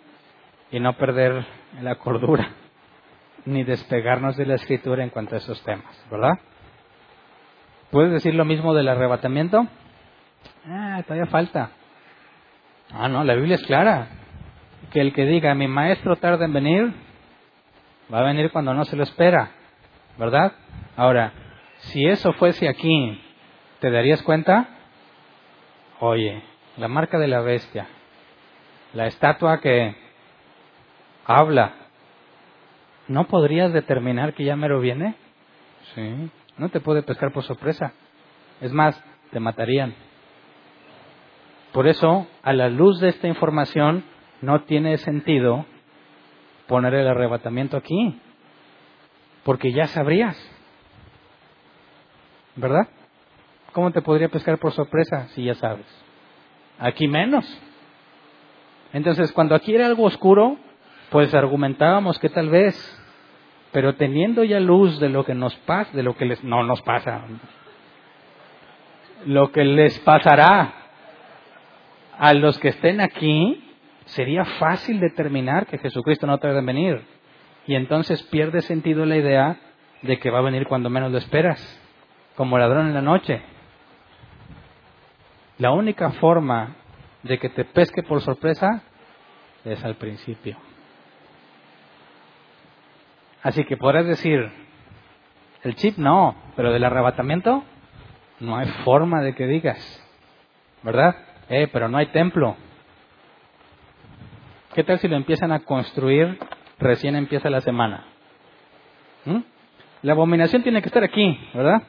y 0.70 0.80
no 0.80 0.94
perder 0.94 1.46
la 1.80 1.94
cordura 1.96 2.50
ni 3.46 3.64
despegarnos 3.64 4.36
de 4.36 4.46
la 4.46 4.56
escritura 4.56 5.02
en 5.02 5.10
cuanto 5.10 5.36
a 5.36 5.38
esos 5.38 5.62
temas, 5.64 6.06
¿verdad? 6.10 6.38
¿Puedes 7.90 8.12
decir 8.12 8.34
lo 8.34 8.44
mismo 8.44 8.74
del 8.74 8.88
arrebatamiento? 8.88 9.66
Ah, 10.66 11.02
todavía 11.06 11.26
falta. 11.26 11.70
Ah, 12.92 13.08
no, 13.08 13.24
la 13.24 13.34
Biblia 13.34 13.56
es 13.56 13.62
clara. 13.62 14.08
Que 14.92 15.00
el 15.00 15.12
que 15.12 15.24
diga, 15.24 15.54
mi 15.54 15.68
maestro 15.68 16.16
tarda 16.16 16.44
en 16.44 16.52
venir, 16.52 16.92
va 18.12 18.20
a 18.20 18.24
venir 18.24 18.50
cuando 18.50 18.74
no 18.74 18.84
se 18.84 18.96
lo 18.96 19.04
espera, 19.04 19.50
¿verdad? 20.18 20.52
Ahora, 20.96 21.32
si 21.78 22.06
eso 22.06 22.32
fuese 22.32 22.68
aquí, 22.68 23.20
¿te 23.78 23.90
darías 23.90 24.22
cuenta? 24.22 24.68
Oye, 26.00 26.42
la 26.76 26.88
marca 26.88 27.18
de 27.18 27.28
la 27.28 27.40
bestia, 27.40 27.86
la 28.94 29.06
estatua 29.06 29.60
que 29.60 29.94
habla, 31.24 31.74
¿no 33.06 33.28
podrías 33.28 33.72
determinar 33.72 34.34
que 34.34 34.44
ya 34.44 34.56
mero 34.56 34.80
viene? 34.80 35.14
Sí, 35.94 36.30
no 36.58 36.68
te 36.68 36.80
puede 36.80 37.02
pescar 37.02 37.32
por 37.32 37.44
sorpresa. 37.44 37.92
Es 38.60 38.72
más, 38.72 39.02
te 39.30 39.40
matarían. 39.40 39.94
Por 41.72 41.86
eso, 41.86 42.26
a 42.42 42.52
la 42.52 42.68
luz 42.68 43.00
de 43.00 43.08
esta 43.08 43.28
información, 43.28 44.04
no 44.42 44.62
tiene 44.62 44.96
sentido 44.98 45.66
poner 46.66 46.94
el 46.94 47.08
arrebatamiento 47.08 47.76
aquí, 47.76 48.18
porque 49.44 49.72
ya 49.72 49.86
sabrías, 49.86 50.36
¿verdad? 52.56 52.88
¿Cómo 53.72 53.92
te 53.92 54.02
podría 54.02 54.28
pescar 54.28 54.58
por 54.58 54.72
sorpresa 54.72 55.28
si 55.28 55.44
ya 55.44 55.54
sabes? 55.54 55.86
Aquí 56.78 57.06
menos. 57.06 57.46
Entonces, 58.92 59.30
cuando 59.32 59.54
aquí 59.54 59.74
era 59.74 59.86
algo 59.86 60.04
oscuro, 60.04 60.56
pues 61.10 61.32
argumentábamos 61.34 62.18
que 62.18 62.28
tal 62.28 62.48
vez, 62.48 62.74
pero 63.70 63.94
teniendo 63.94 64.42
ya 64.42 64.58
luz 64.58 64.98
de 64.98 65.08
lo 65.08 65.24
que 65.24 65.34
nos 65.34 65.54
pasa, 65.58 65.96
de 65.96 66.02
lo 66.02 66.16
que 66.16 66.24
les, 66.24 66.42
no 66.42 66.64
nos 66.64 66.82
pasa, 66.82 67.22
lo 69.26 69.52
que 69.52 69.64
les 69.64 69.98
pasará 70.00 70.79
a 72.20 72.34
los 72.34 72.58
que 72.58 72.68
estén 72.68 73.00
aquí, 73.00 73.64
sería 74.04 74.44
fácil 74.44 75.00
determinar 75.00 75.66
que 75.66 75.78
Jesucristo 75.78 76.26
no 76.26 76.36
tarda 76.36 76.58
en 76.58 76.66
venir. 76.66 77.02
Y 77.66 77.74
entonces 77.74 78.22
pierde 78.24 78.60
sentido 78.60 79.06
la 79.06 79.16
idea 79.16 79.56
de 80.02 80.18
que 80.18 80.28
va 80.28 80.40
a 80.40 80.42
venir 80.42 80.66
cuando 80.66 80.90
menos 80.90 81.10
lo 81.10 81.16
esperas, 81.16 81.58
como 82.36 82.58
ladrón 82.58 82.88
en 82.88 82.94
la 82.94 83.00
noche. 83.00 83.40
La 85.56 85.70
única 85.70 86.10
forma 86.12 86.76
de 87.22 87.38
que 87.38 87.48
te 87.48 87.64
pesque 87.64 88.02
por 88.02 88.20
sorpresa 88.20 88.82
es 89.64 89.82
al 89.82 89.94
principio. 89.94 90.58
Así 93.42 93.64
que 93.64 93.78
podrás 93.78 94.06
decir, 94.06 94.46
el 95.62 95.74
chip 95.74 95.96
no, 95.96 96.36
pero 96.54 96.70
del 96.70 96.84
arrebatamiento 96.84 97.64
no 98.40 98.58
hay 98.58 98.68
forma 98.84 99.22
de 99.22 99.34
que 99.34 99.46
digas, 99.46 100.06
¿verdad? 100.82 101.29
Eh, 101.50 101.68
pero 101.72 101.88
no 101.88 101.98
hay 101.98 102.06
templo. 102.06 102.56
¿Qué 104.72 104.84
tal 104.84 105.00
si 105.00 105.08
lo 105.08 105.16
empiezan 105.16 105.50
a 105.50 105.60
construir 105.60 106.38
recién 106.78 107.16
empieza 107.16 107.50
la 107.50 107.60
semana? 107.60 108.04
¿Mm? 109.24 109.40
La 110.02 110.12
abominación 110.12 110.62
tiene 110.62 110.80
que 110.80 110.88
estar 110.88 111.02
aquí, 111.02 111.38
¿verdad? 111.52 111.82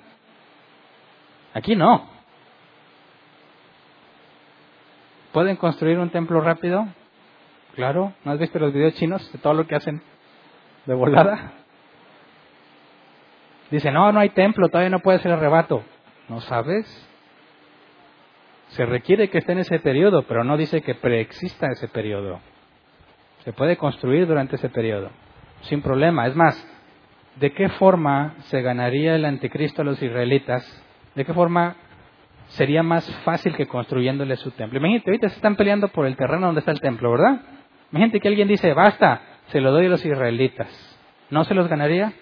Aquí 1.54 1.76
no. 1.76 2.10
¿Pueden 5.32 5.56
construir 5.58 6.00
un 6.00 6.10
templo 6.10 6.42
rápido? 6.42 6.88
Claro, 7.76 8.14
¿no 8.26 8.32
has 8.32 8.40
visto 8.40 8.58
los 8.58 8.74
videos 8.74 8.96
chinos 8.96 9.32
de 9.32 9.38
todo 9.38 9.54
lo 9.54 9.68
que 9.68 9.76
hacen 9.76 10.02
de 10.88 10.94
volada? 10.96 11.54
Dice, 13.70 13.92
no, 13.92 14.12
no 14.12 14.20
hay 14.20 14.30
templo, 14.30 14.68
todavía 14.70 14.90
no 14.90 15.00
puede 15.00 15.20
ser 15.20 15.32
arrebato. 15.32 15.84
¿No 16.28 16.42
sabes? 16.42 17.11
Se 18.72 18.86
requiere 18.86 19.30
que 19.30 19.40
esté 19.40 19.52
en 19.52 19.60
ese 19.60 19.80
periodo, 19.80 20.24
pero 20.24 20.44
no 20.44 20.56
dice 20.56 20.82
que 20.82 20.96
preexista 20.96 21.68
ese 21.68 21.90
periodo. 21.90 22.40
Se 23.44 23.52
puede 23.52 23.76
construir 23.76 24.28
durante 24.28 24.56
ese 24.56 24.70
periodo, 24.70 25.10
sin 25.64 25.82
problema. 25.82 26.28
Es 26.28 26.36
más, 26.36 26.56
¿de 27.38 27.52
qué 27.52 27.68
forma 27.70 28.36
se 28.44 28.62
ganaría 28.62 29.16
el 29.16 29.26
anticristo 29.26 29.82
a 29.82 29.86
los 29.86 30.02
israelitas? 30.02 30.64
¿De 31.16 31.26
qué 31.26 31.34
forma 31.34 31.76
sería 32.48 32.82
más 32.82 33.10
fácil 33.26 33.56
que 33.56 33.68
construyéndole 33.68 34.38
su 34.38 34.52
templo? 34.52 34.80
Imagínate, 34.80 35.10
ahorita 35.10 35.30
se 35.30 35.36
están 35.36 35.58
peleando 35.58 35.90
por 35.90 36.06
el 36.06 36.16
terreno 36.16 36.46
donde 36.46 36.60
está 36.60 36.72
el 36.72 36.80
templo, 36.80 37.12
¿verdad? 37.12 37.42
Imagínate 37.92 38.22
que 38.22 38.28
alguien 38.30 38.48
dice, 38.48 38.74
basta, 38.74 39.22
se 39.48 39.60
lo 39.60 39.72
doy 39.72 39.88
a 39.88 39.90
los 39.90 40.06
israelitas. 40.06 40.70
¿No 41.30 41.44
se 41.44 41.54
los 41.54 41.68
ganaría? 41.68 42.14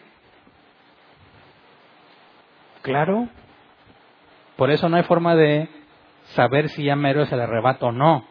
Claro. 2.81 3.27
Por 4.55 4.71
eso 4.71 4.89
no 4.89 4.97
hay 4.97 5.03
forma 5.03 5.35
de 5.35 5.78
saber 6.35 6.69
si 6.69 6.83
ya 6.83 6.95
mero 6.95 7.23
es 7.23 7.31
el 7.31 7.41
arrebato 7.41 7.87
o 7.87 7.91
no. 7.91 8.25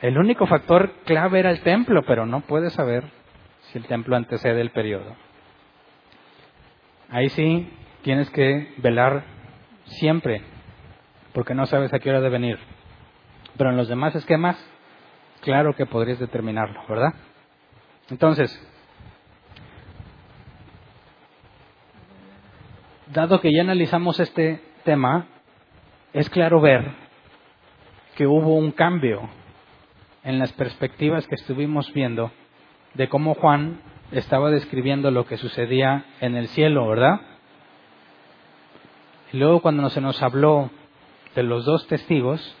El 0.00 0.16
único 0.18 0.46
factor 0.46 0.92
clave 1.04 1.40
era 1.40 1.50
el 1.50 1.60
templo, 1.62 2.02
pero 2.06 2.26
no 2.26 2.40
puedes 2.40 2.72
saber 2.72 3.04
si 3.60 3.78
el 3.78 3.86
templo 3.86 4.16
antecede 4.16 4.60
el 4.60 4.70
periodo. 4.70 5.14
Ahí 7.10 7.28
sí 7.30 7.68
tienes 8.02 8.30
que 8.30 8.72
velar 8.78 9.24
siempre, 9.84 10.42
porque 11.34 11.54
no 11.54 11.66
sabes 11.66 11.92
a 11.92 11.98
qué 11.98 12.10
hora 12.10 12.20
de 12.20 12.30
venir. 12.30 12.58
Pero 13.58 13.70
en 13.70 13.76
los 13.76 13.88
demás 13.88 14.14
esquemas, 14.14 14.56
claro 15.42 15.74
que 15.74 15.86
podrías 15.86 16.18
determinarlo, 16.18 16.80
¿verdad? 16.88 17.12
Entonces, 18.08 18.50
dado 23.12 23.40
que 23.40 23.52
ya 23.52 23.62
analizamos 23.62 24.18
este 24.20 24.62
tema, 24.84 25.26
es 26.12 26.28
claro 26.30 26.60
ver 26.60 26.90
que 28.16 28.26
hubo 28.26 28.56
un 28.56 28.72
cambio 28.72 29.28
en 30.24 30.38
las 30.38 30.52
perspectivas 30.52 31.26
que 31.26 31.36
estuvimos 31.36 31.92
viendo 31.92 32.30
de 32.94 33.08
cómo 33.08 33.34
Juan 33.34 33.80
estaba 34.12 34.50
describiendo 34.50 35.10
lo 35.10 35.26
que 35.26 35.36
sucedía 35.36 36.04
en 36.20 36.36
el 36.36 36.48
cielo, 36.48 36.88
¿verdad? 36.88 37.20
Y 39.32 39.38
luego 39.38 39.60
cuando 39.60 39.88
se 39.90 40.00
nos 40.00 40.20
habló 40.22 40.70
de 41.34 41.44
los 41.44 41.64
dos 41.64 41.86
testigos, 41.86 42.56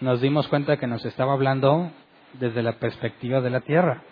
nos 0.00 0.20
dimos 0.20 0.46
cuenta 0.48 0.76
que 0.76 0.86
nos 0.86 1.04
estaba 1.06 1.32
hablando 1.32 1.90
desde 2.34 2.62
la 2.62 2.74
perspectiva 2.74 3.40
de 3.40 3.50
la 3.50 3.60
tierra. 3.60 4.02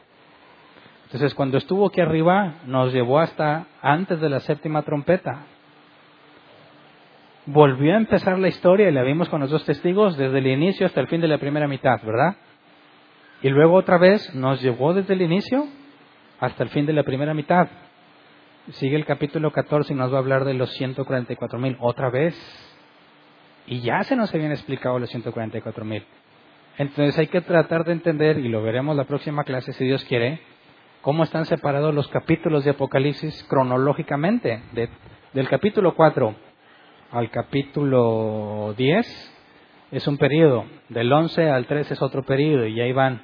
Entonces 1.05 1.35
cuando 1.35 1.59
estuvo 1.59 1.87
aquí 1.87 2.01
arriba 2.01 2.55
nos 2.65 2.95
llevó 2.95 3.19
hasta 3.19 3.67
antes 3.83 4.21
de 4.21 4.31
la 4.31 4.41
séptima 4.41 4.83
trompeta. 4.83 5.45
Volvió 7.47 7.95
a 7.95 7.97
empezar 7.97 8.39
la 8.39 8.49
historia 8.49 8.89
y 8.89 8.93
la 8.93 9.03
vimos 9.03 9.29
con 9.29 9.41
los 9.41 9.51
dos 9.51 9.65
testigos 9.65 10.17
desde 10.17 10.39
el 10.39 10.47
inicio 10.47 10.87
hasta 10.87 11.01
el 11.01 11.09
fin 11.09 11.21
de 11.21 11.29
la 11.29 11.39
primera 11.39 11.67
mitad, 11.67 12.01
¿verdad? 12.03 12.37
Y 13.43 13.49
luego 13.49 13.75
otra 13.75 13.99
vez 13.99 14.35
nos 14.35 14.63
llevó 14.63 14.95
desde 14.95 15.15
el 15.15 15.23
inicio 15.23 15.67
hasta 16.39 16.63
el 16.63 16.69
fin 16.69 16.87
de 16.87 16.93
la 16.93 17.03
primera 17.03 17.35
mitad. 17.35 17.69
Sigue 18.73 18.95
el 18.95 19.05
capítulo 19.05 19.51
14 19.51 19.93
y 19.93 19.97
nos 19.97 20.13
va 20.13 20.17
a 20.17 20.21
hablar 20.21 20.45
de 20.45 20.55
los 20.55 20.71
144 20.75 21.59
mil 21.59 21.77
otra 21.81 22.11
vez. 22.11 22.37
Y 23.67 23.81
ya 23.81 24.05
se 24.05 24.15
nos 24.15 24.33
habían 24.33 24.53
explicado 24.53 24.99
los 25.01 25.11
144 25.11 25.85
mil. 25.85 26.05
Entonces 26.79 27.19
hay 27.19 27.27
que 27.27 27.41
tratar 27.41 27.85
de 27.85 27.93
entender, 27.93 28.39
y 28.39 28.49
lo 28.49 28.63
veremos 28.63 28.97
la 28.97 29.05
próxima 29.05 29.45
clase 29.45 29.73
si 29.73 29.85
Dios 29.85 30.05
quiere, 30.05 30.41
cómo 31.01 31.25
están 31.25 31.45
separados 31.45 31.95
los 31.95 32.09
capítulos 32.09 32.65
de 32.65 32.71
Apocalipsis 32.71 33.45
cronológicamente. 33.49 34.63
del 35.33 35.49
capítulo 35.49 35.95
4 35.95 36.52
al 37.13 37.31
capítulo 37.31 38.75
10 38.77 39.33
es 39.93 40.07
un 40.07 40.17
periodo, 40.17 40.65
del 40.89 41.13
11 41.13 41.51
al 41.51 41.67
13 41.67 41.95
es 41.95 42.03
otro 42.03 42.23
periodo, 42.23 42.67
y 42.67 42.81
ahí 42.81 42.93
van. 42.93 43.21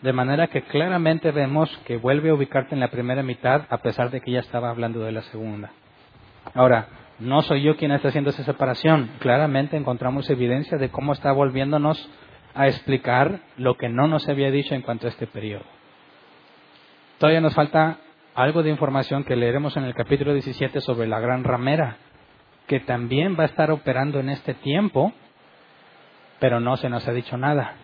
De 0.00 0.14
manera 0.14 0.46
que 0.46 0.62
claramente 0.62 1.30
vemos 1.30 1.68
que 1.84 1.98
vuelve 1.98 2.30
a 2.30 2.34
ubicarte 2.34 2.74
en 2.74 2.80
la 2.80 2.90
primera 2.90 3.22
mitad 3.22 3.66
a 3.68 3.78
pesar 3.78 4.10
de 4.10 4.22
que 4.22 4.30
ya 4.30 4.40
estaba 4.40 4.70
hablando 4.70 5.00
de 5.00 5.12
la 5.12 5.20
segunda. 5.22 5.72
Ahora, 6.54 6.88
no 7.18 7.42
soy 7.42 7.62
yo 7.62 7.76
quien 7.76 7.92
está 7.92 8.08
haciendo 8.08 8.30
esa 8.30 8.44
separación. 8.44 9.10
Claramente 9.18 9.76
encontramos 9.76 10.30
evidencia 10.30 10.78
de 10.78 10.88
cómo 10.88 11.12
está 11.12 11.32
volviéndonos 11.32 12.08
a 12.54 12.66
explicar 12.66 13.40
lo 13.58 13.76
que 13.76 13.90
no 13.90 14.08
nos 14.08 14.26
había 14.26 14.50
dicho 14.50 14.74
en 14.74 14.80
cuanto 14.80 15.06
a 15.06 15.10
este 15.10 15.26
periodo. 15.26 15.64
Todavía 17.18 17.42
nos 17.42 17.54
falta 17.54 17.98
algo 18.34 18.62
de 18.62 18.70
información 18.70 19.24
que 19.24 19.36
leeremos 19.36 19.76
en 19.76 19.84
el 19.84 19.94
capítulo 19.94 20.32
17 20.32 20.80
sobre 20.80 21.06
la 21.06 21.20
gran 21.20 21.44
ramera, 21.44 21.98
que 22.70 22.78
también 22.78 23.36
va 23.36 23.42
a 23.42 23.46
estar 23.46 23.72
operando 23.72 24.20
en 24.20 24.28
este 24.28 24.54
tiempo, 24.54 25.12
pero 26.38 26.60
no 26.60 26.76
se 26.76 26.88
nos 26.88 27.08
ha 27.08 27.12
dicho 27.12 27.36
nada. 27.36 27.74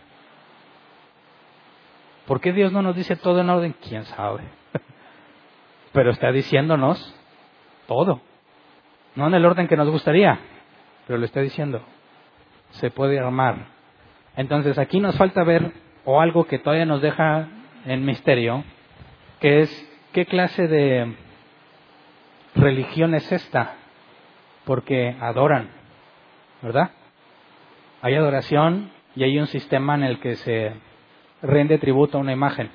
¿Por 2.29 2.41
qué 2.41 2.53
Dios 2.53 2.71
no 2.71 2.83
nos 2.83 2.95
dice 2.95 3.17
todo 3.17 3.41
en 3.41 3.51
orden? 3.51 3.75
¿Quién 3.83 4.05
sabe? 4.05 4.45
pero 5.93 6.13
está 6.13 6.31
diciéndonos 6.31 7.19
todo. 7.89 8.21
No 9.17 9.27
en 9.27 9.35
el 9.35 9.45
orden 9.45 9.67
que 9.67 9.77
nos 9.77 9.91
gustaría, 9.91 10.39
pero 11.09 11.19
lo 11.19 11.25
está 11.25 11.41
diciendo. 11.41 11.83
Se 12.71 12.93
puede 12.93 13.19
armar 13.19 13.75
entonces 14.37 14.79
aquí 14.79 15.01
nos 15.01 15.17
falta 15.17 15.43
ver, 15.43 15.73
o 16.05 16.21
algo 16.21 16.45
que 16.45 16.61
todavía 16.61 16.87
nos 16.87 17.03
deja 17.03 17.49
en 17.87 18.05
misterio, 18.05 18.63
que 19.41 19.63
es 19.63 20.09
qué 20.13 20.27
clase 20.27 20.69
de 20.69 21.17
religión 22.55 23.17
es 23.17 23.33
esta, 23.33 23.75
porque 24.67 25.17
adoran, 25.21 25.71
¿verdad? 26.61 26.91
Hay 28.03 28.15
adoración 28.15 28.91
y 29.15 29.25
hay 29.25 29.39
un 29.39 29.47
sistema 29.47 29.95
en 29.95 30.03
el 30.03 30.21
que 30.21 30.35
se 30.35 30.73
rinde 31.41 31.79
tributo 31.79 32.19
a 32.19 32.21
una 32.21 32.33
imagen. 32.33 32.71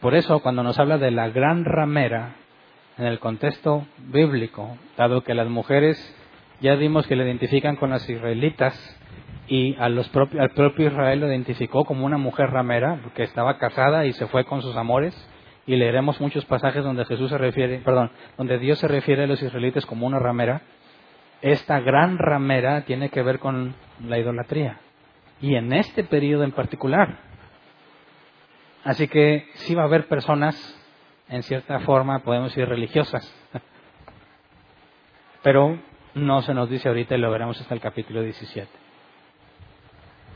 Por 0.00 0.14
eso, 0.14 0.38
cuando 0.40 0.62
nos 0.62 0.78
habla 0.78 0.96
de 0.96 1.10
la 1.10 1.28
gran 1.28 1.66
ramera, 1.66 2.36
en 2.96 3.06
el 3.06 3.18
contexto 3.18 3.86
bíblico, 3.98 4.78
dado 4.96 5.22
que 5.22 5.34
las 5.34 5.48
mujeres 5.48 5.98
ya 6.60 6.74
vimos 6.74 7.06
que 7.06 7.16
le 7.16 7.24
identifican 7.24 7.76
con 7.76 7.90
las 7.90 8.08
israelitas, 8.08 8.74
y 9.48 9.74
a 9.80 9.88
los 9.88 10.10
al 10.38 10.50
propio 10.50 10.86
Israel 10.86 11.20
lo 11.20 11.26
identificó 11.26 11.84
como 11.84 12.06
una 12.06 12.18
mujer 12.18 12.50
ramera, 12.50 13.00
que 13.16 13.24
estaba 13.24 13.58
casada 13.58 14.06
y 14.06 14.12
se 14.12 14.28
fue 14.28 14.44
con 14.44 14.62
sus 14.62 14.76
amores. 14.76 15.14
Y 15.66 15.76
leeremos 15.76 16.20
muchos 16.20 16.44
pasajes 16.44 16.84
donde 16.84 17.04
Jesús 17.04 17.30
se 17.30 17.38
refiere, 17.38 17.78
perdón, 17.78 18.10
donde 18.36 18.58
Dios 18.58 18.78
se 18.78 18.88
refiere 18.88 19.24
a 19.24 19.26
los 19.26 19.42
israelitas 19.42 19.86
como 19.86 20.06
una 20.06 20.18
ramera. 20.18 20.62
Esta 21.42 21.80
gran 21.80 22.18
ramera 22.18 22.82
tiene 22.82 23.10
que 23.10 23.22
ver 23.22 23.38
con 23.38 23.74
la 24.04 24.18
idolatría. 24.18 24.78
Y 25.40 25.54
en 25.54 25.72
este 25.72 26.04
periodo 26.04 26.44
en 26.44 26.52
particular. 26.52 27.18
Así 28.84 29.08
que 29.08 29.48
sí 29.54 29.74
va 29.74 29.82
a 29.82 29.86
haber 29.86 30.08
personas, 30.08 30.56
en 31.28 31.42
cierta 31.42 31.80
forma, 31.80 32.20
podemos 32.20 32.50
decir 32.50 32.68
religiosas. 32.68 33.32
Pero 35.42 35.78
no 36.14 36.42
se 36.42 36.54
nos 36.54 36.68
dice 36.68 36.88
ahorita 36.88 37.14
y 37.14 37.20
lo 37.20 37.30
veremos 37.30 37.60
hasta 37.60 37.74
el 37.74 37.80
capítulo 37.80 38.22
17. 38.22 38.68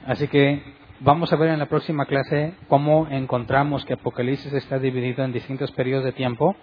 Así 0.07 0.29
que 0.29 0.63
vamos 1.01 1.33
a 1.33 1.37
ver 1.37 1.51
en 1.51 1.59
la 1.59 1.67
próxima 1.67 2.07
clase 2.07 2.55
cómo 2.69 3.07
encontramos 3.11 3.85
que 3.85 3.95
Apocalipsis 3.95 4.53
está 4.53 4.79
dividido 4.79 5.25
en 5.25 5.33
distintos 5.33 5.71
periodos 5.73 6.05
de 6.05 6.13
tiempo, 6.13 6.57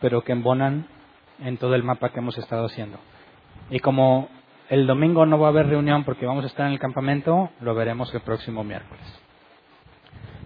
pero 0.00 0.22
que 0.22 0.32
embonan 0.32 0.86
en 1.40 1.56
todo 1.56 1.74
el 1.74 1.82
mapa 1.82 2.10
que 2.10 2.20
hemos 2.20 2.38
estado 2.38 2.66
haciendo. 2.66 2.98
Y 3.70 3.80
como 3.80 4.28
el 4.68 4.86
domingo 4.86 5.26
no 5.26 5.38
va 5.38 5.48
a 5.48 5.50
haber 5.50 5.66
reunión 5.66 6.04
porque 6.04 6.26
vamos 6.26 6.44
a 6.44 6.48
estar 6.48 6.66
en 6.66 6.72
el 6.72 6.78
campamento, 6.78 7.50
lo 7.60 7.74
veremos 7.74 8.12
el 8.14 8.20
próximo 8.20 8.64
miércoles. 8.64 9.20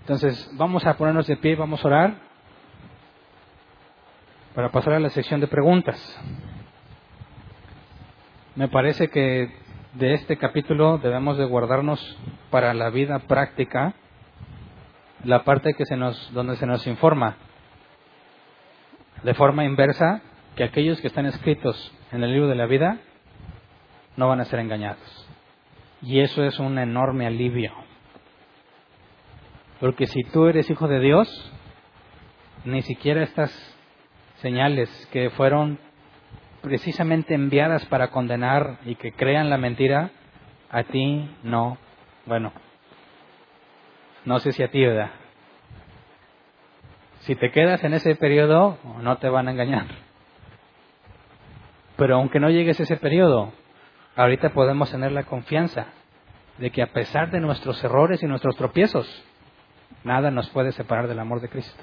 Entonces, 0.00 0.50
vamos 0.54 0.86
a 0.86 0.96
ponernos 0.96 1.26
de 1.26 1.36
pie 1.36 1.56
vamos 1.56 1.84
a 1.84 1.88
orar 1.88 2.14
para 4.54 4.70
pasar 4.70 4.94
a 4.94 5.00
la 5.00 5.10
sección 5.10 5.40
de 5.40 5.48
preguntas. 5.48 5.98
Me 8.54 8.68
parece 8.68 9.08
que 9.08 9.65
de 9.98 10.12
este 10.12 10.36
capítulo 10.36 10.98
debemos 10.98 11.38
de 11.38 11.46
guardarnos 11.46 12.18
para 12.50 12.74
la 12.74 12.90
vida 12.90 13.18
práctica 13.20 13.94
la 15.24 15.42
parte 15.42 15.72
que 15.72 15.86
se 15.86 15.96
nos, 15.96 16.32
donde 16.34 16.56
se 16.56 16.66
nos 16.66 16.86
informa 16.86 17.36
de 19.22 19.32
forma 19.32 19.64
inversa 19.64 20.20
que 20.54 20.64
aquellos 20.64 21.00
que 21.00 21.06
están 21.06 21.24
escritos 21.24 21.92
en 22.12 22.22
el 22.22 22.32
libro 22.32 22.48
de 22.48 22.56
la 22.56 22.66
vida 22.66 22.98
no 24.16 24.28
van 24.28 24.40
a 24.40 24.44
ser 24.44 24.60
engañados. 24.60 25.28
Y 26.02 26.20
eso 26.20 26.44
es 26.44 26.58
un 26.58 26.78
enorme 26.78 27.26
alivio. 27.26 27.72
Porque 29.80 30.06
si 30.06 30.22
tú 30.24 30.46
eres 30.46 30.68
hijo 30.68 30.88
de 30.88 31.00
Dios, 31.00 31.52
ni 32.66 32.82
siquiera 32.82 33.22
estas 33.22 33.50
señales 34.36 34.90
que 35.10 35.30
fueron 35.30 35.78
precisamente 36.66 37.32
enviadas 37.32 37.86
para 37.86 38.08
condenar 38.08 38.78
y 38.84 38.96
que 38.96 39.12
crean 39.12 39.50
la 39.50 39.56
mentira, 39.56 40.10
a 40.68 40.82
ti 40.82 41.30
no. 41.44 41.78
Bueno, 42.24 42.52
no 44.24 44.40
sé 44.40 44.50
si 44.50 44.64
a 44.64 44.68
ti, 44.72 44.84
¿verdad? 44.84 45.12
Si 47.20 47.36
te 47.36 47.52
quedas 47.52 47.84
en 47.84 47.94
ese 47.94 48.16
periodo, 48.16 48.78
no 49.00 49.18
te 49.18 49.28
van 49.28 49.46
a 49.46 49.52
engañar. 49.52 49.86
Pero 51.96 52.16
aunque 52.16 52.40
no 52.40 52.50
llegues 52.50 52.80
a 52.80 52.82
ese 52.82 52.96
periodo, 52.96 53.52
ahorita 54.16 54.50
podemos 54.50 54.90
tener 54.90 55.12
la 55.12 55.22
confianza 55.22 55.86
de 56.58 56.72
que 56.72 56.82
a 56.82 56.92
pesar 56.92 57.30
de 57.30 57.38
nuestros 57.38 57.82
errores 57.84 58.24
y 58.24 58.26
nuestros 58.26 58.56
tropiezos, 58.56 59.06
nada 60.02 60.32
nos 60.32 60.50
puede 60.50 60.72
separar 60.72 61.06
del 61.06 61.20
amor 61.20 61.40
de 61.40 61.48
Cristo. 61.48 61.80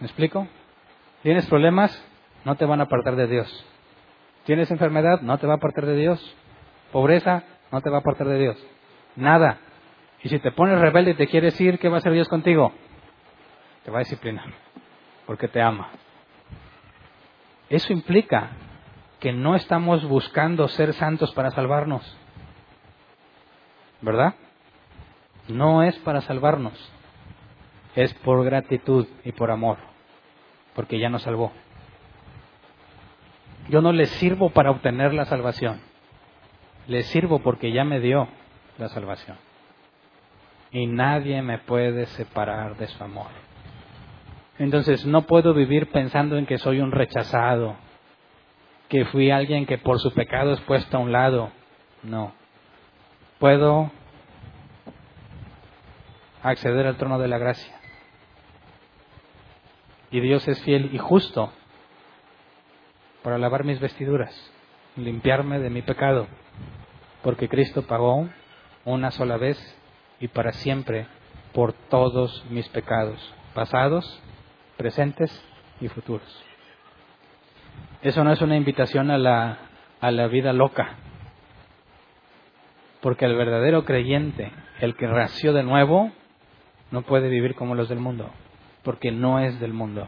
¿Me 0.00 0.08
explico? 0.08 0.48
¿Tienes 1.22 1.46
problemas? 1.46 2.09
No 2.44 2.54
te 2.56 2.64
van 2.64 2.80
a 2.80 2.84
apartar 2.84 3.16
de 3.16 3.26
Dios. 3.26 3.66
¿Tienes 4.44 4.70
enfermedad? 4.70 5.20
No 5.20 5.38
te 5.38 5.46
va 5.46 5.54
a 5.54 5.56
apartar 5.56 5.86
de 5.86 5.96
Dios. 5.96 6.36
Pobreza? 6.92 7.44
No 7.70 7.80
te 7.80 7.90
va 7.90 7.98
a 7.98 8.00
apartar 8.00 8.26
de 8.28 8.38
Dios. 8.38 8.66
Nada. 9.16 9.58
Y 10.22 10.28
si 10.28 10.38
te 10.38 10.52
pones 10.52 10.78
rebelde 10.78 11.12
y 11.12 11.14
te 11.14 11.26
quieres 11.26 11.60
ir, 11.60 11.78
¿qué 11.78 11.88
va 11.88 11.96
a 11.96 11.98
hacer 11.98 12.12
Dios 12.12 12.28
contigo? 12.28 12.72
Te 13.84 13.90
va 13.90 13.98
a 13.98 14.00
disciplinar, 14.00 14.46
porque 15.26 15.48
te 15.48 15.62
ama. 15.62 15.88
Eso 17.68 17.92
implica 17.92 18.50
que 19.20 19.32
no 19.32 19.54
estamos 19.54 20.04
buscando 20.04 20.68
ser 20.68 20.92
santos 20.94 21.32
para 21.32 21.50
salvarnos. 21.50 22.16
¿Verdad? 24.00 24.34
No 25.48 25.82
es 25.82 25.96
para 26.00 26.20
salvarnos. 26.22 26.74
Es 27.94 28.12
por 28.14 28.44
gratitud 28.44 29.06
y 29.24 29.32
por 29.32 29.50
amor, 29.50 29.78
porque 30.74 30.98
ya 30.98 31.08
nos 31.08 31.22
salvó. 31.22 31.52
Yo 33.70 33.80
no 33.80 33.92
le 33.92 34.06
sirvo 34.06 34.50
para 34.50 34.72
obtener 34.72 35.14
la 35.14 35.26
salvación. 35.26 35.80
Le 36.88 37.04
sirvo 37.04 37.38
porque 37.38 37.70
ya 37.70 37.84
me 37.84 38.00
dio 38.00 38.26
la 38.78 38.88
salvación. 38.88 39.36
Y 40.72 40.88
nadie 40.88 41.40
me 41.40 41.58
puede 41.58 42.06
separar 42.06 42.76
de 42.76 42.88
su 42.88 43.04
amor. 43.04 43.28
Entonces 44.58 45.06
no 45.06 45.22
puedo 45.22 45.54
vivir 45.54 45.88
pensando 45.92 46.36
en 46.36 46.46
que 46.46 46.58
soy 46.58 46.80
un 46.80 46.90
rechazado, 46.90 47.76
que 48.88 49.04
fui 49.04 49.30
alguien 49.30 49.66
que 49.66 49.78
por 49.78 50.00
su 50.00 50.12
pecado 50.12 50.52
es 50.52 50.60
puesto 50.62 50.96
a 50.96 51.00
un 51.00 51.12
lado. 51.12 51.52
No. 52.02 52.32
Puedo 53.38 53.92
acceder 56.42 56.88
al 56.88 56.96
trono 56.96 57.20
de 57.20 57.28
la 57.28 57.38
gracia. 57.38 57.80
Y 60.10 60.18
Dios 60.18 60.48
es 60.48 60.60
fiel 60.62 60.90
y 60.92 60.98
justo 60.98 61.52
para 63.22 63.38
lavar 63.38 63.64
mis 63.64 63.80
vestiduras, 63.80 64.34
limpiarme 64.96 65.58
de 65.58 65.70
mi 65.70 65.82
pecado, 65.82 66.26
porque 67.22 67.48
Cristo 67.48 67.82
pagó 67.86 68.28
una 68.84 69.10
sola 69.10 69.36
vez 69.36 69.58
y 70.20 70.28
para 70.28 70.52
siempre 70.52 71.06
por 71.52 71.72
todos 71.72 72.44
mis 72.50 72.68
pecados, 72.68 73.34
pasados, 73.54 74.22
presentes 74.76 75.30
y 75.80 75.88
futuros. 75.88 76.44
Eso 78.02 78.24
no 78.24 78.32
es 78.32 78.40
una 78.40 78.56
invitación 78.56 79.10
a 79.10 79.18
la, 79.18 79.58
a 80.00 80.10
la 80.10 80.26
vida 80.26 80.52
loca. 80.52 80.96
Porque 83.00 83.26
el 83.26 83.34
verdadero 83.34 83.84
creyente, 83.84 84.52
el 84.80 84.94
que 84.94 85.06
ració 85.06 85.52
de 85.52 85.62
nuevo, 85.62 86.10
no 86.90 87.02
puede 87.02 87.28
vivir 87.28 87.54
como 87.54 87.74
los 87.74 87.88
del 87.88 87.98
mundo. 87.98 88.30
Porque 88.82 89.10
no 89.10 89.38
es 89.38 89.60
del 89.60 89.72
mundo. 89.72 90.06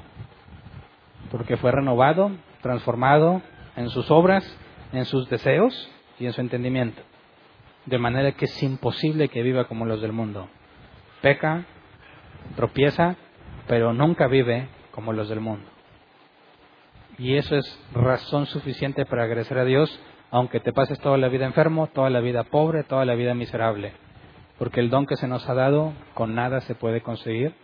Porque 1.30 1.56
fue 1.56 1.70
renovado, 1.72 2.30
transformado 2.62 3.42
en 3.76 3.90
sus 3.90 4.10
obras, 4.10 4.44
en 4.92 5.04
sus 5.04 5.28
deseos 5.28 5.90
y 6.18 6.26
en 6.26 6.32
su 6.32 6.40
entendimiento. 6.40 7.02
De 7.86 7.98
manera 7.98 8.32
que 8.32 8.44
es 8.46 8.62
imposible 8.62 9.28
que 9.28 9.42
viva 9.42 9.64
como 9.66 9.84
los 9.84 10.00
del 10.00 10.12
mundo. 10.12 10.48
Peca, 11.20 11.66
tropieza, 12.56 13.16
pero 13.66 13.92
nunca 13.92 14.28
vive 14.28 14.68
como 14.92 15.12
los 15.12 15.28
del 15.28 15.40
mundo. 15.40 15.66
Y 17.18 17.36
eso 17.36 17.56
es 17.56 17.80
razón 17.92 18.46
suficiente 18.46 19.04
para 19.04 19.24
agradecer 19.24 19.58
a 19.58 19.64
Dios, 19.64 20.00
aunque 20.30 20.60
te 20.60 20.72
pases 20.72 20.98
toda 21.00 21.18
la 21.18 21.28
vida 21.28 21.46
enfermo, 21.46 21.88
toda 21.88 22.08
la 22.10 22.20
vida 22.20 22.44
pobre, 22.44 22.84
toda 22.84 23.04
la 23.04 23.14
vida 23.14 23.34
miserable. 23.34 23.92
Porque 24.58 24.80
el 24.80 24.90
don 24.90 25.06
que 25.06 25.16
se 25.16 25.28
nos 25.28 25.48
ha 25.48 25.54
dado 25.54 25.92
con 26.14 26.34
nada 26.34 26.60
se 26.62 26.74
puede 26.74 27.02
conseguir, 27.02 27.54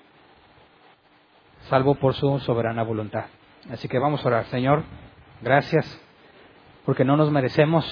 salvo 1.69 1.95
por 1.95 2.15
su 2.15 2.39
soberana 2.41 2.83
voluntad. 2.83 3.27
Así 3.71 3.89
que 3.89 3.99
vamos 3.99 4.25
a 4.25 4.29
orar. 4.29 4.45
Señor, 4.47 4.85
gracias 5.43 6.01
porque 6.85 7.05
no 7.05 7.19
nos 7.19 7.31
merecemos 7.31 7.85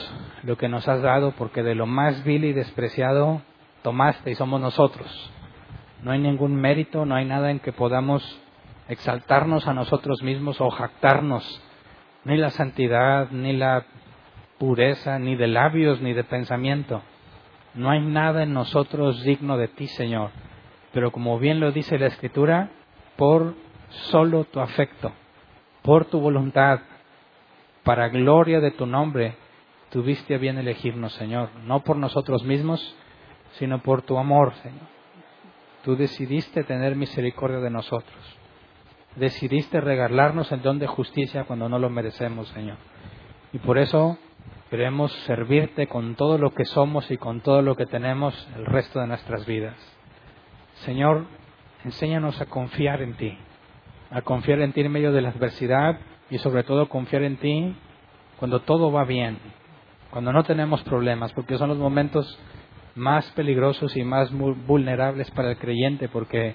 lo 0.43 0.57
que 0.57 0.69
nos 0.69 0.89
has 0.89 1.03
dado, 1.03 1.32
porque 1.32 1.62
de 1.62 1.74
lo 1.74 1.85
más 1.85 2.24
vil 2.24 2.44
y 2.44 2.55
despreciado 2.55 3.43
tomaste 3.82 4.31
y 4.31 4.35
somos 4.35 4.59
nosotros. 4.61 5.31
No 6.03 6.12
hay 6.12 6.19
ningún 6.19 6.57
mérito, 6.57 7.05
no 7.05 7.15
hay 7.15 7.27
nada 7.27 7.51
en 7.51 7.61
que 7.61 7.73
podamos 7.73 8.40
exaltarnos 8.89 9.69
a 9.69 9.74
nosotros 9.74 10.23
mismos 10.23 10.61
o 10.61 10.70
jactarnos, 10.70 11.62
ni 12.24 12.36
la 12.36 12.51
santidad, 12.51 13.31
ni 13.31 13.53
la 13.53 13.85
pureza, 14.59 15.19
ni 15.19 15.36
de 15.36 15.47
labios, 15.47 16.01
ni 16.01 16.15
de 16.15 16.24
pensamiento. 16.24 17.03
No 17.74 17.90
hay 17.90 18.01
nada 18.01 18.44
en 18.44 18.55
nosotros 18.55 19.23
digno 19.24 19.59
de 19.59 19.69
ti, 19.69 19.89
Señor. 19.89 20.31
Pero 20.93 21.11
como 21.12 21.39
bien 21.39 21.61
lo 21.61 21.70
dice 21.70 21.98
la 21.98 22.07
Escritura, 22.07 22.70
por 23.16 23.55
solo 23.90 24.44
tu 24.44 24.61
afecto, 24.61 25.12
por 25.87 26.07
tu 26.07 26.19
voluntad, 26.19 26.81
para 27.85 28.09
gloria 28.09 28.59
de 28.59 28.73
tu 28.73 28.87
nombre, 28.87 29.37
tuviste 29.91 30.35
a 30.35 30.39
bien 30.39 30.59
elegirnos, 30.59 31.13
Señor, 31.13 31.49
no 31.65 31.85
por 31.85 31.97
nosotros 31.97 32.43
mismos, 32.43 32.97
sino 33.53 33.81
por 33.81 34.03
tu 34.03 34.19
amor, 34.19 34.53
Señor. 34.65 34.89
Tú 35.85 35.95
decidiste 35.95 36.65
tener 36.65 36.97
misericordia 36.97 37.59
de 37.59 37.71
nosotros. 37.71 38.19
Decidiste 39.15 39.81
regalarnos 39.81 40.51
el 40.51 40.61
don 40.61 40.81
de 40.81 40.89
justicia 40.89 41.45
cuando 41.45 41.69
no 41.69 41.79
lo 41.79 41.89
merecemos, 41.89 42.49
Señor. 42.49 42.79
Y 43.53 43.59
por 43.59 43.79
eso 43.79 44.19
queremos 44.69 45.13
servirte 45.25 45.87
con 45.87 46.17
todo 46.17 46.37
lo 46.37 46.51
que 46.51 46.65
somos 46.65 47.09
y 47.13 47.17
con 47.17 47.43
todo 47.43 47.63
lo 47.63 47.77
que 47.77 47.87
tenemos 47.87 48.35
el 48.57 48.67
resto 48.67 48.99
de 48.99 49.07
nuestras 49.07 49.47
vidas. 49.47 49.77
Señor, 50.85 51.27
enséñanos 51.85 52.41
a 52.41 52.47
confiar 52.47 53.03
en 53.03 53.15
ti, 53.15 53.39
a 54.11 54.23
confiar 54.23 54.61
en 54.61 54.73
ti 54.73 54.81
en 54.81 54.93
medio 54.93 55.12
de 55.12 55.23
la 55.23 55.31
adversidad 55.31 55.99
y 56.31 56.39
sobre 56.39 56.62
todo 56.62 56.89
confiar 56.89 57.23
en 57.23 57.37
ti 57.37 57.77
cuando 58.39 58.61
todo 58.61 58.93
va 58.93 59.05
bien, 59.05 59.39
cuando 60.11 60.33
no 60.33 60.45
tenemos 60.45 60.83
problemas, 60.83 61.33
porque 61.33 61.59
son 61.59 61.69
los 61.69 61.78
momentos 61.78 62.39
más 62.95 63.31
peligrosos 63.33 63.97
y 63.97 64.05
más 64.05 64.31
vulnerables 64.33 65.31
para 65.31 65.51
el 65.51 65.59
creyente, 65.59 66.09
porque 66.09 66.55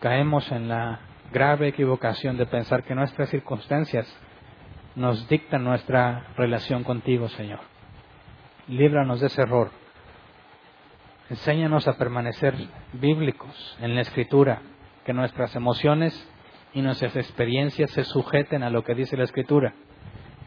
caemos 0.00 0.50
en 0.50 0.68
la 0.68 1.00
grave 1.32 1.68
equivocación 1.68 2.36
de 2.36 2.46
pensar 2.46 2.84
que 2.84 2.94
nuestras 2.94 3.30
circunstancias 3.30 4.06
nos 4.94 5.28
dictan 5.28 5.64
nuestra 5.64 6.26
relación 6.36 6.84
contigo, 6.84 7.28
Señor. 7.28 7.60
Líbranos 8.68 9.20
de 9.20 9.28
ese 9.28 9.42
error. 9.42 9.70
Enséñanos 11.30 11.88
a 11.88 11.96
permanecer 11.96 12.54
bíblicos 12.92 13.78
en 13.80 13.94
la 13.94 14.02
Escritura, 14.02 14.60
que 15.04 15.12
nuestras 15.12 15.56
emociones 15.56 16.28
y 16.74 16.82
nuestras 16.82 17.16
experiencias 17.16 17.90
se 17.90 18.04
sujeten 18.04 18.62
a 18.62 18.70
lo 18.70 18.84
que 18.84 18.94
dice 18.94 19.16
la 19.16 19.24
Escritura. 19.24 19.74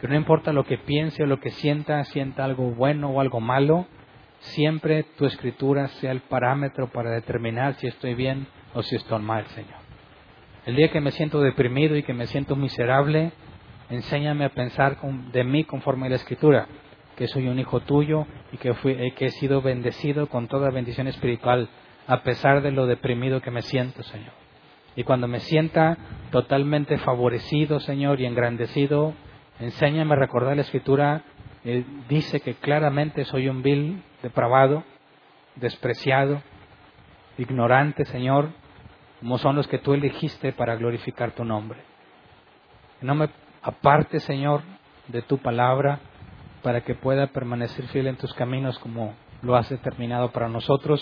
Que 0.02 0.08
no 0.08 0.16
importa 0.16 0.54
lo 0.54 0.64
que 0.64 0.78
piense 0.78 1.24
o 1.24 1.26
lo 1.26 1.40
que 1.40 1.52
sienta, 1.52 2.04
sienta 2.06 2.44
algo 2.44 2.72
bueno 2.72 3.10
o 3.10 3.22
algo 3.22 3.40
malo, 3.40 3.88
siempre 4.40 5.04
tu 5.18 5.26
Escritura 5.26 5.88
sea 5.88 6.12
el 6.12 6.22
parámetro 6.22 6.88
para 6.88 7.12
determinar 7.12 7.76
si 7.76 7.88
estoy 7.88 8.14
bien 8.14 8.48
o 8.74 8.84
si 8.84 8.96
estoy 8.96 9.22
mal, 9.22 9.46
Señor. 9.48 9.86
El 10.66 10.76
día 10.76 10.92
que 10.92 11.02
me 11.02 11.12
siento 11.12 11.42
deprimido 11.42 11.96
y 11.96 12.04
que 12.04 12.14
me 12.14 12.28
siento 12.28 12.56
miserable, 12.56 13.32
enséñame 13.90 14.46
a 14.46 14.50
pensar 14.50 14.98
de 15.32 15.44
mí 15.44 15.64
conforme 15.64 16.08
a 16.08 16.10
la 16.10 16.16
Escritura, 16.16 16.68
que 17.16 17.28
soy 17.28 17.48
un 17.48 17.60
hijo 17.60 17.80
tuyo 17.82 18.26
y 18.52 18.58
que, 18.58 18.74
que 19.16 19.26
he 19.26 19.30
sido 19.32 19.62
bendecido 19.62 20.28
con 20.28 20.48
toda 20.48 20.72
bendición 20.72 21.08
espiritual, 21.08 21.70
a 22.08 22.24
pesar 22.24 22.62
de 22.62 22.72
lo 22.72 22.88
deprimido 22.88 23.42
que 23.42 23.52
me 23.52 23.62
siento, 23.62 24.04
Señor. 24.04 24.45
Y 24.96 25.04
cuando 25.04 25.28
me 25.28 25.40
sienta 25.40 25.98
totalmente 26.32 26.98
favorecido, 26.98 27.80
Señor, 27.80 28.22
y 28.22 28.26
engrandecido, 28.26 29.14
enséñame 29.60 30.14
a 30.14 30.20
recordar 30.20 30.56
la 30.56 30.62
escritura. 30.62 31.24
dice 32.10 32.40
que 32.42 32.56
claramente 32.56 33.26
soy 33.26 33.50
un 33.50 33.62
vil, 33.62 34.04
depravado, 34.22 34.84
despreciado, 35.56 36.42
ignorante, 37.38 38.06
Señor, 38.06 38.50
como 39.20 39.38
son 39.38 39.56
los 39.56 39.68
que 39.68 39.80
tú 39.80 39.94
elegiste 39.94 40.54
para 40.54 40.76
glorificar 40.76 41.32
tu 41.32 41.44
nombre. 41.44 41.80
No 43.02 43.16
me 43.16 43.30
aparte, 43.62 44.20
Señor, 44.20 44.62
de 45.08 45.22
tu 45.22 45.38
palabra 45.40 46.00
para 46.62 46.82
que 46.82 46.96
pueda 46.96 47.28
permanecer 47.28 47.86
fiel 47.88 48.08
en 48.08 48.16
tus 48.16 48.34
caminos 48.34 48.80
como 48.80 49.16
lo 49.42 49.56
has 49.56 49.70
determinado 49.70 50.32
para 50.32 50.50
nosotros. 50.50 51.00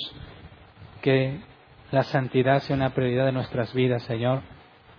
Que 1.01 1.39
la 1.93 2.01
santidad 2.01 2.57
sea 2.61 2.75
una 2.75 2.89
prioridad 2.89 3.27
de 3.27 3.33
nuestras 3.33 3.71
vidas, 3.71 4.01
Señor, 4.01 4.41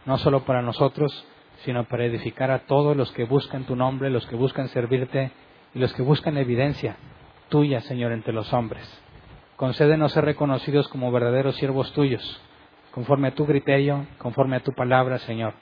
no 0.07 0.17
solo 0.17 0.45
para 0.45 0.63
nosotros, 0.63 1.27
sino 1.65 1.83
para 1.83 2.05
edificar 2.05 2.53
a 2.53 2.67
todos 2.67 2.97
los 2.97 3.11
que 3.11 3.25
buscan 3.25 3.65
tu 3.65 3.75
nombre, 3.75 4.11
los 4.11 4.25
que 4.29 4.37
buscan 4.37 4.69
servirte 4.69 5.33
y 5.75 5.81
los 5.81 5.93
que 5.93 6.03
buscan 6.03 6.39
evidencia 6.39 6.95
tuya, 7.49 7.81
Señor, 7.81 8.13
entre 8.13 8.33
los 8.33 8.53
hombres. 8.53 8.89
Concédenos 9.57 10.13
ser 10.13 10.25
reconocidos 10.25 10.87
como 10.87 11.11
verdaderos 11.11 11.57
siervos 11.57 11.93
tuyos, 11.95 12.41
conforme 12.93 13.27
a 13.27 13.35
tu 13.35 13.45
criterio, 13.45 14.07
conforme 14.19 14.55
a 14.55 14.63
tu 14.63 14.71
palabra, 14.71 15.19
Señor. 15.19 15.55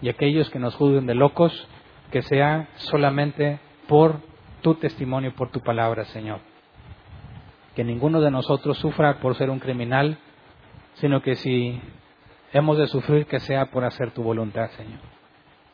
Y 0.00 0.08
aquellos 0.08 0.48
que 0.50 0.60
nos 0.60 0.76
juzguen 0.76 1.06
de 1.06 1.16
locos, 1.16 1.66
que 2.12 2.22
sea 2.22 2.68
solamente 2.76 3.58
por 3.88 4.20
tu 4.62 4.76
testimonio, 4.76 5.34
por 5.34 5.50
tu 5.50 5.58
palabra, 5.62 6.04
Señor. 6.04 6.38
Que 7.74 7.82
ninguno 7.82 8.20
de 8.20 8.30
nosotros 8.30 8.78
sufra 8.78 9.18
por 9.18 9.34
ser 9.34 9.50
un 9.50 9.58
criminal, 9.58 10.18
sino 10.96 11.22
que 11.22 11.36
si 11.36 11.80
hemos 12.52 12.78
de 12.78 12.86
sufrir, 12.86 13.26
que 13.26 13.40
sea 13.40 13.66
por 13.66 13.84
hacer 13.84 14.12
tu 14.12 14.22
voluntad, 14.22 14.70
Señor. 14.70 15.00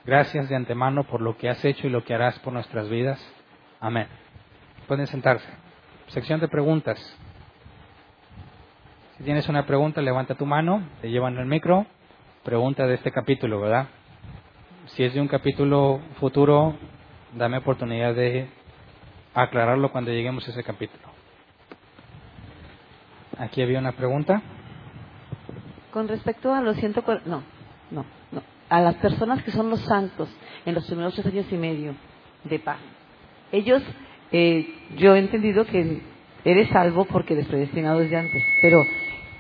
Gracias 0.05 0.49
de 0.49 0.57
antemano 0.57 1.05
por 1.05 1.21
lo 1.21 1.37
que 1.37 1.49
has 1.49 1.65
hecho 1.65 1.87
y 1.87 1.91
lo 1.91 2.05
que 2.05 2.15
harás 2.15 2.39
por 2.41 2.53
nuestras 2.53 2.89
vidas. 2.89 3.21
Amén. 3.81 4.09
Pueden 4.89 5.07
sentarse. 5.07 5.49
Sección 6.09 6.41
de 6.41 6.49
preguntas. 6.49 6.99
Si 9.17 9.25
tienes 9.25 9.49
una 9.49 9.65
pregunta, 9.65 10.01
levanta 10.01 10.35
tu 10.35 10.45
mano, 10.45 10.83
te 11.01 11.11
llevan 11.11 11.39
el 11.39 11.47
micro. 11.47 11.87
Pregunta 12.43 12.87
de 12.87 12.95
este 12.95 13.13
capítulo, 13.13 13.61
¿verdad? 13.61 13.87
Si 14.87 15.05
es 15.05 15.15
de 15.15 15.21
un 15.21 15.29
capítulo 15.29 16.01
futuro, 16.19 16.75
dame 17.35 17.59
oportunidad 17.59 18.15
de 18.15 18.49
aclararlo 19.33 19.93
cuando 19.93 20.11
lleguemos 20.11 20.47
a 20.49 20.51
ese 20.51 20.65
capítulo. 20.65 21.05
Aquí 23.39 23.63
había 23.63 23.79
una 23.79 23.93
pregunta. 23.93 24.43
Con 25.93 26.09
respecto 26.09 26.55
a 26.55 26.61
los 26.61 26.77
ciento... 26.77 27.05
No, 27.27 27.43
no, 27.91 28.05
no. 28.31 28.43
A 28.69 28.81
las 28.81 28.95
personas 28.97 29.43
que 29.43 29.51
son 29.51 29.69
los 29.71 29.81
santos 29.81 30.29
en 30.65 30.75
los 30.75 30.87
primeros 30.87 31.15
tres 31.15 31.27
años 31.27 31.47
y 31.51 31.57
medio 31.57 31.95
de 32.45 32.59
paz. 32.59 32.79
Ellos, 33.53 33.83
eh, 34.33 34.75
yo 34.97 35.15
he 35.15 35.19
entendido 35.19 35.67
que 35.67 36.01
eres 36.45 36.69
salvo 36.71 37.05
porque 37.05 37.35
eres 37.35 37.47
predestinado 37.47 38.01
desde 38.01 38.17
antes, 38.17 38.43
pero 38.63 38.79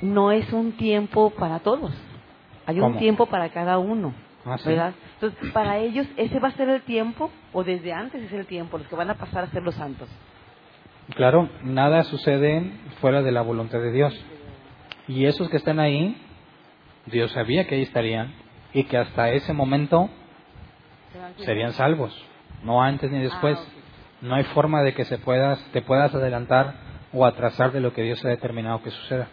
no 0.03 0.33
es 0.33 0.53
un 0.53 0.73
tiempo 0.73 1.31
para 1.31 1.61
todos. 1.61 1.93
Hay 2.67 2.77
un 2.77 2.83
¿Cómo? 2.83 2.99
tiempo 2.99 3.27
para 3.27 3.49
cada 3.49 3.79
uno. 3.79 4.15
Ah, 4.45 4.59
sí. 4.59 4.69
¿Verdad? 4.69 4.93
Entonces, 5.15 5.51
para 5.53 5.79
ellos, 5.79 6.07
¿ese 6.17 6.39
va 6.39 6.49
a 6.49 6.53
ser 6.53 6.69
el 6.69 6.83
tiempo 6.83 7.31
o 7.53 7.65
desde 7.65 7.93
antes 7.93 8.23
es 8.23 8.33
el 8.33 8.47
tiempo, 8.47 8.77
los 8.77 8.87
que 8.87 8.97
van 8.97 9.09
a 9.11 9.15
pasar 9.15 9.45
a 9.45 9.47
ser 9.49 9.63
los 9.63 9.75
santos? 9.77 10.09
Claro, 11.15 11.49
nada 11.65 12.05
sucede 12.05 12.71
fuera 13.01 13.23
de 13.23 13.33
la 13.33 13.43
voluntad 13.43 13.79
de 13.79 13.93
Dios. 13.93 14.15
Y 15.09 15.27
esos 15.27 15.49
que 15.49 15.57
están 15.57 15.81
ahí, 15.81 16.17
Dios 17.07 17.33
sabía 17.33 17.67
que 17.67 17.77
ahí 17.77 17.83
estarían 17.83 18.33
y 18.73 18.85
que 18.85 18.97
hasta 18.97 19.31
ese 19.31 19.53
momento 19.53 20.09
serían 21.39 21.73
salvos, 21.73 22.17
no 22.63 22.83
antes 22.83 23.11
ni 23.11 23.21
después. 23.21 23.59
Ah, 23.59 23.79
No 24.23 24.35
hay 24.37 24.45
forma 24.45 24.83
de 24.83 24.95
que 24.95 25.05
se 25.05 25.19
puedas, 25.19 25.63
te 25.73 25.83
puedas 25.83 26.15
adelantar 26.15 26.75
o 27.13 27.27
atrasar 27.27 27.73
de 27.73 27.81
lo 27.81 27.93
que 27.93 28.03
Dios 28.03 28.25
ha 28.25 28.29
determinado 28.29 28.83
que 28.83 28.91
suceda. 28.91 29.29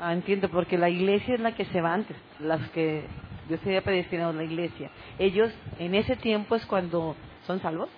Ah, 0.00 0.12
entiendo, 0.12 0.48
porque 0.48 0.78
la 0.78 0.88
iglesia 0.88 1.34
es 1.34 1.40
la 1.40 1.54
que 1.54 1.64
se 1.66 1.80
va 1.80 1.92
antes, 1.92 2.16
las 2.40 2.60
que 2.70 3.04
Dios 3.48 3.60
había 3.64 3.82
predestinado 3.82 4.32
la 4.32 4.44
iglesia. 4.44 4.90
Ellos 5.18 5.52
en 5.78 5.94
ese 5.94 6.16
tiempo 6.16 6.54
es 6.54 6.64
cuando 6.66 7.16
son 7.46 7.60
salvos. 7.60 7.88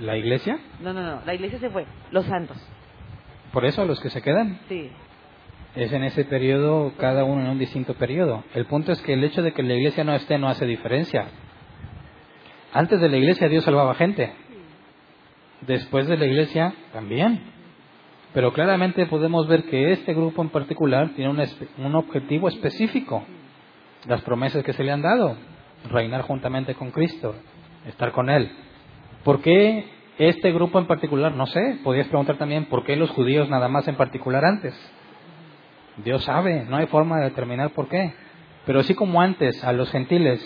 ¿La 0.00 0.16
iglesia? 0.16 0.58
No, 0.80 0.92
no, 0.92 1.02
no, 1.02 1.20
la 1.24 1.34
iglesia 1.34 1.58
se 1.58 1.70
fue, 1.70 1.84
los 2.10 2.24
santos. 2.26 2.56
Por 3.52 3.64
eso 3.64 3.84
los 3.84 4.00
que 4.00 4.10
se 4.10 4.22
quedan. 4.22 4.58
Sí. 4.68 4.90
Es 5.74 5.90
en 5.90 6.04
ese 6.04 6.26
periodo, 6.26 6.92
cada 6.98 7.24
uno 7.24 7.42
en 7.42 7.48
un 7.48 7.58
distinto 7.58 7.94
periodo. 7.94 8.44
El 8.54 8.66
punto 8.66 8.92
es 8.92 9.00
que 9.00 9.14
el 9.14 9.24
hecho 9.24 9.42
de 9.42 9.52
que 9.52 9.62
la 9.62 9.74
iglesia 9.74 10.04
no 10.04 10.14
esté 10.14 10.36
no 10.36 10.48
hace 10.48 10.66
diferencia. 10.66 11.28
Antes 12.74 13.00
de 13.00 13.08
la 13.08 13.16
iglesia 13.16 13.48
Dios 13.48 13.64
salvaba 13.64 13.94
gente. 13.94 14.32
Después 15.62 16.06
de 16.08 16.18
la 16.18 16.26
iglesia 16.26 16.74
también. 16.92 17.40
Pero 18.34 18.52
claramente 18.52 19.06
podemos 19.06 19.48
ver 19.48 19.64
que 19.64 19.92
este 19.92 20.12
grupo 20.12 20.42
en 20.42 20.50
particular 20.50 21.10
tiene 21.16 21.30
un, 21.30 21.42
un 21.78 21.94
objetivo 21.94 22.48
específico. 22.48 23.24
Las 24.06 24.20
promesas 24.22 24.62
que 24.64 24.74
se 24.74 24.84
le 24.84 24.92
han 24.92 25.00
dado. 25.00 25.38
Reinar 25.90 26.22
juntamente 26.22 26.74
con 26.74 26.90
Cristo. 26.90 27.34
Estar 27.86 28.12
con 28.12 28.28
Él. 28.28 28.52
¿Por 29.24 29.40
qué 29.40 29.86
este 30.18 30.52
grupo 30.52 30.78
en 30.78 30.86
particular? 30.86 31.34
No 31.34 31.46
sé. 31.46 31.78
Podrías 31.82 32.08
preguntar 32.08 32.36
también 32.36 32.66
por 32.66 32.84
qué 32.84 32.94
los 32.94 33.10
judíos 33.10 33.48
nada 33.48 33.68
más 33.68 33.88
en 33.88 33.96
particular 33.96 34.44
antes. 34.44 34.74
Dios 35.98 36.24
sabe, 36.24 36.64
no 36.64 36.76
hay 36.76 36.86
forma 36.86 37.18
de 37.18 37.24
determinar 37.24 37.70
por 37.70 37.88
qué. 37.88 38.12
Pero 38.66 38.80
así 38.80 38.94
como 38.94 39.20
antes 39.20 39.62
a 39.64 39.72
los 39.72 39.90
gentiles 39.90 40.40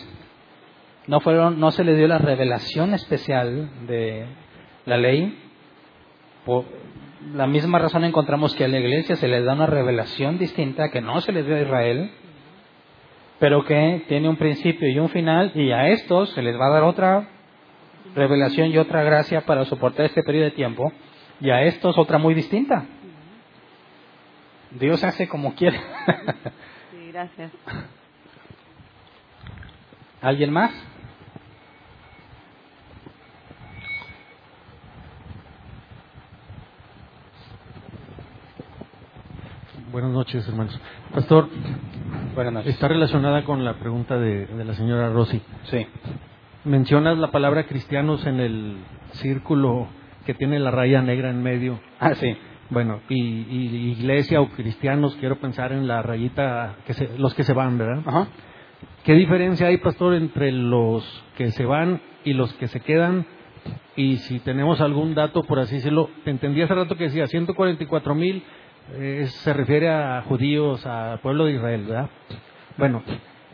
no 1.07 1.21
fueron, 1.21 1.61
no 1.61 1.71
se 1.71 1.85
les 1.85 1.97
dio 1.97 2.09
la 2.09 2.19
revelación 2.19 2.95
especial 2.95 3.87
de 3.87 4.27
la 4.87 4.97
ley, 4.97 5.39
por 6.45 6.65
la 7.35 7.47
misma 7.47 7.79
razón 7.79 8.05
encontramos 8.05 8.55
que 8.55 8.65
a 8.65 8.69
la 8.69 8.79
iglesia 8.79 9.17
se 9.17 9.29
les 9.29 9.45
da 9.45 9.55
una 9.55 9.67
revelación 9.67 10.39
distinta 10.39 10.91
que 10.91 11.01
no 11.01 11.21
se 11.21 11.33
les 11.33 11.47
dio 11.47 11.57
a 11.57 11.61
Israel, 11.61 12.11
pero 13.39 13.65
que 13.65 14.05
tiene 14.09 14.29
un 14.29 14.37
principio 14.37 14.89
y 14.89 14.99
un 14.99 15.09
final, 15.09 15.53
y 15.55 15.71
a 15.73 15.89
estos 15.89 16.31
se 16.31 16.43
les 16.43 16.59
va 16.59 16.67
a 16.67 16.71
dar 16.71 16.83
otra 16.85 17.29
revelación 18.15 18.71
y 18.71 18.79
otra 18.79 19.03
gracia 19.03 19.43
para 19.43 19.65
soportar 19.65 20.07
este 20.07 20.23
periodo 20.23 20.47
de 20.47 20.51
tiempo, 20.53 20.93
y 21.41 21.51
a 21.51 21.63
estos 21.63 21.99
otra 21.99 22.19
muy 22.19 22.35
distinta. 22.35 22.87
Dios 24.79 25.03
hace 25.05 25.29
como 25.29 25.55
quiere. 25.55 25.79
Sí, 26.91 27.11
gracias. 27.13 27.53
¿Alguien 30.21 30.53
más? 30.53 30.73
Buenas 39.93 40.11
noches, 40.11 40.47
hermanos. 40.49 40.79
Pastor, 41.15 41.49
Buenas 42.35 42.53
noches. 42.53 42.75
está 42.75 42.89
relacionada 42.89 43.45
con 43.45 43.65
la 43.65 43.75
pregunta 43.75 44.19
de, 44.19 44.47
de 44.47 44.65
la 44.65 44.75
señora 44.75 45.11
Rossi. 45.11 45.41
Sí. 45.65 45.87
Mencionas 46.65 47.19
la 47.19 47.31
palabra 47.31 47.67
cristianos 47.67 48.27
en 48.27 48.41
el 48.41 48.77
círculo 49.13 49.87
que 50.25 50.35
tiene 50.35 50.59
la 50.59 50.71
raya 50.71 51.01
negra 51.03 51.31
en 51.31 51.43
medio. 51.43 51.79
Ah, 52.01 52.15
sí. 52.15 52.37
Bueno, 52.71 53.01
y, 53.09 53.15
y 53.17 53.91
iglesia 53.99 54.41
o 54.41 54.49
cristianos, 54.49 55.17
quiero 55.21 55.37
pensar 55.37 55.73
en 55.73 55.87
la 55.87 56.03
rayita, 56.03 56.77
que 56.87 56.95
se- 56.95 57.17
los 57.19 57.35
que 57.35 57.45
se 57.45 57.53
van, 57.53 57.79
¿verdad? 57.79 58.03
Ajá. 58.07 58.27
¿Qué 59.05 59.13
diferencia 59.15 59.69
hay, 59.69 59.77
pastor, 59.79 60.15
entre 60.15 60.51
los 60.51 61.05
que 61.37 61.53
se 61.53 61.65
van 61.65 62.01
y 62.25 62.33
los 62.33 62.53
que 62.55 62.67
se 62.67 62.81
quedan? 62.81 63.25
Y 63.95 64.17
si 64.19 64.41
tenemos 64.41 64.81
algún 64.81 65.15
dato, 65.15 65.45
por 65.45 65.59
así 65.61 65.77
decirlo, 65.77 66.11
te 66.25 66.31
entendí 66.31 66.61
hace 66.63 66.75
rato 66.75 66.97
que 66.97 67.05
decía 67.05 67.27
144 67.27 68.15
mil 68.15 68.43
eh, 68.95 69.27
se 69.29 69.53
refiere 69.53 69.89
a 69.89 70.23
judíos, 70.23 70.85
al 70.87 71.19
pueblo 71.21 71.45
de 71.47 71.53
Israel, 71.55 71.85
¿verdad? 71.87 72.11
Bueno, 72.79 73.03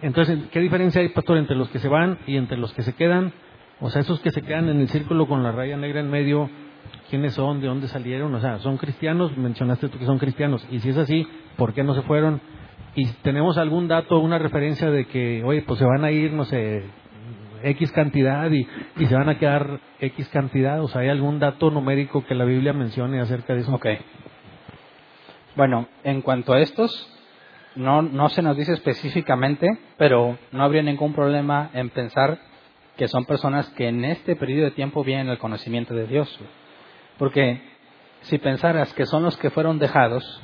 entonces, 0.02 0.38
¿qué 0.50 0.60
diferencia 0.60 1.00
hay, 1.00 1.08
pastor, 1.10 1.38
entre 1.38 1.56
los 1.56 1.68
que 1.70 1.78
se 1.78 1.88
van 1.88 2.18
y 2.26 2.36
entre 2.36 2.58
los 2.58 2.72
que 2.74 2.82
se 2.82 2.94
quedan? 2.94 3.32
O 3.80 3.88
sea, 3.90 4.02
esos 4.02 4.20
que 4.20 4.30
se 4.30 4.42
quedan 4.42 4.68
en 4.68 4.80
el 4.80 4.88
círculo 4.88 5.26
con 5.26 5.42
la 5.42 5.52
raya 5.52 5.76
negra 5.76 6.00
en 6.00 6.10
medio, 6.10 6.50
¿quiénes 7.10 7.34
son? 7.34 7.60
¿De 7.60 7.66
dónde 7.66 7.88
salieron? 7.88 8.34
O 8.34 8.40
sea, 8.40 8.58
¿son 8.58 8.76
cristianos? 8.76 9.36
Mencionaste 9.36 9.88
tú 9.88 9.98
que 9.98 10.06
son 10.06 10.18
cristianos. 10.18 10.66
Y 10.70 10.80
si 10.80 10.90
es 10.90 10.96
así, 10.96 11.26
¿por 11.56 11.74
qué 11.74 11.84
no 11.84 11.94
se 11.94 12.02
fueron? 12.02 12.40
Y 12.94 13.06
tenemos 13.22 13.58
algún 13.58 13.88
dato, 13.88 14.18
una 14.18 14.38
referencia 14.38 14.90
de 14.90 15.06
que, 15.06 15.42
oye, 15.44 15.62
pues 15.62 15.78
se 15.78 15.84
van 15.84 16.04
a 16.04 16.10
ir, 16.10 16.32
no 16.32 16.44
sé, 16.44 16.84
X 17.62 17.92
cantidad 17.92 18.50
y, 18.50 18.66
y 18.96 19.06
se 19.06 19.14
van 19.14 19.28
a 19.28 19.38
quedar 19.38 19.80
X 20.00 20.28
cantidad. 20.28 20.82
O 20.82 20.88
sea, 20.88 21.02
¿hay 21.02 21.08
algún 21.08 21.38
dato 21.38 21.70
numérico 21.70 22.24
que 22.24 22.34
la 22.34 22.44
Biblia 22.44 22.72
mencione 22.72 23.20
acerca 23.20 23.54
de 23.54 23.60
eso? 23.60 23.74
Ok. 23.74 23.86
Bueno, 25.54 25.88
en 26.04 26.22
cuanto 26.22 26.54
a 26.54 26.60
estos, 26.60 27.08
no, 27.76 28.02
no 28.02 28.28
se 28.30 28.42
nos 28.42 28.56
dice 28.56 28.72
específicamente, 28.72 29.68
pero 29.98 30.38
no 30.50 30.64
habría 30.64 30.82
ningún 30.82 31.12
problema 31.12 31.70
en 31.74 31.90
pensar 31.90 32.38
que 32.96 33.08
son 33.08 33.24
personas 33.24 33.68
que 33.70 33.88
en 33.88 34.04
este 34.04 34.36
periodo 34.36 34.64
de 34.64 34.70
tiempo 34.72 35.04
vienen 35.04 35.28
al 35.28 35.38
conocimiento 35.38 35.94
de 35.94 36.06
Dios. 36.06 36.38
Porque 37.18 37.62
si 38.22 38.38
pensaras 38.38 38.92
que 38.94 39.06
son 39.06 39.22
los 39.22 39.36
que 39.36 39.50
fueron 39.50 39.78
dejados, 39.78 40.42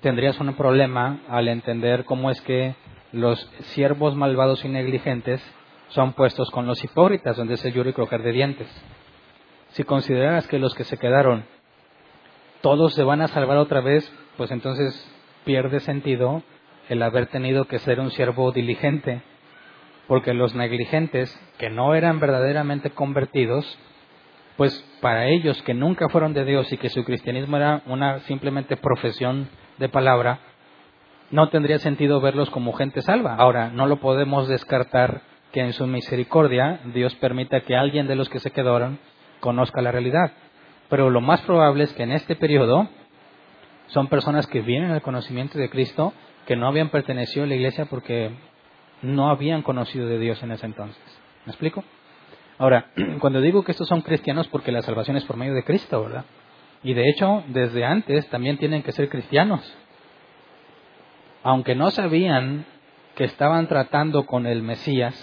tendrías 0.00 0.38
un 0.40 0.54
problema 0.54 1.20
al 1.28 1.48
entender 1.48 2.04
cómo 2.04 2.30
es 2.30 2.40
que 2.42 2.74
los 3.12 3.40
siervos 3.74 4.14
malvados 4.16 4.64
y 4.64 4.68
negligentes 4.68 5.42
son 5.88 6.12
puestos 6.12 6.50
con 6.50 6.66
los 6.66 6.82
hipócritas, 6.82 7.36
donde 7.36 7.54
es 7.54 7.64
el 7.64 7.88
y 7.88 7.92
crojar 7.92 8.22
de 8.22 8.32
dientes. 8.32 8.84
Si 9.68 9.84
consideraras 9.84 10.46
que 10.48 10.58
los 10.58 10.74
que 10.74 10.84
se 10.84 10.98
quedaron 10.98 11.44
todos 12.64 12.94
se 12.94 13.04
van 13.04 13.20
a 13.20 13.28
salvar 13.28 13.58
otra 13.58 13.82
vez, 13.82 14.10
pues 14.38 14.50
entonces 14.50 14.94
pierde 15.44 15.80
sentido 15.80 16.42
el 16.88 17.02
haber 17.02 17.26
tenido 17.26 17.66
que 17.66 17.78
ser 17.78 18.00
un 18.00 18.10
siervo 18.10 18.52
diligente, 18.52 19.20
porque 20.08 20.32
los 20.32 20.54
negligentes 20.54 21.38
que 21.58 21.68
no 21.68 21.94
eran 21.94 22.20
verdaderamente 22.20 22.88
convertidos, 22.88 23.78
pues 24.56 24.84
para 25.00 25.26
ellos 25.26 25.60
que 25.62 25.74
nunca 25.74 26.08
fueron 26.08 26.32
de 26.32 26.44
Dios 26.44 26.72
y 26.72 26.78
que 26.78 26.90
su 26.90 27.04
cristianismo 27.04 27.56
era 27.56 27.82
una 27.86 28.20
simplemente 28.20 28.76
profesión 28.76 29.48
de 29.78 29.88
palabra, 29.88 30.38
no 31.30 31.48
tendría 31.48 31.78
sentido 31.78 32.20
verlos 32.20 32.50
como 32.50 32.72
gente 32.72 33.02
salva. 33.02 33.34
Ahora, 33.34 33.70
no 33.70 33.86
lo 33.86 33.96
podemos 33.96 34.46
descartar 34.46 35.22
que 35.52 35.60
en 35.60 35.72
su 35.72 35.86
misericordia 35.86 36.80
Dios 36.92 37.14
permita 37.16 37.60
que 37.62 37.76
alguien 37.76 38.06
de 38.06 38.16
los 38.16 38.28
que 38.28 38.40
se 38.40 38.50
quedaron 38.50 38.98
conozca 39.40 39.82
la 39.82 39.92
realidad. 39.92 40.32
Pero 40.88 41.10
lo 41.10 41.20
más 41.20 41.40
probable 41.42 41.84
es 41.84 41.92
que 41.94 42.02
en 42.04 42.12
este 42.12 42.36
periodo 42.36 42.88
son 43.86 44.08
personas 44.08 44.46
que 44.46 44.60
vienen 44.60 44.90
al 44.90 45.02
conocimiento 45.02 45.58
de 45.58 45.70
Cristo, 45.70 46.12
que 46.46 46.56
no 46.56 46.68
habían 46.68 46.90
pertenecido 46.90 47.44
a 47.44 47.48
la 47.48 47.54
iglesia 47.54 47.86
porque 47.86 48.30
no 49.02 49.28
habían 49.28 49.62
conocido 49.62 50.06
de 50.06 50.18
Dios 50.18 50.42
en 50.42 50.52
ese 50.52 50.66
entonces. 50.66 51.02
¿Me 51.46 51.50
explico? 51.50 51.84
Ahora, 52.58 52.90
cuando 53.20 53.40
digo 53.40 53.64
que 53.64 53.72
estos 53.72 53.88
son 53.88 54.02
cristianos, 54.02 54.48
porque 54.48 54.72
la 54.72 54.82
salvación 54.82 55.16
es 55.16 55.24
por 55.24 55.36
medio 55.36 55.54
de 55.54 55.64
Cristo, 55.64 56.02
¿verdad? 56.02 56.24
Y 56.82 56.94
de 56.94 57.08
hecho, 57.08 57.42
desde 57.48 57.84
antes 57.84 58.28
también 58.28 58.58
tienen 58.58 58.82
que 58.82 58.92
ser 58.92 59.08
cristianos. 59.08 59.62
Aunque 61.42 61.74
no 61.74 61.90
sabían 61.90 62.66
que 63.14 63.24
estaban 63.24 63.68
tratando 63.68 64.26
con 64.26 64.46
el 64.46 64.62
Mesías, 64.62 65.14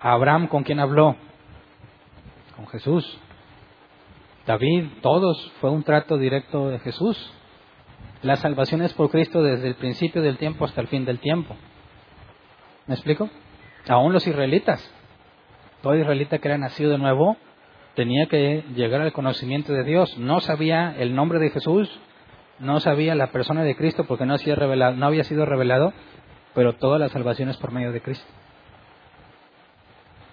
Abraham 0.00 0.48
con 0.48 0.64
quién 0.64 0.80
habló? 0.80 1.16
Con 2.56 2.66
Jesús. 2.68 3.18
David, 4.46 4.86
todos, 5.02 5.52
fue 5.60 5.70
un 5.70 5.82
trato 5.82 6.16
directo 6.16 6.68
de 6.68 6.78
Jesús. 6.78 7.32
La 8.22 8.36
salvación 8.36 8.82
es 8.82 8.92
por 8.94 9.10
Cristo 9.10 9.42
desde 9.42 9.68
el 9.68 9.74
principio 9.74 10.22
del 10.22 10.38
tiempo 10.38 10.64
hasta 10.64 10.80
el 10.80 10.88
fin 10.88 11.04
del 11.04 11.18
tiempo. 11.18 11.56
¿Me 12.86 12.94
explico? 12.94 13.28
Aún 13.88 14.12
los 14.12 14.26
israelitas. 14.26 14.92
Todo 15.82 15.96
israelita 15.96 16.38
que 16.38 16.48
era 16.48 16.58
nacido 16.58 16.90
de 16.90 16.98
nuevo 16.98 17.36
tenía 17.94 18.26
que 18.26 18.64
llegar 18.74 19.00
al 19.00 19.12
conocimiento 19.12 19.72
de 19.72 19.84
Dios. 19.84 20.18
No 20.18 20.40
sabía 20.40 20.94
el 20.98 21.14
nombre 21.14 21.38
de 21.38 21.50
Jesús, 21.50 21.88
no 22.58 22.80
sabía 22.80 23.14
la 23.14 23.28
persona 23.28 23.62
de 23.64 23.76
Cristo 23.76 24.04
porque 24.04 24.26
no, 24.26 24.34
hacía 24.34 24.54
revelado, 24.54 24.96
no 24.96 25.06
había 25.06 25.24
sido 25.24 25.46
revelado, 25.46 25.92
pero 26.54 26.74
toda 26.74 26.98
la 26.98 27.08
salvación 27.08 27.48
es 27.48 27.56
por 27.56 27.72
medio 27.72 27.92
de 27.92 28.00
Cristo. 28.00 28.26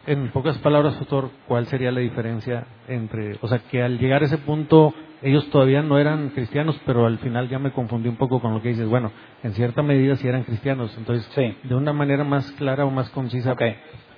En 0.07 0.29
pocas 0.29 0.57
palabras, 0.59 0.93
pastor, 0.95 1.31
¿cuál 1.47 1.65
sería 1.65 1.91
la 1.91 1.99
diferencia 1.99 2.67
entre, 2.87 3.39
o 3.41 3.47
sea, 3.47 3.59
que 3.59 3.81
al 3.81 3.97
llegar 3.97 4.21
a 4.21 4.25
ese 4.25 4.37
punto 4.37 4.93
ellos 5.23 5.49
todavía 5.49 5.81
no 5.81 5.97
eran 5.97 6.29
cristianos, 6.29 6.79
pero 6.85 7.07
al 7.07 7.17
final 7.17 7.49
ya 7.49 7.57
me 7.57 7.71
confundí 7.71 8.07
un 8.07 8.17
poco 8.17 8.39
con 8.39 8.53
lo 8.53 8.61
que 8.61 8.69
dices. 8.69 8.87
Bueno, 8.87 9.11
en 9.41 9.53
cierta 9.53 9.81
medida 9.81 10.15
sí 10.17 10.27
eran 10.27 10.43
cristianos, 10.43 10.95
entonces, 10.97 11.25
Sí. 11.33 11.57
de 11.63 11.73
una 11.73 11.93
manera 11.93 12.23
más 12.23 12.51
clara 12.53 12.85
o 12.85 12.91
más 12.91 13.09
concisa. 13.09 13.53
Ok, 13.53 13.63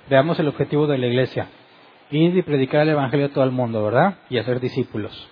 veamos 0.08 0.38
el 0.38 0.48
objetivo 0.48 0.86
de 0.86 0.98
la 0.98 1.06
iglesia. 1.06 1.48
Ir 2.10 2.36
y 2.36 2.42
predicar 2.42 2.82
el 2.82 2.90
Evangelio 2.90 3.26
a 3.26 3.30
todo 3.30 3.44
el 3.44 3.50
mundo, 3.50 3.84
¿verdad? 3.84 4.18
Y 4.30 4.38
hacer 4.38 4.60
discípulos. 4.60 5.28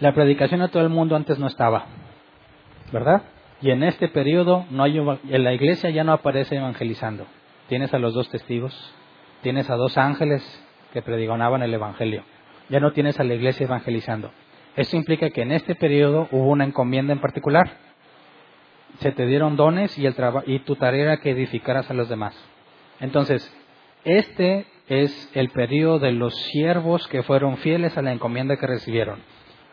La 0.00 0.14
predicación 0.14 0.62
a 0.62 0.68
todo 0.68 0.82
el 0.82 0.88
mundo 0.88 1.16
antes 1.16 1.38
no 1.38 1.48
estaba, 1.48 1.86
¿verdad? 2.92 3.22
Y 3.60 3.70
en 3.70 3.82
este 3.82 4.08
periodo 4.08 4.64
no 4.70 4.84
hay, 4.84 4.96
en 4.98 5.44
la 5.44 5.52
iglesia 5.52 5.90
ya 5.90 6.04
no 6.04 6.12
aparece 6.12 6.56
evangelizando. 6.56 7.26
Tienes 7.68 7.92
a 7.92 7.98
los 7.98 8.14
dos 8.14 8.30
testigos, 8.30 8.94
tienes 9.42 9.68
a 9.68 9.74
dos 9.74 9.98
ángeles 9.98 10.42
que 10.92 11.02
predigonaban 11.02 11.62
el 11.62 11.74
Evangelio. 11.74 12.22
Ya 12.68 12.78
no 12.78 12.92
tienes 12.92 13.18
a 13.18 13.24
la 13.24 13.34
iglesia 13.34 13.64
evangelizando. 13.64 14.30
Esto 14.76 14.96
implica 14.96 15.30
que 15.30 15.42
en 15.42 15.50
este 15.50 15.74
periodo 15.74 16.28
hubo 16.30 16.48
una 16.50 16.64
encomienda 16.64 17.12
en 17.12 17.20
particular. 17.20 17.88
se 19.00 19.12
te 19.12 19.26
dieron 19.26 19.56
dones 19.56 19.98
y, 19.98 20.06
el 20.06 20.14
y 20.46 20.60
tu 20.60 20.76
tarea 20.76 21.02
era 21.02 21.16
que 21.18 21.30
edificaras 21.30 21.90
a 21.90 21.94
los 21.94 22.08
demás. 22.08 22.36
Entonces, 23.00 23.52
este 24.04 24.66
es 24.88 25.30
el 25.34 25.50
periodo 25.50 25.98
de 25.98 26.12
los 26.12 26.34
siervos 26.34 27.06
que 27.08 27.22
fueron 27.22 27.58
fieles 27.58 27.96
a 27.96 28.02
la 28.02 28.12
encomienda 28.12 28.56
que 28.56 28.66
recibieron. 28.66 29.20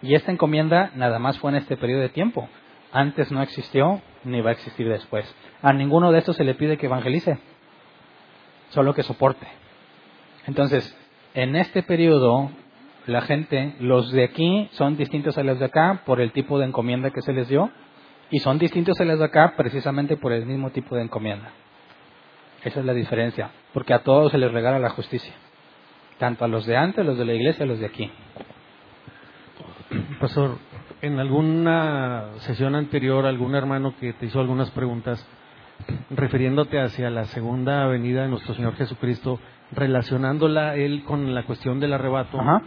Y 0.02 0.14
esta 0.14 0.31
encomienda 0.31 0.91
nada 0.95 1.19
más 1.19 1.39
fue 1.39 1.52
en 1.52 1.57
este 1.57 1.77
periodo 1.77 2.02
de 2.02 2.10
tiempo. 2.10 2.47
Antes 2.91 3.31
no 3.31 3.41
existió 3.41 4.02
ni 4.23 4.41
va 4.41 4.49
a 4.52 4.53
existir 4.53 4.88
después. 4.88 5.34
A 5.61 5.73
ninguno 5.73 6.11
de 6.11 6.19
estos 6.19 6.35
se 6.35 6.43
le 6.43 6.56
pide 6.56 6.77
que 6.77 6.85
evangelice, 6.88 7.39
solo 8.69 8.93
que 8.93 9.03
soporte. 9.03 9.47
Entonces, 10.47 10.95
en 11.34 11.56
este 11.56 11.81
periodo, 11.81 12.52
la 13.07 13.22
gente, 13.22 13.76
los 13.80 14.11
de 14.11 14.23
aquí 14.23 14.69
son 14.73 14.97
distintos 14.97 15.38
a 15.38 15.43
los 15.43 15.60
de 15.60 15.65
acá 15.65 16.03
por 16.06 16.22
el 16.22 16.31
tipo 16.31 16.60
de 16.60 16.65
encomienda 16.65 17.11
que 17.11 17.22
se 17.22 17.34
les 17.34 17.47
dio 17.47 17.72
y 18.31 18.39
son 18.39 18.60
distintos 18.60 18.99
a 18.99 19.06
los 19.06 19.19
de 19.19 19.26
acá 19.26 19.53
precisamente 19.56 20.18
por 20.18 20.31
el 20.31 20.45
mismo 20.45 20.72
tipo 20.72 20.95
de 20.95 21.03
encomienda. 21.03 21.52
Esa 22.65 22.79
es 22.79 22.85
la 22.85 22.93
diferencia, 22.93 23.51
porque 23.73 23.93
a 23.93 23.99
todos 23.99 24.31
se 24.31 24.39
les 24.39 24.51
regala 24.51 24.79
la 24.79 24.89
justicia, 24.89 25.33
tanto 26.17 26.43
a 26.43 26.47
los 26.47 26.65
de 26.65 26.75
antes, 26.75 27.05
los 27.05 27.17
de 27.17 27.23
la 27.23 27.33
iglesia, 27.33 27.63
a 27.63 27.67
los 27.67 27.79
de 27.79 27.85
aquí. 27.85 28.11
Pastor, 30.19 30.57
en 31.03 31.19
alguna 31.19 32.31
sesión 32.39 32.73
anterior, 32.73 33.27
algún 33.27 33.53
hermano 33.53 33.93
que 33.99 34.13
te 34.13 34.25
hizo 34.25 34.39
algunas 34.39 34.71
preguntas 34.71 35.23
refiriéndote 36.09 36.79
hacia 36.79 37.11
la 37.11 37.25
segunda 37.25 37.85
venida 37.85 38.23
de 38.23 38.29
nuestro 38.29 38.55
Señor 38.55 38.75
Jesucristo, 38.75 39.39
relacionándola 39.71 40.75
él 40.75 41.03
con 41.03 41.35
la 41.35 41.43
cuestión 41.43 41.79
del 41.79 41.93
arrebato, 41.93 42.41
Ajá. 42.41 42.63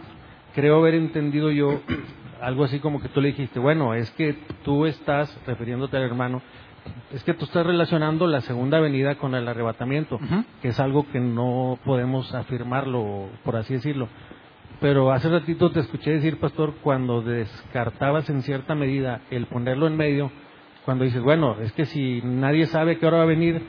creo 0.55 0.77
haber 0.77 0.93
entendido 0.93 1.51
yo 1.51 1.81
algo 2.41 2.63
así 2.63 2.79
como 2.79 3.01
que 3.01 3.09
tú 3.09 3.19
le 3.19 3.29
dijiste, 3.29 3.59
bueno, 3.59 3.93
es 3.93 4.09
que 4.11 4.33
tú 4.63 4.85
estás, 4.85 5.37
refiriéndote 5.45 5.97
al 5.97 6.03
hermano, 6.03 6.41
es 7.13 7.23
que 7.23 7.33
tú 7.33 7.45
estás 7.45 7.65
relacionando 7.65 8.27
la 8.27 8.41
segunda 8.41 8.79
venida 8.79 9.15
con 9.15 9.35
el 9.35 9.47
arrebatamiento, 9.47 10.19
que 10.61 10.69
es 10.69 10.79
algo 10.79 11.07
que 11.11 11.19
no 11.19 11.79
podemos 11.85 12.33
afirmarlo, 12.33 13.29
por 13.43 13.55
así 13.55 13.73
decirlo. 13.73 14.07
Pero 14.79 15.11
hace 15.11 15.29
ratito 15.29 15.71
te 15.71 15.81
escuché 15.81 16.11
decir, 16.11 16.39
pastor, 16.39 16.75
cuando 16.81 17.21
descartabas 17.21 18.29
en 18.29 18.43
cierta 18.43 18.75
medida 18.75 19.21
el 19.29 19.45
ponerlo 19.47 19.87
en 19.87 19.97
medio, 19.97 20.31
cuando 20.85 21.03
dices, 21.03 21.21
bueno, 21.21 21.57
es 21.59 21.71
que 21.73 21.85
si 21.85 22.21
nadie 22.23 22.65
sabe 22.65 22.97
qué 22.97 23.05
hora 23.05 23.17
va 23.17 23.23
a 23.23 23.27
venir, 23.27 23.61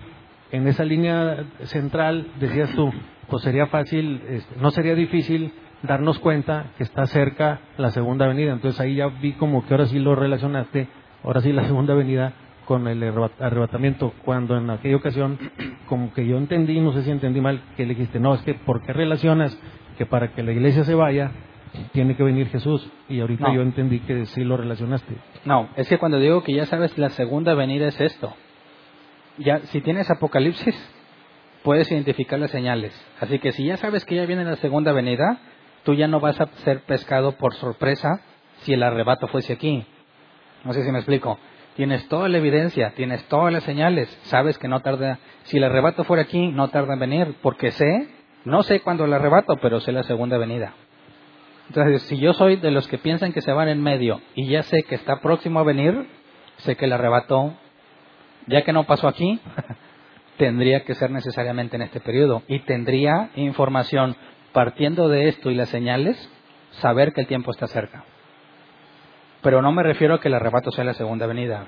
en 0.52 0.66
esa 0.66 0.84
línea 0.84 1.44
central, 1.64 2.26
decías 2.40 2.70
tú, 2.74 2.92
pues 3.28 3.42
sería 3.42 3.66
fácil, 3.66 4.22
este, 4.28 4.56
no 4.60 4.70
sería 4.70 4.94
difícil 4.94 5.52
darnos 5.82 6.18
cuenta 6.18 6.72
que 6.76 6.82
está 6.82 7.06
cerca 7.06 7.60
la 7.76 7.90
segunda 7.90 8.26
venida. 8.26 8.52
Entonces 8.52 8.80
ahí 8.80 8.96
ya 8.96 9.06
vi 9.08 9.32
como 9.32 9.66
que 9.66 9.74
ahora 9.74 9.86
sí 9.86 9.98
lo 9.98 10.14
relacionaste, 10.14 10.88
ahora 11.22 11.40
sí 11.40 11.52
la 11.52 11.64
segunda 11.64 11.94
venida 11.94 12.32
con 12.70 12.86
el 12.86 13.02
arreba- 13.02 13.32
arrebatamiento, 13.40 14.14
cuando 14.24 14.56
en 14.56 14.70
aquella 14.70 14.94
ocasión, 14.94 15.36
como 15.88 16.12
que 16.14 16.24
yo 16.24 16.36
entendí, 16.38 16.78
no 16.80 16.92
sé 16.92 17.02
si 17.02 17.10
entendí 17.10 17.40
mal, 17.40 17.60
que 17.76 17.82
le 17.84 17.94
dijiste, 17.94 18.20
no, 18.20 18.32
es 18.32 18.42
que 18.42 18.54
¿por 18.54 18.80
qué 18.86 18.92
relacionas 18.92 19.58
que 19.98 20.06
para 20.06 20.28
que 20.28 20.44
la 20.44 20.52
iglesia 20.52 20.84
se 20.84 20.94
vaya, 20.94 21.32
tiene 21.90 22.14
que 22.14 22.22
venir 22.22 22.46
Jesús? 22.46 22.88
Y 23.08 23.18
ahorita 23.18 23.48
No. 23.48 23.54
yo 23.56 23.62
entendí 23.62 23.98
que 23.98 24.24
sí 24.26 24.44
lo 24.44 24.56
relacionaste. 24.56 25.12
No, 25.44 25.68
es 25.74 25.88
que 25.88 25.98
cuando 25.98 26.20
digo 26.20 26.44
que 26.44 26.52
ya 26.54 26.64
sabes 26.66 26.96
la 26.96 27.08
segunda 27.10 27.54
venida 27.54 27.88
es 27.88 28.00
esto. 28.00 28.32
Ya, 29.38 29.58
si 29.72 29.80
tienes 29.80 30.08
Apocalipsis, 30.08 30.76
puedes 31.64 31.90
identificar 31.90 32.38
las 32.38 32.52
señales. 32.52 32.92
Así 33.18 33.40
que 33.40 33.50
si 33.50 33.64
ya 33.64 33.78
sabes 33.78 34.04
que 34.04 34.14
ya 34.14 34.26
viene 34.26 34.44
la 34.44 34.54
segunda 34.58 34.92
venida, 34.92 35.40
tú 35.82 35.94
ya 35.94 36.06
no 36.06 36.20
vas 36.20 36.40
a 36.40 36.46
ser 36.64 36.82
pescado 36.82 37.32
por 37.32 37.52
sorpresa 37.54 38.20
si 38.58 38.74
el 38.74 38.82
arrebato 38.84 39.26
fuese 39.26 39.54
aquí. 39.54 39.84
No 40.64 40.72
sé 40.72 40.84
si 40.84 40.92
me 40.92 40.98
explico. 40.98 41.36
Tienes 41.80 42.06
toda 42.08 42.28
la 42.28 42.36
evidencia, 42.36 42.92
tienes 42.94 43.24
todas 43.28 43.50
las 43.50 43.64
señales, 43.64 44.06
sabes 44.24 44.58
que 44.58 44.68
no 44.68 44.80
tarda. 44.80 45.18
Si 45.44 45.56
el 45.56 45.64
arrebato 45.64 46.04
fuera 46.04 46.24
aquí, 46.24 46.48
no 46.48 46.68
tarda 46.68 46.92
en 46.92 47.00
venir, 47.00 47.36
porque 47.40 47.70
sé, 47.70 48.06
no 48.44 48.62
sé 48.64 48.80
cuándo 48.80 49.06
el 49.06 49.14
arrebato, 49.14 49.56
pero 49.62 49.80
sé 49.80 49.90
la 49.90 50.02
segunda 50.02 50.36
venida. 50.36 50.74
Entonces, 51.68 52.02
si 52.02 52.18
yo 52.18 52.34
soy 52.34 52.56
de 52.56 52.70
los 52.70 52.86
que 52.86 52.98
piensan 52.98 53.32
que 53.32 53.40
se 53.40 53.52
van 53.52 53.68
en 53.68 53.82
medio 53.82 54.20
y 54.34 54.46
ya 54.48 54.62
sé 54.62 54.82
que 54.82 54.94
está 54.94 55.22
próximo 55.22 55.58
a 55.58 55.62
venir, 55.62 56.06
sé 56.58 56.76
que 56.76 56.84
el 56.84 56.92
arrebato, 56.92 57.54
ya 58.46 58.60
que 58.60 58.74
no 58.74 58.84
pasó 58.84 59.08
aquí, 59.08 59.40
tendría 60.36 60.84
que 60.84 60.94
ser 60.94 61.10
necesariamente 61.10 61.76
en 61.76 61.82
este 61.82 62.00
periodo 62.00 62.42
y 62.46 62.58
tendría 62.58 63.30
información 63.36 64.16
partiendo 64.52 65.08
de 65.08 65.28
esto 65.28 65.50
y 65.50 65.54
las 65.54 65.70
señales, 65.70 66.30
saber 66.72 67.14
que 67.14 67.22
el 67.22 67.26
tiempo 67.26 67.50
está 67.52 67.68
cerca. 67.68 68.04
Pero 69.42 69.62
no 69.62 69.72
me 69.72 69.82
refiero 69.82 70.14
a 70.14 70.20
que 70.20 70.28
el 70.28 70.34
arrebato 70.34 70.70
sea 70.70 70.84
la 70.84 70.94
segunda 70.94 71.26
venida. 71.26 71.66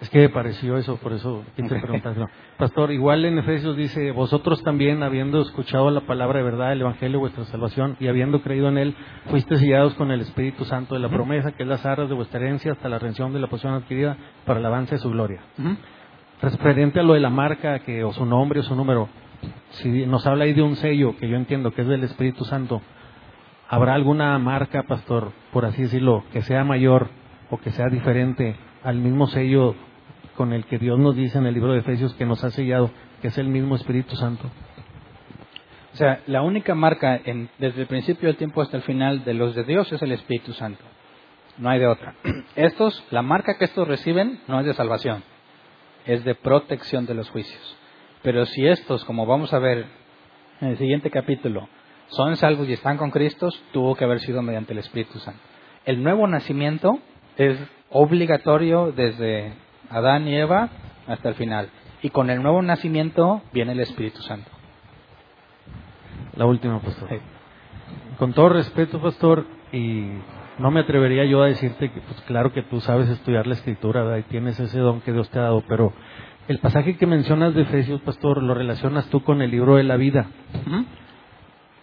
Es 0.00 0.08
que 0.08 0.18
me 0.18 0.28
pareció 0.30 0.78
eso, 0.78 0.96
por 0.96 1.12
eso 1.12 1.44
quise 1.56 1.74
preguntarlo. 1.80 2.26
Pastor, 2.56 2.90
igual 2.90 3.24
en 3.26 3.38
Efesios 3.38 3.76
dice, 3.76 4.12
vosotros 4.12 4.62
también, 4.62 5.02
habiendo 5.02 5.42
escuchado 5.42 5.90
la 5.90 6.00
palabra 6.02 6.38
de 6.38 6.44
verdad, 6.44 6.72
el 6.72 6.80
Evangelio 6.80 7.18
de 7.18 7.20
vuestra 7.20 7.44
salvación, 7.44 7.96
y 8.00 8.08
habiendo 8.08 8.40
creído 8.40 8.68
en 8.68 8.78
él, 8.78 8.96
fuiste 9.26 9.56
sellados 9.56 9.94
con 9.94 10.10
el 10.10 10.22
Espíritu 10.22 10.64
Santo 10.64 10.94
de 10.94 11.00
la 11.00 11.10
promesa, 11.10 11.52
que 11.52 11.64
es 11.64 11.68
las 11.68 11.84
arras 11.84 12.08
de 12.08 12.14
vuestra 12.14 12.40
herencia, 12.40 12.72
hasta 12.72 12.88
la 12.88 12.98
redención 12.98 13.32
de 13.34 13.40
la 13.40 13.48
posición 13.48 13.74
adquirida 13.74 14.16
para 14.46 14.60
el 14.60 14.66
avance 14.66 14.94
de 14.94 15.00
su 15.00 15.10
gloria. 15.10 15.40
Referente 16.40 17.00
a 17.00 17.02
lo 17.02 17.12
de 17.12 17.20
la 17.20 17.30
marca, 17.30 17.80
que 17.80 18.02
o 18.02 18.12
su 18.14 18.24
nombre 18.24 18.60
o 18.60 18.62
su 18.62 18.74
número, 18.74 19.10
si 19.72 20.06
nos 20.06 20.26
habla 20.26 20.44
ahí 20.44 20.54
de 20.54 20.62
un 20.62 20.76
sello, 20.76 21.14
que 21.18 21.28
yo 21.28 21.36
entiendo 21.36 21.72
que 21.72 21.82
es 21.82 21.88
del 21.88 22.04
Espíritu 22.04 22.44
Santo, 22.46 22.80
¿habrá 23.70 23.94
alguna 23.94 24.36
marca, 24.38 24.82
pastor, 24.82 25.32
por 25.52 25.64
así 25.64 25.82
decirlo, 25.82 26.24
que 26.32 26.42
sea 26.42 26.64
mayor 26.64 27.08
o 27.50 27.56
que 27.58 27.70
sea 27.70 27.86
diferente 27.88 28.56
al 28.82 28.96
mismo 28.96 29.26
sello 29.28 29.74
con 30.36 30.52
el 30.52 30.64
que 30.66 30.78
Dios 30.78 30.98
nos 30.98 31.14
dice 31.16 31.38
en 31.38 31.46
el 31.46 31.54
libro 31.54 31.72
de 31.72 31.78
Efesios 31.80 32.12
que 32.14 32.26
nos 32.26 32.42
ha 32.44 32.50
sellado, 32.50 32.90
que 33.22 33.28
es 33.28 33.38
el 33.38 33.48
mismo 33.48 33.76
Espíritu 33.76 34.16
Santo? 34.16 34.50
O 35.92 35.96
sea, 35.96 36.20
la 36.26 36.42
única 36.42 36.74
marca 36.74 37.20
en- 37.24 37.48
desde 37.58 37.82
el 37.82 37.86
principio 37.86 38.28
del 38.28 38.36
tiempo 38.36 38.60
hasta 38.62 38.76
el 38.76 38.82
final 38.82 39.24
de 39.24 39.34
los 39.34 39.54
de 39.54 39.64
Dios 39.64 39.90
es 39.92 40.02
el 40.02 40.12
Espíritu 40.12 40.52
Santo. 40.52 40.82
No 41.58 41.68
hay 41.68 41.78
de 41.78 41.86
otra. 41.86 42.14
Estos, 42.56 43.04
la 43.10 43.22
marca 43.22 43.56
que 43.58 43.64
estos 43.66 43.86
reciben 43.86 44.40
no 44.48 44.60
es 44.60 44.66
de 44.66 44.74
salvación, 44.74 45.22
es 46.06 46.24
de 46.24 46.34
protección 46.34 47.06
de 47.06 47.14
los 47.14 47.28
juicios. 47.30 47.76
Pero 48.22 48.46
si 48.46 48.66
estos, 48.66 49.04
como 49.04 49.26
vamos 49.26 49.52
a 49.52 49.58
ver 49.58 49.86
en 50.60 50.68
el 50.68 50.78
siguiente 50.78 51.10
capítulo, 51.10 51.68
son 52.10 52.36
salvos 52.36 52.68
y 52.68 52.72
están 52.72 52.96
con 52.96 53.10
Cristo, 53.10 53.48
tuvo 53.72 53.94
que 53.94 54.04
haber 54.04 54.20
sido 54.20 54.42
mediante 54.42 54.72
el 54.72 54.78
Espíritu 54.78 55.18
Santo. 55.18 55.40
El 55.84 56.02
nuevo 56.02 56.26
nacimiento 56.26 56.98
es 57.36 57.58
obligatorio 57.90 58.92
desde 58.92 59.52
Adán 59.88 60.28
y 60.28 60.36
Eva 60.36 60.68
hasta 61.06 61.28
el 61.28 61.34
final. 61.34 61.68
Y 62.02 62.10
con 62.10 62.30
el 62.30 62.42
nuevo 62.42 62.62
nacimiento 62.62 63.42
viene 63.52 63.72
el 63.72 63.80
Espíritu 63.80 64.20
Santo. 64.22 64.50
La 66.36 66.46
última, 66.46 66.80
pastor. 66.80 67.08
Sí. 67.08 67.16
Con 68.18 68.32
todo 68.32 68.50
respeto, 68.50 69.00
pastor, 69.00 69.46
y 69.72 70.06
no 70.58 70.70
me 70.70 70.80
atrevería 70.80 71.24
yo 71.24 71.42
a 71.42 71.46
decirte 71.46 71.90
que, 71.90 72.00
pues 72.00 72.20
claro 72.22 72.52
que 72.52 72.62
tú 72.62 72.80
sabes 72.80 73.08
estudiar 73.08 73.46
la 73.46 73.54
escritura, 73.54 74.02
¿verdad? 74.02 74.18
y 74.18 74.30
tienes 74.30 74.60
ese 74.60 74.78
don 74.78 75.00
que 75.00 75.12
Dios 75.12 75.30
te 75.30 75.38
ha 75.38 75.42
dado, 75.42 75.62
pero 75.68 75.92
el 76.48 76.58
pasaje 76.58 76.96
que 76.96 77.06
mencionas 77.06 77.54
de 77.54 77.62
Efesios, 77.62 78.00
pastor, 78.02 78.42
lo 78.42 78.54
relacionas 78.54 79.08
tú 79.08 79.22
con 79.22 79.40
el 79.42 79.50
libro 79.50 79.76
de 79.76 79.84
la 79.84 79.96
vida. 79.96 80.26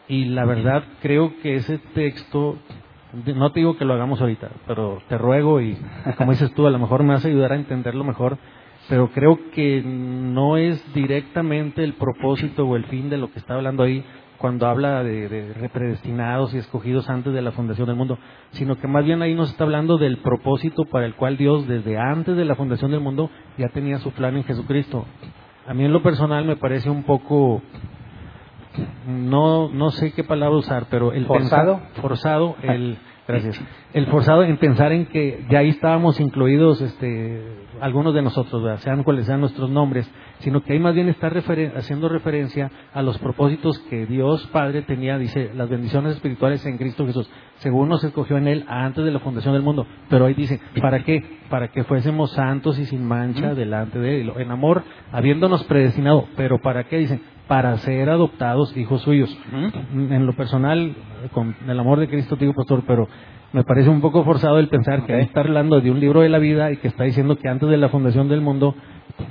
Y 0.08 0.26
la 0.26 0.46
verdad, 0.46 0.84
creo 1.02 1.34
que 1.42 1.56
ese 1.56 1.80
texto, 1.94 2.58
no 3.26 3.52
te 3.52 3.60
digo 3.60 3.78
que 3.78 3.86
lo 3.86 3.94
hagamos 3.94 4.22
ahorita, 4.22 4.50
pero 4.66 5.02
te 5.10 5.18
ruego 5.18 5.60
y, 5.60 5.78
como 6.18 6.32
dices 6.32 6.54
tú, 6.54 6.66
a 6.66 6.72
lo 6.72 6.80
mejor 6.80 7.04
me 7.04 7.14
vas 7.14 7.26
a 7.26 7.28
ayudar 7.28 7.52
a 7.52 7.58
entenderlo 7.58 8.06
mejor, 8.06 8.38
pero 8.88 9.10
creo 9.10 9.38
que 9.52 9.84
no 9.84 10.56
es 10.56 10.82
directamente 10.94 11.84
el 11.84 11.94
propósito 11.94 12.66
o 12.66 12.78
el 12.78 12.86
fin 12.86 13.10
de 13.10 13.18
lo 13.18 13.32
que 13.32 13.40
está 13.40 13.56
hablando 13.56 13.84
ahí 13.84 14.04
cuando 14.38 14.68
habla 14.68 15.04
de, 15.04 15.28
de 15.28 15.70
predestinados 15.70 16.54
y 16.54 16.60
escogidos 16.60 17.10
antes 17.10 17.34
de 17.34 17.42
la 17.42 17.52
fundación 17.52 17.88
del 17.88 17.96
mundo, 17.98 18.18
sino 18.52 18.78
que 18.78 18.88
más 18.88 19.04
bien 19.04 19.22
ahí 19.22 19.34
nos 19.34 19.50
está 19.50 19.64
hablando 19.64 19.98
del 19.98 20.18
propósito 20.18 20.86
para 20.86 21.06
el 21.06 21.16
cual 21.16 21.38
Dios 21.38 21.68
desde 21.68 21.98
antes 21.98 22.38
de 22.38 22.46
la 22.46 22.56
fundación 22.56 22.92
del 22.92 23.00
mundo 23.00 23.30
ya 23.58 23.70
tenía 23.70 23.98
su 23.98 24.12
plan 24.12 24.38
en 24.38 24.44
Jesucristo. 24.44 25.06
A 25.68 25.74
mí 25.74 25.84
en 25.84 25.92
lo 25.92 26.02
personal 26.02 26.46
me 26.46 26.56
parece 26.56 26.90
un 26.90 27.04
poco 27.04 27.62
no 29.08 29.70
no 29.70 29.92
sé 29.92 30.12
qué 30.14 30.24
palabra 30.24 30.58
usar, 30.58 30.88
pero 30.90 31.12
el 31.14 31.26
¿Forzado? 31.26 31.78
pensar- 31.80 32.02
forzado, 32.02 32.56
el 32.64 32.98
gracias, 33.28 33.62
el 33.94 34.06
forzado 34.08 34.44
en 34.44 34.58
pensar 34.58 34.92
en 34.94 35.06
que 35.08 35.46
ya 35.50 35.60
ahí 35.60 35.70
estábamos 35.70 36.20
incluidos, 36.20 36.80
este, 36.82 37.42
algunos 37.82 38.14
de 38.14 38.22
nosotros, 38.22 38.64
¿verdad? 38.64 38.80
sean 38.80 39.04
cuales 39.04 39.26
sean 39.26 39.42
nuestros 39.42 39.70
nombres, 39.70 40.10
sino 40.40 40.62
que 40.64 40.74
ahí 40.74 40.80
más 40.80 40.94
bien 40.96 41.10
está 41.10 41.30
referen- 41.30 41.76
haciendo 41.76 42.08
referencia 42.10 42.72
a 42.94 43.02
los 43.02 43.18
propósitos 43.20 43.80
que 43.90 44.06
Dios 44.06 44.48
Padre 44.54 44.82
tenía, 44.84 45.18
dice, 45.18 45.52
las 45.56 45.68
bendiciones 45.70 46.14
espirituales 46.16 46.66
en 46.66 46.78
Cristo 46.78 47.06
Jesús, 47.06 47.30
según 47.58 47.90
nos 47.90 48.04
escogió 48.04 48.38
en 48.38 48.48
Él 48.48 48.66
antes 48.68 49.04
de 49.04 49.12
la 49.12 49.20
fundación 49.20 49.54
del 49.54 49.64
mundo, 49.64 49.86
pero 50.10 50.26
ahí 50.26 50.34
dice, 50.34 50.60
¿para 50.82 51.04
qué? 51.04 51.40
Para 51.50 51.68
que 51.70 51.84
fuésemos 51.84 52.32
santos 52.32 52.80
y 52.80 52.86
sin 52.86 53.04
mancha 53.06 53.54
delante 53.56 54.00
de 54.00 54.22
Él, 54.22 54.32
en 54.38 54.52
amor, 54.52 54.84
habiéndonos 55.12 55.64
predestinado, 55.66 56.28
pero 56.38 56.60
¿para 56.62 56.86
qué? 56.86 56.98
Dicen, 56.98 57.22
para 57.48 57.78
ser 57.78 58.10
adoptados 58.10 58.76
hijos 58.76 59.02
suyos. 59.02 59.36
En 59.94 60.26
lo 60.26 60.34
personal, 60.34 60.96
con 61.34 61.56
el 61.68 61.80
amor 61.80 62.00
de 62.00 62.08
Cristo 62.08 62.36
te 62.36 62.46
digo, 62.46 62.54
pastor, 62.54 62.84
pero 62.86 63.08
me 63.54 63.64
parece 63.64 63.90
un 63.90 64.02
poco 64.02 64.24
forzado 64.24 64.60
el 64.60 64.68
pensar 64.68 65.06
que 65.06 65.20
está 65.22 65.40
hablando 65.40 65.80
de 65.80 65.90
un 65.90 66.00
libro 66.00 66.22
de 66.22 66.30
la 66.30 66.40
vida 66.40 66.72
y 66.72 66.78
que 66.78 66.90
está 66.90 67.06
diciendo 67.06 67.38
que 67.38 67.48
antes 67.48 67.70
de 67.70 67.78
la 67.78 67.90
fundación 67.90 68.28
del 68.28 68.42
mundo, 68.42 68.76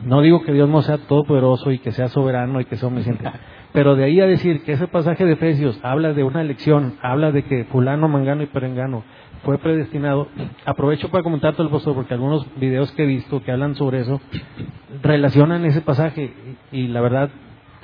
no 0.04 0.22
digo 0.22 0.42
que 0.42 0.52
Dios 0.52 0.68
no 0.68 0.82
sea 0.82 0.98
todopoderoso 0.98 1.70
y 1.70 1.78
que 1.78 1.92
sea 1.92 2.08
soberano 2.08 2.60
y 2.60 2.64
que 2.64 2.76
sea 2.76 2.88
omnisciente, 2.88 3.24
pero 3.72 3.94
de 3.94 4.04
ahí 4.04 4.20
a 4.20 4.26
decir 4.26 4.62
que 4.62 4.72
ese 4.72 4.88
pasaje 4.88 5.26
de 5.26 5.34
Efesios 5.34 5.78
habla 5.82 6.14
de 6.14 6.24
una 6.24 6.40
elección, 6.40 6.94
habla 7.02 7.30
de 7.30 7.44
que 7.44 7.64
fulano, 7.64 8.08
mangano 8.08 8.42
y 8.42 8.46
perengano 8.46 9.04
fue 9.44 9.58
predestinado, 9.58 10.28
aprovecho 10.64 11.10
para 11.10 11.22
comentar 11.22 11.54
todo 11.54 11.66
el 11.66 11.72
pastor 11.72 11.94
porque 11.94 12.14
algunos 12.14 12.46
videos 12.58 12.90
que 12.92 13.04
he 13.04 13.06
visto 13.06 13.42
que 13.42 13.52
hablan 13.52 13.76
sobre 13.76 14.00
eso 14.00 14.20
relacionan 15.02 15.64
ese 15.66 15.82
pasaje 15.82 16.32
y 16.72 16.88
la 16.88 17.00
verdad 17.00 17.30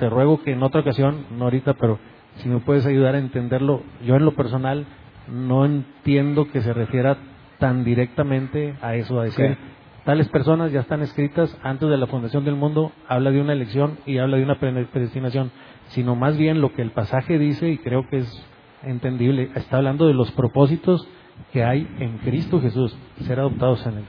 te 0.03 0.09
ruego 0.09 0.41
que 0.41 0.51
en 0.51 0.61
otra 0.63 0.81
ocasión, 0.81 1.25
no 1.37 1.45
ahorita, 1.45 1.75
pero 1.75 1.97
si 2.35 2.49
me 2.49 2.59
puedes 2.59 2.85
ayudar 2.85 3.15
a 3.15 3.19
entenderlo, 3.19 3.83
yo 4.05 4.15
en 4.17 4.25
lo 4.25 4.33
personal 4.33 4.85
no 5.29 5.63
entiendo 5.63 6.51
que 6.51 6.59
se 6.61 6.73
refiera 6.73 7.15
tan 7.57 7.85
directamente 7.85 8.75
a 8.81 8.95
eso, 8.95 9.17
a 9.21 9.23
decir, 9.23 9.57
tales 10.03 10.27
personas 10.27 10.73
ya 10.73 10.81
están 10.81 11.01
escritas 11.03 11.57
antes 11.63 11.87
de 11.89 11.95
la 11.95 12.07
fundación 12.07 12.43
del 12.43 12.55
mundo, 12.55 12.91
habla 13.07 13.31
de 13.31 13.39
una 13.39 13.53
elección 13.53 13.97
y 14.05 14.17
habla 14.17 14.35
de 14.35 14.43
una 14.43 14.59
pre- 14.59 14.85
predestinación, 14.87 15.51
sino 15.87 16.17
más 16.17 16.37
bien 16.37 16.59
lo 16.59 16.73
que 16.73 16.81
el 16.81 16.91
pasaje 16.91 17.39
dice, 17.39 17.69
y 17.69 17.77
creo 17.77 18.05
que 18.09 18.17
es 18.17 18.45
entendible, 18.83 19.51
está 19.55 19.77
hablando 19.77 20.05
de 20.07 20.13
los 20.15 20.29
propósitos 20.31 21.07
que 21.53 21.63
hay 21.63 21.87
en 21.99 22.17
Cristo 22.17 22.59
Jesús, 22.59 22.93
ser 23.21 23.39
adoptados 23.39 23.85
en 23.87 23.99
Él. 23.99 24.05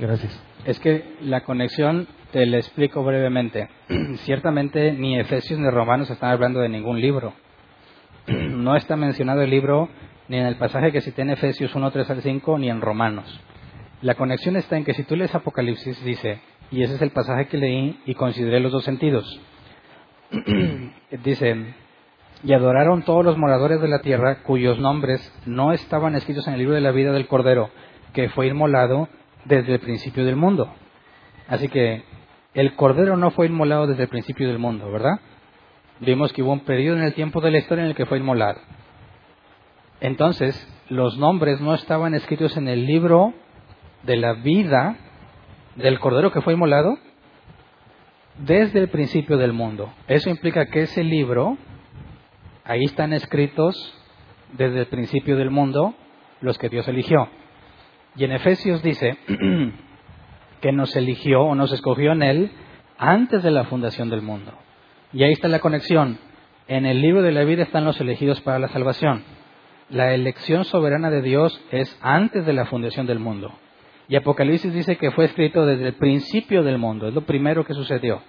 Gracias. 0.00 0.42
Es 0.64 0.80
que 0.80 1.14
la 1.22 1.42
conexión, 1.44 2.08
te 2.32 2.46
la 2.46 2.56
explico 2.56 3.04
brevemente. 3.04 3.68
Ciertamente 4.24 4.92
ni 4.92 5.18
Efesios 5.18 5.60
ni 5.60 5.70
Romanos 5.70 6.10
están 6.10 6.30
hablando 6.30 6.60
de 6.60 6.68
ningún 6.68 7.00
libro. 7.00 7.34
No 8.26 8.76
está 8.76 8.96
mencionado 8.96 9.42
el 9.42 9.50
libro 9.50 9.88
ni 10.28 10.38
en 10.38 10.46
el 10.46 10.56
pasaje 10.56 10.92
que 10.92 11.00
cité 11.00 11.22
en 11.22 11.30
Efesios 11.30 11.74
1, 11.74 11.90
3 11.90 12.10
al 12.10 12.22
5, 12.22 12.58
ni 12.58 12.70
en 12.70 12.80
Romanos. 12.80 13.40
La 14.00 14.14
conexión 14.14 14.56
está 14.56 14.76
en 14.76 14.84
que 14.84 14.94
si 14.94 15.02
tú 15.02 15.14
lees 15.14 15.34
Apocalipsis, 15.34 16.02
dice, 16.04 16.40
y 16.70 16.82
ese 16.82 16.94
es 16.94 17.02
el 17.02 17.10
pasaje 17.10 17.48
que 17.48 17.58
leí 17.58 18.00
y 18.06 18.14
consideré 18.14 18.60
los 18.60 18.72
dos 18.72 18.84
sentidos. 18.84 19.40
dice, 21.24 21.74
y 22.44 22.52
adoraron 22.52 23.02
todos 23.02 23.24
los 23.24 23.36
moradores 23.36 23.80
de 23.80 23.88
la 23.88 24.00
tierra 24.00 24.42
cuyos 24.42 24.78
nombres 24.78 25.20
no 25.44 25.72
estaban 25.72 26.14
escritos 26.14 26.46
en 26.46 26.54
el 26.54 26.60
libro 26.60 26.74
de 26.74 26.80
la 26.80 26.92
vida 26.92 27.12
del 27.12 27.26
Cordero, 27.26 27.70
que 28.14 28.28
fue 28.30 28.46
inmolado 28.46 29.08
desde 29.44 29.74
el 29.74 29.80
principio 29.80 30.24
del 30.24 30.36
mundo. 30.36 30.72
Así 31.48 31.68
que 31.68 32.04
el 32.54 32.74
Cordero 32.74 33.16
no 33.16 33.30
fue 33.30 33.46
inmolado 33.46 33.86
desde 33.86 34.04
el 34.04 34.08
principio 34.08 34.48
del 34.48 34.58
mundo, 34.58 34.90
¿verdad? 34.90 35.20
Vimos 36.00 36.32
que 36.32 36.42
hubo 36.42 36.52
un 36.52 36.64
periodo 36.64 36.98
en 36.98 37.04
el 37.04 37.14
tiempo 37.14 37.40
de 37.40 37.50
la 37.50 37.58
historia 37.58 37.84
en 37.84 37.90
el 37.90 37.96
que 37.96 38.06
fue 38.06 38.18
inmolado. 38.18 38.60
Entonces, 40.00 40.54
los 40.88 41.16
nombres 41.16 41.60
no 41.60 41.74
estaban 41.74 42.14
escritos 42.14 42.56
en 42.56 42.68
el 42.68 42.86
libro 42.86 43.32
de 44.02 44.16
la 44.16 44.34
vida 44.34 44.96
del 45.76 45.98
Cordero 46.00 46.32
que 46.32 46.40
fue 46.40 46.54
inmolado 46.54 46.98
desde 48.38 48.80
el 48.80 48.88
principio 48.88 49.36
del 49.38 49.52
mundo. 49.52 49.92
Eso 50.08 50.28
implica 50.28 50.66
que 50.66 50.82
ese 50.82 51.04
libro, 51.04 51.56
ahí 52.64 52.84
están 52.84 53.12
escritos 53.12 53.74
desde 54.52 54.80
el 54.80 54.86
principio 54.86 55.36
del 55.36 55.50
mundo 55.50 55.94
los 56.40 56.58
que 56.58 56.68
Dios 56.68 56.86
eligió. 56.88 57.28
Y 58.16 58.24
en 58.24 58.32
Efesios 58.32 58.82
dice 58.82 59.16
que 60.62 60.72
nos 60.72 60.96
eligió 60.96 61.42
o 61.42 61.54
nos 61.54 61.72
escogió 61.72 62.12
en 62.12 62.22
Él 62.22 62.50
antes 62.96 63.42
de 63.42 63.50
la 63.50 63.64
fundación 63.64 64.08
del 64.08 64.22
mundo. 64.22 64.52
Y 65.12 65.24
ahí 65.24 65.32
está 65.32 65.48
la 65.48 65.58
conexión. 65.58 66.18
En 66.68 66.86
el 66.86 67.02
libro 67.02 67.20
de 67.20 67.32
la 67.32 67.44
vida 67.44 67.64
están 67.64 67.84
los 67.84 68.00
elegidos 68.00 68.40
para 68.40 68.58
la 68.58 68.68
salvación. 68.68 69.24
La 69.90 70.14
elección 70.14 70.64
soberana 70.64 71.10
de 71.10 71.20
Dios 71.20 71.60
es 71.70 71.98
antes 72.00 72.46
de 72.46 72.54
la 72.54 72.64
fundación 72.64 73.06
del 73.06 73.18
mundo. 73.18 73.52
Y 74.08 74.16
Apocalipsis 74.16 74.72
dice 74.72 74.96
que 74.96 75.10
fue 75.10 75.26
escrito 75.26 75.66
desde 75.66 75.88
el 75.88 75.94
principio 75.94 76.62
del 76.62 76.78
mundo, 76.78 77.08
es 77.08 77.14
lo 77.14 77.22
primero 77.22 77.64
que 77.64 77.74
sucedió. 77.74 78.22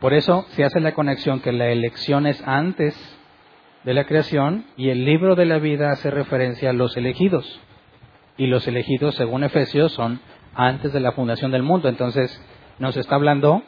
Por 0.00 0.14
eso 0.14 0.44
se 0.50 0.64
hace 0.64 0.80
la 0.80 0.94
conexión 0.94 1.40
que 1.40 1.52
la 1.52 1.68
elección 1.68 2.26
es 2.26 2.40
antes 2.46 2.94
de 3.84 3.94
la 3.94 4.04
creación 4.04 4.64
y 4.76 4.90
el 4.90 5.04
libro 5.04 5.34
de 5.34 5.44
la 5.44 5.58
vida 5.58 5.90
hace 5.90 6.10
referencia 6.10 6.70
a 6.70 6.72
los 6.72 6.96
elegidos. 6.96 7.60
Y 8.36 8.46
los 8.46 8.68
elegidos, 8.68 9.16
según 9.16 9.42
Efesios, 9.42 9.92
son 9.92 10.20
antes 10.58 10.92
de 10.92 10.98
la 10.98 11.12
fundación 11.12 11.52
del 11.52 11.62
mundo. 11.62 11.88
Entonces, 11.88 12.42
nos 12.80 12.96
está 12.96 13.14
hablando 13.14 13.62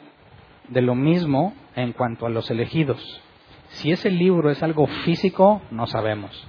de 0.67 0.81
lo 0.81 0.93
mismo 0.93 1.53
en 1.75 1.93
cuanto 1.93 2.25
a 2.25 2.29
los 2.29 2.51
elegidos. 2.51 3.21
Si 3.69 3.91
ese 3.91 4.11
libro 4.11 4.51
es 4.51 4.61
algo 4.61 4.85
físico, 4.87 5.61
no 5.71 5.87
sabemos. 5.87 6.47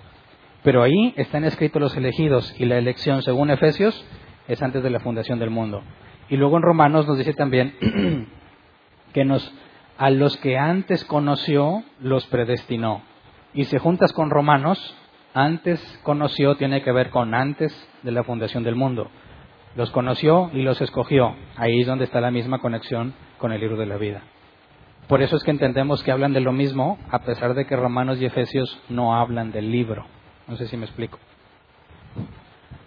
Pero 0.65 0.83
ahí 0.83 1.15
están 1.17 1.45
escritos 1.45 1.81
los 1.81 1.97
elegidos 1.97 2.55
y 2.59 2.65
la 2.65 2.77
elección, 2.77 3.23
según 3.23 3.51
Efesios, 3.51 4.05
es 4.49 4.61
antes 4.63 4.83
de 4.83 4.91
la 4.91 4.99
fundación 4.99 5.39
del 5.39 5.51
mundo. 5.51 5.83
Y 6.29 6.37
luego 6.37 6.57
en 6.57 6.65
Romanos 6.65 7.07
nos 7.07 7.19
dice 7.19 7.35
también 7.35 7.77
que 9.13 9.25
nos, 9.25 9.55
a 9.97 10.11
los 10.11 10.37
que 10.39 10.59
antes 10.59 11.05
conoció, 11.05 11.85
los 12.01 12.27
predestinó. 12.27 13.03
Y 13.55 13.65
si 13.65 13.79
juntas 13.79 14.13
con 14.13 14.31
Romanos, 14.31 14.97
antes 15.35 15.81
conoció 16.03 16.57
tiene 16.57 16.83
que 16.83 16.91
ver 16.91 17.11
con 17.11 17.33
antes 17.33 17.73
de 18.03 18.11
la 18.11 18.25
fundación 18.25 18.65
del 18.65 18.75
mundo. 18.75 19.09
Los 19.75 19.91
conoció 19.91 20.51
y 20.53 20.63
los 20.63 20.81
escogió. 20.81 21.35
Ahí 21.57 21.81
es 21.81 21.87
donde 21.87 22.05
está 22.05 22.21
la 22.21 22.31
misma 22.31 22.59
conexión 22.59 23.15
con 23.39 23.53
el 23.53 23.61
libro 23.61 23.77
de 23.77 23.87
la 23.87 23.97
vida. 23.97 24.23
Por 25.09 25.23
eso 25.23 25.37
es 25.37 25.43
que 25.43 25.51
entendemos 25.51 26.03
que 26.03 26.13
hablan 26.13 26.33
de 26.33 26.41
lo 26.41 26.53
mismo, 26.53 26.99
a 27.11 27.21
pesar 27.21 27.55
de 27.55 27.67
que 27.67 27.77
Romanos 27.77 28.21
y 28.21 28.25
Efesios 28.25 28.81
no 28.89 29.15
hablan 29.15 29.51
del 29.51 29.71
libro. 29.71 30.07
No 30.47 30.57
sé 30.57 30.67
si 30.67 30.77
me 30.77 30.85
explico. 30.85 31.19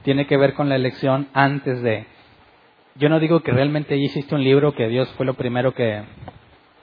Tiene 0.04 0.28
que 0.28 0.38
ver 0.38 0.54
con 0.54 0.70
la 0.70 0.76
elección 0.76 1.28
antes 1.34 1.82
de. 1.82 2.06
Yo 2.96 3.10
no 3.10 3.20
digo 3.20 3.42
que 3.42 3.52
realmente 3.52 3.96
ahí 3.96 4.06
existe 4.06 4.36
un 4.36 4.44
libro 4.44 4.74
que 4.74 4.88
Dios 4.88 5.10
fue 5.18 5.26
lo 5.26 5.34
primero 5.34 5.74
que, 5.74 6.04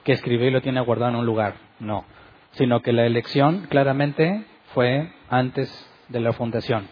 que 0.05 0.13
escribió 0.13 0.49
y 0.49 0.51
lo 0.51 0.61
tiene 0.61 0.81
guardado 0.81 1.13
en 1.13 1.19
un 1.19 1.27
lugar. 1.27 1.55
No. 1.81 2.05
Sino 2.53 2.83
que 2.83 2.93
la 2.93 3.07
elección 3.07 3.67
claramente 3.71 4.45
fue 4.75 5.11
antes 5.31 5.89
de 6.09 6.21
la 6.21 6.33
fundación. 6.33 6.89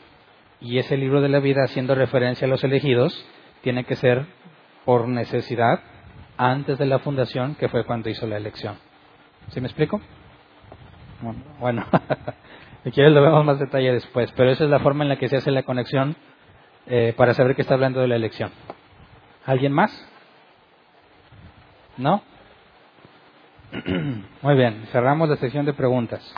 Y 0.61 0.79
ese 0.79 0.97
libro 0.97 1.21
de 1.21 1.29
la 1.29 1.41
vida, 1.41 1.65
haciendo 1.65 1.95
referencia 1.95 2.47
a 2.47 2.51
los 2.51 2.63
elegidos, 2.65 3.27
tiene 3.63 3.85
que 3.85 3.97
ser 3.97 4.27
por 4.85 5.09
necesidad 5.09 5.81
antes 6.37 6.79
de 6.79 6.87
la 6.87 6.99
fundación, 6.99 7.55
que 7.55 7.69
fue 7.69 7.85
cuando 7.85 8.09
hizo 8.09 8.27
la 8.27 8.37
elección. 8.37 8.77
¿Sí 9.49 9.61
me 9.61 9.67
explico? 9.67 10.01
Bueno, 11.59 11.85
si 12.85 12.91
quieres 12.91 13.13
lo 13.13 13.23
vemos 13.23 13.45
más 13.45 13.59
detalle 13.59 13.93
después, 13.93 14.33
pero 14.37 14.51
esa 14.51 14.65
es 14.65 14.71
la 14.71 14.81
forma 14.81 15.05
en 15.05 15.11
la 15.11 15.17
que 15.17 15.29
se 15.29 15.37
hace 15.37 15.51
la 15.51 15.65
conexión 15.65 16.17
eh, 16.87 17.13
para 17.17 17.35
saber 17.35 17.55
que 17.55 17.63
está 17.63 17.75
hablando 17.75 18.01
de 18.01 18.09
la 18.09 18.17
elección. 18.17 18.51
¿Alguien 19.45 19.73
más? 19.73 19.93
¿No? 21.97 22.23
Muy 24.43 24.55
bien, 24.57 24.87
cerramos 24.93 25.29
la 25.29 25.37
sección 25.37 25.67
de 25.67 25.73
preguntas. 25.73 26.35